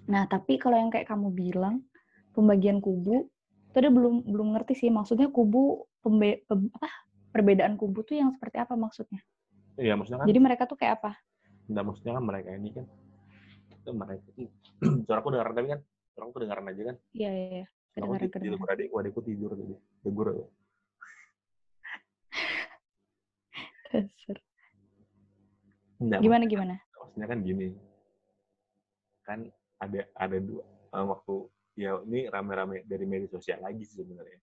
Nah, 0.07 0.23
tapi 0.29 0.61
kalau 0.61 0.77
yang 0.77 0.93
kayak 0.93 1.09
kamu 1.09 1.33
bilang 1.33 1.83
pembagian 2.37 2.79
kubu 2.85 3.27
itu 3.73 3.79
dia 3.81 3.93
belum 3.93 4.25
belum 4.25 4.49
ngerti 4.57 4.73
sih 4.77 4.89
maksudnya 4.93 5.29
kubu 5.29 5.85
pembe, 6.01 6.45
pem- 6.49 6.73
apa 6.73 6.89
perbedaan 7.33 7.77
kubu 7.77 8.01
tuh 8.09 8.17
yang 8.17 8.33
seperti 8.33 8.57
apa 8.57 8.73
maksudnya. 8.77 9.21
iya 9.77 9.93
maksudnya 9.97 10.25
kan 10.25 10.29
Jadi 10.33 10.41
mereka 10.41 10.63
tuh 10.65 10.79
kayak 10.81 10.95
apa? 11.01 11.13
Nggak, 11.69 11.85
maksudnya 11.85 12.13
kan 12.17 12.25
mereka 12.25 12.49
ini 12.57 12.69
kan 12.73 12.85
itu 13.77 13.91
mereka 13.93 14.25
suara 15.07 15.19
aku 15.21 15.29
dengar 15.35 15.49
tapi 15.53 15.69
kan 15.77 15.81
orang 16.17 16.29
tuh 16.33 16.41
dengaran 16.45 16.67
aja 16.73 16.83
kan 16.93 16.97
Iya, 17.13 17.31
iya, 17.33 17.47
iya. 17.53 17.67
aku 17.97 18.13
Kedengaran, 18.17 18.29
tidur 18.29 18.59
kedengaran. 18.61 19.01
adikku 19.01 19.21
tidur 19.25 19.51
tadi 19.57 19.75
tegur 20.05 20.27
aku. 20.33 20.45
Dasar. 24.05 24.37
Nggak, 25.97 26.21
Gimana 26.21 26.45
gimana? 26.45 26.75
maksudnya 27.17 27.33
kan 27.33 27.41
gini 27.41 27.69
kan 29.25 29.39
ada 29.81 30.05
ada 30.13 30.37
dua 30.37 30.61
eh, 30.69 31.07
waktu 31.09 31.35
ya 31.81 31.97
ini 32.05 32.29
rame-rame 32.29 32.85
dari 32.85 33.09
media 33.09 33.25
sosial 33.33 33.65
lagi 33.65 33.89
sih 33.89 34.05
sebenarnya 34.05 34.37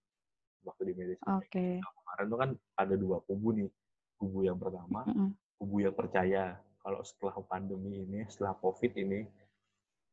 waktu 0.66 0.90
di 0.90 0.94
media 0.98 1.16
sosial 1.22 1.38
Oke. 1.38 1.66
kemarin 1.78 2.26
tuh 2.26 2.40
kan 2.42 2.50
ada 2.74 2.96
dua 2.98 3.22
kubu 3.22 3.54
nih 3.54 3.70
kubu 4.18 4.42
yang 4.42 4.58
pertama 4.58 5.06
Mm-mm. 5.06 5.38
kubu 5.62 5.86
yang 5.86 5.94
percaya 5.94 6.58
kalau 6.82 7.06
setelah 7.06 7.38
pandemi 7.46 8.10
ini 8.10 8.26
setelah 8.26 8.58
covid 8.58 8.90
ini 8.98 9.30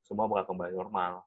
semua 0.04 0.28
bakal 0.28 0.52
kembali 0.52 0.76
normal 0.76 1.24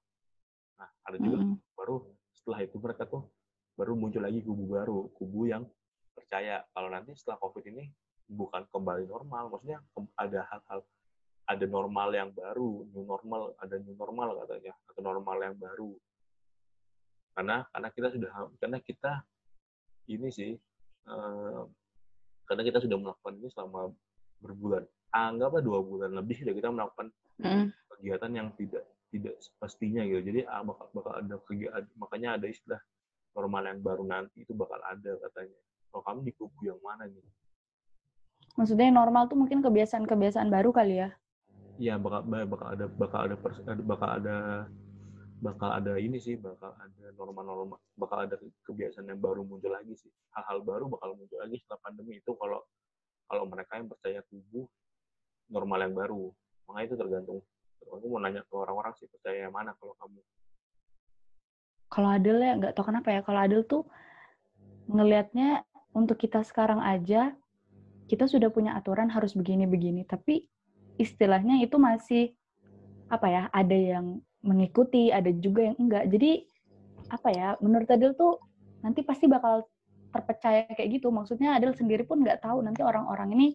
nah 0.78 0.90
ada 1.10 1.18
juga 1.18 1.42
Mm-mm. 1.42 1.58
baru 1.74 2.06
setelah 2.30 2.62
itu 2.62 2.78
mereka 2.78 3.10
tuh 3.10 3.26
baru 3.74 3.98
muncul 3.98 4.22
lagi 4.22 4.46
kubu 4.46 4.70
baru 4.70 5.10
kubu 5.18 5.50
yang 5.50 5.66
percaya 6.14 6.62
kalau 6.78 6.94
nanti 6.94 7.18
setelah 7.18 7.42
covid 7.42 7.66
ini 7.74 7.90
bukan 8.30 8.64
kembali 8.72 9.08
normal 9.08 9.52
maksudnya 9.52 9.80
ada 10.16 10.48
hal-hal 10.50 10.80
ada 11.44 11.66
normal 11.68 12.10
yang 12.16 12.30
baru 12.32 12.88
new 12.96 13.04
normal 13.04 13.52
ada 13.60 13.76
new 13.80 13.96
normal 13.96 14.40
katanya 14.44 14.74
atau 14.88 15.02
normal 15.04 15.38
yang 15.44 15.56
baru 15.60 15.92
karena 17.34 17.66
karena 17.74 17.90
kita 17.92 18.08
sudah 18.14 18.32
karena 18.62 18.78
kita 18.80 19.12
ini 20.08 20.30
sih 20.32 20.54
eh, 21.08 21.62
karena 22.48 22.62
kita 22.64 22.80
sudah 22.80 22.98
melakukan 23.00 23.34
ini 23.40 23.50
selama 23.52 23.92
berbulan 24.40 24.84
anggaplah 25.14 25.62
dua 25.62 25.80
bulan 25.80 26.12
lebih 26.16 26.42
sudah 26.42 26.54
kita 26.58 26.70
melakukan 26.74 27.08
Mm-mm. 27.40 27.70
kegiatan 27.98 28.32
yang 28.34 28.48
tidak 28.58 28.84
tidak 29.14 29.38
semestinya 29.38 30.02
gitu. 30.10 30.22
Jadi 30.26 30.40
ah, 30.50 30.66
bakal, 30.66 30.90
bakal 30.90 31.14
ada 31.22 31.36
kegiatan 31.46 31.86
makanya 32.02 32.42
ada 32.42 32.48
istilah 32.50 32.82
normal 33.38 33.64
yang 33.70 33.80
baru 33.86 34.04
nanti 34.10 34.42
itu 34.42 34.58
bakal 34.58 34.82
ada 34.82 35.12
katanya. 35.30 35.60
Kalau 35.94 36.02
kamu 36.02 36.20
di 36.26 36.34
kubu 36.34 36.60
yang 36.66 36.82
mana 36.82 37.06
nih? 37.06 37.22
Maksudnya 38.54 38.86
yang 38.90 38.98
normal 39.02 39.26
tuh 39.26 39.38
mungkin 39.38 39.66
kebiasaan-kebiasaan 39.66 40.50
baru 40.54 40.70
kali 40.70 41.02
ya? 41.02 41.10
Iya 41.82 41.98
bakal 41.98 42.22
ba- 42.30 42.46
bakal 42.46 42.68
ada 42.78 42.86
bakal 42.86 43.20
ada 43.26 43.36
pers- 43.38 43.66
bakal 43.66 44.10
ada 44.22 44.38
bakal 45.44 45.70
ada 45.76 45.94
ini 46.00 46.22
sih 46.22 46.40
bakal 46.40 46.72
ada 46.78 47.06
normal-normal 47.20 47.76
bakal 48.00 48.24
ada 48.24 48.40
kebiasaan 48.64 49.12
yang 49.12 49.20
baru 49.20 49.44
muncul 49.44 49.74
lagi 49.74 49.92
sih 49.98 50.08
hal-hal 50.32 50.64
baru 50.64 50.88
bakal 50.88 51.18
muncul 51.20 51.36
lagi 51.36 51.60
setelah 51.60 51.84
pandemi 51.84 52.22
itu 52.22 52.32
kalau 52.40 52.64
kalau 53.28 53.44
mereka 53.50 53.76
yang 53.76 53.92
percaya 53.92 54.24
kubu 54.32 54.70
normal 55.52 55.84
yang 55.84 55.92
baru 55.92 56.32
makanya 56.70 56.86
itu 56.88 56.96
tergantung 56.96 57.40
aku 57.84 58.06
mau 58.08 58.24
nanya 58.24 58.40
ke 58.48 58.54
orang-orang 58.56 58.96
sih 58.96 59.10
percaya 59.12 59.44
yang 59.44 59.52
mana 59.52 59.76
kalau 59.76 59.92
kamu 60.00 60.24
Kalau 61.92 62.10
Adel 62.10 62.38
ya 62.42 62.58
nggak 62.58 62.74
tahu 62.74 62.90
kenapa 62.90 63.14
ya. 63.14 63.22
Kalau 63.22 63.38
Adel 63.38 63.62
tuh 63.70 63.86
ngelihatnya 64.90 65.62
untuk 65.94 66.18
kita 66.18 66.42
sekarang 66.42 66.82
aja 66.82 67.38
kita 68.08 68.28
sudah 68.28 68.52
punya 68.52 68.76
aturan 68.76 69.10
harus 69.10 69.34
begini-begini, 69.34 70.04
tapi 70.04 70.48
istilahnya 71.00 71.64
itu 71.64 71.80
masih 71.80 72.36
apa 73.10 73.28
ya? 73.30 73.44
Ada 73.50 74.00
yang 74.00 74.20
mengikuti, 74.44 75.10
ada 75.10 75.32
juga 75.32 75.72
yang 75.72 75.78
enggak. 75.80 76.12
Jadi 76.12 76.32
apa 77.10 77.30
ya? 77.32 77.48
Menurut 77.64 77.88
Adil 77.90 78.12
tuh 78.14 78.40
nanti 78.84 79.02
pasti 79.02 79.26
bakal 79.32 79.64
terpercaya 80.14 80.68
kayak 80.70 81.02
gitu. 81.02 81.10
Maksudnya 81.10 81.58
Adil 81.58 81.74
sendiri 81.74 82.04
pun 82.06 82.22
nggak 82.22 82.44
tahu 82.44 82.62
nanti 82.62 82.84
orang-orang 82.86 83.34
ini 83.34 83.48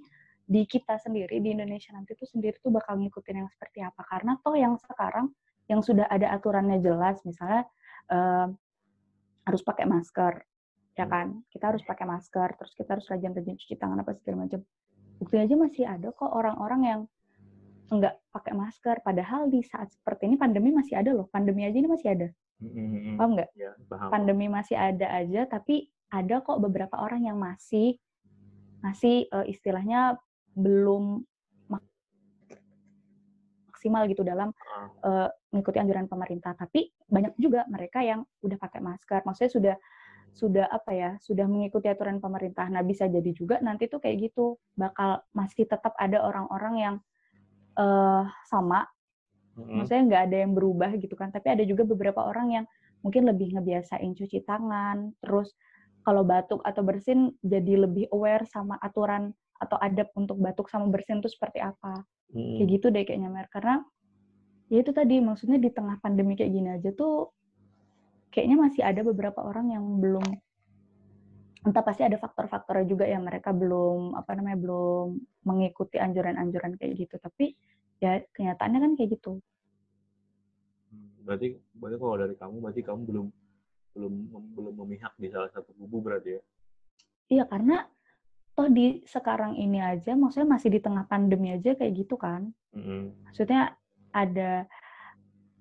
di 0.48 0.64
kita 0.64 0.96
sendiri 0.96 1.44
di 1.44 1.52
Indonesia 1.52 1.92
nanti 1.92 2.16
tuh 2.16 2.24
sendiri 2.24 2.56
tuh 2.64 2.72
bakal 2.72 2.96
ngikutin 2.96 3.44
yang 3.44 3.48
seperti 3.52 3.84
apa. 3.84 4.00
Karena 4.08 4.40
toh 4.40 4.56
yang 4.56 4.80
sekarang 4.80 5.28
yang 5.68 5.84
sudah 5.84 6.08
ada 6.08 6.32
aturannya 6.32 6.80
jelas, 6.80 7.20
misalnya 7.28 7.68
uh, 8.08 8.48
harus 9.44 9.60
pakai 9.60 9.84
masker, 9.84 10.40
ya 10.98 11.06
Hmm. 11.06 11.14
kan? 11.14 11.26
Kita 11.46 11.64
harus 11.70 11.82
pakai 11.86 12.04
masker, 12.10 12.48
terus 12.58 12.72
kita 12.74 12.98
harus 12.98 13.06
rajin-rajin 13.06 13.54
cuci 13.54 13.74
tangan 13.78 14.02
apa 14.02 14.18
segala 14.18 14.44
macam. 14.44 14.60
Buktinya 15.22 15.46
aja 15.46 15.56
masih 15.56 15.84
ada 15.86 16.08
kok 16.10 16.30
orang-orang 16.30 16.80
yang 16.82 17.00
enggak 17.94 18.18
pakai 18.34 18.54
masker. 18.58 18.96
Padahal 19.06 19.46
di 19.46 19.62
saat 19.62 19.94
seperti 19.94 20.26
ini 20.26 20.34
pandemi 20.34 20.74
masih 20.74 20.98
ada 20.98 21.14
loh. 21.14 21.30
Pandemi 21.30 21.62
aja 21.62 21.78
ini 21.78 21.86
masih 21.88 22.08
ada. 22.18 22.28
Mm-mm. 22.58 23.14
Paham 23.14 23.30
nggak? 23.38 23.50
Ya, 23.54 23.70
paham. 23.86 24.08
Pandemi 24.10 24.46
masih 24.50 24.74
ada 24.74 25.06
aja, 25.14 25.46
tapi 25.46 25.86
ada 26.10 26.42
kok 26.42 26.58
beberapa 26.58 26.98
orang 26.98 27.22
yang 27.22 27.38
masih 27.38 27.94
masih 28.82 29.26
eh, 29.30 29.46
istilahnya 29.50 30.18
belum 30.58 31.22
mak- 31.70 31.86
maksimal 33.70 34.06
gitu 34.10 34.26
dalam 34.26 34.50
eh, 35.06 35.28
mengikuti 35.54 35.78
anjuran 35.78 36.10
pemerintah. 36.10 36.58
Tapi 36.58 36.90
banyak 37.06 37.38
juga 37.38 37.62
mereka 37.70 38.02
yang 38.02 38.26
udah 38.42 38.58
pakai 38.58 38.82
masker. 38.82 39.22
Maksudnya 39.22 39.52
sudah 39.54 39.76
sudah 40.32 40.66
apa 40.68 40.90
ya? 40.94 41.10
Sudah 41.20 41.48
mengikuti 41.48 41.86
aturan 41.88 42.18
pemerintah. 42.22 42.68
Nah, 42.68 42.84
bisa 42.84 43.06
jadi 43.06 43.30
juga 43.32 43.58
nanti 43.60 43.86
tuh 43.86 44.00
kayak 44.02 44.30
gitu. 44.30 44.56
Bakal 44.76 45.24
masih 45.34 45.68
tetap 45.68 45.94
ada 45.98 46.22
orang-orang 46.24 46.74
yang 46.78 46.96
eh 47.78 48.24
sama. 48.48 48.86
Maksudnya 49.58 50.02
nggak 50.06 50.22
ada 50.30 50.36
yang 50.46 50.52
berubah 50.54 50.90
gitu 50.98 51.14
kan. 51.18 51.34
Tapi 51.34 51.58
ada 51.58 51.64
juga 51.66 51.82
beberapa 51.82 52.22
orang 52.22 52.48
yang 52.54 52.64
mungkin 53.02 53.26
lebih 53.26 53.58
ngebiasain 53.58 54.14
cuci 54.14 54.46
tangan. 54.46 55.14
Terus 55.22 55.54
kalau 56.06 56.22
batuk 56.22 56.62
atau 56.62 56.82
bersin 56.86 57.34
jadi 57.42 57.86
lebih 57.86 58.08
aware 58.14 58.46
sama 58.46 58.78
aturan 58.78 59.34
atau 59.58 59.74
adab 59.82 60.08
untuk 60.14 60.38
batuk 60.38 60.70
sama 60.70 60.86
bersin 60.86 61.18
itu 61.18 61.30
seperti 61.30 61.58
apa. 61.58 62.06
Kayak 62.30 62.68
gitu 62.78 62.86
deh 62.94 63.02
kayaknya 63.02 63.30
Mer. 63.30 63.50
Karena 63.50 63.82
ya 64.70 64.78
itu 64.84 64.92
tadi 64.94 65.18
maksudnya 65.18 65.58
di 65.58 65.70
tengah 65.72 65.98
pandemi 65.98 66.36
kayak 66.38 66.52
gini 66.52 66.68
aja 66.76 66.90
tuh 66.94 67.32
kayaknya 68.32 68.56
masih 68.58 68.82
ada 68.84 69.00
beberapa 69.04 69.40
orang 69.44 69.72
yang 69.72 69.84
belum 70.00 70.24
entah 71.66 71.82
pasti 71.82 72.06
ada 72.06 72.16
faktor-faktornya 72.16 72.86
juga 72.86 73.04
yang 73.04 73.26
mereka 73.26 73.50
belum 73.50 74.14
apa 74.14 74.38
namanya 74.38 74.58
belum 74.62 75.18
mengikuti 75.42 75.98
anjuran-anjuran 75.98 76.78
kayak 76.78 76.94
gitu 76.96 77.18
tapi 77.18 77.58
ya 77.98 78.22
kenyataannya 78.32 78.78
kan 78.78 78.92
kayak 78.94 79.18
gitu 79.18 79.42
Hmm, 80.88 81.20
Berarti, 81.24 81.60
berarti 81.76 81.96
kalau 82.00 82.16
dari 82.16 82.34
kamu, 82.36 82.56
berarti 82.64 82.82
kamu 82.84 83.00
belum 83.04 83.26
belum 83.92 84.14
belum 84.54 84.74
memihak 84.84 85.12
di 85.18 85.28
salah 85.28 85.50
satu 85.50 85.74
kubu 85.74 86.00
berarti 86.00 86.38
ya? 86.38 86.42
Iya, 87.28 87.44
karena 87.44 87.84
toh 88.56 88.68
di 88.70 89.04
sekarang 89.04 89.58
ini 89.58 89.82
aja, 89.82 90.16
maksudnya 90.16 90.48
masih 90.48 90.72
di 90.72 90.80
tengah 90.80 91.04
pandemi 91.04 91.52
aja 91.52 91.76
kayak 91.76 91.92
gitu 91.92 92.16
kan. 92.16 92.48
Mm-mm. 92.72 93.12
Maksudnya 93.28 93.76
ada 94.14 94.64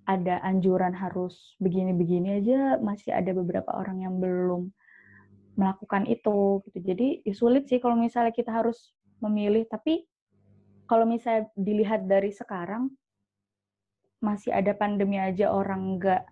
ada 0.08 0.40
anjuran 0.40 0.96
harus 0.96 1.60
begini-begini 1.60 2.40
aja, 2.40 2.80
masih 2.80 3.12
ada 3.12 3.36
beberapa 3.36 3.76
orang 3.76 4.08
yang 4.08 4.16
belum 4.24 4.72
melakukan 5.60 6.08
itu 6.08 6.64
gitu. 6.70 6.80
Jadi 6.80 7.08
ya 7.28 7.34
sulit 7.36 7.68
sih 7.68 7.84
kalau 7.84 8.00
misalnya 8.00 8.32
kita 8.32 8.56
harus 8.56 8.96
memilih. 9.20 9.68
Tapi 9.68 10.08
kalau 10.88 11.04
misalnya 11.04 11.52
dilihat 11.60 12.08
dari 12.08 12.32
sekarang, 12.32 12.88
masih 14.24 14.56
ada 14.56 14.72
pandemi 14.74 15.20
aja 15.20 15.52
orang 15.52 16.00
nggak 16.00 16.24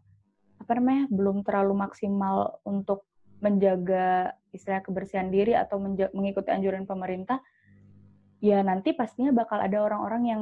apa 0.65 0.71
namanya 0.79 1.05
belum 1.11 1.45
terlalu 1.45 1.77
maksimal 1.77 2.63
untuk 2.65 3.05
menjaga 3.43 4.33
istilah 4.49 4.81
kebersihan 4.81 5.29
diri 5.29 5.53
atau 5.53 5.77
mengikuti 6.15 6.49
anjuran 6.49 6.87
pemerintah 6.89 7.43
ya 8.41 8.65
nanti 8.65 8.97
pastinya 8.97 9.29
bakal 9.35 9.61
ada 9.61 9.85
orang-orang 9.85 10.23
yang 10.25 10.41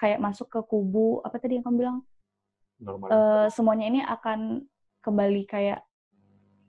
kayak 0.00 0.22
masuk 0.22 0.48
ke 0.48 0.60
kubu 0.64 1.20
apa 1.20 1.36
tadi 1.36 1.60
yang 1.60 1.68
kamu 1.68 1.76
bilang 1.76 1.98
Normal. 2.80 3.08
Eh, 3.12 3.46
semuanya 3.52 3.86
ini 3.92 4.00
akan 4.00 4.64
kembali 5.04 5.42
kayak 5.44 5.80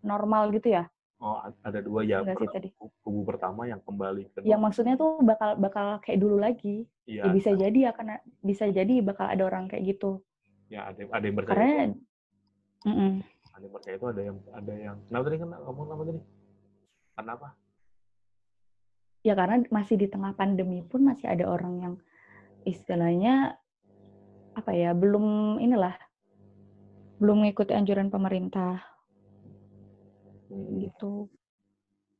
normal 0.04 0.52
gitu 0.52 0.74
ya 0.74 0.90
oh, 1.22 1.38
ada 1.62 1.80
dua 1.80 2.02
ya. 2.02 2.26
enggak 2.26 2.42
sih 2.42 2.48
Per- 2.50 2.56
tadi 2.58 2.70
Kubu 2.76 3.22
pertama 3.24 3.70
yang 3.70 3.80
kembali 3.86 4.34
ke 4.34 4.38
yang 4.44 4.62
maksudnya 4.62 4.98
tuh 4.98 5.22
bakal 5.22 5.56
bakal 5.62 6.02
kayak 6.02 6.20
dulu 6.20 6.42
lagi 6.42 6.90
Iya, 7.06 7.28
ya 7.28 7.34
bisa 7.34 7.52
jadi 7.54 7.80
ya 7.90 7.92
karena 7.94 8.16
bisa 8.42 8.66
jadi 8.70 8.94
bakal 9.04 9.26
ada 9.30 9.44
orang 9.46 9.70
kayak 9.70 9.84
gitu 9.98 10.22
ya 10.72 10.90
ada 10.90 11.02
ada 11.12 11.26
yang 11.28 11.38
percaya. 11.38 11.54
karena 11.54 11.68
itu, 11.68 12.00
Mm-mm. 12.88 13.14
ada 13.52 13.64
yang 13.68 13.74
percaya 13.76 13.96
itu 14.00 14.08
ada 14.08 14.22
yang 14.24 14.38
ada 14.56 14.74
yang. 14.74 14.98
Kenapa 15.12 15.24
tadi 15.28 15.38
kan 15.38 15.50
kamu 15.52 15.82
apa 15.84 16.04
tadi? 16.08 16.22
Kenapa? 17.12 17.48
ya 19.22 19.34
karena 19.38 19.62
masih 19.70 19.96
di 20.02 20.08
tengah 20.10 20.34
pandemi 20.34 20.82
pun 20.82 21.06
masih 21.06 21.30
ada 21.30 21.46
orang 21.46 21.74
yang 21.78 21.94
istilahnya 22.66 23.61
apa 24.52 24.72
ya 24.76 24.92
belum 24.92 25.58
inilah 25.64 25.96
belum 27.22 27.46
mengikuti 27.46 27.72
anjuran 27.72 28.12
pemerintah 28.12 28.92
Hmm. 30.52 30.84
gitu. 30.84 31.32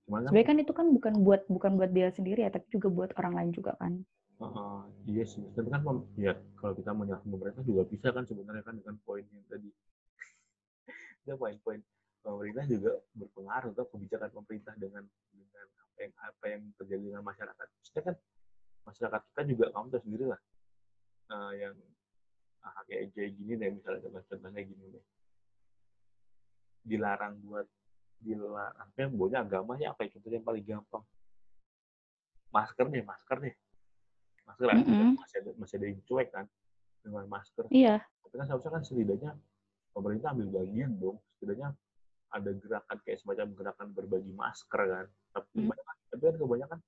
Cuman 0.08 0.24
Sebenarnya 0.28 0.48
kan 0.48 0.58
itu 0.64 0.72
kan 0.72 0.88
bukan 0.96 1.14
buat 1.24 1.42
bukan 1.52 1.72
buat 1.76 1.92
dia 1.92 2.08
sendiri 2.16 2.48
ya, 2.48 2.52
tapi 2.52 2.64
juga 2.72 2.88
buat 2.88 3.12
orang 3.20 3.34
lain 3.36 3.52
juga 3.52 3.76
kan. 3.76 4.00
Heeh, 4.42 4.80
iya 5.12 5.24
sih. 5.28 5.44
Tapi 5.54 5.68
kan 5.68 5.84
ya 6.18 6.34
kalau 6.58 6.74
kita 6.74 6.96
menyalahkan 6.96 7.28
pemerintah 7.28 7.64
juga 7.68 7.84
bisa 7.86 8.08
kan 8.10 8.24
sebenarnya 8.26 8.64
kan 8.66 8.80
dengan 8.80 8.96
poin 9.04 9.28
yang 9.28 9.46
tadi. 9.52 9.70
Itu 11.28 11.36
poin-poin 11.38 11.84
pemerintah 12.24 12.66
juga 12.66 12.92
berpengaruh 13.14 13.72
ke 13.76 13.84
kebijakan 13.94 14.30
pemerintah 14.34 14.74
dengan 14.80 15.04
dengan 15.30 15.68
apa 15.84 15.98
yang 16.02 16.14
apa 16.18 16.46
yang 16.50 16.62
terjadi 16.82 17.04
dengan 17.14 17.24
masyarakat. 17.28 17.68
Maksudnya 17.68 18.04
kan 18.08 18.16
masyarakat 18.82 19.22
kita 19.30 19.42
juga 19.46 19.66
kamu 19.76 19.88
tahu 19.94 20.02
sendiri 20.02 20.26
lah 20.26 20.42
eh, 21.30 21.52
yang 21.62 21.76
ah, 22.66 22.82
kayak 22.86 23.14
kayak 23.14 23.32
gini 23.38 23.54
deh 23.58 23.70
misalnya 23.74 24.22
contohnya 24.30 24.62
gini 24.62 24.86
deh. 24.94 25.04
Dilarang 26.82 27.38
buat 27.46 27.68
dilarang. 28.22 28.74
Apa 28.78 28.98
yang 29.06 29.12
baunya 29.18 29.40
agamanya 29.42 29.88
apa 29.94 30.06
ya? 30.06 30.18
Contohnya 30.18 30.38
yang 30.42 30.48
paling 30.48 30.66
gampang. 30.66 31.04
Masker 32.52 32.86
deh 32.92 33.04
masker 33.08 33.38
deh 33.40 33.56
masker 34.44 34.68
kan 34.68 34.78
Mm-mm. 34.84 35.16
masih 35.16 35.38
ada 35.40 35.52
masih 35.56 35.76
ada 35.80 35.86
yang 35.88 36.00
cuek 36.04 36.30
kan 36.34 36.46
dengan 37.02 37.26
masker. 37.32 37.66
Iya, 37.72 38.04
tapi 38.04 38.34
kan 38.36 38.46
seharusnya 38.52 38.72
kan 38.76 38.84
setidaknya 38.84 39.32
pemerintah 39.96 40.28
ambil 40.36 40.48
bagian 40.62 40.92
dong. 41.00 41.18
Setidaknya 41.38 41.72
ada 42.32 42.50
gerakan 42.56 42.98
kayak 43.04 43.18
semacam 43.24 43.48
gerakan 43.56 43.88
berbagi 43.96 44.32
masker 44.36 44.82
kan. 44.82 45.06
Tapi 45.32 45.48
Hmm. 45.56 45.60
kebanyakan 45.72 45.96
tapi 46.12 46.22
kan 46.28 46.36
kebanyakan 46.36 46.80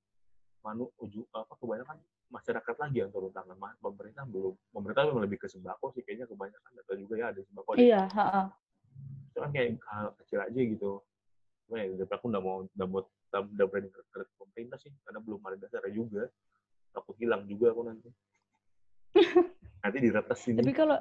manu 0.63 0.85
uju 0.99 1.21
apa 1.35 1.53
kebanyakan 1.59 1.97
masyarakat 2.33 2.75
lagi 2.81 2.97
yang 3.05 3.13
turun 3.13 3.29
tangan. 3.29 3.55
Pemerintah 3.77 4.25
belum 4.25 4.57
pemerintah 4.73 5.05
memang 5.05 5.23
lebih 5.29 5.45
ke 5.45 5.47
sembako 5.47 5.93
sih 5.93 6.01
kayaknya 6.01 6.25
kebanyakan 6.25 6.71
atau 6.81 6.95
juga 6.97 7.13
ya 7.21 7.25
ada 7.29 7.41
sembako 7.45 7.69
iya, 7.77 8.01
heeh. 8.09 8.45
itu 9.29 9.37
kan 9.37 9.49
kayak 9.53 9.69
hal 9.85 10.07
kecil 10.17 10.39
aja 10.41 10.59
gitu. 10.65 10.91
Cuma 11.69 11.75
ya 11.79 11.87
aku 11.93 12.25
nggak 12.33 12.43
mau 12.43 12.57
nggak 12.65 12.87
mau 12.89 13.01
nggak 13.33 13.67
berani 13.69 13.89
kritik 13.93 14.29
pemerintah 14.41 14.77
sih 14.81 14.89
karena 15.05 15.19
belum 15.21 15.39
ada 15.45 15.57
dasarnya 15.61 15.93
juga. 15.93 16.23
Takut 16.93 17.15
hilang 17.21 17.45
juga 17.45 17.73
aku 17.73 17.81
nanti. 17.85 18.09
Nanti 19.83 19.97
diretas 19.99 20.39
ini 20.47 20.63
Tapi 20.63 20.73
kalau 20.73 20.97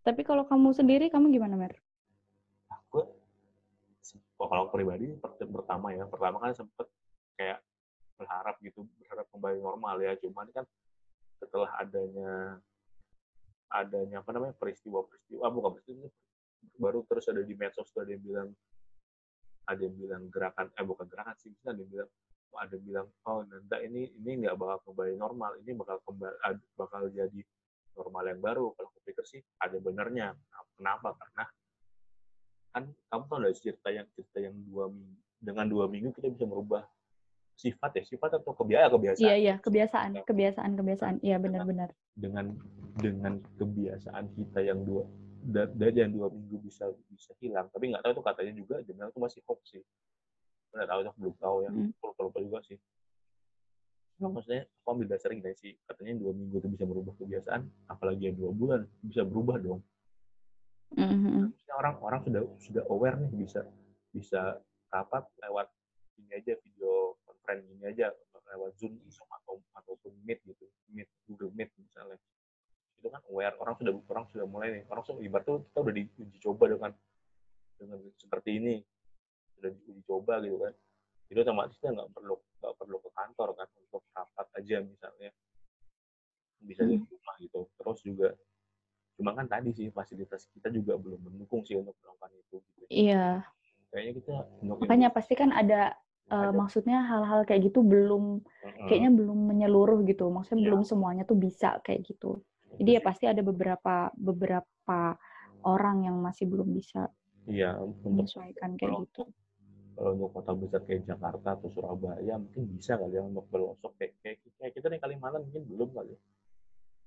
tapi 0.00 0.20
kalau 0.24 0.44
kamu 0.48 0.76
sendiri 0.76 1.06
kamu 1.08 1.32
gimana, 1.32 1.56
Mer? 1.56 1.72
aku 2.90 3.06
kalau 4.40 4.66
aku 4.66 4.70
pribadi 4.80 5.14
per- 5.20 5.36
pertama 5.38 5.94
ya 5.94 6.04
pertama 6.08 6.36
kan 6.42 6.52
sempet 6.56 6.86
kayak 7.38 7.58
berharap 8.20 8.60
gitu 8.60 8.84
berharap 9.00 9.26
kembali 9.32 9.58
normal 9.64 9.96
ya. 10.04 10.12
Cuman 10.20 10.52
kan 10.52 10.68
setelah 11.40 11.72
adanya 11.80 12.60
adanya 13.72 14.20
apa 14.20 14.30
namanya 14.36 14.54
peristiwa-peristiwa 14.60 15.40
ah, 15.46 15.52
bukan 15.54 15.70
peristiwa 15.78 16.10
baru 16.76 17.00
terus 17.08 17.24
ada 17.32 17.40
di 17.40 17.54
medsos 17.56 17.88
tuh 17.88 18.04
ada 18.04 18.12
yang 18.12 18.20
bilang 18.20 18.48
ada 19.64 19.80
yang 19.80 19.96
bilang 19.96 20.22
gerakan 20.28 20.68
eh 20.74 20.84
bukan 20.84 21.06
gerakan 21.08 21.32
sih 21.40 21.54
ada 21.64 21.78
yang 21.78 21.88
bilang 21.88 22.10
ada 22.58 22.72
yang 22.76 22.84
bilang 22.84 23.06
oh 23.30 23.40
nanti 23.46 23.76
ini 23.88 24.02
ini 24.20 24.30
nggak 24.44 24.58
bakal 24.58 24.92
kembali 24.92 25.14
normal 25.16 25.54
ini 25.62 25.70
bakal 25.72 25.96
kembali 26.04 26.36
bakal 26.76 27.08
jadi 27.08 27.40
normal 28.00 28.24
yang 28.30 28.40
baru. 28.40 28.64
Kalau 28.74 28.88
aku 28.88 29.00
pikir 29.04 29.24
sih 29.26 29.40
ada 29.60 29.76
benernya 29.76 30.32
kenapa? 30.78 31.12
Karena 31.18 31.44
kan 32.70 32.84
kamu 33.10 33.22
tahu 33.26 33.38
dari 33.42 33.56
cerita 33.58 33.88
yang 33.90 34.06
cerita 34.14 34.38
yang 34.38 34.54
dua 34.62 34.86
minggu 34.88 35.18
dengan 35.40 35.66
dua 35.66 35.84
minggu 35.90 36.14
kita 36.14 36.30
bisa 36.30 36.46
merubah 36.46 36.86
sifat 37.60 37.90
ya 38.00 38.04
sifat 38.08 38.30
atau 38.40 38.56
kebiasaan 38.56 38.90
kebiasaan 38.90 39.26
Iya, 39.28 39.36
iya, 39.36 39.54
kebiasaan, 39.60 40.10
kebiasaan, 40.24 40.70
kebiasaan. 40.74 41.14
Iya, 41.20 41.36
benar-benar. 41.36 41.92
dengan 42.16 42.52
dengan 42.96 43.38
kebiasaan 43.56 44.24
kita 44.34 44.60
yang 44.60 44.80
dua 44.82 45.04
da- 45.40 45.70
dari 45.72 46.04
yang 46.04 46.12
dua 46.12 46.28
minggu 46.28 46.60
bisa 46.60 46.84
bisa 47.08 47.32
hilang 47.40 47.70
tapi 47.72 47.88
nggak 47.88 48.02
tahu 48.04 48.12
itu 48.12 48.22
katanya 48.24 48.52
juga 48.52 48.74
jurnal 48.84 49.08
itu 49.08 49.20
masih 49.22 49.40
hoax 49.48 49.60
sih 49.72 49.80
nggak 50.74 50.84
tahu 50.84 50.98
aku 51.00 51.18
belum 51.22 51.36
tahu 51.40 51.56
ya 51.64 51.70
Mm. 51.70 51.88
lupa 51.96 52.20
lupa 52.20 52.38
juga 52.40 52.58
sih 52.66 52.76
Cuma 54.20 54.36
maksudnya 54.36 54.68
aku 54.68 54.88
ambil 54.92 55.06
dasar 55.08 55.32
gini 55.32 55.48
sih, 55.56 55.72
katanya 55.88 56.12
dua 56.20 56.36
minggu 56.36 56.60
itu 56.60 56.68
bisa 56.68 56.84
merubah 56.84 57.16
kebiasaan, 57.16 57.64
apalagi 57.88 58.28
yang 58.28 58.36
dua 58.36 58.50
bulan 58.52 58.80
bisa 59.00 59.24
berubah 59.24 59.56
dong. 59.56 59.80
Mhm. 60.92 61.56
Maksudnya 61.56 61.74
orang 61.80 61.94
orang 62.04 62.20
sudah 62.28 62.42
sudah 62.60 62.82
aware 62.92 63.16
nih 63.16 63.32
bisa 63.40 63.64
bisa 64.12 64.60
rapat 64.92 65.24
lewat 65.40 65.72
ini 66.20 66.36
aja 66.36 66.52
video 66.52 67.09
conference 67.50 67.66
ini 67.74 67.84
aja 67.90 68.06
lewat 68.50 68.70
Zoom 68.78 68.98
atau 69.30 69.62
ataupun 69.78 70.12
Meet 70.26 70.42
gitu, 70.46 70.66
Meet 70.94 71.10
Google 71.26 71.50
Meet 71.54 71.70
misalnya. 71.78 72.18
Itu 72.98 73.08
kan 73.10 73.22
aware 73.30 73.54
orang 73.58 73.74
sudah 73.78 73.92
orang 74.10 74.24
sudah 74.30 74.46
mulai 74.46 74.68
nih, 74.74 74.82
orang 74.90 75.02
sudah 75.06 75.22
ibarat 75.22 75.46
tuh 75.46 75.62
kita 75.70 75.78
udah 75.82 75.94
diuji 75.94 76.38
coba 76.42 76.64
dengan 76.70 76.90
dengan 77.78 77.98
seperti 78.18 78.50
ini 78.58 78.74
sudah 79.58 79.70
diuji 79.70 80.02
coba 80.06 80.38
gitu 80.42 80.58
kan. 80.62 80.74
Jadi 81.30 81.38
otomatis 81.46 81.74
kita 81.78 81.90
nggak 81.94 82.10
perlu 82.10 82.34
nggak 82.58 82.74
perlu 82.74 82.96
ke 82.98 83.10
kantor 83.14 83.48
kan 83.54 83.68
untuk 83.86 84.02
rapat 84.14 84.46
aja 84.58 84.76
misalnya 84.82 85.30
bisa 86.60 86.82
dari 86.86 87.02
rumah 87.02 87.36
gitu. 87.38 87.60
Terus 87.78 87.98
juga 88.02 88.28
cuma 89.14 89.30
kan 89.36 89.46
tadi 89.46 89.70
sih 89.70 89.86
fasilitas 89.94 90.48
kita 90.54 90.72
juga 90.74 90.96
belum 90.98 91.22
mendukung 91.22 91.62
sih 91.62 91.78
untuk 91.78 91.94
melakukan 92.02 92.30
itu 92.34 92.56
gitu. 92.58 92.84
Iya. 92.90 93.46
Kayaknya 93.90 94.12
kita 94.22 94.34
Makanya 94.66 95.08
pasti 95.10 95.34
kan 95.34 95.50
ada 95.50 95.94
ada- 96.30 96.54
maksudnya 96.54 96.98
hal-hal 97.02 97.42
kayak 97.42 97.66
gitu 97.66 97.82
belum 97.82 98.40
kayaknya 98.86 99.10
belum 99.10 99.38
menyeluruh 99.50 100.00
gitu. 100.04 100.30
Maksudnya 100.30 100.62
Iya. 100.62 100.66
belum 100.70 100.82
semuanya 100.82 101.22
tuh 101.26 101.36
bisa 101.36 101.82
kayak 101.82 102.06
gitu. 102.06 102.40
Jadi 102.78 102.90
ya 102.96 103.02
pasti 103.02 103.24
ada 103.26 103.42
beberapa 103.42 104.08
beberapa 104.14 105.18
orang 105.62 106.06
yang 106.06 106.16
masih 106.16 106.46
belum 106.46 106.70
bisa 106.70 107.10
Iya, 107.44 107.76
untuk 107.76 108.08
menyesuaikan 108.14 108.78
kayak 108.78 108.88
kalau- 108.88 109.02
gitu. 109.04 109.22
kalau 109.92 110.10
untuk 110.14 110.30
kota 110.32 110.52
besar 110.54 110.80
kayak 110.86 111.02
Jakarta 111.04 111.48
atau 111.52 111.68
Surabaya 111.68 112.34
mungkin 112.36 112.62
bisa 112.72 112.96
kali 112.96 113.12
ya 113.12 113.22
untuk 113.22 113.44
pelosok 113.50 113.92
kayak 113.98 114.12
kayak 114.22 114.36
kayak 114.56 114.72
kita 114.72 114.86
nih 114.88 114.96
Kalimantan 114.98 115.44
mungkin 115.44 115.62
belum 115.66 115.88
kali. 115.92 116.14
ya. 116.14 116.18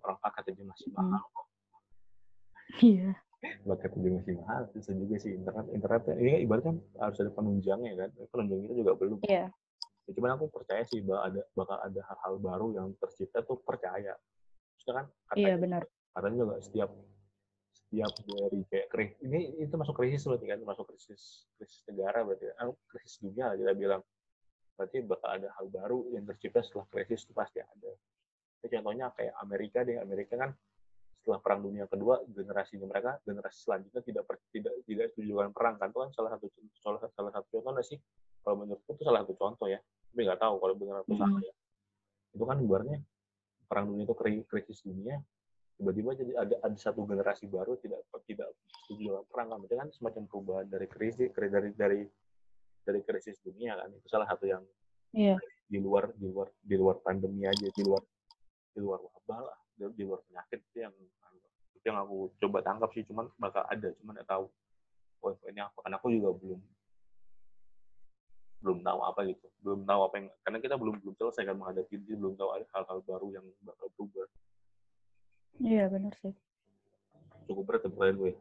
Orang 0.03 0.19
paket 0.19 0.43
aja 0.51 0.63
masih 0.67 0.87
mahal, 0.91 1.23
Iya. 2.81 3.11
Paket 3.43 3.91
aja 3.91 4.09
masih 4.15 4.33
mahal. 4.39 4.61
Bisa 4.71 4.91
juga 4.95 5.15
sih 5.19 5.31
internet 5.35 5.65
internet 5.75 6.01
ini 6.15 6.29
kan 6.31 6.41
ibaratnya 6.47 6.73
harus 6.99 7.17
ada 7.19 7.31
penunjangnya 7.35 7.91
kan. 7.99 8.09
Penunjang 8.31 8.59
kita 8.63 8.73
juga 8.79 8.91
belum. 8.95 9.17
Iya. 9.27 9.45
Ya, 10.03 10.11
cuman 10.19 10.35
aku 10.35 10.45
percaya 10.51 10.83
sih 10.87 10.99
bakal 11.03 11.23
ada 11.31 11.41
bakal 11.55 11.77
ada 11.79 12.01
hal-hal 12.03 12.33
baru 12.39 12.67
yang 12.75 12.87
tercipta 12.99 13.39
tuh 13.43 13.59
percaya. 13.63 14.15
Maksudnya 14.75 14.93
kan 14.99 15.05
katanya, 15.31 15.47
Iya 15.47 15.55
benar. 15.59 15.81
katanya 16.11 16.37
juga 16.43 16.55
setiap 16.59 16.89
setiap 17.71 18.11
dari 18.25 18.59
kayak 18.73 18.87
krisis 18.89 19.17
ini 19.21 19.39
itu 19.61 19.73
masuk 19.77 19.95
krisis 19.95 20.25
berarti 20.25 20.49
kan 20.49 20.59
masuk 20.65 20.85
krisis 20.89 21.45
krisis 21.55 21.85
negara 21.85 22.25
berarti 22.25 22.49
ah, 22.57 22.73
krisis 22.89 23.21
dunia 23.21 23.53
lah 23.53 23.55
kita 23.55 23.73
bilang 23.77 24.01
berarti 24.73 24.97
bakal 25.05 25.29
ada 25.29 25.47
hal 25.53 25.65
baru 25.69 25.99
yang 26.09 26.25
tercipta 26.25 26.65
setelah 26.65 26.89
krisis 26.89 27.29
itu 27.29 27.33
pasti 27.37 27.61
ada 27.61 27.91
ya, 28.65 28.67
contohnya 28.81 29.13
kayak 29.13 29.33
Amerika 29.45 29.85
deh 29.85 30.01
Amerika 30.01 30.33
kan 30.41 30.51
setelah 31.23 31.39
perang 31.39 31.63
dunia 31.63 31.87
kedua 31.87 32.19
generasinya 32.27 32.83
mereka 32.83 33.15
generasi 33.23 33.63
selanjutnya 33.63 34.03
tidak 34.03 34.23
per- 34.27 34.43
tidak 34.51 34.75
tidak 34.83 35.07
setuju 35.15 35.39
dengan 35.39 35.55
perang 35.55 35.79
kan? 35.79 35.87
Itu 35.87 35.99
kan 36.03 36.11
salah 36.11 36.29
satu 36.35 36.45
salah, 36.83 36.99
salah 37.15 37.31
satu 37.31 37.47
contoh 37.47 37.71
nggak 37.71 37.87
sih? 37.87 37.97
Kalau 38.43 38.55
menurutku 38.59 38.91
itu 38.91 39.03
salah 39.07 39.23
satu 39.23 39.33
contoh 39.39 39.67
ya. 39.71 39.79
Tapi 39.79 40.19
nggak 40.27 40.39
tahu 40.43 40.55
kalau 40.59 40.75
benar 40.75 40.95
atau 41.07 41.15
salah 41.15 41.39
ya. 41.39 41.53
Itu 42.35 42.43
kan 42.43 42.57
ibaratnya 42.59 42.99
perang 43.71 43.85
dunia 43.87 44.03
itu 44.03 44.15
kri- 44.19 44.43
krisis 44.51 44.83
dunia 44.83 45.23
tiba-tiba 45.73 46.11
jadi 46.13 46.31
ada 46.37 46.55
ada 46.59 46.77
satu 46.77 47.07
generasi 47.07 47.49
baru 47.49 47.79
tidak 47.79 48.03
tidak 48.27 48.51
setuju 48.83 49.15
dengan 49.15 49.25
perang 49.31 49.47
kan? 49.47 49.57
Berarti 49.63 49.75
kan 49.79 49.89
semacam 49.95 50.21
perubahan 50.27 50.67
dari 50.67 50.91
krisis 50.91 51.31
kri- 51.31 51.47
dari 51.47 51.71
dari 51.71 52.03
dari 52.83 52.99
krisis 52.99 53.39
dunia 53.39 53.79
kan? 53.79 53.87
Itu 53.95 54.11
salah 54.11 54.27
satu 54.27 54.43
yang 54.43 54.67
Iya. 55.13 55.37
di 55.69 55.77
luar 55.79 56.11
di 56.19 56.25
luar 56.27 56.49
di 56.59 56.75
luar 56.75 56.99
pandemi 56.99 57.45
aja 57.47 57.69
di 57.69 57.81
luar 57.85 58.01
di 58.73 58.81
luar 58.81 58.97
wabah 58.97 59.39
lah 59.45 59.57
di, 59.77 60.01
luar 60.05 60.21
penyakit 60.29 60.59
itu 60.71 60.77
yang 60.85 60.93
itu 61.73 61.85
yang 61.85 61.97
aku 61.99 62.31
coba 62.39 62.57
tangkap 62.63 62.89
sih 62.95 63.03
cuman 63.09 63.27
bakal 63.37 63.63
ada 63.67 63.89
cuman 63.99 64.13
nggak 64.19 64.29
tahu 64.29 64.45
oh 65.23 65.33
ini 65.49 65.59
apa 65.59 65.77
karena 65.83 65.95
aku 65.99 66.07
juga 66.11 66.29
belum 66.37 66.59
belum 68.63 68.77
tahu 68.79 68.99
apa 69.03 69.19
gitu 69.27 69.47
belum 69.59 69.79
tahu 69.83 70.01
apa 70.07 70.15
yang 70.19 70.27
karena 70.47 70.57
kita 70.63 70.75
belum 70.79 70.95
belum 71.03 71.15
selesai 71.19 71.43
kan 71.43 71.55
menghadapi 71.59 71.93
ini 71.99 72.15
belum 72.15 72.33
tahu 72.39 72.49
ada 72.55 72.65
hal-hal 72.71 72.99
baru 73.03 73.27
yang 73.35 73.45
bakal 73.63 73.87
berubah 73.97 74.27
Iya 75.61 75.85
benar 75.85 76.13
sih. 76.17 76.33
cukup 77.45 77.63
berat 77.69 77.83
ya 77.85 77.91
pertanyaan 77.91 78.17
gue 78.17 78.33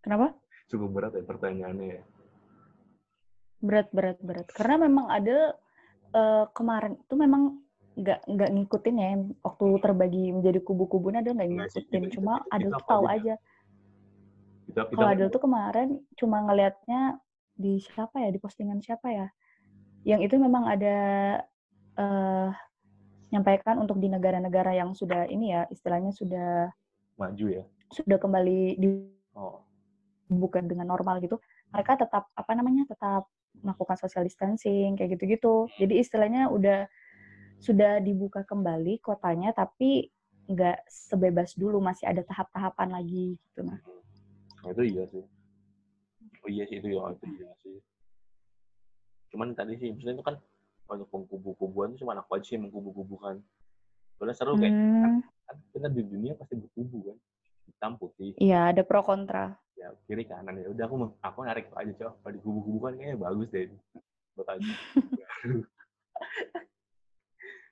Kenapa? 0.00 0.26
cukup 0.70 0.88
berat 0.94 1.12
ya 1.18 1.24
pertanyaannya 1.26 1.86
ya 1.98 2.02
Berat 3.58 3.90
berat 3.90 4.22
berat. 4.22 4.46
Karena 4.54 4.86
memang 4.86 5.10
ada 5.10 5.58
eh, 6.14 6.44
kemarin 6.54 6.94
itu 6.94 7.14
memang 7.18 7.58
nggak 7.98 8.20
nggak 8.30 8.50
ngikutin 8.54 8.96
ya 8.96 9.08
waktu 9.42 9.66
terbagi 9.82 10.24
menjadi 10.30 10.60
kubu-kubunya 10.62 11.18
ada 11.20 11.34
nggak 11.34 11.48
ngikutin. 11.50 12.02
Cuma 12.14 12.38
kita- 12.46 12.54
Adel 12.54 12.70
kita 12.70 12.78
tuh 12.78 12.88
tahu 12.88 13.04
aja. 13.10 13.34
Kalau 14.94 15.08
Adel 15.10 15.28
tuh 15.34 15.42
kemarin 15.42 15.88
cuma 16.14 16.38
ngelihatnya 16.46 17.18
di 17.58 17.82
siapa 17.82 18.22
ya 18.22 18.30
di 18.30 18.38
postingan 18.38 18.78
siapa 18.78 19.10
ya? 19.10 19.26
Yang 20.06 20.30
itu 20.30 20.34
memang 20.38 20.70
ada 20.70 20.96
eh 21.98 22.50
nyampaikan 23.28 23.76
untuk 23.82 24.00
di 24.00 24.08
negara-negara 24.08 24.72
yang 24.72 24.96
sudah 24.96 25.28
ini 25.28 25.52
ya 25.52 25.68
istilahnya 25.68 26.16
sudah 26.16 26.72
maju 27.20 27.46
ya? 27.60 27.64
sudah 27.92 28.16
kembali 28.20 28.76
oh. 29.36 29.64
dibuka 30.28 30.60
dengan 30.60 30.88
normal 30.88 31.20
gitu. 31.24 31.40
Mereka 31.72 32.00
tetap 32.00 32.28
apa 32.32 32.52
namanya 32.56 32.88
tetap 32.88 33.28
melakukan 33.60 33.96
social 33.98 34.24
distancing 34.24 34.94
kayak 34.94 35.18
gitu-gitu. 35.18 35.66
Jadi 35.80 36.00
istilahnya 36.00 36.52
udah 36.52 36.86
sudah 37.58 37.98
dibuka 37.98 38.46
kembali 38.46 39.02
kotanya 39.02 39.50
tapi 39.52 40.10
nggak 40.48 40.88
sebebas 40.88 41.52
dulu 41.58 41.82
masih 41.82 42.08
ada 42.08 42.24
tahap-tahapan 42.24 42.88
lagi 42.94 43.36
gitu 43.36 43.60
nah 43.66 43.78
itu 44.66 44.82
iya 44.84 45.04
sih. 45.06 45.24
Oh 46.42 46.50
iya 46.50 46.64
sih 46.66 46.76
itu 46.82 46.88
ya, 46.90 47.02
itu 47.14 47.26
iya 47.38 47.50
sih. 47.62 47.78
Cuman 49.30 49.54
tadi 49.54 49.76
sih, 49.78 49.92
maksudnya 49.92 50.18
itu 50.18 50.24
kan 50.24 50.36
untuk 50.88 51.08
pengkubu-kubuan 51.12 51.92
itu 51.94 52.02
cuma 52.02 52.16
aku 52.16 52.40
aja 52.40 52.46
sih 52.48 52.58
mengkubu-kubukan. 52.58 53.38
Soalnya 54.18 54.34
seru 54.34 54.58
kayak 54.58 54.74
Hmm, 54.74 55.22
kan 55.46 55.56
kita 55.72 55.88
di 55.94 56.02
dunia 56.04 56.32
pasti 56.34 56.58
berkubu 56.58 57.12
kan. 57.12 57.16
Hitam 57.68 57.92
putih, 58.00 58.32
iya 58.40 58.72
ada 58.72 58.80
pro 58.80 59.04
kontra 59.04 59.60
ya 59.78 59.92
kiri 60.08 60.24
kanan 60.26 60.58
ya. 60.58 60.66
Udah 60.72 60.84
aku 60.88 60.96
aku 61.22 61.38
narik 61.46 61.70
aja 61.76 61.92
coba. 61.94 62.12
Kalau 62.24 62.32
di 62.34 62.40
kubu-kubu 62.42 62.78
kan 62.82 62.92
kayaknya 62.98 63.16
bagus 63.20 63.48
deh. 63.52 63.68
Bakal 64.34 64.56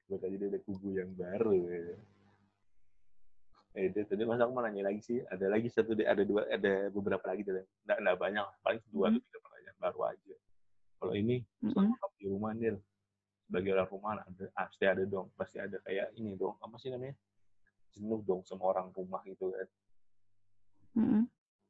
Bakal 0.06 0.28
jadi 0.38 0.44
ada 0.54 0.58
kubu 0.62 0.94
yang 0.94 1.10
baru. 1.18 1.54
Ya. 1.66 1.98
Eh, 3.76 3.92
itu 3.92 4.08
tadi 4.08 4.22
masa 4.24 4.46
aku 4.48 4.56
mau 4.56 4.64
nanya 4.64 4.88
lagi 4.88 5.02
sih. 5.02 5.18
Ada 5.28 5.52
lagi 5.52 5.68
satu 5.68 5.92
ada 5.98 6.22
dua, 6.24 6.46
ada 6.48 6.88
beberapa 6.94 7.24
lagi 7.28 7.44
deh. 7.44 7.66
Nggak, 7.84 7.98
nggak 8.00 8.16
banyak, 8.16 8.46
paling 8.64 8.80
dua 8.88 9.04
atau 9.10 9.18
Hmm. 9.18 9.26
tiga 9.26 9.38
pertanyaan 9.42 9.76
baru 9.82 10.00
aja. 10.08 10.34
Kalau 10.96 11.12
ini, 11.12 11.36
selama 11.60 11.94
kamu 12.00 12.14
di 12.16 12.26
rumah 12.32 12.50
nih, 12.56 12.72
sebagai 13.46 13.70
orang 13.76 13.88
rumah 13.92 14.10
ada, 14.16 14.44
pasti 14.56 14.84
ada 14.88 15.02
dong, 15.04 15.28
pasti 15.36 15.56
ada 15.60 15.76
kayak 15.84 16.08
ini 16.16 16.32
dong, 16.40 16.56
apa 16.56 16.74
sih 16.80 16.88
namanya? 16.88 17.14
Jenuh 17.92 18.20
dong 18.24 18.40
sama 18.48 18.64
orang 18.72 18.88
rumah 18.96 19.20
gitu 19.28 19.52
kan. 19.52 19.68
Mm-mm. 20.96 21.22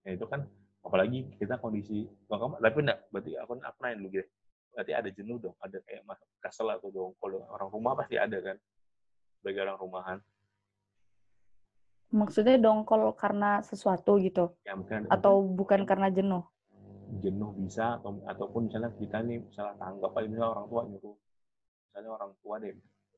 Nah 0.06 0.10
itu 0.14 0.26
kan, 0.30 0.46
apalagi 0.86 1.26
kita 1.42 1.58
kondisi, 1.58 2.06
kalau 2.30 2.54
kamu, 2.54 2.54
tapi 2.62 2.78
enggak, 2.86 3.00
berarti 3.10 3.30
aku, 3.34 3.52
aku 3.58 3.78
nanya 3.82 3.96
dulu 3.98 4.08
gitu. 4.14 4.28
Berarti 4.76 4.92
ada 4.92 5.08
jenuh 5.08 5.40
dong, 5.40 5.56
ada 5.64 5.80
kayak 5.88 6.04
mas- 6.04 6.28
kesel 6.44 6.68
atau 6.68 6.92
dong. 6.92 7.16
Kalau 7.16 7.48
orang 7.48 7.72
rumah 7.72 7.96
pasti 7.96 8.20
ada 8.20 8.36
kan, 8.44 8.60
sebagai 9.40 9.64
orang 9.64 9.80
rumahan. 9.80 10.18
maksudnya 12.06 12.56
dongkol 12.56 13.12
karena 13.18 13.60
sesuatu 13.66 14.16
gitu? 14.22 14.54
Ya 14.62 14.78
mungkin 14.78 15.10
atau 15.10 15.42
bukan 15.42 15.82
karena 15.84 16.06
jenuh? 16.06 16.46
Jenuh 17.18 17.50
bisa 17.58 17.98
atau 17.98 18.22
ataupun 18.24 18.70
misalnya 18.70 18.94
kita 18.94 19.26
nih 19.26 19.42
misalnya 19.42 19.74
tanggap 19.76 20.14
aja 20.14 20.26
misalnya 20.30 20.50
orang 20.54 20.66
tua 20.70 20.82
nyuruh. 20.86 21.16
Misalnya 21.90 22.10
orang 22.14 22.32
tua 22.40 22.54
deh 22.62 22.72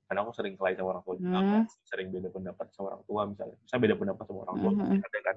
karena 0.09 0.21
aku 0.25 0.33
sering 0.33 0.55
kelahi 0.57 0.75
sama 0.75 0.89
orang 0.97 1.05
tua. 1.05 1.15
Hmm. 1.21 1.37
aku 1.37 1.55
sering 1.85 2.09
beda 2.09 2.29
pendapat 2.33 2.67
sama 2.73 2.87
orang 2.97 3.03
tua 3.05 3.21
misalnya. 3.29 3.57
Misalnya 3.61 3.83
beda 3.85 3.97
pendapat 4.01 4.25
sama 4.25 4.41
orang 4.49 4.57
tua 4.57 4.71
pasti 4.73 4.97
ada 5.05 5.21
kan? 5.21 5.37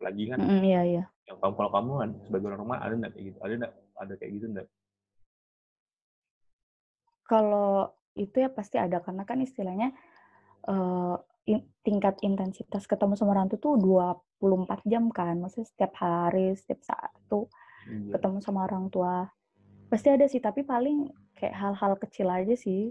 Lagi 0.00 0.24
kan? 0.28 0.38
Mm-mm, 0.44 0.60
iya 0.60 0.80
iya. 0.84 1.04
Yang 1.26 1.38
kamu 1.40 1.54
kalau 1.56 1.70
kamu 1.72 1.92
kan 1.96 2.10
sebagai 2.28 2.46
orang 2.52 2.60
rumah 2.60 2.78
ada 2.84 2.92
nggak 2.92 3.12
kayak 3.16 3.24
gitu? 3.24 3.38
Ada 3.40 3.52
nggak? 3.56 3.72
Ada 4.00 4.12
kayak 4.20 4.32
gitu 4.36 4.46
nggak 4.52 4.68
kalau 7.30 7.94
itu 8.18 8.36
ya 8.44 8.50
pasti 8.58 8.76
ada 8.84 8.98
karena 9.06 9.22
kan 9.30 9.38
istilahnya 9.46 9.88
eh, 10.72 11.16
in- 11.52 11.68
tingkat 11.86 12.14
intensitas 12.28 12.84
ketemu 12.90 13.14
sama 13.16 13.30
orang 13.38 13.48
tua 13.50 13.60
tuh 13.66 13.74
24 13.78 14.80
jam 14.92 15.04
kan. 15.18 15.34
Maksudnya 15.42 15.68
setiap 15.72 15.92
hari 16.02 16.46
setiap 16.60 16.80
saat 16.90 17.12
tuh 17.30 17.46
Iya. 17.86 18.18
ketemu 18.18 18.38
sama 18.44 18.60
orang 18.68 18.86
tua. 18.94 19.16
Pasti 19.90 20.08
ada 20.14 20.26
sih 20.32 20.42
tapi 20.42 20.60
paling 20.72 20.98
kayak 21.38 21.54
hal-hal 21.60 21.92
kecil 22.02 22.28
aja 22.30 22.54
sih. 22.64 22.82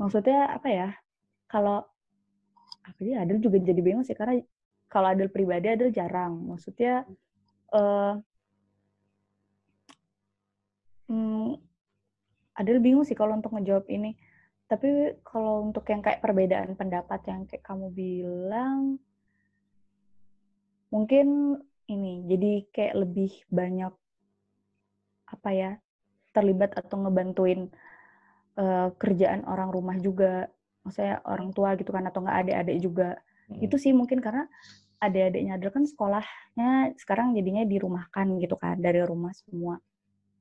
Maksudnya 0.00 0.38
apa 0.56 0.68
ya 0.70 0.88
kalau 1.52 1.78
apa 2.88 2.98
sih 3.02 3.14
Adel 3.18 3.38
juga 3.42 3.58
jadi 3.58 3.80
bingung 3.82 4.06
sih 4.06 4.16
karena 4.16 4.38
kalau 4.92 5.06
Adel 5.12 5.28
pribadi 5.34 5.66
Adel 5.68 5.90
jarang. 5.92 6.32
Maksudnya 6.50 7.04
eh 7.74 8.12
hmm, 11.08 11.65
Adel 12.56 12.80
bingung 12.80 13.04
sih 13.04 13.16
kalau 13.16 13.36
untuk 13.36 13.52
ngejawab 13.52 13.86
ini. 13.92 14.16
Tapi 14.66 15.20
kalau 15.22 15.70
untuk 15.70 15.86
yang 15.86 16.02
kayak 16.02 16.18
perbedaan 16.18 16.74
pendapat 16.74 17.22
yang 17.30 17.46
kayak 17.46 17.62
kamu 17.62 17.86
bilang, 17.94 18.98
mungkin 20.90 21.60
ini 21.86 22.26
jadi 22.26 22.52
kayak 22.74 22.94
lebih 22.98 23.30
banyak 23.46 23.94
apa 25.30 25.50
ya 25.54 25.70
terlibat 26.34 26.74
atau 26.74 26.98
ngebantuin 26.98 27.70
uh, 28.58 28.90
kerjaan 28.98 29.46
orang 29.46 29.70
rumah 29.70 29.94
juga, 30.02 30.50
maksudnya 30.82 31.22
orang 31.22 31.54
tua 31.54 31.78
gitu 31.78 31.94
kan 31.94 32.02
atau 32.10 32.26
nggak 32.26 32.38
adik-adik 32.42 32.78
juga. 32.82 33.08
Hmm. 33.46 33.62
Itu 33.62 33.78
sih 33.78 33.94
mungkin 33.94 34.18
karena 34.18 34.50
adik-adiknya 34.98 35.60
Adel 35.60 35.70
kan 35.70 35.84
sekolahnya 35.86 36.96
sekarang 36.98 37.38
jadinya 37.38 37.62
dirumahkan 37.62 38.26
gitu 38.42 38.58
kan 38.58 38.82
dari 38.82 38.98
rumah 39.04 39.30
semua 39.30 39.78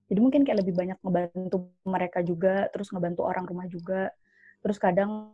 jadi 0.06 0.20
mungkin 0.22 0.46
kayak 0.46 0.62
lebih 0.62 0.74
banyak 0.78 0.98
ngebantu 1.02 1.74
mereka 1.82 2.20
juga 2.22 2.70
terus 2.70 2.94
ngebantu 2.94 3.26
orang 3.26 3.46
rumah 3.50 3.66
juga. 3.66 4.14
Terus 4.62 4.78
kadang 4.78 5.34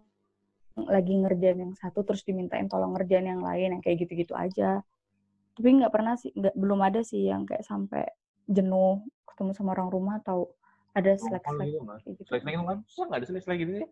lagi 0.75 1.11
ngerjain 1.19 1.59
yang 1.59 1.73
satu 1.75 2.07
terus 2.07 2.23
dimintain 2.23 2.71
tolong 2.71 2.95
ngerjain 2.95 3.27
yang 3.27 3.43
lain 3.43 3.75
yang 3.75 3.81
kayak 3.83 4.07
gitu-gitu 4.07 4.31
aja. 4.31 4.79
Tapi 5.59 5.67
nggak 5.75 5.91
pernah 5.91 6.15
sih 6.15 6.31
nggak 6.31 6.55
belum 6.55 6.79
ada 6.79 7.03
sih 7.03 7.27
yang 7.27 7.43
kayak 7.43 7.67
sampai 7.67 8.07
jenuh 8.47 9.03
ketemu 9.27 9.51
sama 9.51 9.75
orang 9.75 9.91
rumah 9.91 10.15
atau 10.23 10.55
ada 10.95 11.15
slack 11.19 11.43
slack 11.43 11.67
gitu, 11.71 11.83
gitu. 12.07 12.21
slack 12.27 12.43
slack 12.43 12.55
kan 12.55 12.79
susah 12.87 13.05
nggak 13.07 13.19
ada 13.19 13.27
slack 13.27 13.43
slack 13.47 13.59
gitu 13.63 13.73
ya 13.83 13.87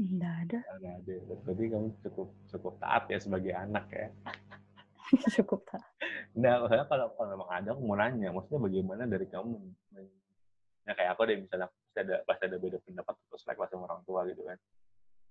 nggak 0.00 0.34
ada. 0.48 0.60
Nggak 0.80 0.94
ada 1.04 1.14
berarti 1.44 1.64
kamu 1.68 1.88
cukup 2.08 2.28
cukup 2.48 2.74
taat 2.80 3.04
ya 3.12 3.18
sebagai 3.20 3.52
anak 3.52 3.84
ya? 3.92 4.08
Cukup 5.36 5.60
tak. 5.68 5.84
Nah, 6.38 6.62
maksudnya 6.62 6.86
kalau 6.86 7.06
kalau 7.18 7.28
memang 7.34 7.48
ada, 7.50 7.68
aku 7.74 7.82
mau 7.82 7.98
nanya, 7.98 8.30
maksudnya 8.30 8.60
bagaimana 8.62 9.02
dari 9.10 9.26
kamu, 9.26 9.58
ya 10.86 10.92
kayak 10.94 11.10
aku 11.18 11.26
deh 11.26 11.36
misalnya 11.42 11.66
pasti 11.66 11.98
ada 12.06 12.14
pasti 12.22 12.42
ada 12.46 12.56
beda 12.62 12.78
pendapat 12.86 13.14
terus 13.26 13.42
like 13.50 13.58
sama 13.66 13.84
orang 13.90 14.02
tua 14.06 14.20
gitu 14.30 14.42
kan. 14.46 14.58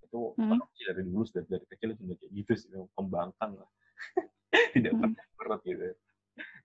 Itu 0.03 0.19
hmm. 0.35 0.59
sih 0.76 0.85
dari 0.91 1.01
dulu 1.07 1.23
dari, 1.31 1.47
dari 1.47 1.65
kecil 1.71 1.89
itu 1.95 2.01
kayak 2.03 2.31
gitu 2.35 2.51
sih, 2.59 2.67
kembangkan 2.99 3.49
lah. 3.55 3.69
Tidak 4.76 4.91
hmm. 4.91 4.99
pernah 4.99 5.26
berat 5.39 5.61
gitu. 5.63 5.84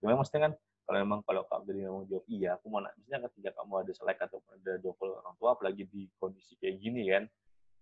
Cuma 0.03 0.19
maksudnya 0.19 0.43
kan 0.51 0.53
kalau 0.85 0.99
memang 1.01 1.21
kalau 1.25 1.43
kamu 1.49 1.63
dari 1.65 1.81
ngomong 1.89 2.05
jawab 2.11 2.25
iya, 2.29 2.51
aku 2.59 2.67
mau 2.69 2.81
nanya, 2.83 2.99
misalnya 3.01 3.21
ketika 3.33 3.51
kamu 3.57 3.73
ada 3.87 3.93
selek 3.97 4.19
atau 4.21 4.39
ada 4.53 4.73
double 4.83 5.17
orang 5.17 5.35
tua, 5.41 5.57
apalagi 5.57 5.83
di 5.89 6.11
kondisi 6.21 6.59
kayak 6.61 6.77
gini 6.77 7.09
kan, 7.09 7.25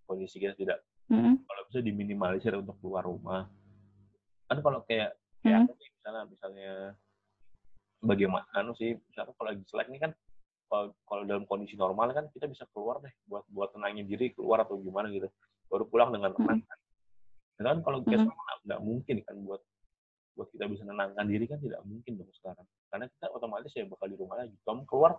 kondisi 0.07 0.39
kita 0.39 0.55
tidak, 0.55 0.79
hmm. 1.11 1.43
kalau 1.43 1.63
bisa 1.67 1.81
diminimalisir 1.83 2.55
untuk 2.55 2.79
keluar 2.79 3.03
rumah, 3.03 3.51
kan 4.47 4.59
kalau 4.63 4.87
kayak 4.87 5.19
ya 5.43 5.59
hmm. 5.59 5.67
aku 5.67 5.75
misalnya 6.03 6.27
misalnya 6.27 6.73
bagaimana 8.03 8.43
anu 8.59 8.75
sih 8.75 8.99
misalnya 9.07 9.31
kalau 9.39 9.49
lagi 9.55 9.63
selek 9.71 9.87
ini 9.87 10.03
kan 10.03 10.13
kalau, 10.67 10.91
kalau 11.07 11.23
dalam 11.29 11.45
kondisi 11.47 11.79
normal 11.79 12.11
kan 12.11 12.27
kita 12.35 12.51
bisa 12.51 12.67
keluar 12.75 12.99
deh 12.99 13.15
buat 13.31 13.47
buat 13.55 13.71
tenangin 13.71 14.09
diri 14.09 14.35
keluar 14.35 14.67
atau 14.67 14.81
gimana 14.83 15.13
gitu. 15.15 15.31
Baru 15.71 15.87
pulang 15.87 16.11
dengan 16.11 16.35
tenang 16.35 16.65
kan. 16.65 16.79
Dan 17.61 17.65
kan 17.69 17.79
kalau 17.87 17.99
kita 18.03 18.25
hmm. 18.27 18.65
nggak 18.67 18.81
mungkin 18.81 19.17
kan 19.23 19.37
buat 19.47 19.63
buat 20.33 20.49
kita 20.51 20.65
bisa 20.73 20.83
menenangkan 20.89 21.29
diri 21.29 21.45
kan 21.45 21.61
tidak 21.61 21.85
mungkin 21.87 22.19
dong 22.19 22.33
sekarang. 22.35 22.67
Karena 22.89 23.05
kita 23.07 23.27
otomatis 23.31 23.71
ya 23.77 23.85
bakal 23.85 24.09
di 24.09 24.17
rumah 24.17 24.41
lagi. 24.41 24.57
Kamu 24.65 24.83
keluar 24.89 25.15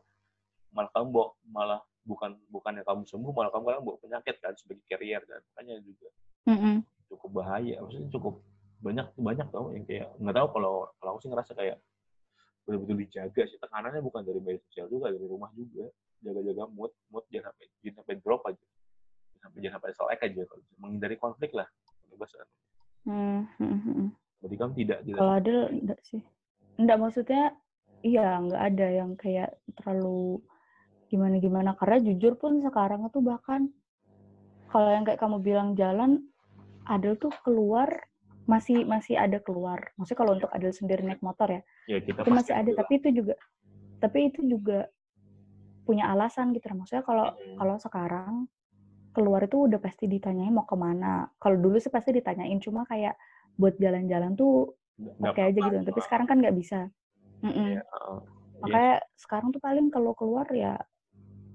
malah 0.74 0.90
kamu 0.90 1.08
bawa 1.14 1.28
malah 1.46 1.82
bukan 2.02 2.34
bukannya 2.50 2.82
kamu 2.82 3.06
sembuh 3.06 3.32
malah 3.32 3.54
kamu 3.54 3.64
kadang 3.70 3.86
bawa 3.86 3.98
penyakit 4.02 4.36
kan 4.42 4.54
sebagai 4.58 4.84
carrier 4.90 5.22
kan. 5.24 5.40
Makanya 5.54 5.86
juga 5.86 6.10
mm 6.50 6.58
-hmm. 6.58 6.76
cukup 7.14 7.30
bahaya 7.30 7.78
maksudnya 7.78 8.10
cukup 8.10 8.42
banyak 8.84 9.08
banyak 9.16 9.48
tau 9.48 9.72
yang 9.72 9.88
kayak 9.88 10.12
nggak 10.20 10.36
tahu 10.36 10.48
kalau 10.60 10.74
kalau 11.00 11.10
aku 11.16 11.20
sih 11.24 11.32
ngerasa 11.32 11.52
kayak 11.56 11.78
betul-betul 12.68 12.98
dijaga 13.00 13.42
sih. 13.48 13.58
Tekanannya 13.60 14.04
bukan 14.04 14.22
dari 14.28 14.40
media 14.44 14.60
sosial 14.68 14.92
juga 14.92 15.12
dari 15.12 15.24
rumah 15.24 15.50
juga. 15.56 15.88
Jaga-jaga 16.24 16.64
mood 16.72 16.92
mood 17.12 17.24
jangan 17.32 17.52
sampai 17.52 17.66
jangan 17.84 17.96
sampai 18.04 18.16
drop 18.20 18.42
aja. 18.48 18.66
Jangan 19.32 19.42
sampai 19.48 19.60
jangan 19.64 19.76
sampai 19.80 19.92
selek 19.96 20.20
aja 20.24 20.42
kalau 20.48 20.64
menghindari 20.80 21.16
konflik 21.20 21.52
lah 21.56 21.68
bahasa 22.18 22.46
hmm, 23.10 23.42
hmm, 23.60 23.80
hmm. 23.84 24.08
Berarti 24.44 24.56
kamu 24.60 24.74
tidak, 24.78 25.00
tidak. 25.08 25.18
Kalau 25.20 25.34
ada 25.34 25.56
enggak 25.72 26.00
sih. 26.06 26.22
Enggak 26.78 26.98
maksudnya 27.00 27.44
iya 28.04 28.28
enggak 28.38 28.62
ada 28.74 28.88
yang 28.92 29.12
kayak 29.16 29.50
terlalu 29.80 30.40
gimana 31.08 31.38
gimana 31.38 31.72
karena 31.78 32.02
jujur 32.02 32.34
pun 32.42 32.58
sekarang 32.66 33.06
itu 33.06 33.22
bahkan 33.22 33.70
kalau 34.74 34.90
yang 34.90 35.06
kayak 35.06 35.22
kamu 35.22 35.38
bilang 35.46 35.78
jalan 35.78 36.26
ada 36.90 37.14
tuh 37.14 37.30
keluar 37.46 37.88
masih 38.44 38.84
masih 38.84 39.16
ada 39.16 39.40
keluar. 39.40 39.92
Maksudnya 39.96 40.20
kalau 40.20 40.32
untuk 40.36 40.52
Adel 40.52 40.74
sendiri 40.76 41.02
naik 41.04 41.24
motor 41.24 41.48
ya, 41.48 41.62
ya 41.88 42.00
kita 42.04 42.28
itu 42.28 42.32
masih 42.32 42.54
ada. 42.54 42.70
Tapi 42.76 42.94
itu 43.00 43.10
juga, 43.24 43.36
tapi 44.04 44.20
itu 44.32 44.42
juga 44.44 44.92
punya 45.88 46.12
alasan 46.12 46.52
gitu. 46.52 46.68
Maksudnya 46.76 47.04
kalau 47.08 47.32
hmm. 47.32 47.56
kalau 47.60 47.76
sekarang 47.80 48.34
keluar 49.14 49.46
itu 49.46 49.70
udah 49.70 49.80
pasti 49.80 50.10
ditanyain 50.10 50.52
mau 50.52 50.68
ke 50.68 50.76
mana. 50.76 51.30
Kalau 51.40 51.56
dulu 51.56 51.80
sih 51.80 51.94
pasti 51.94 52.12
ditanyain, 52.12 52.60
cuma 52.60 52.84
kayak 52.84 53.16
buat 53.56 53.78
jalan-jalan 53.80 54.36
tuh 54.36 54.76
oke 55.00 55.32
okay 55.32 55.54
aja 55.54 55.60
gitu. 55.60 55.78
Tapi 55.88 56.00
sekarang 56.04 56.28
kan 56.28 56.38
nggak 56.44 56.56
bisa. 56.58 56.92
Mm 57.44 57.52
-mm. 57.52 57.70
Ya, 57.80 57.82
uh, 57.96 58.20
Makanya 58.64 59.04
yes. 59.04 59.20
sekarang 59.20 59.52
tuh 59.52 59.60
paling 59.60 59.88
kalau 59.92 60.16
keluar 60.16 60.48
ya 60.52 60.80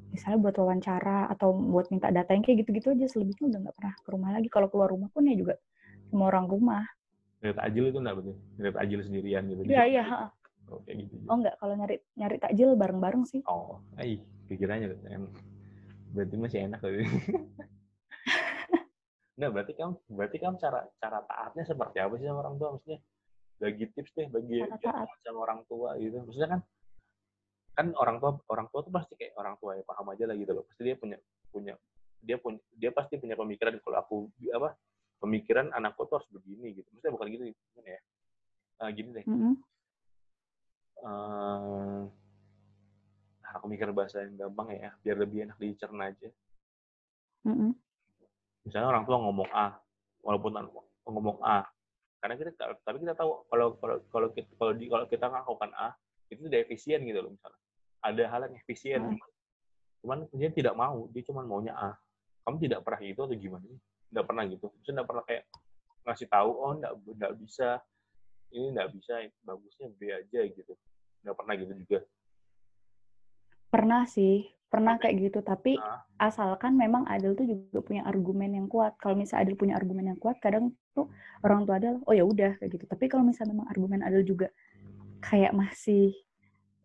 misalnya 0.08 0.40
buat 0.40 0.56
wawancara 0.56 1.28
atau 1.36 1.52
buat 1.52 1.92
minta 1.92 2.08
data 2.08 2.32
yang 2.32 2.40
kayak 2.40 2.64
gitu-gitu 2.64 2.96
aja 2.96 3.06
selebihnya 3.12 3.44
udah 3.52 3.60
nggak 3.60 3.76
pernah 3.76 3.94
ke 3.96 4.08
rumah 4.08 4.30
lagi. 4.32 4.48
Kalau 4.48 4.68
keluar 4.72 4.88
rumah 4.88 5.08
pun 5.12 5.28
ya 5.28 5.36
juga 5.36 5.56
sama 6.10 6.32
orang 6.32 6.46
rumah. 6.48 6.84
Nyari 7.38 7.54
takjil 7.54 7.84
itu 7.94 7.98
enggak 8.02 8.16
betul? 8.18 8.34
Nyari 8.58 8.72
takjil 8.74 9.00
sendirian 9.06 9.42
gitu? 9.46 9.60
Iya, 9.68 9.82
iya. 9.86 10.02
Oh, 10.68 10.84
kayak 10.84 10.96
gitu. 11.06 11.14
Oh 11.30 11.36
enggak, 11.38 11.54
kalau 11.56 11.74
nyari 11.78 11.96
nyari 12.18 12.36
takjil 12.36 12.68
bareng-bareng 12.76 13.24
sih. 13.24 13.40
Oh, 13.48 13.80
ay, 13.96 14.20
pikirannya 14.50 14.92
berarti 16.12 16.34
masih 16.40 16.58
enak 16.68 16.80
tadi. 16.80 17.04
nah, 19.38 19.48
berarti 19.52 19.72
kamu 19.76 19.94
berarti 20.08 20.36
kamu 20.40 20.56
cara 20.56 20.80
cara 20.98 21.18
taatnya 21.24 21.64
seperti 21.68 21.96
apa 22.00 22.14
sih 22.16 22.26
sama 22.26 22.40
orang 22.44 22.56
tua 22.56 22.68
maksudnya? 22.76 23.00
Bagi 23.58 23.84
tips 23.90 24.12
deh 24.14 24.28
bagi 24.30 24.58
sama 25.24 25.38
orang 25.44 25.60
tua 25.68 25.98
gitu. 26.00 26.16
Maksudnya 26.24 26.50
kan 26.58 26.60
kan 27.78 27.86
orang 27.94 28.18
tua 28.18 28.30
orang 28.50 28.66
tua 28.74 28.80
tuh 28.82 28.92
pasti 28.92 29.14
kayak 29.14 29.38
orang 29.38 29.54
tua 29.62 29.78
ya 29.78 29.84
paham 29.86 30.10
aja 30.10 30.24
lah 30.26 30.36
gitu 30.36 30.52
loh. 30.52 30.64
Pasti 30.66 30.82
dia 30.84 30.96
punya 30.98 31.16
punya 31.52 31.74
dia 32.18 32.36
punya 32.40 32.58
dia 32.74 32.90
pasti 32.90 33.14
punya 33.20 33.38
pemikiran 33.38 33.78
kalau 33.84 33.98
aku 34.02 34.16
apa 34.50 34.74
pemikiran 35.18 35.74
anakku 35.74 36.06
tuh 36.06 36.22
harus 36.22 36.30
begini 36.30 36.78
gitu. 36.78 36.88
Maksudnya 36.94 37.12
bukan 37.14 37.26
gitu 37.34 37.42
gimana 37.50 37.88
ya? 37.90 38.00
Uh, 38.78 38.90
gini 38.94 39.08
deh. 39.10 39.24
Mm 39.26 39.38
-hmm. 39.38 39.54
uh, 41.02 42.02
aku 43.58 43.66
mikir 43.66 43.90
bahasa 43.90 44.22
yang 44.22 44.38
gampang 44.38 44.70
ya, 44.74 44.94
biar 45.02 45.16
lebih 45.18 45.50
enak 45.50 45.58
dicerna 45.58 46.14
aja. 46.14 46.30
Mm 47.42 47.54
-hmm. 47.54 47.70
Misalnya 48.66 48.88
orang 48.94 49.04
tua 49.08 49.18
ngomong 49.18 49.50
A, 49.50 49.74
walaupun 50.22 50.52
ngomong 51.08 51.38
A, 51.42 51.66
karena 52.22 52.34
kita 52.38 52.50
tapi 52.82 52.96
kita 53.02 53.14
tahu 53.18 53.46
kalau 53.50 53.74
kalau 53.78 53.96
kalau 54.10 54.28
kita 54.34 54.50
kalau 54.58 54.72
di 54.74 54.86
kalau 54.86 55.06
kita 55.10 55.26
melakukan 55.26 55.70
A 55.74 55.94
itu 56.28 56.44
tidak 56.46 56.68
efisien 56.68 57.02
gitu 57.02 57.18
loh 57.24 57.32
misalnya. 57.34 57.62
Ada 57.98 58.22
hal 58.30 58.40
yang 58.46 58.54
efisien, 58.62 59.00
mm 59.02 59.10
-hmm. 59.18 59.30
cuman 60.06 60.18
dia 60.30 60.50
tidak 60.54 60.74
mau, 60.78 61.10
dia 61.10 61.22
cuma 61.26 61.42
maunya 61.42 61.74
A. 61.74 61.98
Kamu 62.46 62.62
tidak 62.62 62.86
pernah 62.86 63.02
itu 63.02 63.18
atau 63.18 63.34
gimana? 63.34 63.66
Nggak 64.12 64.26
pernah 64.26 64.44
gitu. 64.48 64.66
Saya 64.84 64.92
nggak 65.00 65.08
pernah 65.08 65.24
kayak 65.24 65.44
ngasih 66.08 66.28
tahu 66.28 66.50
oh 66.50 66.72
nggak 66.78 66.92
nggak 66.96 67.32
bisa. 67.40 67.68
Ini 68.48 68.66
nggak 68.72 68.88
bisa 68.96 69.14
bagusnya 69.44 69.86
B 69.96 70.00
aja 70.08 70.40
gitu. 70.48 70.72
Nggak 71.24 71.36
pernah 71.36 71.54
gitu 71.56 71.72
juga. 71.76 71.98
Pernah 73.68 74.02
sih 74.08 74.48
pernah 74.68 75.00
kayak 75.00 75.16
gitu. 75.32 75.40
Tapi 75.40 75.80
nah. 75.80 76.04
asalkan 76.20 76.76
memang 76.76 77.08
Adil 77.08 77.32
tuh 77.36 77.48
juga 77.48 77.80
punya 77.80 78.04
argumen 78.04 78.52
yang 78.52 78.68
kuat. 78.68 78.96
Kalau 79.00 79.16
misalnya 79.16 79.48
Adil 79.48 79.56
punya 79.56 79.74
argumen 79.76 80.12
yang 80.12 80.20
kuat 80.20 80.36
kadang 80.40 80.76
tuh 80.92 81.08
orang 81.44 81.64
tua 81.64 81.80
Adil 81.80 82.00
oh 82.04 82.14
ya 82.14 82.24
udah 82.24 82.56
kayak 82.60 82.70
gitu. 82.76 82.84
Tapi 82.84 83.04
kalau 83.08 83.24
misalnya 83.24 83.56
memang 83.56 83.68
argumen 83.68 84.00
Adil 84.04 84.24
juga 84.24 84.48
kayak 85.24 85.52
masih 85.56 86.14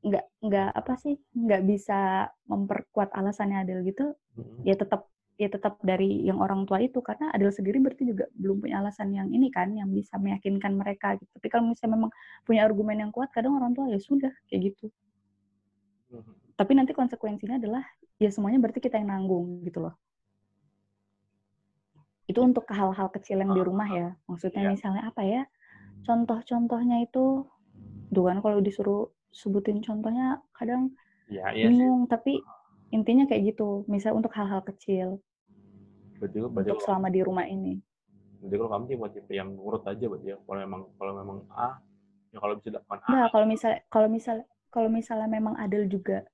nggak 0.04 0.26
nggak 0.44 0.70
apa 0.76 0.94
sih 1.00 1.16
nggak 1.32 1.64
bisa 1.64 2.28
memperkuat 2.52 3.16
alasannya 3.16 3.64
Adil 3.64 3.88
gitu 3.88 4.12
hmm. 4.36 4.68
ya 4.68 4.76
tetap 4.76 5.08
ya 5.44 5.52
tetap 5.52 5.76
dari 5.84 6.24
yang 6.24 6.40
orang 6.40 6.64
tua 6.64 6.80
itu 6.80 7.03
karena 7.03 7.28
Adil 7.36 7.52
sendiri 7.52 7.84
berarti 7.84 8.07
juga 8.07 8.32
belum 8.40 8.64
punya 8.64 8.80
alasan 8.80 9.11
yang 9.11 9.28
ini 9.36 9.52
kan 9.52 9.76
yang 9.76 9.91
bisa 9.91 10.15
meyakinkan 10.15 10.72
mereka 10.80 11.20
gitu. 11.20 11.28
Tapi 11.36 11.48
kalau 11.52 11.68
misalnya 11.68 11.99
memang 11.99 12.11
punya 12.48 12.64
argumen 12.64 12.95
yang 13.03 13.11
kuat 13.11 13.28
kadang 13.36 13.60
orang 13.60 13.76
tua 13.76 13.91
ya 13.91 13.99
sudah 13.99 14.32
kayak 14.48 14.72
gitu. 14.72 14.88
Hmm. 16.15 16.24
Tapi 16.56 16.72
nanti 16.80 16.95
konsekuensinya 16.95 17.60
adalah 17.60 17.84
ya 18.15 18.32
semuanya 18.32 18.64
berarti 18.64 18.80
kita 18.80 18.95
yang 19.03 19.11
nanggung 19.11 19.60
gitu 19.68 19.84
loh. 19.84 19.95
Itu 22.24 22.40
untuk 22.40 22.64
hal-hal 22.72 23.11
kecil 23.11 23.44
yang 23.44 23.52
di 23.52 23.60
ah, 23.60 23.68
rumah 23.68 23.90
ya. 23.91 24.07
Maksudnya 24.32 24.64
yeah. 24.64 24.72
misalnya 24.72 25.03
apa 25.11 25.22
ya? 25.28 25.44
Contoh-contohnya 26.07 27.03
itu 27.03 27.44
tuh 28.14 28.24
kan 28.30 28.40
kalau 28.40 28.61
disuruh 28.64 29.10
sebutin 29.34 29.82
contohnya 29.82 30.40
kadang 30.53 30.94
ya, 31.28 31.49
iya 31.52 31.65
bingung 31.68 32.06
sih. 32.06 32.11
tapi 32.14 32.34
intinya 32.94 33.26
kayak 33.26 33.57
gitu 33.57 33.82
misal 33.90 34.14
untuk 34.14 34.30
hal-hal 34.38 34.61
kecil 34.61 35.18
berarti, 36.24 36.38
berarti 36.40 36.70
untuk 36.72 36.88
selama 36.88 37.08
di 37.12 37.20
rumah 37.20 37.45
ini. 37.45 37.74
Jadi 38.44 38.56
kalau 38.60 38.72
kamu 38.72 38.84
tipe 38.88 39.08
tipe 39.20 39.32
yang 39.36 39.50
nurut 39.56 39.84
aja 39.84 40.06
berarti 40.08 40.28
ya. 40.32 40.38
Kalau 40.40 40.60
memang 40.64 40.82
kalau 40.95 41.14
memang 41.20 41.38
A 41.52 41.80
ya 42.32 42.38
kalau 42.40 42.54
bisa 42.60 42.70
dapat 42.72 42.98
A. 43.04 43.10
Nah 43.12 43.26
kalau 43.32 43.45
misal 43.48 43.72
kalau 43.91 44.08
misal 44.08 44.36
kalau 44.72 44.90
misalnya 44.91 45.30
memang 45.32 45.56
Adel 45.60 45.88
juga 45.88 46.28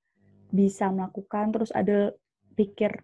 bisa 0.50 0.90
melakukan 0.90 1.54
terus 1.54 1.70
Adel 1.70 2.14
pikir 2.58 3.02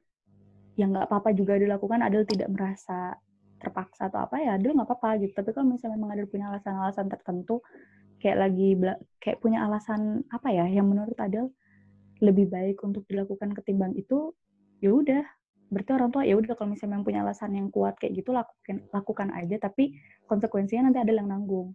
yang 0.74 0.92
nggak 0.92 1.06
apa-apa 1.06 1.30
juga 1.34 1.54
dilakukan 1.58 2.02
Adel 2.02 2.26
tidak 2.26 2.50
merasa 2.50 3.14
terpaksa 3.56 4.12
atau 4.12 4.26
apa 4.26 4.42
ya 4.42 4.58
Adel 4.58 4.74
nggak 4.74 4.88
apa-apa 4.90 5.22
gitu. 5.22 5.32
Tapi 5.38 5.50
kalau 5.54 5.66
misalnya 5.70 5.98
memang 5.98 6.10
Adel 6.18 6.26
punya 6.26 6.50
alasan-alasan 6.50 7.06
tertentu 7.06 7.62
kayak 8.18 8.48
lagi 8.48 8.74
kayak 9.22 9.38
punya 9.38 9.62
alasan 9.62 10.24
apa 10.32 10.48
ya 10.50 10.66
yang 10.66 10.88
menurut 10.90 11.14
Adel 11.20 11.52
lebih 12.24 12.48
baik 12.48 12.80
untuk 12.80 13.04
dilakukan 13.06 13.52
ketimbang 13.52 13.92
itu 13.92 14.32
ya 14.80 14.92
udah 14.92 15.24
berarti 15.66 15.90
orang 15.94 16.10
tua 16.14 16.22
ya 16.22 16.34
udah 16.38 16.54
kalau 16.54 16.72
misalnya 16.74 16.92
memang 16.94 17.06
punya 17.06 17.20
alasan 17.26 17.50
yang 17.54 17.68
kuat 17.74 17.98
kayak 17.98 18.22
gitu 18.22 18.30
lakukan 18.30 18.86
lakukan 18.94 19.28
aja 19.34 19.56
tapi 19.58 19.98
konsekuensinya 20.30 20.90
nanti 20.90 21.00
ada 21.02 21.12
yang 21.12 21.26
nanggung 21.26 21.74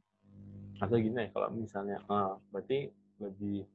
atau 0.82 0.98
gini 0.98 1.14
ya 1.14 1.30
kalau 1.30 1.50
misalnya 1.54 1.98
ah, 2.10 2.40
berarti 2.50 2.90
lebih 3.22 3.68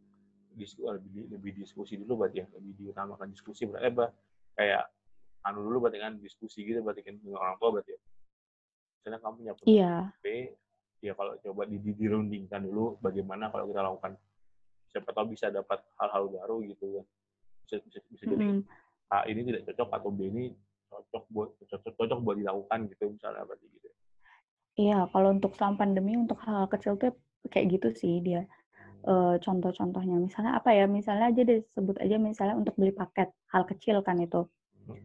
diskusi 0.56 0.82
lebih, 0.88 1.22
lebih 1.30 1.52
diskusi 1.54 1.92
dulu 2.00 2.24
berarti 2.24 2.42
ya 2.42 2.46
lebih 2.56 2.72
diutamakan 2.80 3.28
diskusi 3.30 3.68
berarti 3.68 3.92
eh, 3.92 4.10
kayak 4.56 4.84
anu 5.46 5.62
dulu 5.62 5.86
berarti 5.86 5.98
kan 6.02 6.12
diskusi 6.18 6.66
gitu 6.66 6.82
berarti 6.82 7.06
kan 7.06 7.14
dengan 7.22 7.38
orang 7.38 7.56
tua 7.62 7.70
berarti 7.78 7.94
ya. 7.94 8.00
Misalnya 8.98 9.18
kamu 9.22 9.34
punya 9.38 9.52
iya. 9.70 9.94
P, 10.18 10.26
ya 10.98 11.14
kalau 11.14 11.38
coba 11.38 11.62
di, 11.70 11.78
di, 11.78 11.94
dirundingkan 11.94 12.66
dulu 12.66 12.98
bagaimana 12.98 13.54
kalau 13.54 13.70
kita 13.70 13.80
lakukan 13.86 14.12
siapa 14.90 15.14
tahu 15.14 15.30
bisa 15.30 15.46
dapat 15.54 15.78
hal-hal 16.02 16.26
baru 16.26 16.66
gitu 16.66 16.98
kan. 16.98 17.06
Bisa 17.62 17.74
bisa, 17.86 17.98
bisa 18.10 18.24
mm 18.26 18.34
-hmm. 18.34 18.58
A 19.12 19.22
ini 19.30 19.46
tidak 19.46 19.70
cocok 19.70 19.88
atau 19.94 20.10
B 20.10 20.26
ini 20.26 20.44
cocok 20.90 21.24
buat 21.30 21.48
cocok, 21.62 21.94
cocok 21.94 22.18
buat 22.22 22.36
dilakukan 22.38 22.78
gitu 22.90 23.04
misalnya 23.14 23.42
berarti 23.46 23.66
gitu. 23.70 23.88
Iya, 24.76 25.08
kalau 25.08 25.28
untuk 25.32 25.56
selama 25.56 25.88
pandemi 25.88 26.20
untuk 26.20 26.36
hal, 26.44 26.66
-hal 26.66 26.68
kecil 26.68 27.00
tuh 27.00 27.16
kayak 27.48 27.78
gitu 27.78 27.88
sih 27.96 28.20
dia. 28.20 28.44
Uh, 29.06 29.38
contoh-contohnya 29.38 30.18
misalnya 30.18 30.58
apa 30.58 30.74
ya? 30.74 30.84
Misalnya 30.90 31.30
aja 31.30 31.42
disebut 31.46 31.96
aja 32.02 32.16
misalnya 32.18 32.58
untuk 32.58 32.74
beli 32.74 32.90
paket 32.90 33.30
hal 33.54 33.62
kecil 33.64 34.02
kan 34.02 34.18
itu 34.18 34.44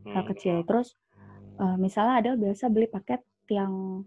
hal 0.10 0.23
kecil. 0.26 0.65
Terus 0.65 0.98
uh, 1.61 1.78
misalnya 1.78 2.14
ada 2.19 2.32
biasa 2.34 2.68
beli 2.73 2.90
paket 2.90 3.22
yang 3.53 4.03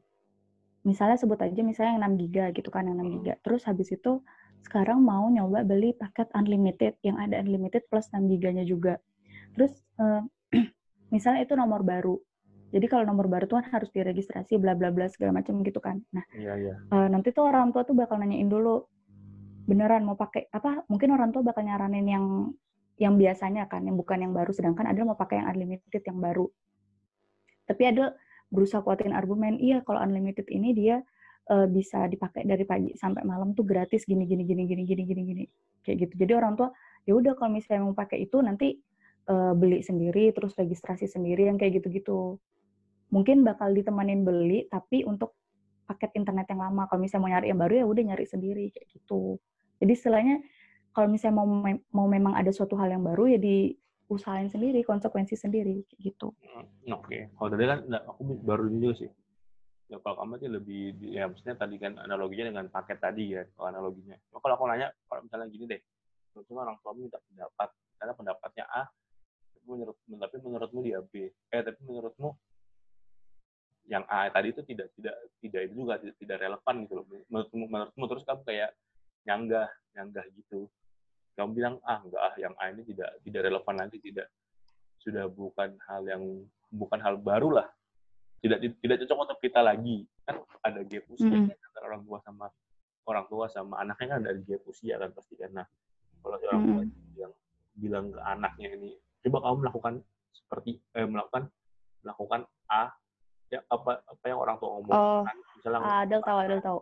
misalnya 0.85 1.17
sebut 1.17 1.41
aja 1.41 1.61
misalnya 1.65 1.97
yang 1.97 2.13
6 2.19 2.23
giga 2.29 2.45
gitu 2.53 2.69
kan 2.69 2.85
yang 2.85 3.01
6 3.01 3.23
giga. 3.23 3.35
Terus 3.41 3.65
habis 3.65 3.89
itu 3.95 4.21
sekarang 4.67 5.01
mau 5.01 5.29
nyoba 5.33 5.65
beli 5.65 5.97
paket 5.97 6.29
unlimited 6.37 6.97
yang 7.01 7.17
ada 7.17 7.41
unlimited 7.41 7.87
plus 7.89 8.09
6 8.13 8.21
giganya 8.29 8.65
juga. 8.67 9.01
Terus 9.55 9.73
uh, 10.03 10.23
misalnya 11.15 11.47
itu 11.47 11.55
nomor 11.55 11.87
baru. 11.87 12.19
Jadi 12.75 12.91
kalau 12.91 13.07
nomor 13.07 13.31
baru 13.31 13.47
tuh 13.47 13.63
kan 13.63 13.71
harus 13.71 13.87
diregistrasi 13.95 14.59
bla 14.59 14.75
bla 14.75 14.91
bla 14.91 15.07
segala 15.07 15.39
macam 15.39 15.63
gitu 15.63 15.79
kan. 15.79 16.03
Nah, 16.11 16.27
iya, 16.35 16.59
iya. 16.59 16.75
Uh, 16.91 17.07
nanti 17.07 17.31
tuh 17.31 17.47
orang 17.47 17.71
tua 17.71 17.87
tuh 17.87 17.95
bakal 17.95 18.19
nanyain 18.19 18.51
dulu 18.51 18.83
beneran 19.65 20.03
mau 20.03 20.19
pakai 20.19 20.51
apa? 20.51 20.83
Mungkin 20.91 21.15
orang 21.15 21.31
tua 21.31 21.47
bakal 21.47 21.63
nyaranin 21.63 22.07
yang 22.07 22.27
yang 22.99 23.15
biasanya 23.15 23.71
kan, 23.71 23.87
yang 23.87 23.95
bukan 23.95 24.27
yang 24.27 24.35
baru. 24.35 24.51
Sedangkan 24.51 24.91
ada 24.91 25.07
mau 25.07 25.15
pakai 25.15 25.39
yang 25.39 25.55
unlimited 25.55 26.03
yang 26.03 26.19
baru. 26.19 26.47
Tapi 27.65 27.83
ada 27.87 28.15
berusaha 28.51 28.83
kuatin 28.83 29.15
argumen, 29.15 29.59
iya 29.59 29.83
kalau 29.83 30.03
unlimited 30.03 30.47
ini 30.51 30.75
dia 30.75 30.99
uh, 31.51 31.67
bisa 31.67 32.07
dipakai 32.07 32.47
dari 32.47 32.63
pagi 32.67 32.91
sampai 32.95 33.27
malam 33.27 33.53
tuh 33.57 33.67
gratis 33.67 34.07
gini 34.07 34.27
gini 34.29 34.47
gini 34.47 34.67
gini 34.69 34.83
gini 34.83 35.03
gini 35.03 35.23
gini 35.23 35.45
kayak 35.83 36.07
gitu. 36.07 36.15
Jadi 36.27 36.33
orang 36.35 36.55
tua 36.59 36.69
ya 37.05 37.15
udah 37.17 37.37
kalau 37.37 37.55
misalnya 37.55 37.87
mau 37.87 37.97
pakai 37.97 38.25
itu 38.25 38.39
nanti 38.41 38.79
uh, 39.29 39.53
beli 39.57 39.81
sendiri 39.81 40.33
terus 40.35 40.57
registrasi 40.57 41.09
sendiri 41.09 41.49
yang 41.49 41.61
kayak 41.61 41.83
gitu-gitu. 41.83 42.41
Mungkin 43.13 43.47
bakal 43.47 43.73
ditemanin 43.73 44.27
beli 44.27 44.67
tapi 44.73 45.07
untuk 45.07 45.37
paket 45.85 46.17
internet 46.17 46.49
yang 46.49 46.65
lama. 46.65 46.89
Kalau 46.89 47.01
misalnya 47.01 47.23
mau 47.23 47.31
nyari 47.31 47.47
yang 47.53 47.61
baru 47.61 47.75
ya 47.81 47.87
udah 47.87 48.03
nyari 48.15 48.27
sendiri 48.27 48.65
kayak 48.73 48.89
gitu. 48.91 49.37
Jadi 49.79 49.93
istilahnya 49.93 50.37
kalau 50.95 51.11
misalnya 51.11 51.37
mau 51.43 51.47
mau 51.91 52.07
memang 52.07 52.39
ada 52.39 52.55
suatu 52.55 52.79
hal 52.79 52.95
yang 52.95 53.03
baru 53.03 53.35
ya 53.35 53.39
diusahain 53.43 54.47
sendiri 54.47 54.87
konsekuensi 54.87 55.35
sendiri 55.35 55.83
gitu 55.99 56.31
hmm, 56.31 56.95
oke 56.95 57.11
okay. 57.11 57.27
kalau 57.35 57.51
tadi 57.51 57.67
kan 57.67 57.79
aku 58.07 58.23
baru 58.47 58.71
juga 58.71 58.91
sih 59.03 59.11
ya 59.91 59.99
kalau 60.01 60.23
kamu 60.23 60.35
sih 60.41 60.49
lebih 60.49 60.81
ya 61.03 61.27
maksudnya 61.27 61.59
tadi 61.59 61.77
kan 61.83 61.99
analoginya 61.99 62.55
dengan 62.55 62.67
paket 62.71 63.03
tadi 63.03 63.35
ya 63.35 63.43
kalau 63.59 63.75
analoginya 63.75 64.17
nah, 64.31 64.39
kalau 64.39 64.55
aku 64.55 64.65
nanya 64.71 64.89
kalau 65.11 65.21
misalnya 65.27 65.47
gini 65.51 65.65
deh 65.67 65.81
terutama 66.33 66.71
orang 66.71 66.79
tua 66.81 66.93
minta 66.95 67.19
pendapat 67.27 67.69
karena 67.99 68.13
pendapatnya 68.15 68.65
A 68.71 68.83
menurut 69.65 69.97
tapi 69.99 70.37
menurutmu 70.41 70.81
dia 70.85 71.01
B 71.01 71.29
eh 71.29 71.63
tapi 71.65 71.81
menurutmu 71.85 72.33
yang 73.85 74.05
A 74.09 74.33
tadi 74.33 74.53
itu 74.53 74.65
tidak 74.65 74.89
tidak 74.97 75.17
tidak 75.45 75.61
itu 75.69 75.75
juga 75.85 76.01
tidak, 76.01 76.17
tidak 76.17 76.37
relevan 76.41 76.75
gitu 76.89 76.93
loh. 76.97 77.05
Menurutmu 77.29 77.65
menurutmu 77.69 78.05
terus 78.09 78.25
kamu 78.25 78.43
kayak 78.49 78.71
nyanggah 79.29 79.69
nyanggah 79.93 80.25
gitu. 80.33 80.69
Kamu 81.37 81.51
bilang 81.53 81.75
ah 81.85 82.01
enggak 82.01 82.23
ah 82.23 82.35
yang 82.41 82.55
A 82.57 82.73
ini 82.73 82.83
tidak 82.89 83.11
tidak 83.21 83.41
relevan 83.45 83.75
lagi 83.77 83.99
tidak 84.01 84.29
sudah 85.05 85.29
bukan 85.29 85.77
hal 85.85 86.03
yang 86.09 86.23
bukan 86.73 86.99
hal 87.05 87.21
baru 87.21 87.61
lah. 87.61 87.69
Tidak 88.41 88.81
tidak 88.81 88.97
cocok 89.05 89.19
untuk 89.29 89.39
kita 89.45 89.61
lagi. 89.61 90.09
Kan 90.25 90.41
ada 90.65 90.81
gap 90.81 91.05
usia 91.13 91.29
mm 91.29 91.45
-hmm. 91.53 91.65
antara 91.69 91.85
orang 91.93 92.03
tua 92.09 92.19
sama 92.25 92.47
orang 93.05 93.25
tua 93.29 93.45
sama 93.53 93.75
anaknya 93.85 94.07
kan 94.17 94.19
ada 94.25 94.33
gap 94.41 94.63
usia 94.65 94.97
kan 94.97 95.13
pasti 95.13 95.37
karena 95.37 95.63
kalau 96.25 96.41
orang 96.41 96.61
tua 96.65 96.81
mm 96.81 96.89
-hmm. 96.89 97.21
yang 97.21 97.33
bilang 97.77 98.07
ke 98.09 98.21
anaknya 98.25 98.69
ini 98.81 98.97
coba 99.25 99.39
kamu 99.41 99.57
melakukan 99.65 99.95
seperti 100.35 100.71
eh, 100.93 101.09
melakukan 101.09 101.49
melakukan 102.05 102.41
A 102.69 102.93
ya 103.49 103.61
apa 103.69 104.03
apa 104.05 104.25
yang 104.25 104.39
orang 104.41 104.57
tua 104.61 104.71
omong 104.81 104.93
oh, 104.93 105.23
kan 105.25 105.37
misalnya 105.57 105.81
ada 106.05 106.17
tahu 106.21 106.39
ada 106.41 106.59
tahu. 106.61 106.81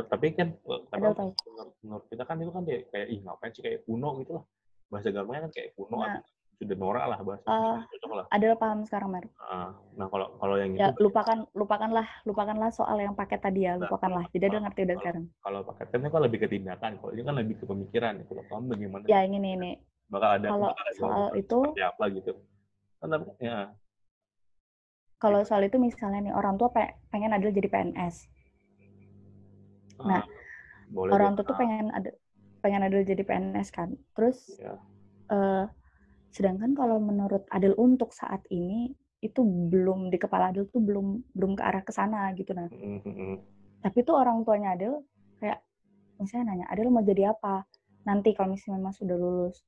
Tapi 0.00 0.32
kan 0.32 0.48
menurut, 0.64 1.34
menurut 1.82 2.04
kita 2.08 2.24
kan 2.24 2.40
itu 2.40 2.52
kan 2.54 2.62
kayak, 2.64 2.88
kayak 2.88 3.06
ih 3.10 3.20
ngapain 3.20 3.52
sih 3.52 3.60
kayak 3.60 3.84
kuno 3.84 4.16
gitu 4.22 4.38
lah. 4.38 4.44
Bahasa 4.88 5.12
gampangnya 5.12 5.50
kan 5.50 5.52
kayak 5.52 5.68
kuno 5.76 5.96
nah, 6.00 6.22
sudah 6.60 6.76
norak 6.76 7.04
lah 7.08 7.18
bahasa 7.20 7.44
uh, 7.48 7.78
cocok 7.84 8.12
lah. 8.16 8.26
Adalah 8.32 8.56
paham 8.56 8.80
sekarang 8.84 9.08
Mer. 9.12 9.26
Uh, 9.36 9.72
nah 9.98 10.06
kalau 10.08 10.36
kalau 10.40 10.54
yang 10.56 10.72
ya, 10.76 10.92
itu 10.92 11.04
lupakan 11.04 11.38
lupakanlah 11.52 12.06
lupakanlah 12.24 12.70
soal 12.72 12.96
yang 12.96 13.12
paket 13.12 13.40
tadi 13.44 13.64
ya 13.64 13.76
nah, 13.76 13.88
lupakanlah 13.88 14.24
jadi 14.32 14.44
ada 14.48 14.58
ngerti 14.68 14.80
udah 14.88 14.96
sekarang. 15.00 15.24
kalau 15.40 15.60
paket 15.68 15.86
kan 15.90 16.20
lebih 16.22 16.38
ke 16.44 16.48
tindakan 16.48 16.92
kalau 17.00 17.12
ini 17.12 17.22
kan 17.24 17.34
lebih 17.36 17.54
ke 17.60 17.64
pemikiran 17.64 18.14
kalau 18.24 18.42
kamu 18.48 18.64
bagaimana? 18.76 19.04
Ya 19.08 19.20
ini 19.24 19.36
ini 19.40 19.70
bakal 20.10 20.30
ada 20.36 20.46
kalau 20.50 20.68
bakal 20.74 20.82
ada 20.84 20.94
soal 20.98 21.26
itu 21.38 21.58
apa 21.78 22.04
gitu 22.12 22.32
kan 23.00 23.08
ya 23.40 23.58
kalau 25.20 25.40
soal 25.46 25.62
itu 25.64 25.76
misalnya 25.80 26.20
nih 26.28 26.34
orang 26.34 26.58
tua 26.60 26.68
pengen 27.08 27.32
ada 27.32 27.46
jadi 27.48 27.68
PNS 27.70 28.40
Nah, 30.06 30.24
Boleh 30.90 31.12
orang 31.12 31.36
tua 31.36 31.44
tuh 31.44 31.56
pengen 31.58 31.92
ada 31.92 32.10
pengen 32.60 32.84
Adil 32.84 33.04
jadi 33.04 33.22
PNS 33.24 33.68
kan. 33.72 33.96
Terus 34.16 34.58
ya. 34.60 34.76
uh, 35.32 35.64
sedangkan 36.32 36.76
kalau 36.76 37.00
menurut 37.00 37.44
Adil 37.50 37.76
untuk 37.76 38.12
saat 38.12 38.44
ini 38.52 38.92
itu 39.20 39.44
belum 39.44 40.08
di 40.08 40.16
kepala 40.16 40.52
Adil 40.52 40.68
tuh 40.68 40.80
belum 40.80 41.36
belum 41.36 41.52
ke 41.56 41.62
arah 41.62 41.82
ke 41.84 41.92
sana 41.92 42.32
gitu 42.36 42.52
nah. 42.56 42.68
Mm-hmm. 42.68 43.32
Tapi 43.80 43.98
tuh 44.04 44.16
orang 44.16 44.44
tuanya 44.44 44.76
Adil 44.76 45.04
kayak 45.40 45.60
misalnya 46.20 46.52
nanya, 46.52 46.66
Adil 46.68 46.92
mau 46.92 47.04
jadi 47.04 47.32
apa? 47.32 47.64
Nanti 48.04 48.32
kalau 48.36 48.56
misalnya 48.56 48.80
memang 48.80 48.96
sudah 48.96 49.16
lulus. 49.16 49.64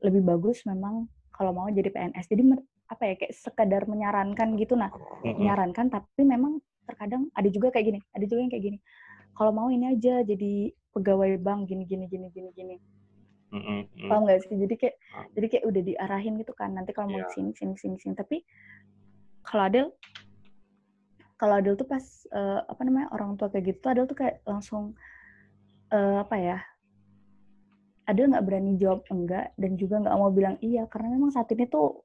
Lebih 0.00 0.22
bagus 0.24 0.64
memang 0.64 1.08
kalau 1.32 1.56
mau 1.56 1.68
jadi 1.68 1.88
PNS. 1.92 2.26
Jadi 2.28 2.42
apa 2.90 3.02
ya 3.06 3.14
kayak 3.16 3.34
sekadar 3.36 3.82
menyarankan 3.86 4.58
gitu 4.58 4.74
nah. 4.74 4.90
Mm-hmm. 4.90 5.36
Menyarankan 5.38 5.86
tapi 5.88 6.22
memang 6.26 6.58
terkadang 6.84 7.30
ada 7.38 7.46
juga 7.46 7.70
kayak 7.70 7.86
gini, 7.86 8.00
ada 8.10 8.24
juga 8.26 8.40
yang 8.42 8.50
kayak 8.50 8.64
gini 8.66 8.78
kalau 9.40 9.56
mau 9.56 9.68
ini 9.72 9.96
aja 9.96 10.20
jadi 10.20 10.68
pegawai 10.92 11.40
bank 11.40 11.72
gini 11.72 11.88
gini 11.88 12.04
gini 12.12 12.28
gini 12.28 12.52
gini 12.52 12.76
mm-hmm. 13.56 14.10
paham 14.12 14.28
nggak 14.28 14.44
sih 14.44 14.52
jadi 14.52 14.74
kayak 14.76 14.94
mm. 15.00 15.26
jadi 15.32 15.46
kayak 15.48 15.64
udah 15.64 15.82
diarahin 15.88 16.34
gitu 16.36 16.52
kan 16.52 16.76
nanti 16.76 16.92
kalau 16.92 17.08
mau 17.08 17.24
yeah. 17.24 17.32
sini 17.32 17.56
sini 17.56 17.72
sini 17.80 17.96
sini 17.96 18.12
tapi 18.12 18.44
kalau 19.46 19.64
Adel 19.64 19.86
kalau 21.40 21.56
Adel 21.56 21.72
tuh 21.80 21.88
pas 21.88 22.04
uh, 22.36 22.60
apa 22.68 22.84
namanya 22.84 23.08
orang 23.16 23.40
tua 23.40 23.48
kayak 23.48 23.72
gitu 23.72 23.84
Adel 23.88 24.04
tuh 24.04 24.18
kayak 24.20 24.44
langsung 24.44 24.92
uh, 25.88 26.20
apa 26.20 26.36
ya 26.36 26.58
Adel 28.08 28.32
nggak 28.32 28.44
berani 28.46 28.72
jawab 28.80 29.04
enggak? 29.12 29.52
Dan 29.60 29.76
juga 29.76 30.00
nggak 30.00 30.16
mau 30.16 30.30
bilang 30.32 30.56
iya 30.64 30.88
karena 30.88 31.16
memang 31.18 31.30
saat 31.34 31.50
ini 31.52 31.68
tuh 31.68 32.04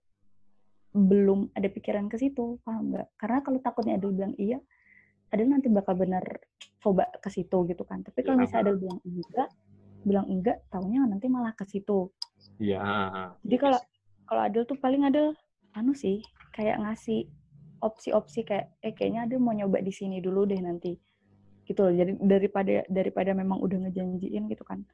belum 0.95 1.51
ada 1.51 1.67
pikiran 1.67 2.07
ke 2.07 2.15
situ 2.15 2.59
paham 2.63 2.95
nggak? 2.95 3.07
Karena 3.19 3.39
kalau 3.43 3.59
takutnya 3.59 3.99
Adel 3.99 4.15
bilang 4.15 4.34
iya 4.35 4.59
ada 5.34 5.41
nanti 5.43 5.67
bakal 5.67 5.97
benar 5.97 6.23
coba 6.80 7.09
ke 7.19 7.30
situ 7.34 7.65
gitu 7.67 7.84
kan. 7.84 8.05
Tapi 8.05 8.22
kalau 8.22 8.38
iya, 8.39 8.43
misalnya 8.45 8.63
ada 8.69 8.73
bilang 8.77 8.99
enggak 9.03 9.49
bilang 10.05 10.27
enggak 10.30 10.57
tahunya 10.69 10.99
nanti 11.09 11.26
malah 11.27 11.53
ke 11.57 11.65
situ. 11.65 12.13
Iya. 12.61 12.81
Jadi 13.41 13.57
kalau 13.57 13.80
kalau 14.30 14.41
Adel 14.45 14.63
tuh 14.69 14.77
paling 14.77 15.03
Adel 15.03 15.34
anu 15.76 15.91
sih 15.97 16.22
kayak 16.53 16.80
ngasih 16.80 17.27
opsi-opsi 17.84 18.47
kayak 18.47 18.72
eh 18.85 18.93
kayaknya 18.93 19.26
Adel 19.27 19.41
mau 19.41 19.51
nyoba 19.51 19.81
di 19.81 19.91
sini 19.91 20.22
dulu 20.22 20.45
deh 20.45 20.61
nanti. 20.61 20.93
Gitu 21.65 21.80
loh. 21.81 21.93
Jadi 21.93 22.22
daripada 22.22 22.85
daripada 22.85 23.34
memang 23.34 23.57
udah 23.57 23.89
ngejanjiin 23.89 24.45
gitu 24.47 24.61
kan. 24.61 24.85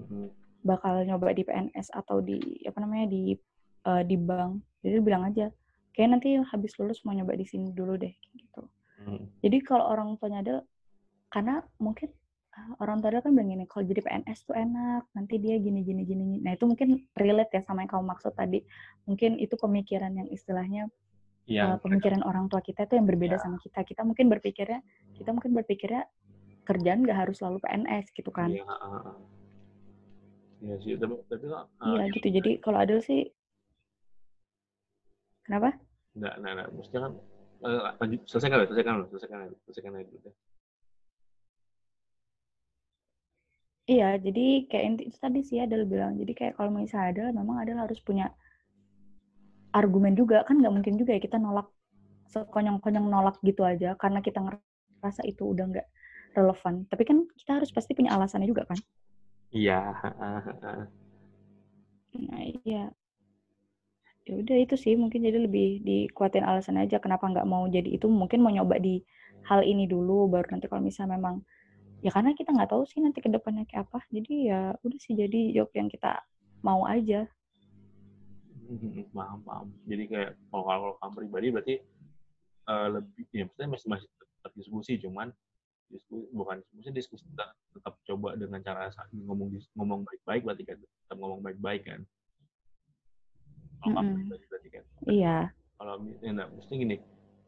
Mm-hmm. 0.00 0.43
Bakal 0.64 1.04
nyoba 1.04 1.36
di 1.36 1.44
PNS 1.44 1.92
atau 1.92 2.24
di 2.24 2.40
apa 2.64 2.80
namanya 2.80 3.06
di 3.12 3.36
uh, 3.84 4.02
di 4.02 4.16
bank 4.16 4.64
jadi 4.80 4.98
bilang 5.04 5.28
aja 5.28 5.52
kayak 5.92 6.18
nanti 6.18 6.40
habis 6.40 6.72
lulus 6.80 7.04
mau 7.04 7.12
nyoba 7.14 7.36
di 7.36 7.44
sini 7.46 7.70
dulu 7.70 7.94
deh 8.00 8.12
gitu 8.34 8.64
Hmm. 9.04 9.28
Jadi 9.44 9.58
kalau 9.60 9.84
orang 9.90 10.16
tuanya 10.16 10.40
ada, 10.40 10.56
karena 11.28 11.60
mungkin 11.76 12.08
"Ah, 12.54 12.70
orang 12.80 13.02
tua 13.02 13.18
kan 13.18 13.34
bilang 13.34 13.50
gini, 13.50 13.64
kalau 13.66 13.84
jadi 13.84 14.00
PNS 14.00 14.46
tuh 14.46 14.54
enak, 14.54 15.10
nanti 15.12 15.42
dia 15.42 15.58
gini 15.58 15.82
gini 15.82 16.06
gini. 16.06 16.38
Nah 16.38 16.54
itu 16.54 16.64
mungkin 16.70 17.02
relate 17.18 17.50
ya 17.58 17.60
sama 17.66 17.82
yang 17.82 17.90
kamu 17.90 18.04
maksud 18.14 18.32
tadi. 18.38 18.62
Mungkin 19.10 19.42
itu 19.42 19.54
pemikiran 19.58 20.14
yang 20.14 20.28
istilahnya 20.30 20.86
Yang 21.44 21.76
uh, 21.76 21.78
pemikiran 21.84 22.24
orang 22.24 22.48
tua 22.48 22.64
kita 22.64 22.88
itu 22.88 22.96
yang 22.96 23.04
berbeda 23.04 23.36
Ya. 23.36 23.42
sama 23.42 23.60
kita. 23.60 23.84
Kita 23.84 24.00
mungkin 24.00 24.32
berpikirnya, 24.32 24.80
kita 25.12 25.28
mungkin 25.28 25.52
berpikirnya 25.52 26.08
kerjaan 26.64 27.04
nggak 27.04 27.18
harus 27.20 27.36
selalu 27.36 27.60
PNS 27.60 28.08
gitu 28.16 28.32
kan. 28.32 28.48
Ah. 28.64 29.12
Iya 30.64 30.76
sih, 30.80 30.96
tapi 30.96 31.14
tapi 31.28 31.44
kok 31.44 31.60
ah, 31.60 31.86
Iya 31.92 32.04
gitu. 32.16 32.28
Jadi 32.32 32.50
kalau 32.64 32.78
Adel 32.80 33.04
sih, 33.04 33.28
kenapa? 35.44 35.76
enggak, 36.16 36.34
enggak, 36.40 36.52
enggak. 36.56 36.68
Maksudnya 36.72 37.00
kan 37.04 37.12
lanjut, 38.00 38.20
selesaikan 38.28 38.56
dulu, 38.56 38.66
selesaikan 38.72 38.94
dulu, 38.96 39.06
selesaikan 39.12 39.38
dulu, 39.44 39.56
selesaikan 39.68 39.92
dulu. 40.08 40.30
Iya, 43.84 44.16
jadi 44.16 44.46
kayak 44.64 44.84
inti 44.88 45.02
itu 45.12 45.18
tadi 45.20 45.40
sih 45.44 45.60
Adel 45.60 45.84
bilang. 45.84 46.16
Jadi 46.16 46.32
kayak 46.32 46.56
kalau 46.56 46.72
misalnya 46.72 47.12
Adel, 47.12 47.28
memang 47.36 47.56
Adel 47.60 47.76
harus 47.76 48.00
punya 48.00 48.32
argumen 49.76 50.16
juga. 50.16 50.40
Kan 50.48 50.64
nggak 50.64 50.72
mungkin 50.72 50.96
juga 50.96 51.12
ya 51.12 51.20
kita 51.20 51.36
nolak 51.36 51.68
sekonyong-konyong 52.32 53.04
nolak 53.04 53.36
gitu 53.44 53.60
aja 53.60 53.92
karena 54.00 54.24
kita 54.24 54.40
ngerasa 54.40 55.28
itu 55.28 55.44
udah 55.44 55.68
nggak 55.68 55.86
relevan. 56.32 56.88
Tapi 56.88 57.02
kan 57.04 57.28
kita 57.36 57.60
harus 57.60 57.68
pasti 57.68 57.92
punya 57.92 58.16
alasannya 58.16 58.48
juga 58.48 58.64
kan. 58.64 58.80
Iya, 59.54 59.78
ah, 59.94 60.10
ah, 60.18 60.46
ah. 60.66 60.84
Nah 62.18 62.42
iya. 62.66 62.90
Ya 64.26 64.32
udah 64.40 64.56
itu 64.56 64.74
sih 64.74 64.98
mungkin 64.98 65.20
jadi 65.22 65.38
lebih 65.46 65.84
dikuatin 65.86 66.42
alasan 66.42 66.80
aja 66.80 66.96
kenapa 66.98 67.30
nggak 67.30 67.46
mau 67.46 67.62
jadi 67.70 67.86
itu. 67.86 68.10
Mungkin 68.10 68.42
mau 68.42 68.50
nyoba 68.50 68.82
di 68.82 68.98
hal 69.46 69.62
ini 69.62 69.86
dulu 69.86 70.26
baru 70.26 70.58
nanti 70.58 70.66
kalau 70.66 70.82
misalnya 70.82 71.14
memang 71.20 71.44
ya 72.02 72.10
karena 72.10 72.34
kita 72.34 72.50
nggak 72.50 72.70
tahu 72.72 72.82
sih 72.90 72.98
nanti 72.98 73.22
ke 73.22 73.30
depannya 73.30 73.62
kayak 73.70 73.86
apa. 73.86 74.02
Jadi 74.10 74.50
ya 74.50 74.74
udah 74.82 74.98
sih 74.98 75.14
jadi 75.14 75.40
job 75.54 75.70
yang 75.78 75.86
kita 75.86 76.18
mau 76.66 76.82
aja. 76.88 77.30
Hmm, 78.64 79.04
paham 79.12 79.38
paham 79.44 79.66
jadi 79.84 80.04
kayak 80.08 80.30
kalau 80.48 80.64
kalau 80.64 80.90
kamu 80.96 81.12
pribadi 81.20 81.46
berarti 81.52 81.74
eh, 82.64 82.88
lebih 82.96 83.24
ya 83.30 83.44
maksudnya 83.44 83.68
masih 83.76 83.88
masih 83.92 84.08
tetap 84.08 84.52
diskusi 84.56 84.92
cuman 85.04 85.28
diskusi 85.90 86.26
bukan 86.32 86.56
maksudnya 86.72 86.94
diskusi 86.96 87.24
tetap, 87.32 87.54
tetap 87.76 87.94
coba 88.08 88.34
dengan 88.34 88.60
cara 88.64 88.88
ngomong 89.12 89.48
ngomong 89.76 90.00
baik-baik 90.04 90.42
berarti 90.44 90.64
kan 90.64 90.78
tetap 90.80 91.16
ngomong 91.20 91.40
baik-baik 91.44 91.82
kan? 91.84 92.00
Berarti 93.84 94.68
kan? 94.72 94.84
Iya. 95.04 95.36
kalau 95.74 96.00
mi- 96.00 96.16
ya, 96.22 96.30
enggak, 96.32 96.48
mesti 96.56 96.72
gini 96.80 96.96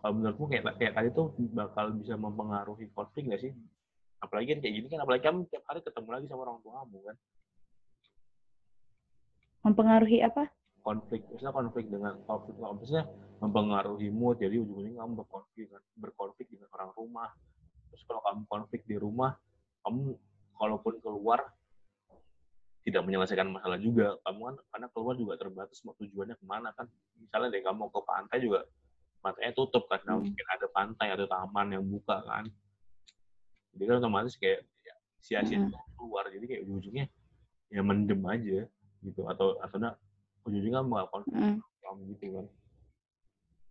kalau 0.02 0.12
menurutmu 0.20 0.44
kayak 0.52 0.64
kayak 0.76 0.92
tadi 0.92 1.08
tuh 1.16 1.32
bakal 1.56 1.86
bisa 1.96 2.14
mempengaruhi 2.20 2.86
konflik 2.92 3.32
nggak 3.32 3.42
sih? 3.42 3.52
Apalagi 4.20 4.56
kan 4.56 4.60
kayak 4.60 4.74
gini 4.76 4.86
kan 4.92 5.00
apalagi 5.00 5.22
kamu 5.24 5.48
tiap 5.48 5.64
hari 5.68 5.80
ketemu 5.80 6.08
lagi 6.12 6.26
sama 6.28 6.42
orang 6.44 6.58
tua 6.60 6.72
kamu 6.84 6.98
kan? 7.04 7.16
Mempengaruhi 9.64 10.18
apa? 10.22 10.44
konflik 10.86 11.26
misalnya 11.34 11.50
konflik 11.50 11.86
dengan 11.90 12.14
konflik 12.30 12.54
maksudnya 12.62 13.10
mempengaruhi 13.42 14.08
mood 14.14 14.38
jadi 14.38 14.62
ujung-ujungnya 14.62 15.02
kamu 15.02 15.12
berkonflik 15.18 15.66
berkonflik 15.98 16.46
dengan 16.46 16.70
orang 16.78 16.90
rumah 16.94 17.30
terus 17.90 18.02
kalau 18.06 18.20
kamu 18.24 18.42
konflik 18.50 18.82
di 18.88 18.96
rumah 18.98 19.34
kamu 19.86 20.18
kalaupun 20.58 20.98
keluar 20.98 21.40
tidak 22.86 23.02
menyelesaikan 23.02 23.50
masalah 23.50 23.82
juga. 23.82 24.14
Kamu 24.22 24.40
kan 24.46 24.56
karena 24.70 24.86
keluar 24.94 25.14
juga 25.18 25.34
terbatas 25.34 25.82
mau 25.82 25.98
tujuannya 25.98 26.38
ke 26.38 26.44
mana 26.46 26.70
kan. 26.70 26.86
Misalnya 27.18 27.50
deh 27.50 27.62
kamu 27.66 27.90
ke 27.90 28.00
pantai 28.06 28.38
juga 28.38 28.62
pantainya 29.18 29.52
tutup 29.58 29.90
kan. 29.90 29.98
Hmm. 30.06 30.22
Mungkin 30.22 30.46
ada 30.46 30.66
pantai 30.70 31.08
atau 31.18 31.26
taman 31.26 31.74
yang 31.74 31.82
buka 31.82 32.22
kan. 32.22 32.46
Jadi 33.74 33.82
kan 33.90 33.94
otomatis 33.98 34.38
kayak 34.38 34.64
ya, 34.86 34.94
sia-sia 35.20 35.58
Mm-mm. 35.60 35.74
keluar. 35.98 36.30
Jadi 36.30 36.46
kayak 36.48 36.60
ujung-ujungnya 36.64 37.04
ya 37.74 37.82
mendem 37.82 38.22
aja 38.24 38.70
gitu. 39.02 39.20
Atau 39.26 39.58
atau 39.58 39.76
enggak 39.82 39.98
ujung-ujungnya 40.46 40.80
mau 40.86 41.04
konflik 41.10 41.34
Mm. 41.34 41.58
kamu 41.58 42.00
gitu 42.14 42.24
kan. 42.38 42.46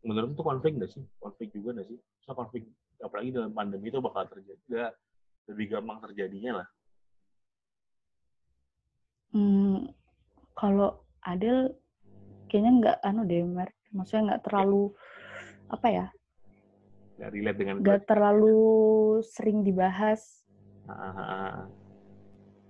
Menurut 0.06 0.30
itu 0.36 0.44
konflik 0.44 0.72
nggak 0.78 0.92
sih? 0.92 1.04
Konflik 1.24 1.50
juga 1.56 1.80
nggak 1.80 1.88
sih? 1.88 1.98
So 2.28 2.36
konflik 2.36 2.68
apalagi 3.06 3.30
dalam 3.32 3.54
pandemi 3.54 3.94
itu 3.94 4.02
bakal 4.02 4.26
terjadi 4.28 4.92
lebih 5.46 5.78
gampang 5.78 6.02
terjadinya 6.02 6.64
lah 6.64 6.68
Hmm, 9.36 9.92
kalau 10.56 11.04
Adel 11.20 11.76
kayaknya 12.48 12.72
nggak 12.80 12.98
anu 13.04 13.28
deh, 13.28 13.44
Mer. 13.44 13.68
Maksudnya 13.92 14.32
nggak 14.32 14.44
terlalu 14.48 14.96
apa 15.68 15.88
ya? 15.92 16.08
nggak 17.20 17.32
relate 17.32 17.58
dengan 17.60 17.76
Nggak 17.84 18.02
terlalu 18.08 18.60
sering 19.28 19.64
dibahas. 19.68 20.44
Ah, 20.88 20.92
ah, 20.92 21.20
ah. 21.20 21.60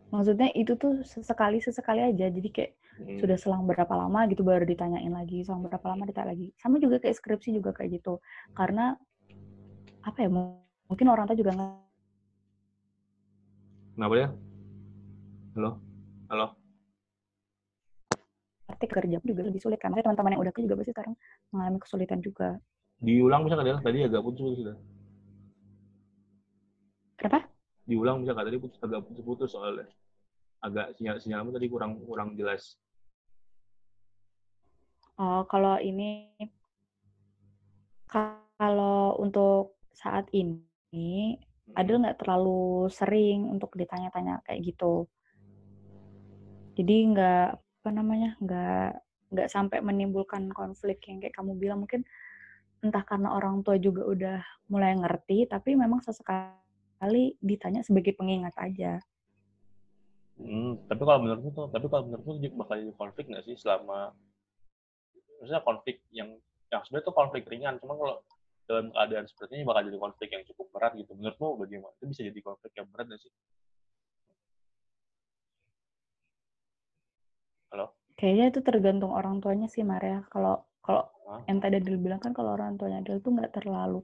Maksudnya 0.09 0.49
itu 0.57 0.73
tuh 0.73 1.05
sesekali 1.05 1.61
sesekali 1.61 2.01
aja. 2.01 2.33
Jadi 2.33 2.49
kayak 2.49 2.73
Hmm. 2.95 3.19
sudah 3.19 3.35
selang 3.35 3.67
berapa 3.67 3.91
lama 3.91 4.23
gitu 4.31 4.39
baru 4.41 4.63
ditanyain 4.63 5.11
lagi, 5.11 5.43
selang 5.43 5.67
berapa 5.67 5.83
lama 5.83 6.07
ditanya 6.07 6.31
lagi. 6.31 6.55
Sama 6.55 6.79
juga 6.79 6.97
kayak 7.03 7.19
skripsi 7.19 7.51
juga 7.51 7.75
kayak 7.75 7.99
gitu. 7.99 8.23
Karena 8.55 8.95
apa 10.05 10.17
ya? 10.21 10.29
Mungkin 10.85 11.07
orang 11.09 11.25
tua 11.25 11.37
juga 11.37 11.51
nggak 11.57 11.73
kenapa 13.95 14.13
ya 14.19 14.27
halo 15.55 15.71
halo 16.27 16.47
ngerti 18.67 18.85
kerja 18.91 19.17
juga 19.23 19.41
lebih 19.47 19.61
sulit 19.63 19.79
kan. 19.79 19.89
Maksudnya 19.93 20.11
teman-teman 20.11 20.31
yang 20.35 20.41
udah 20.43 20.51
kerja 20.53 20.65
juga 20.67 20.77
pasti 20.83 20.91
sekarang 20.91 21.13
mengalami 21.53 21.79
kesulitan 21.79 22.19
juga. 22.19 22.49
diulang 22.99 23.43
bisa 23.43 23.55
nggak 23.59 23.83
tadi 23.83 23.99
agak 24.07 24.23
putus 24.23 24.55
sudah 24.55 24.77
Kenapa? 27.19 27.47
diulang 27.87 28.19
bisa 28.23 28.31
nggak 28.35 28.47
tadi 28.51 28.57
putus 28.59 28.79
agak 28.83 29.01
putus-putus 29.07 29.49
soalnya 29.51 29.87
agak 30.63 30.95
sinyal 30.95 31.19
sinyalmu 31.19 31.51
tadi 31.55 31.67
kurang 31.71 31.99
kurang 32.03 32.35
jelas 32.35 32.75
Oh, 35.15 35.47
kalau 35.47 35.79
ini 35.79 36.35
kalau 38.59 39.15
untuk 39.15 39.74
saat 39.95 40.29
ini 40.35 41.39
Hmm. 41.65 41.81
Adel 41.81 42.01
nggak 42.05 42.21
terlalu 42.21 42.85
sering 42.93 43.49
untuk 43.49 43.73
ditanya-tanya 43.73 44.45
kayak 44.45 44.61
gitu. 44.61 45.09
Jadi 46.77 46.95
nggak 47.15 47.47
apa 47.57 47.89
namanya 47.89 48.37
nggak 48.37 48.89
nggak 49.33 49.49
sampai 49.49 49.81
menimbulkan 49.81 50.53
konflik 50.53 51.01
yang 51.09 51.17
kayak 51.17 51.33
kamu 51.33 51.57
bilang 51.57 51.81
mungkin 51.81 52.05
entah 52.85 53.01
karena 53.01 53.33
orang 53.33 53.65
tua 53.65 53.81
juga 53.81 54.05
udah 54.05 54.39
mulai 54.69 54.93
ngerti 54.93 55.49
tapi 55.49 55.73
memang 55.73 56.05
sesekali 56.05 57.33
ditanya 57.41 57.81
sebagai 57.81 58.13
pengingat 58.13 58.53
aja. 58.61 59.01
Hmm, 60.35 60.77
tapi 60.91 61.01
kalau 61.01 61.23
menurutmu 61.23 61.49
tuh, 61.55 61.67
tapi 61.71 61.87
kalau 61.87 62.11
menurutmu 62.11 62.43
juga 62.43 62.55
bakal 62.61 62.75
jadi 62.83 62.93
konflik 62.99 63.25
nggak 63.31 63.45
sih 63.47 63.55
selama, 63.55 64.11
maksudnya 65.39 65.63
konflik 65.63 66.03
yang, 66.11 66.35
yang 66.67 66.83
sebenarnya 66.83 67.07
tuh 67.07 67.15
konflik 67.15 67.47
ringan, 67.47 67.79
cuma 67.79 67.95
kalau 67.95 68.19
dalam 68.65 68.89
keadaan 68.89 69.25
seperti 69.29 69.61
ini 69.61 69.63
bakal 69.65 69.85
jadi 69.85 69.99
konflik 70.01 70.29
yang 70.33 70.43
cukup 70.49 70.67
berat 70.73 70.93
gitu. 70.97 71.13
Menurutmu 71.13 71.47
bagaimana? 71.61 71.93
Itu 72.01 72.05
bisa 72.09 72.21
jadi 72.25 72.39
konflik 72.41 72.73
yang 72.73 72.87
berat 72.89 73.05
nggak 73.13 73.21
sih? 73.21 73.31
Halo? 77.69 77.85
Kayaknya 78.17 78.45
itu 78.49 78.59
tergantung 78.65 79.13
orang 79.13 79.37
tuanya 79.37 79.69
sih 79.69 79.85
Maria. 79.85 80.25
Kalau 80.33 80.65
kalau 80.81 81.05
Hah? 81.29 81.41
yang 81.49 81.61
tadi 81.61 81.81
Adel 81.81 81.97
bilang 82.01 82.21
kan 82.21 82.33
kalau 82.33 82.57
orang 82.57 82.77
tuanya 82.77 83.05
Adel 83.05 83.21
tuh 83.21 83.33
nggak 83.37 83.53
terlalu 83.53 84.01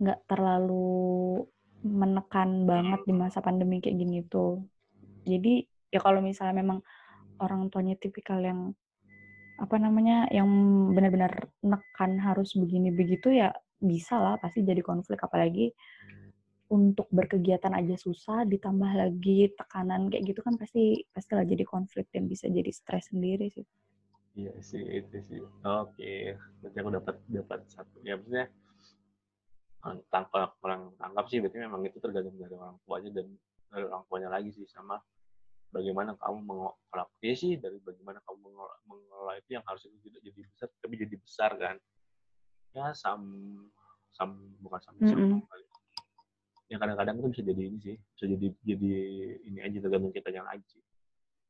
nggak 0.00 0.20
terlalu 0.26 1.46
menekan 1.80 2.68
banget 2.68 3.00
di 3.08 3.14
masa 3.14 3.42
pandemi 3.42 3.82
kayak 3.82 3.98
gini 3.98 4.22
tuh. 4.26 4.62
Jadi 5.26 5.66
ya 5.90 5.98
kalau 5.98 6.22
misalnya 6.22 6.62
memang 6.62 6.78
orang 7.42 7.72
tuanya 7.72 7.98
tipikal 7.98 8.38
yang 8.38 8.76
apa 9.60 9.76
namanya 9.76 10.24
yang 10.32 10.48
benar-benar 10.96 11.52
nekan 11.60 12.16
harus 12.16 12.56
begini 12.56 12.88
begitu 12.88 13.28
ya 13.28 13.52
bisa 13.80 14.20
lah 14.20 14.36
pasti 14.36 14.60
jadi 14.62 14.84
konflik 14.84 15.20
apalagi 15.24 15.72
untuk 16.70 17.10
berkegiatan 17.10 17.74
aja 17.74 17.98
susah 17.98 18.46
ditambah 18.46 18.92
lagi 18.94 19.50
tekanan 19.58 20.06
kayak 20.06 20.22
gitu 20.30 20.40
kan 20.46 20.54
pasti 20.54 21.02
pastilah 21.10 21.42
jadi 21.42 21.66
konflik 21.66 22.06
dan 22.14 22.30
bisa 22.30 22.46
jadi 22.46 22.70
stres 22.70 23.10
sendiri 23.10 23.50
sih. 23.50 23.66
Iya 24.38 24.54
sih, 24.62 24.78
itu 24.78 25.18
sih. 25.26 25.42
Oke, 25.66 26.38
berarti 26.62 26.76
aku 26.78 26.90
dapat 26.94 27.16
dapat 27.26 27.60
satu. 27.66 27.98
Ya 28.06 28.14
maksudnya 28.14 28.46
tangkap 30.12 30.54
orang 30.62 30.92
tangkap 31.00 31.24
sih 31.26 31.42
berarti 31.42 31.58
memang 31.58 31.80
itu 31.88 31.98
tergantung 31.98 32.36
dari 32.36 32.54
orang 32.54 32.76
tuanya 32.84 33.10
dan 33.16 33.26
dari 33.72 33.84
orang 33.88 34.04
tuanya 34.06 34.28
lagi 34.28 34.50
sih 34.52 34.68
sama 34.68 35.00
bagaimana 35.72 36.12
kamu 36.20 36.38
mengelola 36.44 37.04
ya 37.24 37.34
sih 37.34 37.56
dari 37.56 37.80
bagaimana 37.80 38.20
kamu 38.28 38.38
mengelola, 38.44 38.76
mengelola 38.84 39.32
itu 39.40 39.56
yang 39.56 39.64
harusnya 39.64 39.90
tidak 40.04 40.20
jadi 40.20 40.40
besar 40.52 40.68
tapi 40.84 40.94
jadi 41.00 41.16
besar 41.16 41.50
kan 41.56 41.76
ya 42.76 42.94
sam 42.94 43.22
sam 44.14 44.36
bukan 44.62 44.80
sam 44.82 44.94
Mm-mm. 45.00 45.42
ya 46.70 46.78
kadang-kadang 46.78 47.18
itu 47.18 47.28
bisa 47.34 47.42
jadi 47.42 47.62
ini 47.66 47.78
sih 47.82 47.96
bisa 47.98 48.24
jadi 48.30 48.46
jadi 48.62 48.92
ini 49.50 49.58
aja 49.58 49.76
tergantung 49.82 50.14
kitanya 50.14 50.46
lagi 50.46 50.62
sih 50.70 50.82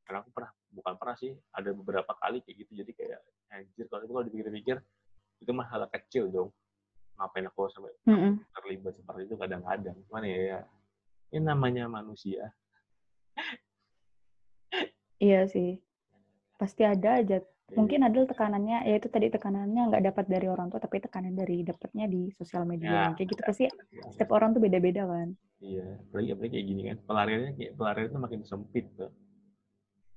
karena 0.05 0.25
aku 0.25 0.33
pernah 0.33 0.51
bukan 0.73 0.93
pernah 0.97 1.15
sih 1.19 1.31
ada 1.53 1.69
beberapa 1.71 2.11
kali 2.17 2.41
kayak 2.41 2.65
gitu 2.65 2.71
jadi 2.81 2.91
kayak 2.97 3.19
anjir 3.53 3.85
kalau 3.91 4.01
itu 4.01 4.11
kalau 4.13 4.25
dipikir-pikir 4.25 4.77
itu 5.41 5.51
mah 5.53 5.67
hal 5.69 5.85
kecil 5.93 6.29
dong 6.31 6.49
ngapain 7.21 7.45
aku 7.45 7.69
sampai 7.69 7.93
Mm-mm. 8.09 8.41
terlibat 8.57 8.97
seperti 8.97 9.29
itu 9.29 9.35
kadang-kadang 9.37 9.97
cuman 10.09 10.25
ya, 10.25 10.39
ya 10.41 10.59
Ini 11.31 11.47
namanya 11.47 11.87
manusia. 11.87 12.51
Iya 15.15 15.47
sih. 15.47 15.79
Pasti 16.59 16.83
ada 16.83 17.23
aja. 17.23 17.39
Mungkin 17.71 18.03
ada 18.03 18.27
tekanannya, 18.27 18.83
ya 18.83 18.95
itu 18.99 19.07
tadi 19.07 19.31
tekanannya 19.31 19.81
nggak 19.87 20.03
dapat 20.11 20.25
dari 20.27 20.47
orang 20.51 20.67
tua, 20.67 20.83
tapi 20.83 20.99
tekanan 20.99 21.35
dari 21.35 21.63
dapatnya 21.63 22.05
di 22.11 22.27
sosial 22.35 22.67
media. 22.67 22.91
Ya. 22.91 23.05
Kayak 23.15 23.27
gitu 23.31 23.41
pasti 23.47 23.65
setiap 24.11 24.35
orang 24.35 24.51
tuh 24.51 24.59
beda-beda 24.59 25.07
kan. 25.07 25.31
Iya, 25.63 26.03
apalagi, 26.09 26.29
apalagi 26.35 26.51
kayak 26.57 26.67
gini 26.67 26.81
kan. 26.91 26.97
Pelariannya 27.07 27.51
kayak 27.55 27.71
pelarian 27.79 28.07
itu 28.11 28.19
makin 28.19 28.41
sempit 28.43 28.85
tuh. 28.99 29.11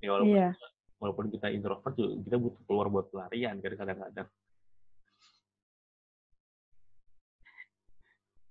Ya 0.03 0.09
walaupun 0.13 0.37
Iya. 0.37 0.51
walaupun 0.99 1.27
kita 1.31 1.47
introvert 1.53 1.95
juga 1.95 2.13
kita 2.27 2.37
butuh 2.41 2.63
keluar 2.65 2.87
buat 2.91 3.07
pelarian 3.13 3.55
kan 3.61 3.73
kadang-kadang. 3.77 4.29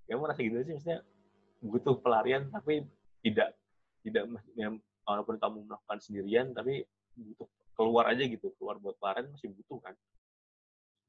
Kamu 0.04 0.20
merasa 0.20 0.40
gitu 0.44 0.56
sih 0.62 0.74
maksudnya 0.78 1.00
butuh 1.64 1.94
pelarian 1.98 2.46
tapi 2.52 2.84
tidak 3.24 3.56
tidak 4.04 4.22
ya, 4.54 4.68
walaupun 5.08 5.40
kamu 5.40 5.64
melakukan 5.66 5.98
sendirian 5.98 6.52
tapi 6.54 6.84
butuh 7.16 7.48
keluar 7.74 8.10
aja 8.10 8.22
gitu 8.22 8.54
keluar 8.58 8.78
buat 8.78 8.96
pelarian 8.98 9.30
masih 9.34 9.50
butuh 9.50 9.78
kan. 9.82 9.94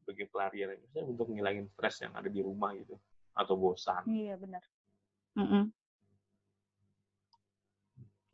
Sebagai 0.02 0.26
pelarian 0.30 0.76
maksudnya 0.78 1.04
untuk 1.06 1.28
ngilangin 1.34 1.66
stres 1.74 2.02
yang 2.02 2.14
ada 2.14 2.30
di 2.30 2.42
rumah 2.42 2.74
gitu 2.78 2.98
atau 3.34 3.54
bosan. 3.58 4.04
Iya 4.06 4.36
benar. 4.38 4.64
Mm-mm. 5.36 5.72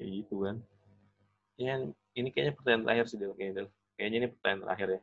kayak 0.02 0.10
gitu 0.26 0.36
kan. 0.50 0.58
Ya 1.62 1.78
ini 2.18 2.34
kayaknya 2.34 2.58
pertanyaan 2.58 2.84
terakhir 2.90 3.06
sih 3.06 3.18
Del 3.22 3.38
kayaknya 3.38 3.56
Del. 3.62 3.68
kayaknya 3.94 4.18
ini 4.18 4.28
pertanyaan 4.34 4.62
terakhir 4.66 4.88
ya. 4.90 5.02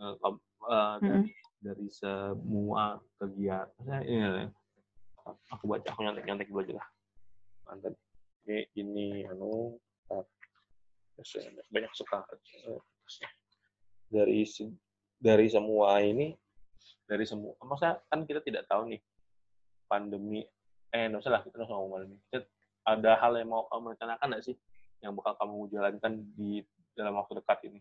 Eh, 0.00 0.14
kom- 0.20 0.44
eh, 0.68 0.94
dari 1.00 1.28
dari 1.60 1.86
semua 1.88 3.00
kegiatan 3.16 4.00
ini 4.04 4.16
ya, 4.20 4.48
aku 5.52 5.64
baca 5.68 5.88
aku 5.88 6.00
nyontek 6.04 6.24
nyontek 6.28 6.48
dulu 6.52 6.60
aja 6.64 6.72
lah. 6.80 6.88
Mantap. 7.68 7.94
Ini 8.44 8.58
ini 8.76 9.06
anu 9.24 9.80
eh, 10.12 10.24
banyak 11.68 11.92
suka. 11.94 12.24
Eh, 12.66 12.80
dari 14.10 14.42
dari 15.20 15.46
semua 15.52 16.00
ini 16.02 16.34
dari 17.04 17.26
semua 17.26 17.54
masa 17.66 18.00
kan 18.08 18.24
kita 18.24 18.40
tidak 18.42 18.66
tahu 18.66 18.90
nih 18.90 19.00
pandemi 19.90 20.46
eh 20.90 21.06
nggak 21.06 21.22
usah 21.22 21.32
lah 21.38 21.42
kita 21.46 21.62
nggak 21.62 21.70
ngomong 21.70 21.92
pandemi. 21.94 22.16
Kita- 22.30 22.50
ada 22.80 23.12
hal 23.20 23.36
yang 23.36 23.52
mau 23.52 23.68
kamu 23.70 23.94
rencanakan 23.94 24.26
nggak 24.34 24.44
sih 24.46 24.56
yang 25.04 25.12
bakal 25.14 25.36
kamu 25.38 25.68
jalankan 25.70 26.12
di 26.34 26.64
dalam 26.96 27.14
waktu 27.20 27.38
dekat 27.38 27.58
ini? 27.70 27.80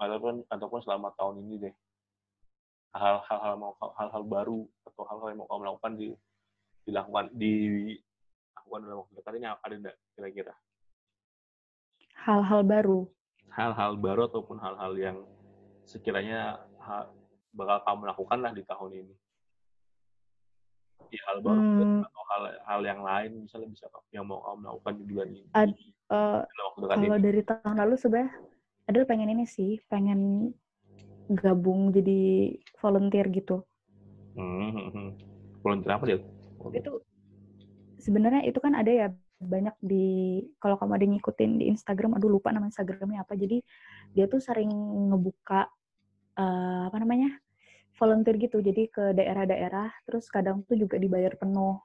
Ataupun 0.00 0.42
ataupun 0.50 0.80
selama 0.82 1.12
tahun 1.14 1.46
ini 1.46 1.54
deh. 1.68 1.74
Hal-hal 2.96 3.38
hal 3.44 3.54
mau 3.60 3.76
hal-hal 3.76 4.22
baru 4.24 4.64
atau 4.88 5.04
hal-hal 5.04 5.28
yang 5.30 5.40
mau 5.44 5.48
kamu 5.52 5.62
lakukan 5.68 5.92
di 6.00 6.06
dilakukan 6.88 7.24
di 7.36 7.52
lakukan 8.56 8.80
dalam 8.88 8.98
waktu 9.04 9.12
dekat 9.20 9.32
ini 9.36 9.46
ada 9.46 9.74
nggak 9.74 9.96
kira-kira 10.16 10.54
Hal-hal 12.26 12.66
baru. 12.66 13.06
hal-hal 13.54 13.96
baru 13.96 14.26
ataupun 14.28 14.58
hal-hal 14.60 14.92
yang 14.98 15.18
sekiranya 15.86 16.60
bakal 17.56 17.78
kamu 17.86 18.02
lakukan 18.12 18.38
lah 18.42 18.52
di 18.52 18.66
tahun 18.66 18.90
ini 19.06 19.14
ya, 21.14 21.22
hal 21.30 21.38
baru 21.40 21.62
Hmm, 21.62 22.04
atau 22.04 22.22
hal 22.34 22.42
hal 22.68 22.80
yang 22.84 23.00
lain 23.00 23.46
misalnya 23.46 23.70
bisa 23.72 23.86
yang 24.12 24.26
mau 24.28 24.42
kamu 24.44 24.60
lakukan 24.68 24.92
di 24.98 25.04
bulan 25.08 25.28
ini 25.32 25.48
Ad- 25.54 25.78
dekat 26.76 26.96
kalau 27.00 27.16
ini 27.16 27.24
dari 27.24 27.42
tahun 27.46 27.76
lalu 27.80 27.94
sebenarnya 27.96 28.32
Adel 28.86 29.02
pengen 29.08 29.32
ini 29.34 29.44
sih, 29.48 29.82
pengen 29.90 30.52
gabung 31.32 31.90
jadi 31.90 32.54
volunteer 32.78 33.26
gitu. 33.34 33.66
hmm, 34.38 34.68
hmm, 34.74 34.88
hmm. 34.92 35.08
volunteer 35.64 35.92
apa 35.96 36.04
dia 36.06 36.18
Itu 36.70 37.02
sebenarnya 37.98 38.46
itu 38.46 38.58
kan 38.62 38.78
ada 38.78 38.92
ya 38.92 39.06
banyak 39.36 39.76
di 39.84 40.40
kalau 40.56 40.80
kamu 40.80 40.92
ada 40.96 41.06
ngikutin 41.12 41.50
di 41.60 41.64
Instagram, 41.72 42.16
aduh 42.16 42.32
lupa 42.32 42.52
nama 42.52 42.68
Instagramnya 42.68 43.24
apa. 43.24 43.36
Jadi 43.36 43.60
dia 44.16 44.26
tuh 44.26 44.40
sering 44.40 44.70
ngebuka 45.12 45.68
eh, 46.40 46.82
apa 46.88 46.96
namanya 47.00 47.32
volunteer 47.96 48.36
gitu. 48.40 48.60
Jadi 48.60 48.88
ke 48.92 49.12
daerah-daerah, 49.16 49.92
terus 50.08 50.28
kadang 50.28 50.64
tuh 50.64 50.76
juga 50.76 50.96
dibayar 51.00 51.32
penuh. 51.36 51.80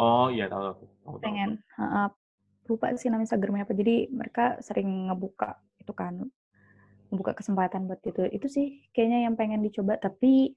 oh 0.00 0.32
iya 0.32 0.48
tahu 0.48 0.64
tahu. 1.04 1.20
pengen 1.20 1.60
uh, 1.76 2.08
lupa 2.70 2.94
sih 2.94 3.10
nama 3.10 3.20
Instagramnya 3.20 3.66
apa 3.66 3.74
jadi 3.74 4.08
mereka 4.08 4.56
sering 4.62 5.10
ngebuka 5.10 5.58
itu 5.82 5.92
kan 5.92 6.24
membuka 7.10 7.34
kesempatan 7.34 7.90
buat 7.90 7.98
itu 8.06 8.30
itu 8.30 8.46
sih 8.46 8.66
kayaknya 8.94 9.26
yang 9.26 9.34
pengen 9.34 9.60
dicoba 9.60 9.98
tapi 9.98 10.54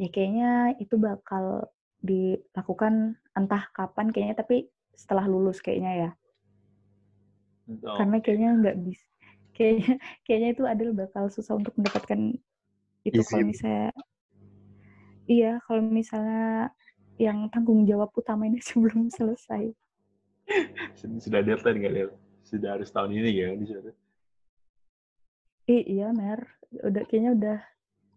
ya 0.00 0.08
kayaknya 0.08 0.80
itu 0.80 0.96
bakal 0.96 1.68
dilakukan 2.00 3.20
entah 3.36 3.68
kapan 3.76 4.08
kayaknya 4.08 4.36
tapi 4.40 4.72
setelah 4.96 5.28
lulus 5.28 5.60
kayaknya 5.60 5.92
ya 5.94 6.10
Oh, 7.66 7.98
karena 7.98 8.22
kayaknya 8.22 8.50
nggak 8.62 8.76
bisa 8.78 9.06
kayaknya 9.50 9.98
kayaknya 10.24 10.48
itu 10.54 10.62
Adil 10.70 10.90
bakal 10.94 11.26
susah 11.26 11.58
untuk 11.58 11.74
mendapatkan 11.74 12.38
itu 13.02 13.20
kalau 13.26 13.42
Izin. 13.42 13.50
misalnya 13.50 13.88
iya 15.26 15.52
kalau 15.66 15.82
misalnya 15.82 16.70
yang 17.18 17.50
tanggung 17.50 17.82
jawab 17.82 18.14
utama 18.14 18.46
ini 18.46 18.62
sebelum 18.70 19.10
selesai 19.10 19.74
sudah 21.18 21.42
deadline 21.42 21.82
nggak 21.82 21.94
Del? 21.94 22.10
sudah 22.46 22.78
harus 22.78 22.86
tahun 22.94 23.18
ini 23.18 23.30
ya 23.34 23.48
di 23.58 23.66
sana 23.66 23.92
Ih, 25.66 25.82
iya, 25.82 26.14
Mer. 26.14 26.46
Udah 26.70 27.02
kayaknya 27.10 27.34
udah 27.34 27.58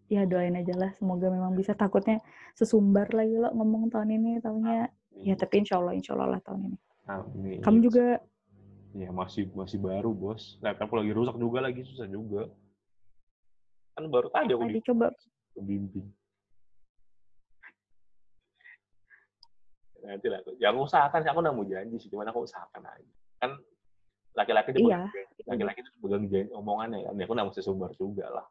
ya 0.06 0.22
doain 0.22 0.54
aja 0.54 0.70
lah 0.78 0.94
semoga 0.94 1.26
memang 1.34 1.58
bisa 1.58 1.74
takutnya 1.74 2.22
sesumbar 2.54 3.10
lagi 3.10 3.34
lo 3.34 3.50
ngomong 3.50 3.90
tahun 3.90 4.22
ini 4.22 4.38
tahunnya 4.38 4.86
ya 5.14 5.34
tapi 5.34 5.66
insya 5.66 5.78
Allah 5.82 5.94
insya 5.98 6.14
Allah 6.14 6.36
lah 6.36 6.40
tahun 6.42 6.70
ini. 6.70 6.78
Amin. 7.10 7.58
kamu 7.62 7.78
juga? 7.90 8.06
Ya 8.94 9.10
masih 9.10 9.50
masih 9.54 9.78
baru 9.78 10.10
bos. 10.14 10.58
Laptop 10.62 10.94
lagi 10.94 11.10
rusak 11.14 11.36
juga 11.38 11.58
lagi 11.62 11.82
susah 11.86 12.06
juga. 12.06 12.46
Kan 13.98 14.06
baru 14.10 14.30
tadi 14.30 14.54
aku 14.54 14.66
tadi 14.70 14.82
coba. 14.86 15.08
dibimbing 15.50 16.06
nanti 20.00 20.26
lah 20.32 20.40
yang 20.56 20.80
usahakan 20.80 21.20
sih 21.20 21.28
aku 21.28 21.40
udah 21.44 21.52
mau 21.52 21.66
janji 21.68 21.96
sih 22.00 22.08
cuman 22.08 22.32
aku 22.32 22.48
usahakan 22.48 22.82
aja. 22.88 23.12
Kan 23.36 23.50
laki-laki 24.32 24.72
itu 24.72 24.88
Iya. 24.88 25.04
laki-laki 25.44 25.84
itu 25.84 25.90
pegang 26.00 26.24
janji 26.30 26.50
omongannya 26.56 27.04
kan. 27.04 27.14
Ya 27.20 27.24
aku 27.28 27.32
udah 27.36 27.46
mesti 27.46 27.60
sumber 27.60 27.92
juga 28.00 28.26
lah. 28.32 28.46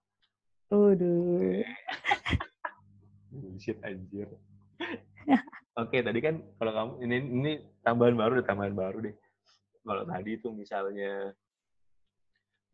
Waduh. 0.70 1.66
Bullshit 3.34 3.78
anjir. 3.82 4.30
Oke, 5.80 6.04
tadi 6.04 6.20
kan 6.20 6.36
kalau 6.60 6.72
kamu 6.76 6.92
ini 7.08 7.16
ini 7.24 7.52
tambahan 7.88 8.16
baru 8.20 8.32
deh, 8.44 8.46
tambahan 8.46 8.76
baru 8.76 8.98
deh. 9.00 9.16
Kalau 9.80 10.04
tadi 10.04 10.32
itu 10.36 10.52
misalnya 10.52 11.32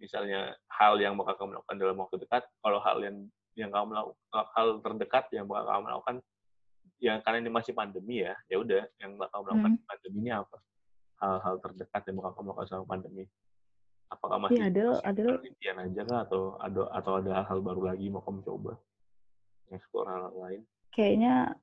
misalnya 0.02 0.52
hal 0.68 0.98
yang 1.00 1.14
bakal 1.16 1.38
kamu 1.40 1.62
lakukan 1.62 1.78
dalam 1.78 1.98
waktu 2.02 2.16
dekat, 2.20 2.44
kalau 2.60 2.80
hal 2.82 2.98
yang 3.06 3.18
yang 3.56 3.70
kamu 3.72 3.94
lakukan 3.96 4.18
hal 4.58 4.68
terdekat 4.84 5.26
yang 5.32 5.46
bakal 5.48 5.70
kamu 5.70 5.88
lakukan 5.94 6.16
yang 7.00 7.18
karena 7.22 7.38
ini 7.46 7.52
masih 7.54 7.74
pandemi 7.78 8.26
ya, 8.26 8.34
ya 8.50 8.58
udah 8.58 8.84
yang 9.00 9.16
bakal 9.16 9.46
kamu 9.46 9.48
lakukan 9.54 9.74
Hmm. 9.78 9.86
pandemi 9.86 10.18
ini 10.26 10.32
apa? 10.34 10.58
Hal-hal 11.16 11.56
terdekat 11.62 12.02
yang 12.10 12.16
bakal 12.20 12.32
kamu 12.42 12.48
lakukan 12.52 12.68
selama 12.68 12.88
pandemi. 12.90 13.26
Apakah 14.06 14.38
masih, 14.38 14.62
masih 14.62 15.02
Adel- 15.02 15.40
penelitian 15.42 15.78
aja 15.82 16.02
kah 16.06 16.20
atau 16.30 16.42
ada 16.62 16.82
atau 16.94 17.12
ada 17.18 17.32
hal-hal 17.42 17.60
baru 17.62 17.82
lagi 17.90 18.06
mau 18.10 18.22
kamu 18.22 18.42
coba? 18.46 18.74
Explore 19.70 20.08
hal 20.10 20.34
lain. 20.36 20.62
Kayaknya 20.94 21.58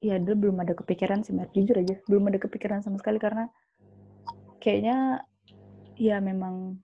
ya 0.00 0.16
dia 0.20 0.36
belum 0.36 0.60
ada 0.62 0.76
kepikiran 0.76 1.24
sih, 1.24 1.32
Mer. 1.32 1.48
Jujur 1.52 1.76
aja, 1.80 1.96
belum 2.06 2.28
ada 2.28 2.38
kepikiran 2.40 2.84
sama 2.84 3.00
sekali 3.00 3.16
karena 3.16 3.48
kayaknya 4.60 5.24
ya 5.96 6.20
memang 6.20 6.80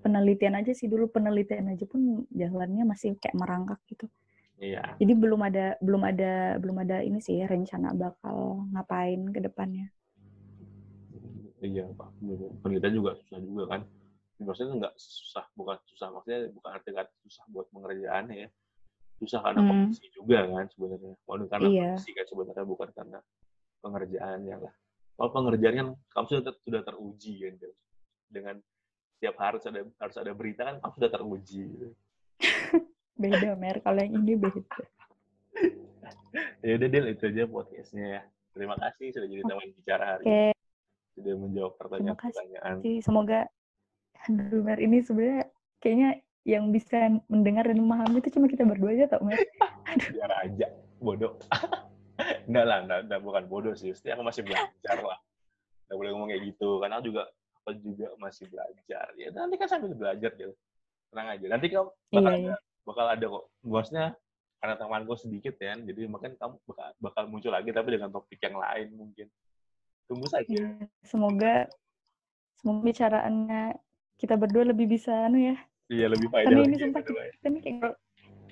penelitian 0.00 0.54
aja 0.56 0.70
sih 0.70 0.86
dulu 0.86 1.10
penelitian 1.10 1.74
aja 1.74 1.82
pun 1.84 2.24
jalannya 2.30 2.86
masih 2.86 3.18
kayak 3.18 3.34
merangkak 3.34 3.82
gitu. 3.90 4.06
Iya. 4.56 4.96
Jadi 4.96 5.12
belum 5.12 5.40
ada 5.44 5.76
belum 5.84 6.02
ada 6.06 6.56
belum 6.56 6.76
ada 6.80 7.04
ini 7.04 7.20
sih 7.20 7.44
rencana 7.44 7.92
bakal 7.92 8.64
ngapain 8.72 9.28
ke 9.28 9.40
depannya. 9.44 9.92
Iya, 11.60 11.90
Pak. 11.92 12.08
Penelitian 12.64 12.94
juga 12.94 13.18
susah 13.20 13.38
juga 13.42 13.64
kan. 13.68 13.80
Maksudnya 14.36 14.74
nggak 14.80 14.94
susah, 14.96 15.44
bukan 15.56 15.76
susah. 15.92 16.08
Maksudnya 16.12 16.52
bukan 16.52 16.70
arti 16.72 16.90
kata 16.92 17.12
susah 17.26 17.44
buat 17.52 17.66
pengerjaannya 17.72 18.36
ya. 18.46 18.48
Susah 19.16 19.40
karena 19.40 19.60
Hmm. 19.64 19.70
kondisi 19.72 20.06
juga 20.12 20.44
kan 20.44 20.66
sebenarnya. 20.68 21.12
Bukan 21.24 21.40
karena 21.48 21.68
Iya. 21.68 21.82
kondisi 21.96 22.10
kan 22.12 22.26
sebenarnya 22.28 22.64
bukan 22.64 22.88
karena 22.92 23.18
pengerjaannya 23.80 24.56
lah. 24.60 24.74
Kalau 25.16 25.30
pengerjaan 25.32 25.74
kan 25.74 25.88
kamu 26.12 26.24
sudah 26.28 26.42
ter- 26.44 26.60
sudah 26.62 26.80
teruji 26.84 27.32
kan. 27.40 27.54
Dengan 28.28 28.56
tiap 29.16 29.36
harus 29.40 29.64
ada 29.64 29.80
harus 29.96 30.16
ada 30.16 30.32
berita 30.36 30.62
kan 30.64 30.76
kamu 30.78 30.92
sudah 30.94 31.10
teruji. 31.10 31.62
gitu. 31.64 31.88
Beda 33.16 33.56
Mer, 33.56 33.80
kalau 33.80 34.04
yang 34.04 34.20
ini 34.20 34.36
beda. 34.36 34.60
Ya 36.60 36.76
udah 36.76 36.88
Del, 36.92 37.16
itu 37.16 37.24
aja 37.24 37.48
podcastnya 37.48 38.04
ya. 38.04 38.22
Terima 38.52 38.76
kasih 38.76 39.08
sudah 39.08 39.24
jadi 39.24 39.40
teman 39.40 39.68
bicara 39.72 40.04
hari 40.04 40.24
ini. 40.24 40.52
Sudah 41.16 41.34
menjawab 41.40 41.72
pertanyaan-pertanyaan. 41.80 42.76
semoga 43.00 43.48
aduh 44.20 44.60
Mer 44.60 44.80
ini 44.84 45.00
sebenarnya 45.00 45.48
kayaknya 45.80 46.10
yang 46.46 46.70
bisa 46.70 47.10
mendengar 47.26 47.66
dan 47.66 47.82
memahami 47.82 48.22
itu 48.22 48.38
cuma 48.38 48.46
kita 48.46 48.62
berdua 48.62 48.94
aja 48.94 49.10
tau 49.10 49.26
Mer. 49.26 49.34
Biar 50.14 50.32
aja. 50.46 50.66
Bodoh. 51.02 51.34
enggak 52.48 52.64
lah, 52.64 52.78
enggak, 52.86 52.98
enggak, 53.10 53.20
bukan 53.26 53.44
bodoh 53.50 53.74
sih. 53.74 53.90
Pasti 53.90 54.14
aku 54.14 54.22
masih 54.22 54.46
belajar 54.46 54.96
lah. 55.02 55.18
Enggak 55.90 55.96
boleh 55.98 56.10
ngomong 56.14 56.28
kayak 56.30 56.42
gitu. 56.54 56.68
Karena 56.78 57.02
aku 57.02 57.04
juga 57.10 57.22
aku 57.66 57.70
juga 57.82 58.06
masih 58.22 58.46
belajar. 58.46 59.06
Ya 59.18 59.28
nanti 59.34 59.54
kan 59.58 59.66
sambil 59.66 59.90
belajar, 59.98 60.30
Jel. 60.38 60.54
Tenang 61.10 61.28
aja. 61.34 61.46
Nanti 61.50 61.66
kamu 61.66 61.90
bakal 61.90 62.14
Iya, 62.14 62.30
ada, 62.30 62.38
iya. 62.38 62.56
bakal 62.86 63.06
ada 63.10 63.26
kok. 63.26 63.44
Maksudnya 63.66 64.06
karena 64.62 64.74
temanku 64.78 65.14
sedikit 65.18 65.54
ya, 65.58 65.74
jadi 65.74 66.00
mungkin 66.06 66.32
kamu 66.38 66.54
bakal, 66.64 66.86
bakal 67.02 67.22
muncul 67.26 67.52
lagi 67.52 67.74
tapi 67.74 67.90
dengan 67.90 68.14
topik 68.14 68.38
yang 68.38 68.54
lain 68.54 68.94
mungkin. 68.94 69.26
Tunggu 70.06 70.30
saja. 70.30 70.46
Iya, 70.46 70.86
Semoga 71.02 71.66
semoga 72.62 72.80
bicaraannya 72.86 73.82
kita 74.14 74.38
berdua 74.38 74.70
lebih 74.70 74.86
bisa 74.86 75.26
anu 75.26 75.42
ya. 75.42 75.58
Iya, 75.86 76.06
lebih 76.10 76.28
faedah 76.34 76.56
lagi 76.66 76.74
ini 76.74 76.78
sumpah 76.82 77.02
way. 77.14 77.30
kita 77.38 77.46
nih 77.46 77.62
kayak 77.62 77.92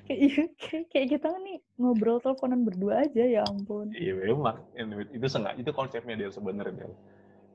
kayak, 0.07 0.19
iya, 0.23 0.45
kayak, 0.55 0.85
kayak 0.93 1.07
kita 1.19 1.29
nih 1.43 1.57
ngobrol 1.81 2.19
teleponan 2.23 2.63
berdua 2.63 3.09
aja 3.09 3.25
ya 3.27 3.43
ampun. 3.43 3.91
Iya 3.91 4.13
memang 4.15 4.63
itu 5.11 5.27
sengaja 5.27 5.59
itu 5.59 5.73
konsepnya 5.75 6.15
dia 6.15 6.31
sebenarnya. 6.31 6.87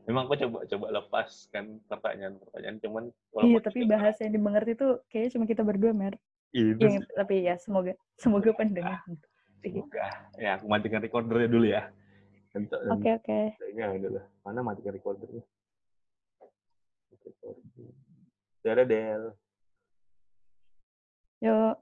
Memang 0.03 0.25
aku 0.27 0.35
coba 0.41 0.65
coba 0.65 0.85
lepaskan 0.99 1.79
pertanyaan-pertanyaan 1.85 2.77
cuman 2.81 3.03
Iya, 3.39 3.57
tapi 3.61 3.85
bahasa 3.85 4.25
yang 4.25 4.33
dimengerti 4.35 4.73
tuh 4.75 4.99
kayaknya 5.07 5.31
cuma 5.37 5.45
kita 5.47 5.61
berdua, 5.63 5.93
Mer. 5.95 6.17
Yang, 6.51 7.05
sih. 7.05 7.13
tapi 7.13 7.35
ya 7.45 7.55
semoga 7.61 7.93
semoga 8.17 8.49
pendengar. 8.57 9.05
Semoga. 9.61 10.07
Ya, 10.35 10.57
aku 10.57 10.65
matikan 10.65 10.99
recordernya 10.99 11.47
dulu 11.47 11.65
ya. 11.69 11.93
Oke, 12.89 13.09
oke. 13.21 13.39
Ada 13.77 14.07
lah. 14.09 14.25
Mana 14.41 14.65
matikan 14.65 14.97
recordernya? 14.97 15.45
Recording. 17.21 17.93
Dadah, 18.65 18.85
Del. 18.89 19.23
有。 21.39 21.77